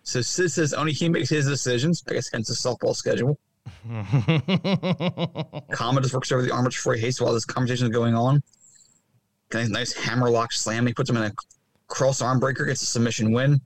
So 0.03 0.21
Sid 0.21 0.51
says 0.51 0.73
only 0.73 0.93
he 0.93 1.09
makes 1.09 1.29
his 1.29 1.49
decisions. 1.49 2.01
I 2.09 2.13
guess 2.13 2.29
hence 2.31 2.47
the 2.47 2.53
softball 2.53 2.95
schedule. 2.95 3.37
Just 6.01 6.13
works 6.13 6.31
over 6.31 6.43
the 6.43 6.53
arm 6.53 6.63
before 6.63 6.93
he 6.93 7.01
hates 7.01 7.19
while 7.19 7.33
this 7.33 7.43
conversation 7.43 7.87
is 7.87 7.93
going 7.93 8.15
on. 8.15 8.41
A 9.51 9.67
nice 9.67 9.91
hammerlock 9.91 10.53
slam. 10.53 10.87
He 10.87 10.93
puts 10.93 11.09
him 11.09 11.17
in 11.17 11.23
a 11.23 11.33
cross 11.87 12.21
arm 12.21 12.39
breaker, 12.39 12.63
gets 12.63 12.83
a 12.83 12.85
submission 12.85 13.33
win. 13.33 13.59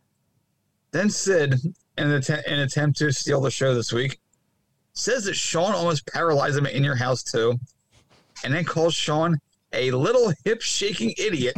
Then 0.92 1.12
Sid, 1.12 1.60
in 1.98 2.08
an, 2.08 2.14
attempt, 2.14 2.48
an 2.48 2.60
attempt 2.60 2.98
to 3.00 3.12
steal 3.12 3.42
the 3.42 3.52
show 3.52 3.76
this 3.76 3.94
week, 3.94 4.20
says 4.94 5.26
that 5.26 5.36
Shawn 5.36 5.74
almost 5.74 6.08
paralyzed 6.08 6.58
him 6.58 6.66
in 6.66 6.84
your 6.84 6.96
house 6.96 7.24
too, 7.24 7.60
and 8.44 8.54
then 8.54 8.64
calls 8.64 8.94
Shawn 8.94 9.40
a 9.74 9.92
little 9.92 10.34
hip 10.46 10.62
shaking 10.62 11.14
idiot. 11.18 11.56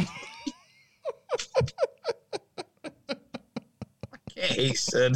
I 4.38 4.41
hate 4.41 4.78
Sid. 4.78 5.16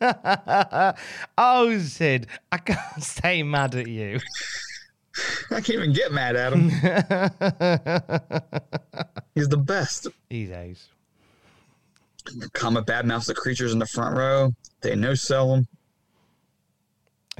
oh, 1.38 1.78
Sid, 1.78 2.26
I 2.52 2.58
can't 2.58 3.02
stay 3.02 3.42
mad 3.42 3.74
at 3.74 3.86
you. 3.86 4.18
I 5.50 5.60
can't 5.60 5.70
even 5.70 5.92
get 5.92 6.12
mad 6.12 6.36
at 6.36 6.52
him. 6.52 6.70
He's 9.34 9.48
the 9.48 9.56
best. 9.56 10.06
He's 10.28 10.50
ace. 10.50 10.88
Kama 12.52 12.82
badmouths 12.82 13.26
the 13.26 13.34
creatures 13.34 13.72
in 13.72 13.78
the 13.78 13.86
front 13.86 14.16
row. 14.16 14.54
They 14.80 14.94
no 14.96 15.14
sell 15.14 15.52
them. 15.52 15.68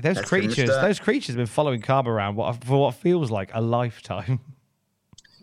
Those 0.00 0.16
That's 0.16 0.28
creatures, 0.28 0.68
those 0.68 0.98
creatures 0.98 1.28
have 1.28 1.36
been 1.36 1.46
following 1.46 1.82
Carb 1.82 2.06
around 2.06 2.36
what, 2.36 2.64
for 2.64 2.80
what 2.80 2.94
feels 2.94 3.30
like 3.30 3.50
a 3.54 3.60
lifetime. 3.60 4.40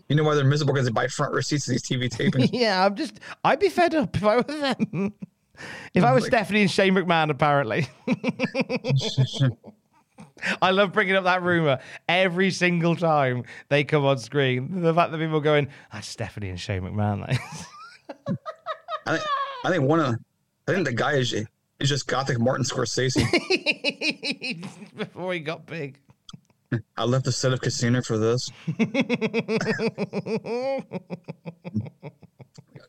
You 0.08 0.16
know 0.16 0.24
why 0.24 0.34
they're 0.36 0.44
miserable? 0.44 0.72
Because 0.72 0.86
they 0.86 0.92
buy 0.92 1.06
front 1.06 1.34
row 1.34 1.42
seats 1.42 1.66
to 1.66 1.72
these 1.72 1.82
TV 1.82 2.08
tapings. 2.08 2.48
yeah, 2.50 2.82
I'm 2.82 2.96
just, 2.96 3.20
I'd 3.44 3.60
be 3.60 3.68
fed 3.68 3.94
up 3.94 4.16
if 4.16 4.24
I 4.24 4.36
were 4.36 4.42
them. 4.42 5.12
if 5.92 6.02
I 6.02 6.14
was 6.14 6.24
Stephanie 6.24 6.62
and 6.62 6.70
Shane 6.70 6.94
McMahon, 6.94 7.28
apparently. 7.28 7.86
I 10.62 10.70
love 10.70 10.94
bringing 10.94 11.14
up 11.14 11.24
that 11.24 11.42
rumor 11.42 11.78
every 12.08 12.50
single 12.50 12.96
time 12.96 13.44
they 13.68 13.84
come 13.84 14.06
on 14.06 14.18
screen. 14.18 14.80
The 14.80 14.94
fact 14.94 15.12
that 15.12 15.18
people 15.18 15.36
are 15.36 15.42
going, 15.42 15.68
that's 15.92 16.08
Stephanie 16.08 16.48
and 16.48 16.58
Shane 16.58 16.80
McMahon. 16.82 17.38
I 19.08 19.16
think, 19.16 19.24
I 19.64 19.70
think 19.70 19.84
one 19.84 20.00
of, 20.00 20.14
I 20.68 20.72
think 20.72 20.86
the 20.86 20.92
guy 20.92 21.14
is, 21.14 21.32
is 21.32 21.88
just 21.88 22.06
gothic 22.06 22.38
Martin 22.38 22.64
Scorsese. 22.64 23.24
Before 24.96 25.32
he 25.32 25.40
got 25.40 25.64
big. 25.66 25.98
I 26.98 27.04
left 27.04 27.24
the 27.24 27.32
set 27.32 27.54
of 27.54 27.62
Casino 27.62 28.02
for 28.02 28.18
this. 28.18 28.50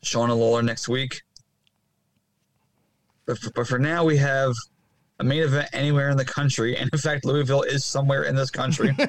Shauna 0.04 0.36
Lawler 0.36 0.62
next 0.62 0.88
week. 0.88 1.22
But 3.24 3.38
for, 3.38 3.50
but 3.52 3.66
for 3.66 3.78
now, 3.78 4.04
we 4.04 4.18
have 4.18 4.52
a 5.20 5.24
main 5.24 5.42
event 5.42 5.70
anywhere 5.72 6.10
in 6.10 6.18
the 6.18 6.24
country. 6.26 6.76
And 6.76 6.90
in 6.92 6.98
fact, 6.98 7.24
Louisville 7.24 7.62
is 7.62 7.84
somewhere 7.84 8.24
in 8.24 8.36
this 8.36 8.50
country. 8.50 8.94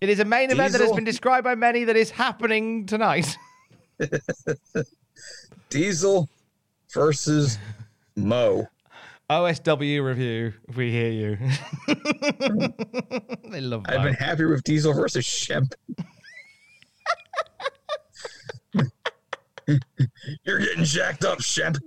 It 0.00 0.10
is 0.10 0.18
a 0.20 0.24
main 0.24 0.50
event 0.50 0.72
that 0.72 0.82
has 0.82 0.92
been 0.92 1.04
described 1.04 1.44
by 1.44 1.54
many 1.54 1.84
that 1.84 1.96
is 1.96 2.10
happening 2.10 2.84
tonight. 2.84 3.38
Diesel 5.74 6.30
versus 6.92 7.58
Mo. 8.14 8.68
OSW 9.28 10.04
review, 10.04 10.52
if 10.68 10.76
we 10.76 10.92
hear 10.92 11.10
you. 11.10 11.36
they 13.50 13.60
love 13.60 13.82
I've 13.86 13.98
Mo. 13.98 14.04
been 14.04 14.14
happy 14.14 14.44
with 14.44 14.62
Diesel 14.62 14.92
versus 14.92 15.26
Shemp. 15.26 15.72
You're 20.44 20.60
getting 20.60 20.84
jacked 20.84 21.24
up, 21.24 21.40
Shemp. 21.40 21.80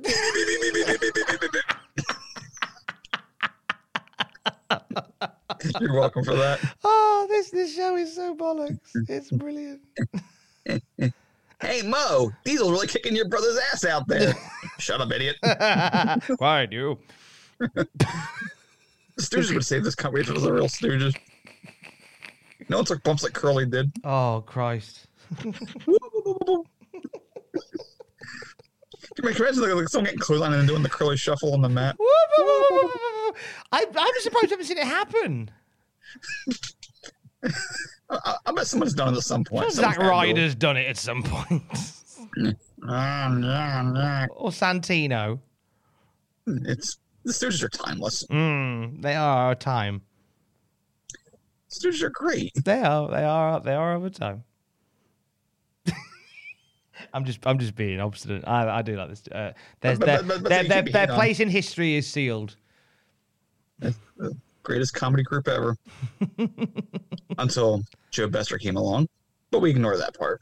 You're 5.79 5.93
welcome 5.93 6.25
for 6.25 6.35
that. 6.35 6.59
Oh, 6.83 7.25
this 7.29 7.51
this 7.51 7.73
show 7.73 7.95
is 7.95 8.13
so 8.13 8.35
bollocks. 8.35 8.79
It's 9.07 9.31
brilliant. 9.31 9.79
Hey 11.59 11.81
Mo, 11.81 12.31
Diesel's 12.45 12.71
really 12.71 12.87
kicking 12.87 13.15
your 13.15 13.27
brother's 13.27 13.57
ass 13.73 13.83
out 13.83 14.07
there. 14.07 14.35
Shut 14.77 15.01
up, 15.01 15.11
idiot. 15.11 15.37
Why 16.37 16.67
do? 16.67 16.99
The 17.59 17.87
Stooges 19.19 19.53
would 19.53 19.65
save 19.65 19.83
this 19.83 19.95
company 19.95 20.21
if 20.21 20.29
it 20.29 20.33
was 20.33 20.43
a 20.43 20.53
real 20.53 20.67
Stooges. 20.67 21.15
No 22.69 22.77
one 22.77 22.85
took 22.85 23.03
bumps 23.03 23.23
like 23.23 23.33
Curly 23.33 23.65
did. 23.65 23.91
Oh 24.03 24.43
Christ. 24.45 25.07
Can 25.39 25.53
you 29.17 29.29
imagine 29.29 29.61
like, 29.61 29.73
like 29.73 29.89
someone 29.89 30.05
getting 30.05 30.19
clothesline 30.19 30.53
and 30.53 30.61
then 30.61 30.67
doing 30.67 30.83
the 30.83 30.89
curly 30.89 31.17
shuffle 31.17 31.53
on 31.53 31.61
the 31.61 31.69
mat? 31.69 31.95
I, 33.71 33.85
I'm 33.95 34.13
surprised 34.19 34.47
I 34.47 34.49
haven't 34.51 34.65
seen 34.65 34.77
it 34.77 34.83
happen. 34.83 35.49
I, 38.09 38.19
I- 38.25 38.35
I 38.47 38.51
bet 38.53 38.67
someone's 38.67 38.93
done 38.93 39.13
it 39.13 39.17
at 39.17 39.23
some 39.23 39.43
point. 39.43 39.71
Zack 39.71 39.95
Someone's. 39.95 40.09
Ryder's 40.09 40.55
done 40.55 40.77
it 40.77 40.87
at 40.87 40.97
some 40.97 41.23
point. 41.23 41.63
Um, 42.87 43.43
yeah, 43.43 43.91
yeah. 43.95 44.25
or 44.31 44.49
Santino. 44.51 45.39
It's 46.45 46.97
the 47.25 47.33
Stooges 47.33 47.63
are 47.63 47.69
timeless. 47.69 48.25
Mm, 48.27 49.01
they 49.01 49.15
are 49.15 49.37
our 49.47 49.55
time. 49.55 50.01
Stooges 51.69 52.01
are 52.03 52.09
great. 52.09 52.51
They 52.63 52.81
are. 52.81 53.09
They 53.09 53.23
are. 53.23 53.59
They 53.59 53.73
are 53.73 53.93
over 53.95 54.09
time. 54.09 54.43
I'm 57.13 57.25
just. 57.25 57.39
I'm 57.45 57.59
just 57.59 57.75
being 57.75 57.99
obstinate. 57.99 58.43
I, 58.47 58.77
I 58.77 58.81
do 58.81 58.95
like 58.95 59.09
this. 59.09 59.23
Uh, 59.29 59.51
there's 59.81 59.99
But- 59.99 60.05
their 60.05 60.17
but- 60.23 60.27
but- 60.27 60.43
but 60.43 60.49
their, 60.49 60.63
you 60.63 60.69
their, 60.69 60.83
their 60.83 61.07
place 61.07 61.39
in 61.41 61.49
history 61.49 61.95
is 61.95 62.07
sealed. 62.07 62.55
Greatest 64.67 64.93
comedy 64.93 65.23
group 65.23 65.47
ever. 65.47 65.77
Until 67.37 67.83
Joe 68.11 68.27
Besser 68.27 68.57
came 68.57 68.75
along. 68.75 69.07
But 69.49 69.61
we 69.61 69.69
ignore 69.69 69.95
that 69.95 70.13
part. 70.19 70.41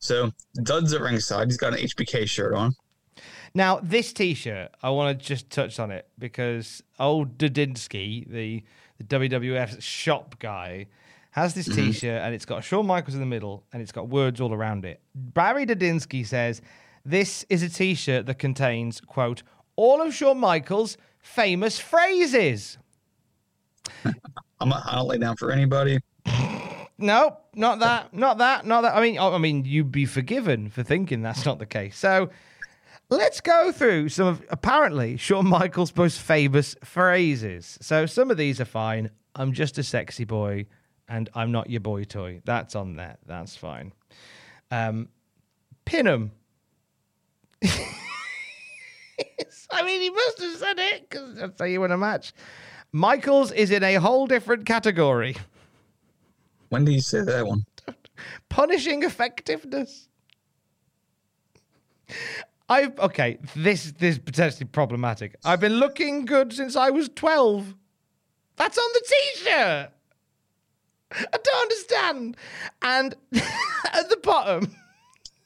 So 0.00 0.32
Dud's 0.64 0.92
at 0.92 1.00
ringside. 1.00 1.46
He's 1.46 1.56
got 1.56 1.72
an 1.72 1.78
HBK 1.78 2.28
shirt 2.28 2.52
on. 2.52 2.74
Now, 3.54 3.78
this 3.80 4.12
T-shirt, 4.12 4.72
I 4.82 4.90
want 4.90 5.16
to 5.16 5.24
just 5.24 5.50
touch 5.50 5.78
on 5.78 5.92
it 5.92 6.08
because 6.18 6.82
old 6.98 7.38
Didinsky, 7.38 8.28
the 8.28 8.64
the 8.98 9.04
WWF 9.04 9.80
shop 9.80 10.40
guy, 10.40 10.88
has 11.30 11.54
this 11.54 11.68
mm-hmm. 11.68 11.92
T-shirt 11.92 12.22
and 12.22 12.34
it's 12.34 12.44
got 12.44 12.64
Shawn 12.64 12.86
Michaels 12.86 13.14
in 13.14 13.20
the 13.20 13.26
middle 13.26 13.62
and 13.72 13.80
it's 13.82 13.92
got 13.92 14.08
words 14.08 14.40
all 14.40 14.52
around 14.52 14.84
it. 14.84 15.00
Barry 15.14 15.64
Didinsky 15.64 16.26
says 16.26 16.60
this 17.04 17.46
is 17.48 17.62
a 17.62 17.68
T-shirt 17.68 18.26
that 18.26 18.40
contains 18.40 19.00
quote 19.00 19.44
all 19.76 20.02
of 20.02 20.12
Shawn 20.12 20.38
Michaels' 20.38 20.96
famous 21.24 21.78
phrases. 21.78 22.78
I'm 24.60 24.68
not, 24.68 24.82
I 24.86 24.94
don't 24.96 25.08
lay 25.08 25.18
down 25.18 25.36
for 25.36 25.50
anybody. 25.50 25.98
No, 26.96 27.38
not 27.54 27.80
that, 27.80 28.14
not 28.14 28.38
that, 28.38 28.64
not 28.64 28.82
that. 28.82 28.94
I 28.94 29.00
mean, 29.00 29.18
I 29.18 29.36
mean, 29.38 29.64
you'd 29.64 29.90
be 29.90 30.06
forgiven 30.06 30.70
for 30.70 30.84
thinking 30.84 31.22
that's 31.22 31.44
not 31.44 31.58
the 31.58 31.66
case. 31.66 31.98
So, 31.98 32.30
let's 33.10 33.40
go 33.40 33.72
through 33.72 34.10
some 34.10 34.28
of 34.28 34.44
apparently 34.48 35.16
Shawn 35.16 35.48
Michaels' 35.48 35.94
most 35.96 36.20
famous 36.20 36.76
phrases. 36.84 37.78
So, 37.82 38.06
some 38.06 38.30
of 38.30 38.36
these 38.36 38.60
are 38.60 38.64
fine. 38.64 39.10
I'm 39.34 39.52
just 39.52 39.76
a 39.78 39.82
sexy 39.82 40.24
boy, 40.24 40.66
and 41.08 41.28
I'm 41.34 41.50
not 41.50 41.68
your 41.68 41.80
boy 41.80 42.04
toy. 42.04 42.42
That's 42.44 42.76
on 42.76 42.94
there. 42.94 43.16
That's 43.26 43.56
fine. 43.56 43.92
Um, 44.70 45.08
pin 45.84 46.06
'em. 46.06 46.30
I 49.70 49.82
mean, 49.84 50.00
he 50.00 50.10
must 50.10 50.40
have 50.40 50.56
said 50.56 50.78
it 50.78 51.08
because 51.08 51.34
that's 51.36 51.58
how 51.58 51.66
you 51.66 51.80
win 51.80 51.92
a 51.92 51.98
match. 51.98 52.32
Michaels 52.92 53.50
is 53.52 53.70
in 53.70 53.82
a 53.82 53.94
whole 53.94 54.26
different 54.26 54.66
category. 54.66 55.36
When 56.68 56.84
do 56.84 56.92
you 56.92 57.00
say 57.00 57.22
that 57.22 57.46
one? 57.46 57.64
punishing 58.48 59.02
effectiveness. 59.02 60.08
I've 62.68 62.98
okay. 62.98 63.38
This 63.56 63.92
this 63.92 64.16
is 64.16 64.18
potentially 64.18 64.66
problematic. 64.66 65.36
I've 65.44 65.60
been 65.60 65.74
looking 65.74 66.24
good 66.24 66.52
since 66.52 66.76
I 66.76 66.90
was 66.90 67.08
twelve. 67.08 67.74
That's 68.56 68.78
on 68.78 68.90
the 68.94 69.04
t-shirt. 69.08 69.90
I 71.12 71.38
don't 71.42 71.62
understand. 71.62 72.36
And 72.82 73.14
at 73.92 74.08
the 74.08 74.18
bottom, 74.22 74.74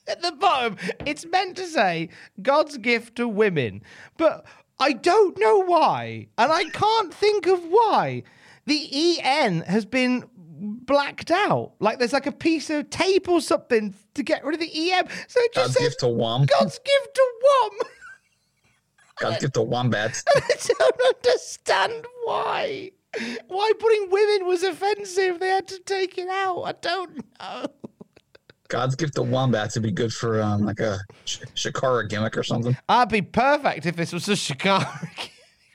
at 0.09 0.23
the 0.23 0.33
bottom, 0.33 0.77
it's 1.07 1.25
meant 1.27 1.57
to 1.57 1.67
say 1.67 2.09
God's 2.43 2.79
gift 2.79 3.17
to 3.17 3.29
women, 3.29 3.83
but 4.17 4.47
I 4.81 4.93
don't 4.93 5.39
know 5.39 5.63
why, 5.65 6.29
and 6.37 6.53
I 6.53 6.65
can't 6.65 7.13
think 7.13 7.47
of 7.47 7.65
why. 7.65 8.23
The 8.67 9.21
EN 9.21 9.63
has 9.63 9.85
been 9.85 10.29
blacked 10.35 11.31
out. 11.31 11.73
Like 11.81 11.99
there's 11.99 12.13
like 12.13 12.27
a 12.27 12.33
piece 12.33 12.71
of 12.71 12.91
tape 12.91 13.29
or 13.29 13.41
something 13.41 13.95
to 14.15 14.23
get 14.23 14.45
rid 14.45 14.55
of 14.55 14.61
the 14.61 14.93
EM. 14.93 15.07
So 15.27 15.41
it 15.41 15.55
just 15.55 15.67
God's 15.67 15.75
says 15.75 15.89
gift 15.89 16.01
to 16.01 16.09
Wom. 16.09 16.47
God's 16.47 16.79
gift 16.79 17.15
to 17.15 17.33
Wom. 17.43 17.71
God's 19.21 19.39
gift 19.41 19.55
to 19.55 19.63
Wombats. 19.63 20.25
I 20.37 20.41
don't 20.79 21.17
understand 21.17 22.07
why. 22.25 22.93
Why 23.49 23.73
putting 23.79 24.11
women 24.11 24.47
was 24.47 24.63
offensive. 24.63 25.41
They 25.41 25.49
had 25.49 25.67
to 25.69 25.79
take 25.81 26.19
it 26.19 26.29
out. 26.29 26.63
I 26.63 26.73
don't 26.73 27.25
know. 27.41 27.67
God's 28.69 28.97
gift 28.97 29.15
to 29.15 29.23
Wombats 29.23 29.75
would 29.75 29.83
be 29.83 29.91
good 29.91 30.13
for 30.13 30.43
um, 30.43 30.65
like 30.65 30.81
a 30.81 30.99
Sh- 31.25 31.39
Shakara 31.55 32.09
gimmick 32.09 32.37
or 32.37 32.43
something. 32.43 32.77
I'd 32.89 33.09
be 33.09 33.23
perfect 33.23 33.87
if 33.87 33.97
this 33.97 34.13
was 34.13 34.29
a 34.29 34.37
Shikari. 34.37 34.85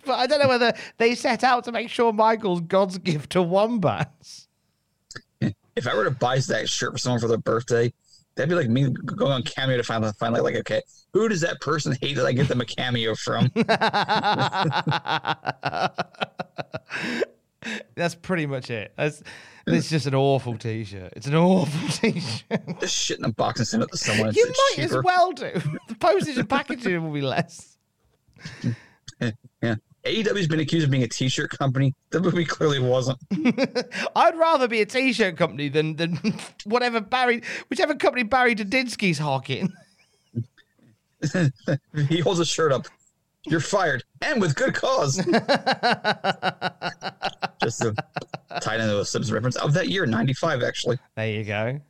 but 0.05 0.13
I 0.13 0.27
don't 0.27 0.39
know 0.39 0.47
whether 0.47 0.73
they 0.97 1.15
set 1.15 1.43
out 1.43 1.63
to 1.65 1.71
make 1.71 1.89
sure 1.89 2.13
Michaels 2.13 2.61
God's 2.61 2.99
gift 2.99 3.31
to 3.31 3.41
wombats. 3.41 4.47
If 5.75 5.87
I 5.87 5.95
were 5.95 6.03
to 6.03 6.11
buy 6.11 6.37
that 6.37 6.69
shirt 6.69 6.91
for 6.91 6.99
someone 6.99 7.19
for 7.19 7.27
their 7.27 7.39
birthday, 7.39 7.91
that'd 8.35 8.49
be 8.49 8.55
like 8.55 8.69
me 8.69 8.91
going 8.91 9.31
on 9.31 9.41
Cameo 9.41 9.77
to 9.77 9.83
find 9.83 10.05
find 10.17 10.33
like, 10.33 10.43
like 10.43 10.55
okay, 10.57 10.83
who 11.13 11.27
does 11.27 11.41
that 11.41 11.59
person 11.61 11.97
hate 11.99 12.15
that 12.15 12.27
I 12.27 12.31
get 12.31 12.47
them 12.47 12.61
a 12.61 12.65
cameo 12.65 13.15
from? 13.15 13.51
That's 17.95 18.15
pretty 18.15 18.45
much 18.45 18.69
it. 18.69 18.93
That's 18.97 19.23
it's 19.65 19.89
just 19.89 20.07
an 20.07 20.15
awful 20.15 20.57
t-shirt. 20.57 21.13
It's 21.15 21.27
an 21.27 21.35
awful 21.35 21.89
t-shirt. 22.11 22.79
Just 22.79 22.95
shit 22.95 23.19
in 23.19 23.25
a 23.25 23.31
box 23.31 23.59
and 23.59 23.67
send 23.67 23.83
it 23.83 23.91
to 23.91 23.97
someone. 23.97 24.33
You 24.33 24.45
might 24.47 24.73
cheaper. 24.75 24.97
as 24.99 25.03
well 25.03 25.31
do. 25.31 25.51
The 25.87 25.95
postage 25.95 26.37
and 26.37 26.49
packaging 26.49 27.01
will 27.03 27.13
be 27.13 27.21
less. 27.21 27.77
Yeah. 29.61 29.75
AEW's 30.05 30.47
been 30.49 30.59
accused 30.59 30.83
of 30.83 30.91
being 30.91 31.03
a 31.03 31.07
t-shirt 31.07 31.51
company. 31.51 31.93
The 32.09 32.19
movie 32.19 32.43
clearly 32.43 32.79
wasn't. 32.79 33.19
I'd 34.15 34.37
rather 34.37 34.67
be 34.67 34.81
a 34.81 34.85
t-shirt 34.85 35.37
company 35.37 35.69
than 35.69 35.95
than 35.95 36.19
whatever 36.65 36.99
Barry, 36.99 37.41
whichever 37.69 37.95
company 37.95 38.23
Barry 38.23 38.53
Didinsky's 38.53 39.17
hawking. 39.17 39.71
he 42.09 42.19
holds 42.19 42.41
a 42.41 42.45
shirt 42.45 42.73
up. 42.73 42.85
You're 43.45 43.59
fired, 43.59 44.03
and 44.21 44.39
with 44.39 44.55
good 44.55 44.73
cause. 44.73 45.17
Just 47.61 47.81
to 47.81 47.93
tie 48.61 48.75
it 48.75 48.81
into 48.81 48.99
a 48.99 49.05
Simpsons 49.05 49.31
reference 49.33 49.57
of 49.57 49.73
that 49.73 49.89
year, 49.89 50.05
'95, 50.05 50.63
actually. 50.63 50.97
There 51.15 51.29
you 51.29 51.43
go. 51.43 51.81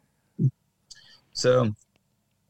So, 1.34 1.76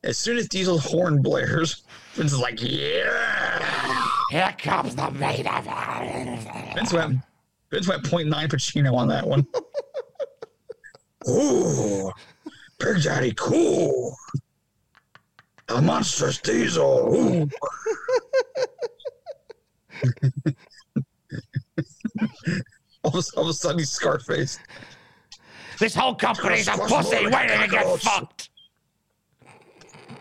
as 0.04 0.18
soon 0.18 0.38
as 0.38 0.48
Diesel's 0.48 0.86
horn 0.86 1.22
blares, 1.22 1.84
Vince 2.14 2.32
is 2.32 2.40
like, 2.40 2.62
"Yeah!" 2.62 4.04
Here 4.30 4.56
comes 4.58 4.96
the 4.96 5.12
main 5.12 5.46
event. 5.46 6.76
Vince 6.76 6.94
went, 6.94 7.20
Vince 7.72 7.88
went 7.88 8.04
0.9 8.04 8.48
Pacino 8.48 8.94
on 8.96 9.08
that 9.10 9.28
one. 9.28 9.46
Ooh, 11.30 12.12
Big 12.80 13.04
Daddy, 13.04 13.34
cool. 13.36 14.16
The 15.68 15.82
monstrous 15.82 16.40
Diesel. 16.40 17.16
Ooh. 17.16 17.50
all, 23.04 23.18
of, 23.18 23.26
all 23.36 23.44
of 23.44 23.50
a 23.50 23.54
sudden, 23.54 23.80
he's 23.80 23.92
Scarface. 23.92 24.60
This 25.80 25.96
whole 25.96 26.16
company's 26.16 26.68
a 26.68 26.78
pussy 26.78 27.28
waiting 27.28 27.60
to 27.62 27.68
get 27.68 28.00
fucked. 28.00 28.50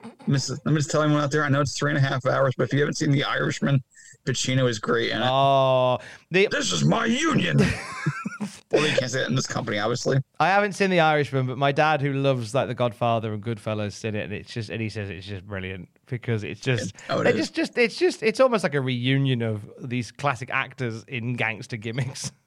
Let 0.04 0.28
me, 0.28 0.34
just, 0.34 0.50
let 0.50 0.66
me 0.66 0.76
just 0.76 0.90
tell 0.90 1.02
anyone 1.02 1.22
out 1.22 1.30
there. 1.30 1.44
I 1.44 1.48
know 1.48 1.60
it's 1.60 1.76
three 1.76 1.90
and 1.90 1.98
a 1.98 2.00
half 2.00 2.26
hours, 2.26 2.54
but 2.56 2.64
if 2.64 2.72
you 2.72 2.80
haven't 2.80 2.94
seen 2.94 3.10
The 3.10 3.24
Irishman, 3.24 3.82
Pacino 4.24 4.68
is 4.68 4.78
great 4.78 5.10
in 5.10 5.20
it. 5.20 5.26
Oh, 5.28 5.98
the 6.30 6.48
this 6.50 6.72
is 6.72 6.84
my 6.84 7.06
union. 7.06 7.58
well, 8.70 8.86
you 8.86 8.96
can't 8.96 9.10
say 9.10 9.18
that 9.20 9.28
in 9.28 9.34
this 9.34 9.48
company, 9.48 9.78
obviously. 9.78 10.18
I 10.38 10.48
haven't 10.48 10.72
seen 10.72 10.90
The 10.90 11.00
Irishman, 11.00 11.46
but 11.46 11.58
my 11.58 11.72
dad, 11.72 12.00
who 12.00 12.12
loves 12.12 12.54
like 12.54 12.68
The 12.68 12.74
Godfather 12.74 13.32
and 13.32 13.42
Goodfellas, 13.42 13.92
seen 13.92 14.14
it, 14.14 14.24
and 14.24 14.32
it's 14.32 14.52
just, 14.52 14.70
and 14.70 14.80
he 14.80 14.88
says 14.88 15.10
it's 15.10 15.26
just 15.26 15.44
brilliant 15.44 15.88
because 16.06 16.44
it's 16.44 16.60
just, 16.60 16.94
Oh, 17.08 17.20
it 17.20 17.36
just, 17.36 17.54
just, 17.54 17.76
it's 17.78 17.96
just, 17.96 18.22
it's 18.22 18.40
almost 18.40 18.62
like 18.64 18.74
a 18.74 18.80
reunion 18.80 19.42
of 19.42 19.62
these 19.80 20.10
classic 20.12 20.50
actors 20.50 21.04
in 21.08 21.34
gangster 21.34 21.76
gimmicks. 21.76 22.32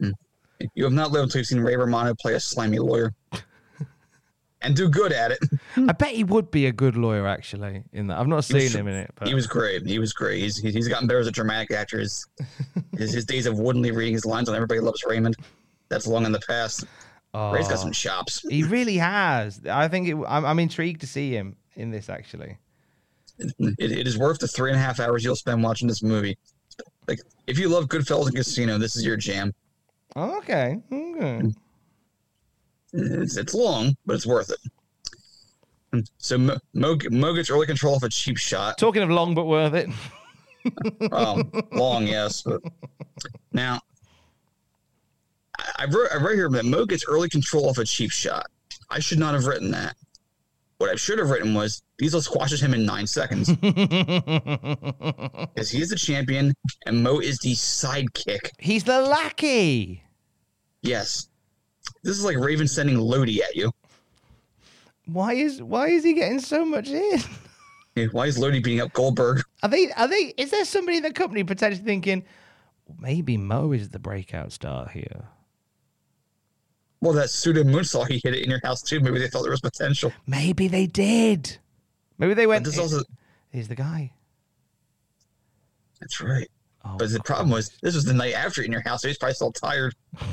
Hmm. 0.00 0.10
You 0.74 0.84
have 0.84 0.92
not 0.92 1.10
lived 1.10 1.24
until 1.24 1.40
you've 1.40 1.46
seen 1.48 1.60
Ray 1.60 1.74
Romano 1.76 2.14
play 2.20 2.34
a 2.34 2.40
slimy 2.40 2.78
lawyer 2.78 3.12
and 4.62 4.74
do 4.74 4.88
good 4.88 5.12
at 5.12 5.30
it. 5.32 5.38
I 5.76 5.92
bet 5.92 6.10
he 6.10 6.24
would 6.24 6.50
be 6.50 6.66
a 6.66 6.72
good 6.72 6.96
lawyer, 6.96 7.26
actually. 7.26 7.82
In 7.92 8.08
that, 8.08 8.18
I've 8.18 8.26
not 8.26 8.44
seen 8.44 8.70
him 8.70 8.88
in 8.88 8.94
it, 8.94 9.10
but 9.16 9.28
He 9.28 9.34
was 9.34 9.46
great. 9.46 9.86
He 9.86 9.98
was 9.98 10.12
great. 10.12 10.40
He's 10.42 10.56
he's 10.58 10.88
gotten 10.88 11.06
better 11.06 11.20
as 11.20 11.26
a 11.28 11.32
dramatic 11.32 11.70
actor. 11.72 11.98
His 12.00 12.26
his, 12.96 13.12
his 13.12 13.24
days 13.24 13.46
of 13.46 13.58
woodenly 13.58 13.90
reading 13.90 14.14
his 14.14 14.24
lines 14.24 14.48
on 14.48 14.54
Everybody 14.54 14.80
Loves 14.80 15.02
Raymond. 15.06 15.36
That's 15.88 16.06
long 16.06 16.26
in 16.26 16.32
the 16.32 16.40
past. 16.40 16.84
Ray's 17.34 17.68
got 17.68 17.72
Oh. 17.74 17.82
some 17.82 17.92
chops. 17.92 18.40
he 18.48 18.62
really 18.64 18.96
has. 18.98 19.60
I 19.66 19.86
think 19.88 20.08
it, 20.08 20.16
I'm, 20.26 20.44
I'm 20.44 20.58
intrigued 20.58 21.00
to 21.02 21.06
see 21.06 21.30
him 21.30 21.56
in 21.76 21.90
this. 21.90 22.08
Actually, 22.08 22.58
It, 23.38 23.74
it 23.78 24.06
is 24.06 24.18
worth 24.18 24.38
the 24.38 24.48
three 24.48 24.70
and 24.70 24.78
a 24.78 24.82
half 24.82 25.00
hours 25.00 25.24
you'll 25.24 25.36
spend 25.36 25.62
watching 25.62 25.88
this 25.88 26.02
movie. 26.02 26.36
Like 27.06 27.20
if 27.46 27.58
you 27.58 27.68
love 27.68 27.86
Goodfellas 27.86 28.26
and 28.26 28.36
Casino, 28.36 28.78
this 28.78 28.96
is 28.96 29.04
your 29.04 29.16
jam. 29.16 29.54
okay, 30.16 30.78
okay. 30.92 31.42
It's, 32.92 33.36
it's 33.36 33.54
long, 33.54 33.96
but 34.06 34.14
it's 34.14 34.26
worth 34.26 34.50
it. 34.50 36.04
So 36.18 36.36
Mo, 36.38 36.56
Mo, 36.74 36.96
Mo 37.10 37.32
gets 37.34 37.50
early 37.50 37.66
control 37.66 37.94
off 37.94 38.02
a 38.02 38.08
cheap 38.08 38.36
shot. 38.36 38.78
Talking 38.78 39.02
of 39.02 39.10
long 39.10 39.34
but 39.34 39.46
worth 39.46 39.74
it. 39.74 39.88
Um, 41.12 41.50
long, 41.72 42.06
yes. 42.06 42.42
But 42.42 42.60
now, 43.52 43.80
I, 45.58 45.70
I 45.78 45.84
wrote, 45.86 46.08
I 46.12 46.16
wrote 46.16 46.34
here 46.34 46.50
that 46.50 46.66
Mo 46.66 46.84
gets 46.84 47.06
early 47.08 47.30
control 47.30 47.70
off 47.70 47.78
a 47.78 47.86
cheap 47.86 48.10
shot. 48.10 48.48
I 48.90 48.98
should 48.98 49.18
not 49.18 49.32
have 49.32 49.46
written 49.46 49.70
that. 49.70 49.96
What 50.78 50.90
I 50.90 50.94
should 50.94 51.18
have 51.18 51.30
written 51.30 51.54
was 51.54 51.82
Diesel 51.98 52.22
squashes 52.22 52.62
him 52.62 52.72
in 52.72 52.86
nine 52.86 53.06
seconds 53.06 53.52
because 53.56 53.76
he 55.70 55.82
is 55.82 55.90
the 55.90 55.96
champion 55.96 56.54
and 56.86 57.02
Mo 57.02 57.18
is 57.18 57.38
the 57.40 57.54
sidekick. 57.54 58.50
He's 58.58 58.84
the 58.84 59.00
lackey. 59.00 60.04
Yes, 60.82 61.28
this 62.04 62.16
is 62.16 62.24
like 62.24 62.36
Raven 62.36 62.68
sending 62.68 62.96
Lodi 62.96 63.42
at 63.42 63.56
you. 63.56 63.72
Why 65.06 65.32
is 65.34 65.60
why 65.60 65.88
is 65.88 66.04
he 66.04 66.14
getting 66.14 66.38
so 66.40 66.64
much 66.64 66.88
in? 66.88 67.20
Why 68.12 68.26
is 68.26 68.38
Lodi 68.38 68.60
beating 68.60 68.80
up 68.80 68.92
Goldberg? 68.92 69.42
Are 69.64 69.68
they? 69.68 69.90
Are 69.92 70.06
they? 70.06 70.32
Is 70.36 70.52
there 70.52 70.64
somebody 70.64 70.98
in 70.98 71.02
the 71.02 71.12
company 71.12 71.42
potentially 71.42 71.84
thinking 71.84 72.24
maybe 73.00 73.36
Mo 73.36 73.72
is 73.72 73.88
the 73.88 73.98
breakout 73.98 74.52
star 74.52 74.88
here? 74.88 75.26
Well, 77.00 77.12
that 77.12 77.30
pseudo 77.30 77.62
moonsault 77.62 78.08
he 78.08 78.20
hit 78.24 78.34
it 78.34 78.42
in 78.42 78.50
your 78.50 78.60
house 78.64 78.82
too. 78.82 78.98
Maybe 79.00 79.18
they 79.20 79.28
thought 79.28 79.42
there 79.42 79.50
was 79.52 79.60
potential. 79.60 80.12
Maybe 80.26 80.66
they 80.68 80.86
did. 80.86 81.58
Maybe 82.18 82.34
they 82.34 82.46
went. 82.46 82.64
But 82.64 82.70
this 82.70 82.78
also 82.78 83.02
He's 83.52 83.68
the 83.68 83.74
guy. 83.76 84.12
that's 86.00 86.20
right. 86.20 86.48
Oh, 86.84 86.96
But 86.98 87.10
the 87.10 87.20
problem 87.20 87.50
was 87.50 87.70
this 87.82 87.94
was 87.94 88.04
the 88.04 88.12
night 88.14 88.34
after 88.34 88.62
in 88.62 88.70
your 88.72 88.82
house, 88.82 89.02
so 89.02 89.08
he's 89.08 89.18
probably 89.18 89.34
still 89.34 89.52
tired. 89.52 89.94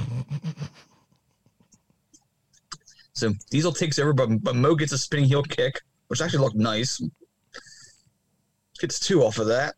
so 3.14 3.34
Diesel 3.50 3.72
takes 3.72 3.98
over, 4.00 4.14
but, 4.14 4.30
but 4.44 4.56
Mo 4.56 4.76
gets 4.76 4.92
a 4.92 4.98
spinning 4.98 5.26
heel 5.26 5.44
kick, 5.44 5.80
which 6.08 6.22
actually 6.22 6.40
looked 6.40 6.56
nice. 6.58 7.02
Gets 8.80 9.00
two 9.00 9.24
off 9.24 9.38
of 9.40 9.48
that. 9.48 9.76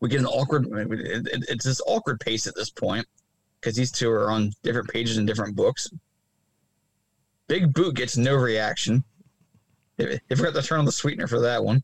We 0.00 0.08
get 0.08 0.20
an 0.20 0.26
awkward. 0.26 0.66
it- 0.66 1.26
it- 1.28 1.44
It's 1.48 1.64
this 1.64 1.80
awkward 1.86 2.20
pace 2.20 2.46
at 2.46 2.54
this 2.54 2.70
point 2.70 3.06
because 3.60 3.76
these 3.76 3.90
two 3.90 4.10
are 4.10 4.30
on 4.30 4.52
different 4.62 4.88
pages 4.88 5.18
in 5.18 5.26
different 5.26 5.56
books. 5.56 5.90
Big 7.48 7.72
Boot 7.72 7.94
gets 7.94 8.16
no 8.16 8.34
reaction. 8.34 9.02
They 9.96 10.20
they 10.28 10.36
forgot 10.36 10.54
to 10.54 10.62
turn 10.62 10.78
on 10.78 10.84
the 10.84 10.92
sweetener 10.92 11.26
for 11.26 11.40
that 11.40 11.64
one. 11.64 11.82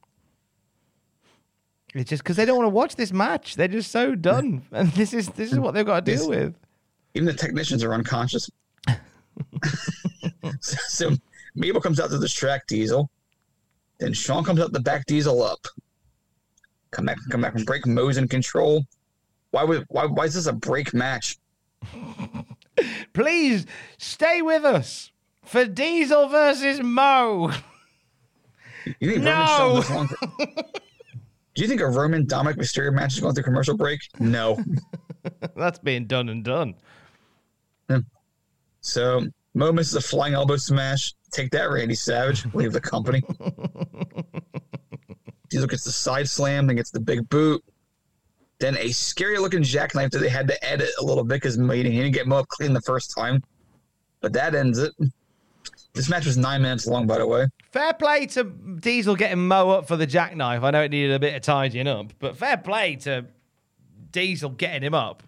It's 1.95 2.11
just 2.11 2.23
because 2.23 2.37
they 2.37 2.45
don't 2.45 2.57
want 2.57 2.67
to 2.67 2.75
watch 2.75 2.97
this 2.97 3.13
match. 3.13 3.55
They're 3.55 3.69
just 3.69 3.91
so 3.91 4.15
done, 4.15 4.63
and 4.73 4.91
this 4.93 5.13
is 5.13 5.29
this 5.31 5.53
is 5.53 5.59
mm. 5.59 5.63
what 5.63 5.75
they've 5.75 5.87
got 5.87 6.05
to 6.05 6.13
deal 6.13 6.21
Yes. 6.21 6.29
with. 6.29 6.55
Even 7.15 7.27
the 7.27 7.33
technicians 7.33 7.85
are 7.85 7.95
unconscious. 7.95 8.51
so, 10.61 10.77
so 10.89 11.11
Mabel 11.55 11.81
comes 11.81 12.01
out 12.01 12.11
to 12.11 12.19
distract 12.19 12.69
Diesel. 12.69 13.09
Then 14.01 14.13
Shawn 14.13 14.43
comes 14.43 14.61
out 14.61 14.73
to 14.75 14.81
back 14.81 15.07
Diesel 15.07 15.43
up. 15.43 15.65
Come 16.91 17.07
back, 17.07 17.19
come 17.31 17.41
back 17.41 17.55
and 17.55 17.65
break. 17.65 17.87
Mo's 17.87 18.17
in 18.17 18.27
control. 18.27 18.85
Why 19.53 19.63
would 19.63 19.85
why 19.89 20.07
why 20.07 20.25
is 20.25 20.35
this 20.35 20.47
a 20.47 20.53
break 20.53 20.93
match? 20.93 21.39
Please 23.13 23.67
stay 23.99 24.43
with 24.43 24.65
us 24.65 25.13
for 25.45 25.65
Diesel 25.65 26.29
versus 26.29 26.81
Mo. 26.83 27.53
You 29.01 29.13
think 29.13 29.23
No! 29.25 29.47
Roman 29.57 29.75
Reigns 29.77 29.91
long 29.91 30.09
for- 30.09 30.27
Do 31.55 31.63
you 31.63 31.69
think 31.69 31.81
a 31.81 31.87
Roman 31.87 32.27
Dominik 32.27 32.57
Mysterio 32.57 32.93
match 32.93 33.15
is 33.15 33.21
going 33.21 33.35
through 33.35 33.45
commercial 33.45 33.77
break? 33.77 34.01
No. 34.19 34.59
That's 35.57 35.79
being 35.79 36.07
done 36.07 36.29
and 36.29 36.45
done. 36.45 36.75
Hmm. 37.89 37.99
So 38.81 39.23
Mo 39.55 39.73
misses 39.73 39.95
a 39.95 40.01
flying 40.01 40.35
elbow 40.35 40.57
smash. 40.57 41.15
Take 41.31 41.51
that, 41.53 41.71
Randy 41.71 41.95
Savage. 41.95 42.45
Leave 42.55 42.73
the 42.73 42.81
company. 42.81 43.23
Diesel 45.49 45.69
gets 45.69 45.85
the 45.85 45.93
side 45.93 46.29
slam, 46.29 46.67
then 46.67 46.77
gets 46.77 46.91
the 46.91 47.01
big 47.01 47.29
boot. 47.29 47.63
Then 48.65 48.79
a 48.79 48.93
scary 48.93 49.37
looking 49.37 49.63
jackknife 49.63 50.11
that 50.13 50.21
they 50.21 50.31
had 50.31 50.49
to 50.49 50.65
edit 50.65 50.89
a 50.99 51.05
little 51.05 51.23
bit 51.23 51.35
because 51.35 51.57
he 51.57 51.83
didn't 51.83 52.13
get 52.13 52.27
Mo 52.27 52.39
up 52.39 52.49
clean 52.49 52.73
the 52.73 52.81
first 52.81 53.15
time. 53.15 53.43
But 54.23 54.33
that 54.33 54.55
ends 54.55 54.79
it. 54.79 54.95
This 55.93 56.09
match 56.09 56.25
was 56.25 56.39
nine 56.39 56.63
minutes 56.63 56.87
long, 56.87 57.07
by 57.07 57.19
the 57.19 57.27
way. 57.27 57.47
Fair 57.73 57.93
play 57.93 58.25
to 58.29 58.45
Diesel 58.45 59.17
getting 59.17 59.47
Mo 59.47 59.69
up 59.69 59.87
for 59.87 59.99
the 59.99 60.07
jackknife. 60.07 60.63
I 60.63 60.71
know 60.71 60.83
it 60.83 60.91
needed 60.91 61.13
a 61.13 61.19
bit 61.19 61.35
of 61.35 61.43
tidying 61.43 61.87
up, 61.87 62.15
but 62.19 62.39
fair 62.39 62.57
play 62.57 62.97
to 63.03 63.27
Diesel 64.13 64.49
getting 64.49 64.83
him 64.83 64.95
up. 64.95 65.23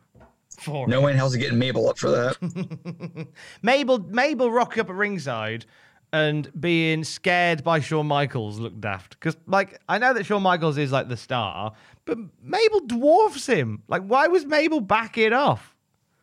For 0.58 0.88
No 0.88 1.02
way 1.02 1.10
in 1.10 1.18
hell's 1.18 1.34
he 1.34 1.38
getting 1.38 1.58
Mabel 1.58 1.90
up 1.90 1.98
for 1.98 2.10
that. 2.10 3.28
Mabel, 3.62 3.98
Mabel 3.98 4.50
rock 4.50 4.78
up 4.78 4.88
at 4.88 4.96
ringside 4.96 5.66
and 6.10 6.50
being 6.58 7.04
scared 7.04 7.62
by 7.62 7.80
Shawn 7.80 8.06
Michaels 8.06 8.58
looked 8.58 8.80
daft. 8.80 9.10
Because, 9.10 9.36
like, 9.46 9.78
I 9.90 9.98
know 9.98 10.14
that 10.14 10.24
Shawn 10.24 10.42
Michaels 10.42 10.78
is 10.78 10.90
like 10.90 11.10
the 11.10 11.18
star, 11.18 11.74
but 12.06 12.18
Mabel 12.42 12.80
dwarfs 12.86 13.46
him. 13.46 13.82
Like, 13.88 14.02
why 14.02 14.28
was 14.28 14.46
Mabel 14.46 14.80
backing 14.80 15.32
off? 15.32 15.74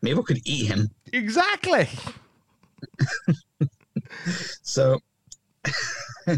Mabel 0.01 0.23
could 0.23 0.39
eat 0.45 0.65
him. 0.65 0.89
Exactly. 1.11 1.87
So 4.61 4.99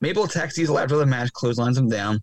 Mabel 0.00 0.24
attacks 0.24 0.54
Diesel 0.54 0.78
after 0.78 0.96
the 0.96 1.06
match, 1.06 1.32
clotheslines 1.32 1.78
him 1.78 1.88
down. 1.88 2.20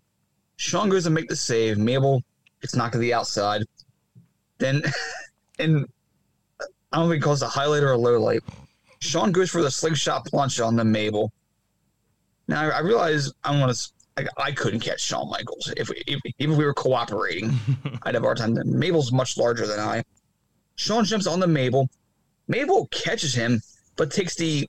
Shawn 0.56 0.88
goes 0.88 1.04
to 1.04 1.10
make 1.10 1.28
the 1.28 1.36
save. 1.36 1.78
Mabel 1.78 2.22
gets 2.60 2.74
knocked 2.74 2.94
to 2.94 2.98
the 2.98 3.14
outside. 3.14 3.62
Then, 4.58 4.82
and 5.58 5.86
I 6.92 6.98
don't 6.98 7.08
think 7.08 7.22
he 7.22 7.24
calls 7.24 7.42
it 7.42 7.46
a 7.46 7.48
highlight 7.48 7.82
or 7.82 7.92
a 7.92 7.98
low 7.98 8.18
light. 8.18 8.42
Shawn 9.00 9.30
goes 9.30 9.50
for 9.50 9.62
the 9.62 9.70
slingshot 9.70 10.28
punch 10.30 10.60
on 10.60 10.74
the 10.74 10.84
Mabel. 10.84 11.32
Now 12.48 12.68
I, 12.68 12.68
I 12.68 12.80
realize 12.80 13.32
I 13.44 13.52
don't 13.52 13.60
want 13.60 13.76
to. 13.76 13.92
Like, 14.18 14.28
I 14.36 14.50
couldn't 14.50 14.80
catch 14.80 15.00
Shawn 15.00 15.30
Michaels 15.30 15.72
if, 15.76 15.88
we, 15.88 16.02
if 16.06 16.20
even 16.38 16.52
if 16.52 16.58
we 16.58 16.64
were 16.64 16.74
cooperating. 16.74 17.56
I'd 18.02 18.14
have 18.14 18.24
a 18.24 18.26
hard 18.26 18.38
time. 18.38 18.56
Mabel's 18.64 19.12
much 19.12 19.36
larger 19.36 19.66
than 19.66 19.78
I. 19.78 20.02
Shawn 20.74 21.04
jumps 21.04 21.26
on 21.26 21.38
the 21.38 21.46
Mabel. 21.46 21.88
Mabel 22.48 22.88
catches 22.90 23.34
him, 23.34 23.60
but 23.96 24.10
takes 24.10 24.34
the 24.34 24.68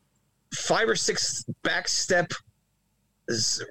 five 0.54 0.88
or 0.88 0.96
six 0.96 1.44
back 1.64 1.88
step 1.88 2.32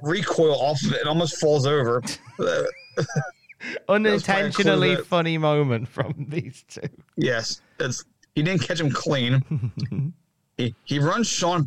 recoil 0.02 0.54
off 0.54 0.82
of 0.84 0.92
it 0.92 1.00
and 1.00 1.08
almost 1.08 1.38
falls 1.38 1.66
over. 1.66 2.02
Unintentionally 3.88 4.96
funny 4.96 5.38
moment 5.38 5.88
from 5.88 6.26
these 6.28 6.64
two. 6.68 6.80
yes, 7.16 7.60
it's, 7.78 8.04
he 8.34 8.42
didn't 8.42 8.62
catch 8.62 8.80
him 8.80 8.90
clean. 8.90 10.12
he, 10.56 10.74
he 10.84 10.98
runs 10.98 11.28
Shawn 11.28 11.66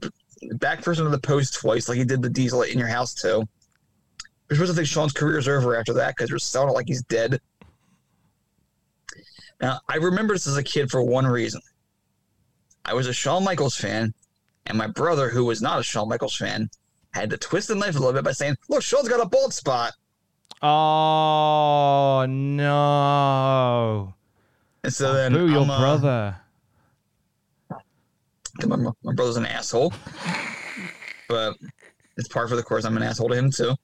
back 0.54 0.84
first 0.84 1.00
into 1.00 1.12
the 1.12 1.20
post 1.20 1.54
twice, 1.54 1.88
like 1.88 1.98
he 1.98 2.06
did 2.06 2.22
the 2.22 2.30
Diesel 2.30 2.64
in 2.64 2.78
your 2.78 2.88
house 2.88 3.14
too. 3.14 3.48
We're 4.52 4.56
supposed 4.56 4.72
to 4.74 4.76
think 4.76 4.88
Shawn's 4.90 5.14
career 5.14 5.38
is 5.38 5.48
over 5.48 5.78
after 5.78 5.94
that 5.94 6.14
because 6.18 6.30
we're 6.30 6.38
selling 6.38 6.72
it 6.72 6.74
like 6.74 6.90
he's 6.90 7.04
dead. 7.04 7.40
Now, 9.62 9.80
I 9.88 9.96
remember 9.96 10.34
this 10.34 10.46
as 10.46 10.58
a 10.58 10.64
kid 10.64 10.92
for 10.92 11.02
one 11.02 11.26
reason. 11.26 11.62
I 12.84 12.94
was 12.94 13.08
a 13.08 13.14
Shawn 13.14 13.46
Michaels 13.46 13.78
fan, 13.78 14.14
and 14.66 14.78
my 14.78 14.88
brother, 14.88 15.30
who 15.30 15.46
was 15.46 15.62
not 15.62 15.80
a 15.80 15.84
Shawn 15.84 16.10
Michaels 16.10 16.36
fan, 16.36 16.70
had 17.12 17.30
to 17.30 17.38
twist 17.38 17.70
the 17.70 17.76
knife 17.76 17.96
a 17.96 18.00
little 18.00 18.12
bit 18.12 18.26
by 18.26 18.34
saying, 18.34 18.58
Look, 18.68 18.82
Shawn's 18.82 19.08
got 19.08 19.22
a 19.22 19.26
bald 19.26 19.54
spot. 19.54 19.94
Oh, 20.62 22.26
no. 22.28 24.14
And 24.84 24.94
so 24.94 25.14
then 25.14 25.32
Boo 25.32 25.50
your 25.50 25.62
uh, 25.62 25.80
brother. 25.80 26.36
my, 28.68 28.76
my 28.76 29.14
brother's 29.14 29.38
an 29.38 29.46
asshole, 29.46 29.94
but 31.30 31.56
it's 32.18 32.28
par 32.28 32.50
for 32.50 32.58
the 32.58 32.64
course. 32.64 32.84
I'm 32.84 32.98
an 32.98 33.04
asshole 33.04 33.30
to 33.30 33.36
him 33.36 33.50
too. 33.50 33.78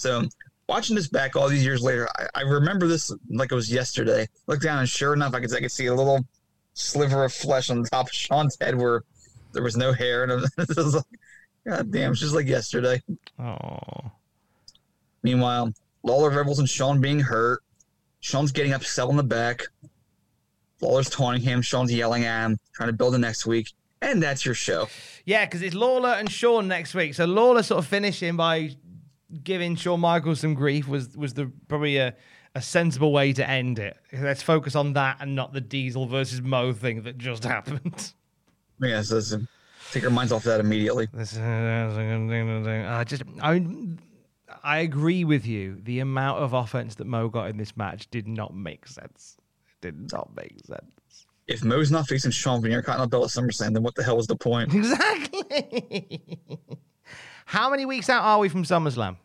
So 0.00 0.22
watching 0.66 0.96
this 0.96 1.08
back 1.08 1.36
all 1.36 1.48
these 1.48 1.62
years 1.62 1.82
later, 1.82 2.08
I, 2.16 2.26
I 2.36 2.40
remember 2.40 2.86
this 2.86 3.12
like 3.28 3.52
it 3.52 3.54
was 3.54 3.70
yesterday. 3.70 4.26
Look 4.46 4.62
down 4.62 4.78
and 4.78 4.88
sure 4.88 5.12
enough, 5.12 5.34
I 5.34 5.40
could 5.40 5.54
I 5.54 5.60
could 5.60 5.70
see 5.70 5.86
a 5.86 5.94
little 5.94 6.24
sliver 6.72 7.24
of 7.24 7.34
flesh 7.34 7.68
on 7.68 7.82
the 7.82 7.88
top 7.90 8.06
of 8.06 8.12
Shawn's 8.12 8.56
head 8.60 8.74
where 8.74 9.02
there 9.52 9.62
was 9.62 9.76
no 9.76 9.92
hair, 9.92 10.24
and 10.24 10.32
it 10.58 10.76
was 10.76 10.94
like, 10.94 11.04
God 11.66 11.90
damn, 11.90 12.12
it's 12.12 12.20
just 12.20 12.34
like 12.34 12.46
yesterday. 12.46 13.02
Oh. 13.38 14.10
Meanwhile, 15.22 15.74
Lawler 16.02 16.30
rebels 16.30 16.60
and 16.60 16.68
Shawn 16.68 17.02
being 17.02 17.20
hurt. 17.20 17.62
Shawn's 18.20 18.52
getting 18.52 18.72
upset 18.72 19.06
on 19.06 19.16
the 19.16 19.22
back. 19.22 19.64
Lawler's 20.80 21.10
taunting 21.10 21.42
him. 21.42 21.60
Shawn's 21.60 21.92
yelling 21.92 22.24
at 22.24 22.46
him, 22.46 22.58
trying 22.72 22.88
to 22.88 22.94
build 22.94 23.12
the 23.12 23.18
next 23.18 23.44
week. 23.44 23.68
And 24.00 24.22
that's 24.22 24.46
your 24.46 24.54
show. 24.54 24.88
Yeah, 25.26 25.44
because 25.44 25.60
it's 25.60 25.74
Lawler 25.74 26.10
and 26.10 26.30
Shawn 26.30 26.68
next 26.68 26.94
week. 26.94 27.12
So 27.12 27.26
Lawler 27.26 27.62
sort 27.62 27.80
of 27.80 27.86
finishing 27.86 28.36
by 28.36 28.76
giving 29.42 29.76
Shawn 29.76 30.00
Michaels 30.00 30.40
some 30.40 30.54
grief 30.54 30.88
was 30.88 31.16
was 31.16 31.34
the 31.34 31.50
probably 31.68 31.96
a, 31.98 32.14
a 32.54 32.62
sensible 32.62 33.12
way 33.12 33.32
to 33.32 33.48
end 33.48 33.78
it. 33.78 33.96
Let's 34.12 34.42
focus 34.42 34.74
on 34.74 34.94
that 34.94 35.18
and 35.20 35.34
not 35.34 35.52
the 35.52 35.60
Diesel 35.60 36.06
versus 36.06 36.40
Mo 36.42 36.72
thing 36.72 37.02
that 37.02 37.18
just 37.18 37.44
happened. 37.56 38.12
Yeah, 38.80 39.02
so 39.02 39.16
let's, 39.16 39.32
uh, 39.32 39.40
take 39.92 40.04
our 40.04 40.10
minds 40.10 40.32
off 40.32 40.44
that 40.44 40.60
immediately. 40.60 41.08
I 41.14 43.04
just 43.04 43.22
I 43.42 43.64
I 44.62 44.78
agree 44.78 45.24
with 45.24 45.46
you. 45.46 45.80
The 45.82 46.00
amount 46.00 46.42
of 46.42 46.52
offense 46.52 46.96
that 46.96 47.06
Mo 47.06 47.28
got 47.28 47.50
in 47.50 47.56
this 47.56 47.76
match 47.76 48.08
did 48.10 48.26
not 48.26 48.54
make 48.54 48.86
sense. 48.86 49.36
It 49.68 49.80
did 49.80 50.12
not 50.12 50.34
make 50.34 50.54
sense. 50.66 51.26
If 51.46 51.64
Mo's 51.64 51.90
not 51.90 52.06
facing 52.06 52.30
Shawn 52.30 52.60
for 52.60 52.68
your 52.68 52.82
Continental 52.82 53.08
Belt 53.08 53.24
at 53.24 53.42
SummerSlam, 53.42 53.72
then 53.72 53.82
what 53.82 53.96
the 53.96 54.04
hell 54.04 54.16
was 54.16 54.26
the 54.26 54.36
point? 54.36 54.72
Exactly. 54.74 56.38
How 57.50 57.68
many 57.68 57.84
weeks 57.84 58.08
out 58.08 58.22
are 58.22 58.38
we 58.38 58.48
from 58.48 58.62
SummerSlam? 58.62 59.16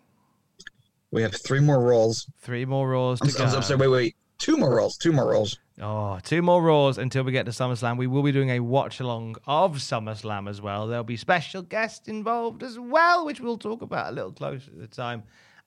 We 1.12 1.22
have 1.22 1.36
three 1.36 1.60
more 1.60 1.80
rolls. 1.80 2.28
Three 2.40 2.66
more 2.66 2.90
Raws 2.90 3.22
I'm, 3.22 3.28
to 3.28 3.44
I'm, 3.44 3.52
go. 3.52 3.58
I'm 3.58 3.62
sorry, 3.62 3.82
wait, 3.82 3.88
wait. 3.88 4.16
Two 4.40 4.58
more 4.58 4.78
rolls. 4.78 4.98
Two 4.98 5.12
more 5.12 5.30
rolls. 5.30 5.60
Oh, 5.80 6.18
two 6.24 6.42
more 6.42 6.60
Raws 6.60 6.98
until 6.98 7.24
we 7.24 7.32
get 7.32 7.46
to 7.46 7.52
SummerSlam. 7.52 8.00
We 8.00 8.08
will 8.08 8.24
be 8.24 8.32
doing 8.32 8.50
a 8.50 8.62
watch 8.62 9.00
along 9.00 9.36
of 9.46 9.76
SummerSlam 9.76 10.50
as 10.50 10.60
well. 10.60 10.88
There'll 10.88 11.04
be 11.04 11.18
special 11.18 11.62
guests 11.62 12.08
involved 12.08 12.64
as 12.64 12.80
well, 12.80 13.28
which 13.28 13.42
we'll 13.42 13.60
talk 13.60 13.84
about 13.84 14.12
a 14.12 14.16
little 14.16 14.32
closer 14.32 14.72
to 14.72 14.76
the 14.76 14.88
time 14.88 15.22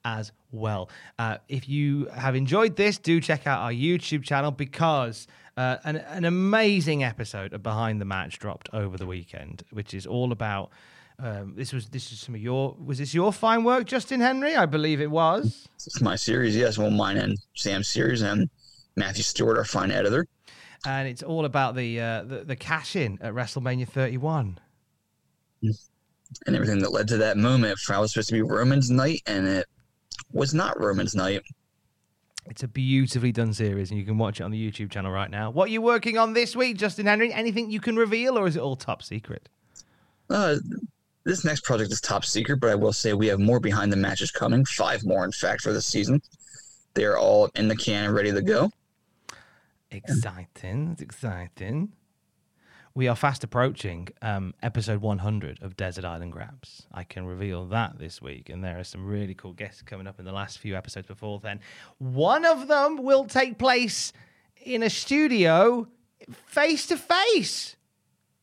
as 0.05 0.33
well. 0.51 0.91
Uh, 1.17 1.37
if 1.49 1.69
you 1.69 2.07
have 2.07 2.35
enjoyed 2.35 2.75
this, 2.75 2.99
do 2.99 3.21
check 3.21 3.47
out 3.47 3.61
our 3.61 3.73
YouTube 3.73 4.25
channel 4.25 4.51
because 4.51 5.29
uh, 5.57 5.77
an, 5.85 5.99
an 5.99 6.25
amazing 6.25 7.05
episode 7.05 7.53
of 7.53 7.63
Behind 7.63 8.01
the 8.01 8.05
Match 8.05 8.41
dropped 8.41 8.69
over 8.73 8.97
the 8.97 9.07
weekend, 9.07 9.63
which 9.71 9.95
is 9.95 10.09
all 10.09 10.33
about. 10.33 10.73
Um, 11.21 11.55
this 11.57 11.73
was 11.73 11.87
this 11.89 12.13
is 12.13 12.21
some 12.21 12.35
of 12.37 12.41
your 12.41 12.77
was 12.85 12.99
this 12.99 13.13
your 13.13 13.33
fine 13.33 13.65
work, 13.65 13.87
Justin 13.87 14.21
Henry? 14.21 14.55
I 14.55 14.67
believe 14.67 15.01
it 15.01 15.11
was. 15.11 15.69
It's 15.75 16.01
my 16.01 16.15
series, 16.15 16.57
yes. 16.57 16.79
Well, 16.79 16.91
mine 16.91 17.17
and 17.17 17.37
Sam's 17.55 17.89
series 17.89 18.23
and 18.23 18.49
Matthew 18.97 19.25
Stewart, 19.25 19.59
our 19.59 19.65
fine 19.65 19.91
editor. 19.91 20.27
and 20.87 21.09
it's 21.09 21.23
all 21.25 21.45
about 21.45 21.75
the 21.75 22.01
uh, 22.01 22.23
the, 22.23 22.45
the 22.45 22.57
cash 22.57 22.95
in 22.95 23.19
at 23.21 23.33
WrestleMania 23.35 23.89
31. 23.89 24.59
and 25.63 26.55
everything 26.55 26.79
that 26.81 26.93
led 26.93 27.09
to 27.09 27.17
that 27.17 27.37
moment. 27.37 27.79
For 27.79 27.95
I 27.95 27.99
was 27.99 28.13
supposed 28.13 28.29
to 28.29 28.35
be 28.35 28.43
Roman's 28.43 28.91
night, 28.91 29.23
and 29.27 29.49
it 29.49 29.67
was 30.33 30.55
not 30.55 30.79
Roman's 30.81 31.17
night. 31.17 31.43
It's 32.47 32.63
a 32.63 32.69
beautifully 32.69 33.33
done 33.33 33.53
series, 33.53 33.91
and 33.91 33.99
you 33.99 34.07
can 34.07 34.19
watch 34.19 34.41
it 34.41 34.45
on 34.45 34.53
the 34.53 34.71
YouTube 34.71 34.91
channel 34.91 35.11
right 35.11 35.31
now. 35.31 35.51
What 35.51 35.69
are 35.69 35.73
you 35.73 35.83
working 35.83 36.17
on 36.17 36.33
this 36.33 36.55
week, 36.55 36.77
Justin 36.79 37.07
Henry? 37.07 37.33
Anything 37.33 37.71
you 37.71 37.81
can 37.81 37.97
reveal, 37.97 38.39
or 38.39 38.47
is 38.47 38.55
it 38.57 38.61
all 38.61 38.77
top 38.77 39.03
secret? 39.03 39.49
Uh, 40.31 40.57
this 41.29 41.45
next 41.45 41.63
project 41.63 41.93
is 41.93 42.01
top 42.01 42.25
secret, 42.25 42.59
but 42.59 42.71
I 42.71 42.75
will 42.75 42.93
say 42.93 43.13
we 43.13 43.27
have 43.27 43.39
more 43.39 43.61
behind 43.61 43.93
the 43.93 43.97
matches 43.97 44.31
coming. 44.31 44.65
Five 44.65 45.05
more, 45.05 45.27
in 45.27 45.33
fact, 45.33 45.61
for 45.61 45.75
this 45.75 45.85
season. 45.85 46.23
They 46.95 47.05
are 47.05 47.19
all 47.19 47.51
in 47.55 47.69
the 47.69 47.77
can 47.77 48.07
and 48.07 48.15
ready 48.15 48.33
to 48.33 48.41
go. 48.41 48.71
Exciting, 49.91 50.93
it's 50.93 51.03
exciting. 51.03 51.93
We 52.95 53.09
are 53.09 53.15
fast 53.15 53.45
approaching 53.45 54.09
um, 54.23 54.55
episode 54.63 55.03
100 55.03 55.63
of 55.63 55.77
Desert 55.77 56.07
Island 56.07 56.33
Graps. 56.33 56.87
I 56.93 57.05
can 57.05 57.27
reveal 57.27 57.67
that 57.67 57.99
this 57.99 58.23
week, 58.23 58.49
and 58.49 58.65
there 58.65 58.79
are 58.79 58.85
some 58.85 59.07
really 59.07 59.35
cool 59.35 59.53
guests 59.53 59.83
coming 59.83 60.07
up 60.07 60.19
in 60.19 60.25
the 60.25 60.33
last 60.33 60.59
few 60.59 60.75
episodes 60.75 61.09
before 61.09 61.41
then. 61.41 61.61
One 61.99 62.47
of 62.47 62.69
them 62.69 63.03
will 63.03 63.27
take 63.27 63.59
place 63.59 64.15
in 64.65 64.83
a 64.83 64.89
studio 64.89 65.89
face 66.47 66.87
to 66.87 66.97
face 66.97 67.77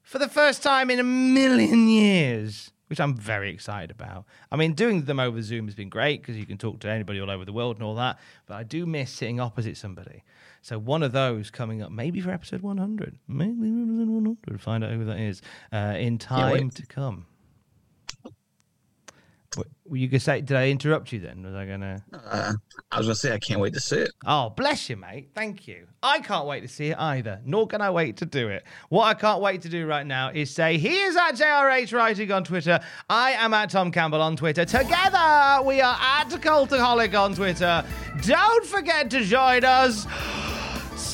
for 0.06 0.20
the 0.20 0.30
first 0.30 0.62
time 0.62 0.90
in 0.90 1.00
a 1.00 1.04
million 1.04 1.90
years, 1.90 2.72
which 2.96 3.02
I'm 3.02 3.14
very 3.14 3.50
excited 3.50 3.92
about. 3.92 4.24
I 4.50 4.56
mean, 4.56 4.72
doing 4.72 5.04
them 5.04 5.20
over 5.20 5.42
Zoom 5.42 5.66
has 5.66 5.76
been 5.76 5.90
great 5.90 6.22
because 6.22 6.38
you 6.38 6.46
can 6.46 6.58
talk 6.58 6.80
to 6.80 6.90
anybody 6.90 7.20
all 7.20 7.30
over 7.30 7.44
the 7.44 7.52
world 7.52 7.76
and 7.76 7.84
all 7.84 7.96
that, 7.96 8.18
but 8.46 8.54
I 8.54 8.64
do 8.64 8.86
miss 8.86 9.12
sitting 9.12 9.38
opposite 9.38 9.76
somebody. 9.76 10.24
So 10.62 10.80
one 10.80 11.04
of 11.04 11.12
those 11.12 11.52
coming 11.52 11.82
up, 11.82 11.92
maybe 11.92 12.22
for 12.22 12.32
episode 12.32 12.62
100, 12.62 13.18
maybe 13.28 13.52
episode 13.52 14.08
100. 14.08 14.62
Find 14.62 14.86
out 14.86 14.92
who 14.92 15.04
that 15.04 15.20
is 15.20 15.42
uh, 15.74 15.96
in 15.98 16.18
time 16.18 16.54
wait. 16.54 16.76
to 16.76 16.86
come. 16.86 17.26
Were 19.58 19.98
you 19.98 20.08
gonna 20.08 20.20
say? 20.20 20.42
Did 20.42 20.58
I 20.58 20.70
interrupt 20.70 21.12
you? 21.12 21.20
Then 21.20 21.44
was 21.44 21.54
I 21.54 21.66
gonna? 21.66 22.04
Uh, 22.14 22.54
I 22.92 22.98
was 22.98 23.08
gonna 23.08 23.16
say 23.16 23.34
I 23.34 23.40
can't 23.40 23.60
wait 23.60 23.74
to 23.74 23.80
see 23.80 23.98
it. 23.98 24.12
Oh, 24.26 24.50
bless 24.50 24.90
you, 24.90 24.98
mate. 24.98 25.30
Thank 25.36 25.68
you. 25.68 25.88
I 26.02 26.20
can't 26.20 26.46
wait 26.48 26.62
to 26.62 26.68
see 26.68 26.88
it 26.88 26.98
either, 26.98 27.42
nor 27.46 27.68
can 27.68 27.82
I 27.82 27.90
wait 27.90 28.18
to 28.18 28.26
do 28.26 28.48
it. 28.50 28.64
What 28.90 29.06
I 29.06 29.14
can't 29.14 29.42
wait 29.42 29.62
to 29.64 29.70
do 29.70 29.86
right 29.86 30.06
now 30.06 30.30
is 30.30 30.54
say, 30.54 30.78
he 30.78 30.96
is 31.02 31.16
at 31.16 31.34
JRH 31.34 31.94
Writing 31.94 32.32
on 32.32 32.44
Twitter. 32.44 32.80
I 33.10 33.32
am 33.32 33.54
at 33.54 33.70
Tom 33.70 33.92
Campbell 33.92 34.22
on 34.22 34.36
Twitter. 34.36 34.66
Together, 34.66 35.64
we 35.64 35.82
are 35.82 35.98
at 36.00 36.30
Cultaholic 36.30 37.20
on 37.20 37.36
Twitter. 37.36 37.84
Don't 38.26 38.66
forget 38.66 39.10
to 39.12 39.24
join 39.24 39.64
us. 39.64 40.06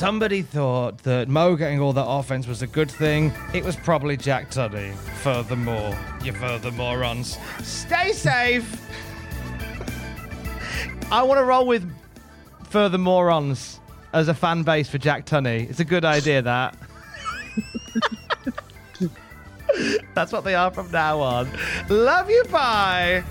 Somebody 0.02 0.42
thought 0.42 0.98
that 1.04 1.28
Mo 1.28 1.54
getting 1.54 1.78
all 1.78 1.92
that 1.92 2.08
offense 2.08 2.48
was 2.48 2.60
a 2.60 2.66
good 2.66 2.90
thing. 2.90 3.32
It 3.54 3.62
was 3.62 3.76
probably 3.76 4.16
Jack 4.16 4.50
Tunney. 4.50 4.96
Furthermore, 5.22 5.96
you 6.24 6.32
further 6.32 6.72
morons. 6.72 7.38
Stay 7.62 8.10
safe. 8.10 8.84
I 11.12 11.22
want 11.22 11.38
to 11.38 11.44
roll 11.44 11.68
with 11.68 11.88
further 12.64 12.98
morons 12.98 13.78
as 14.12 14.26
a 14.26 14.34
fan 14.34 14.64
base 14.64 14.88
for 14.88 14.98
Jack 14.98 15.24
Tunney. 15.24 15.70
It's 15.70 15.78
a 15.78 15.84
good 15.84 16.04
idea, 16.04 16.42
that. 16.42 16.76
That's 20.16 20.32
what 20.32 20.42
they 20.42 20.56
are 20.56 20.72
from 20.72 20.90
now 20.90 21.20
on. 21.20 21.48
Love 21.88 22.28
you, 22.28 22.42
bye. 22.50 23.22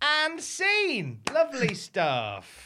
And 0.00 0.40
scene. 0.40 1.18
Lovely 1.34 1.74
stuff. 1.74 2.65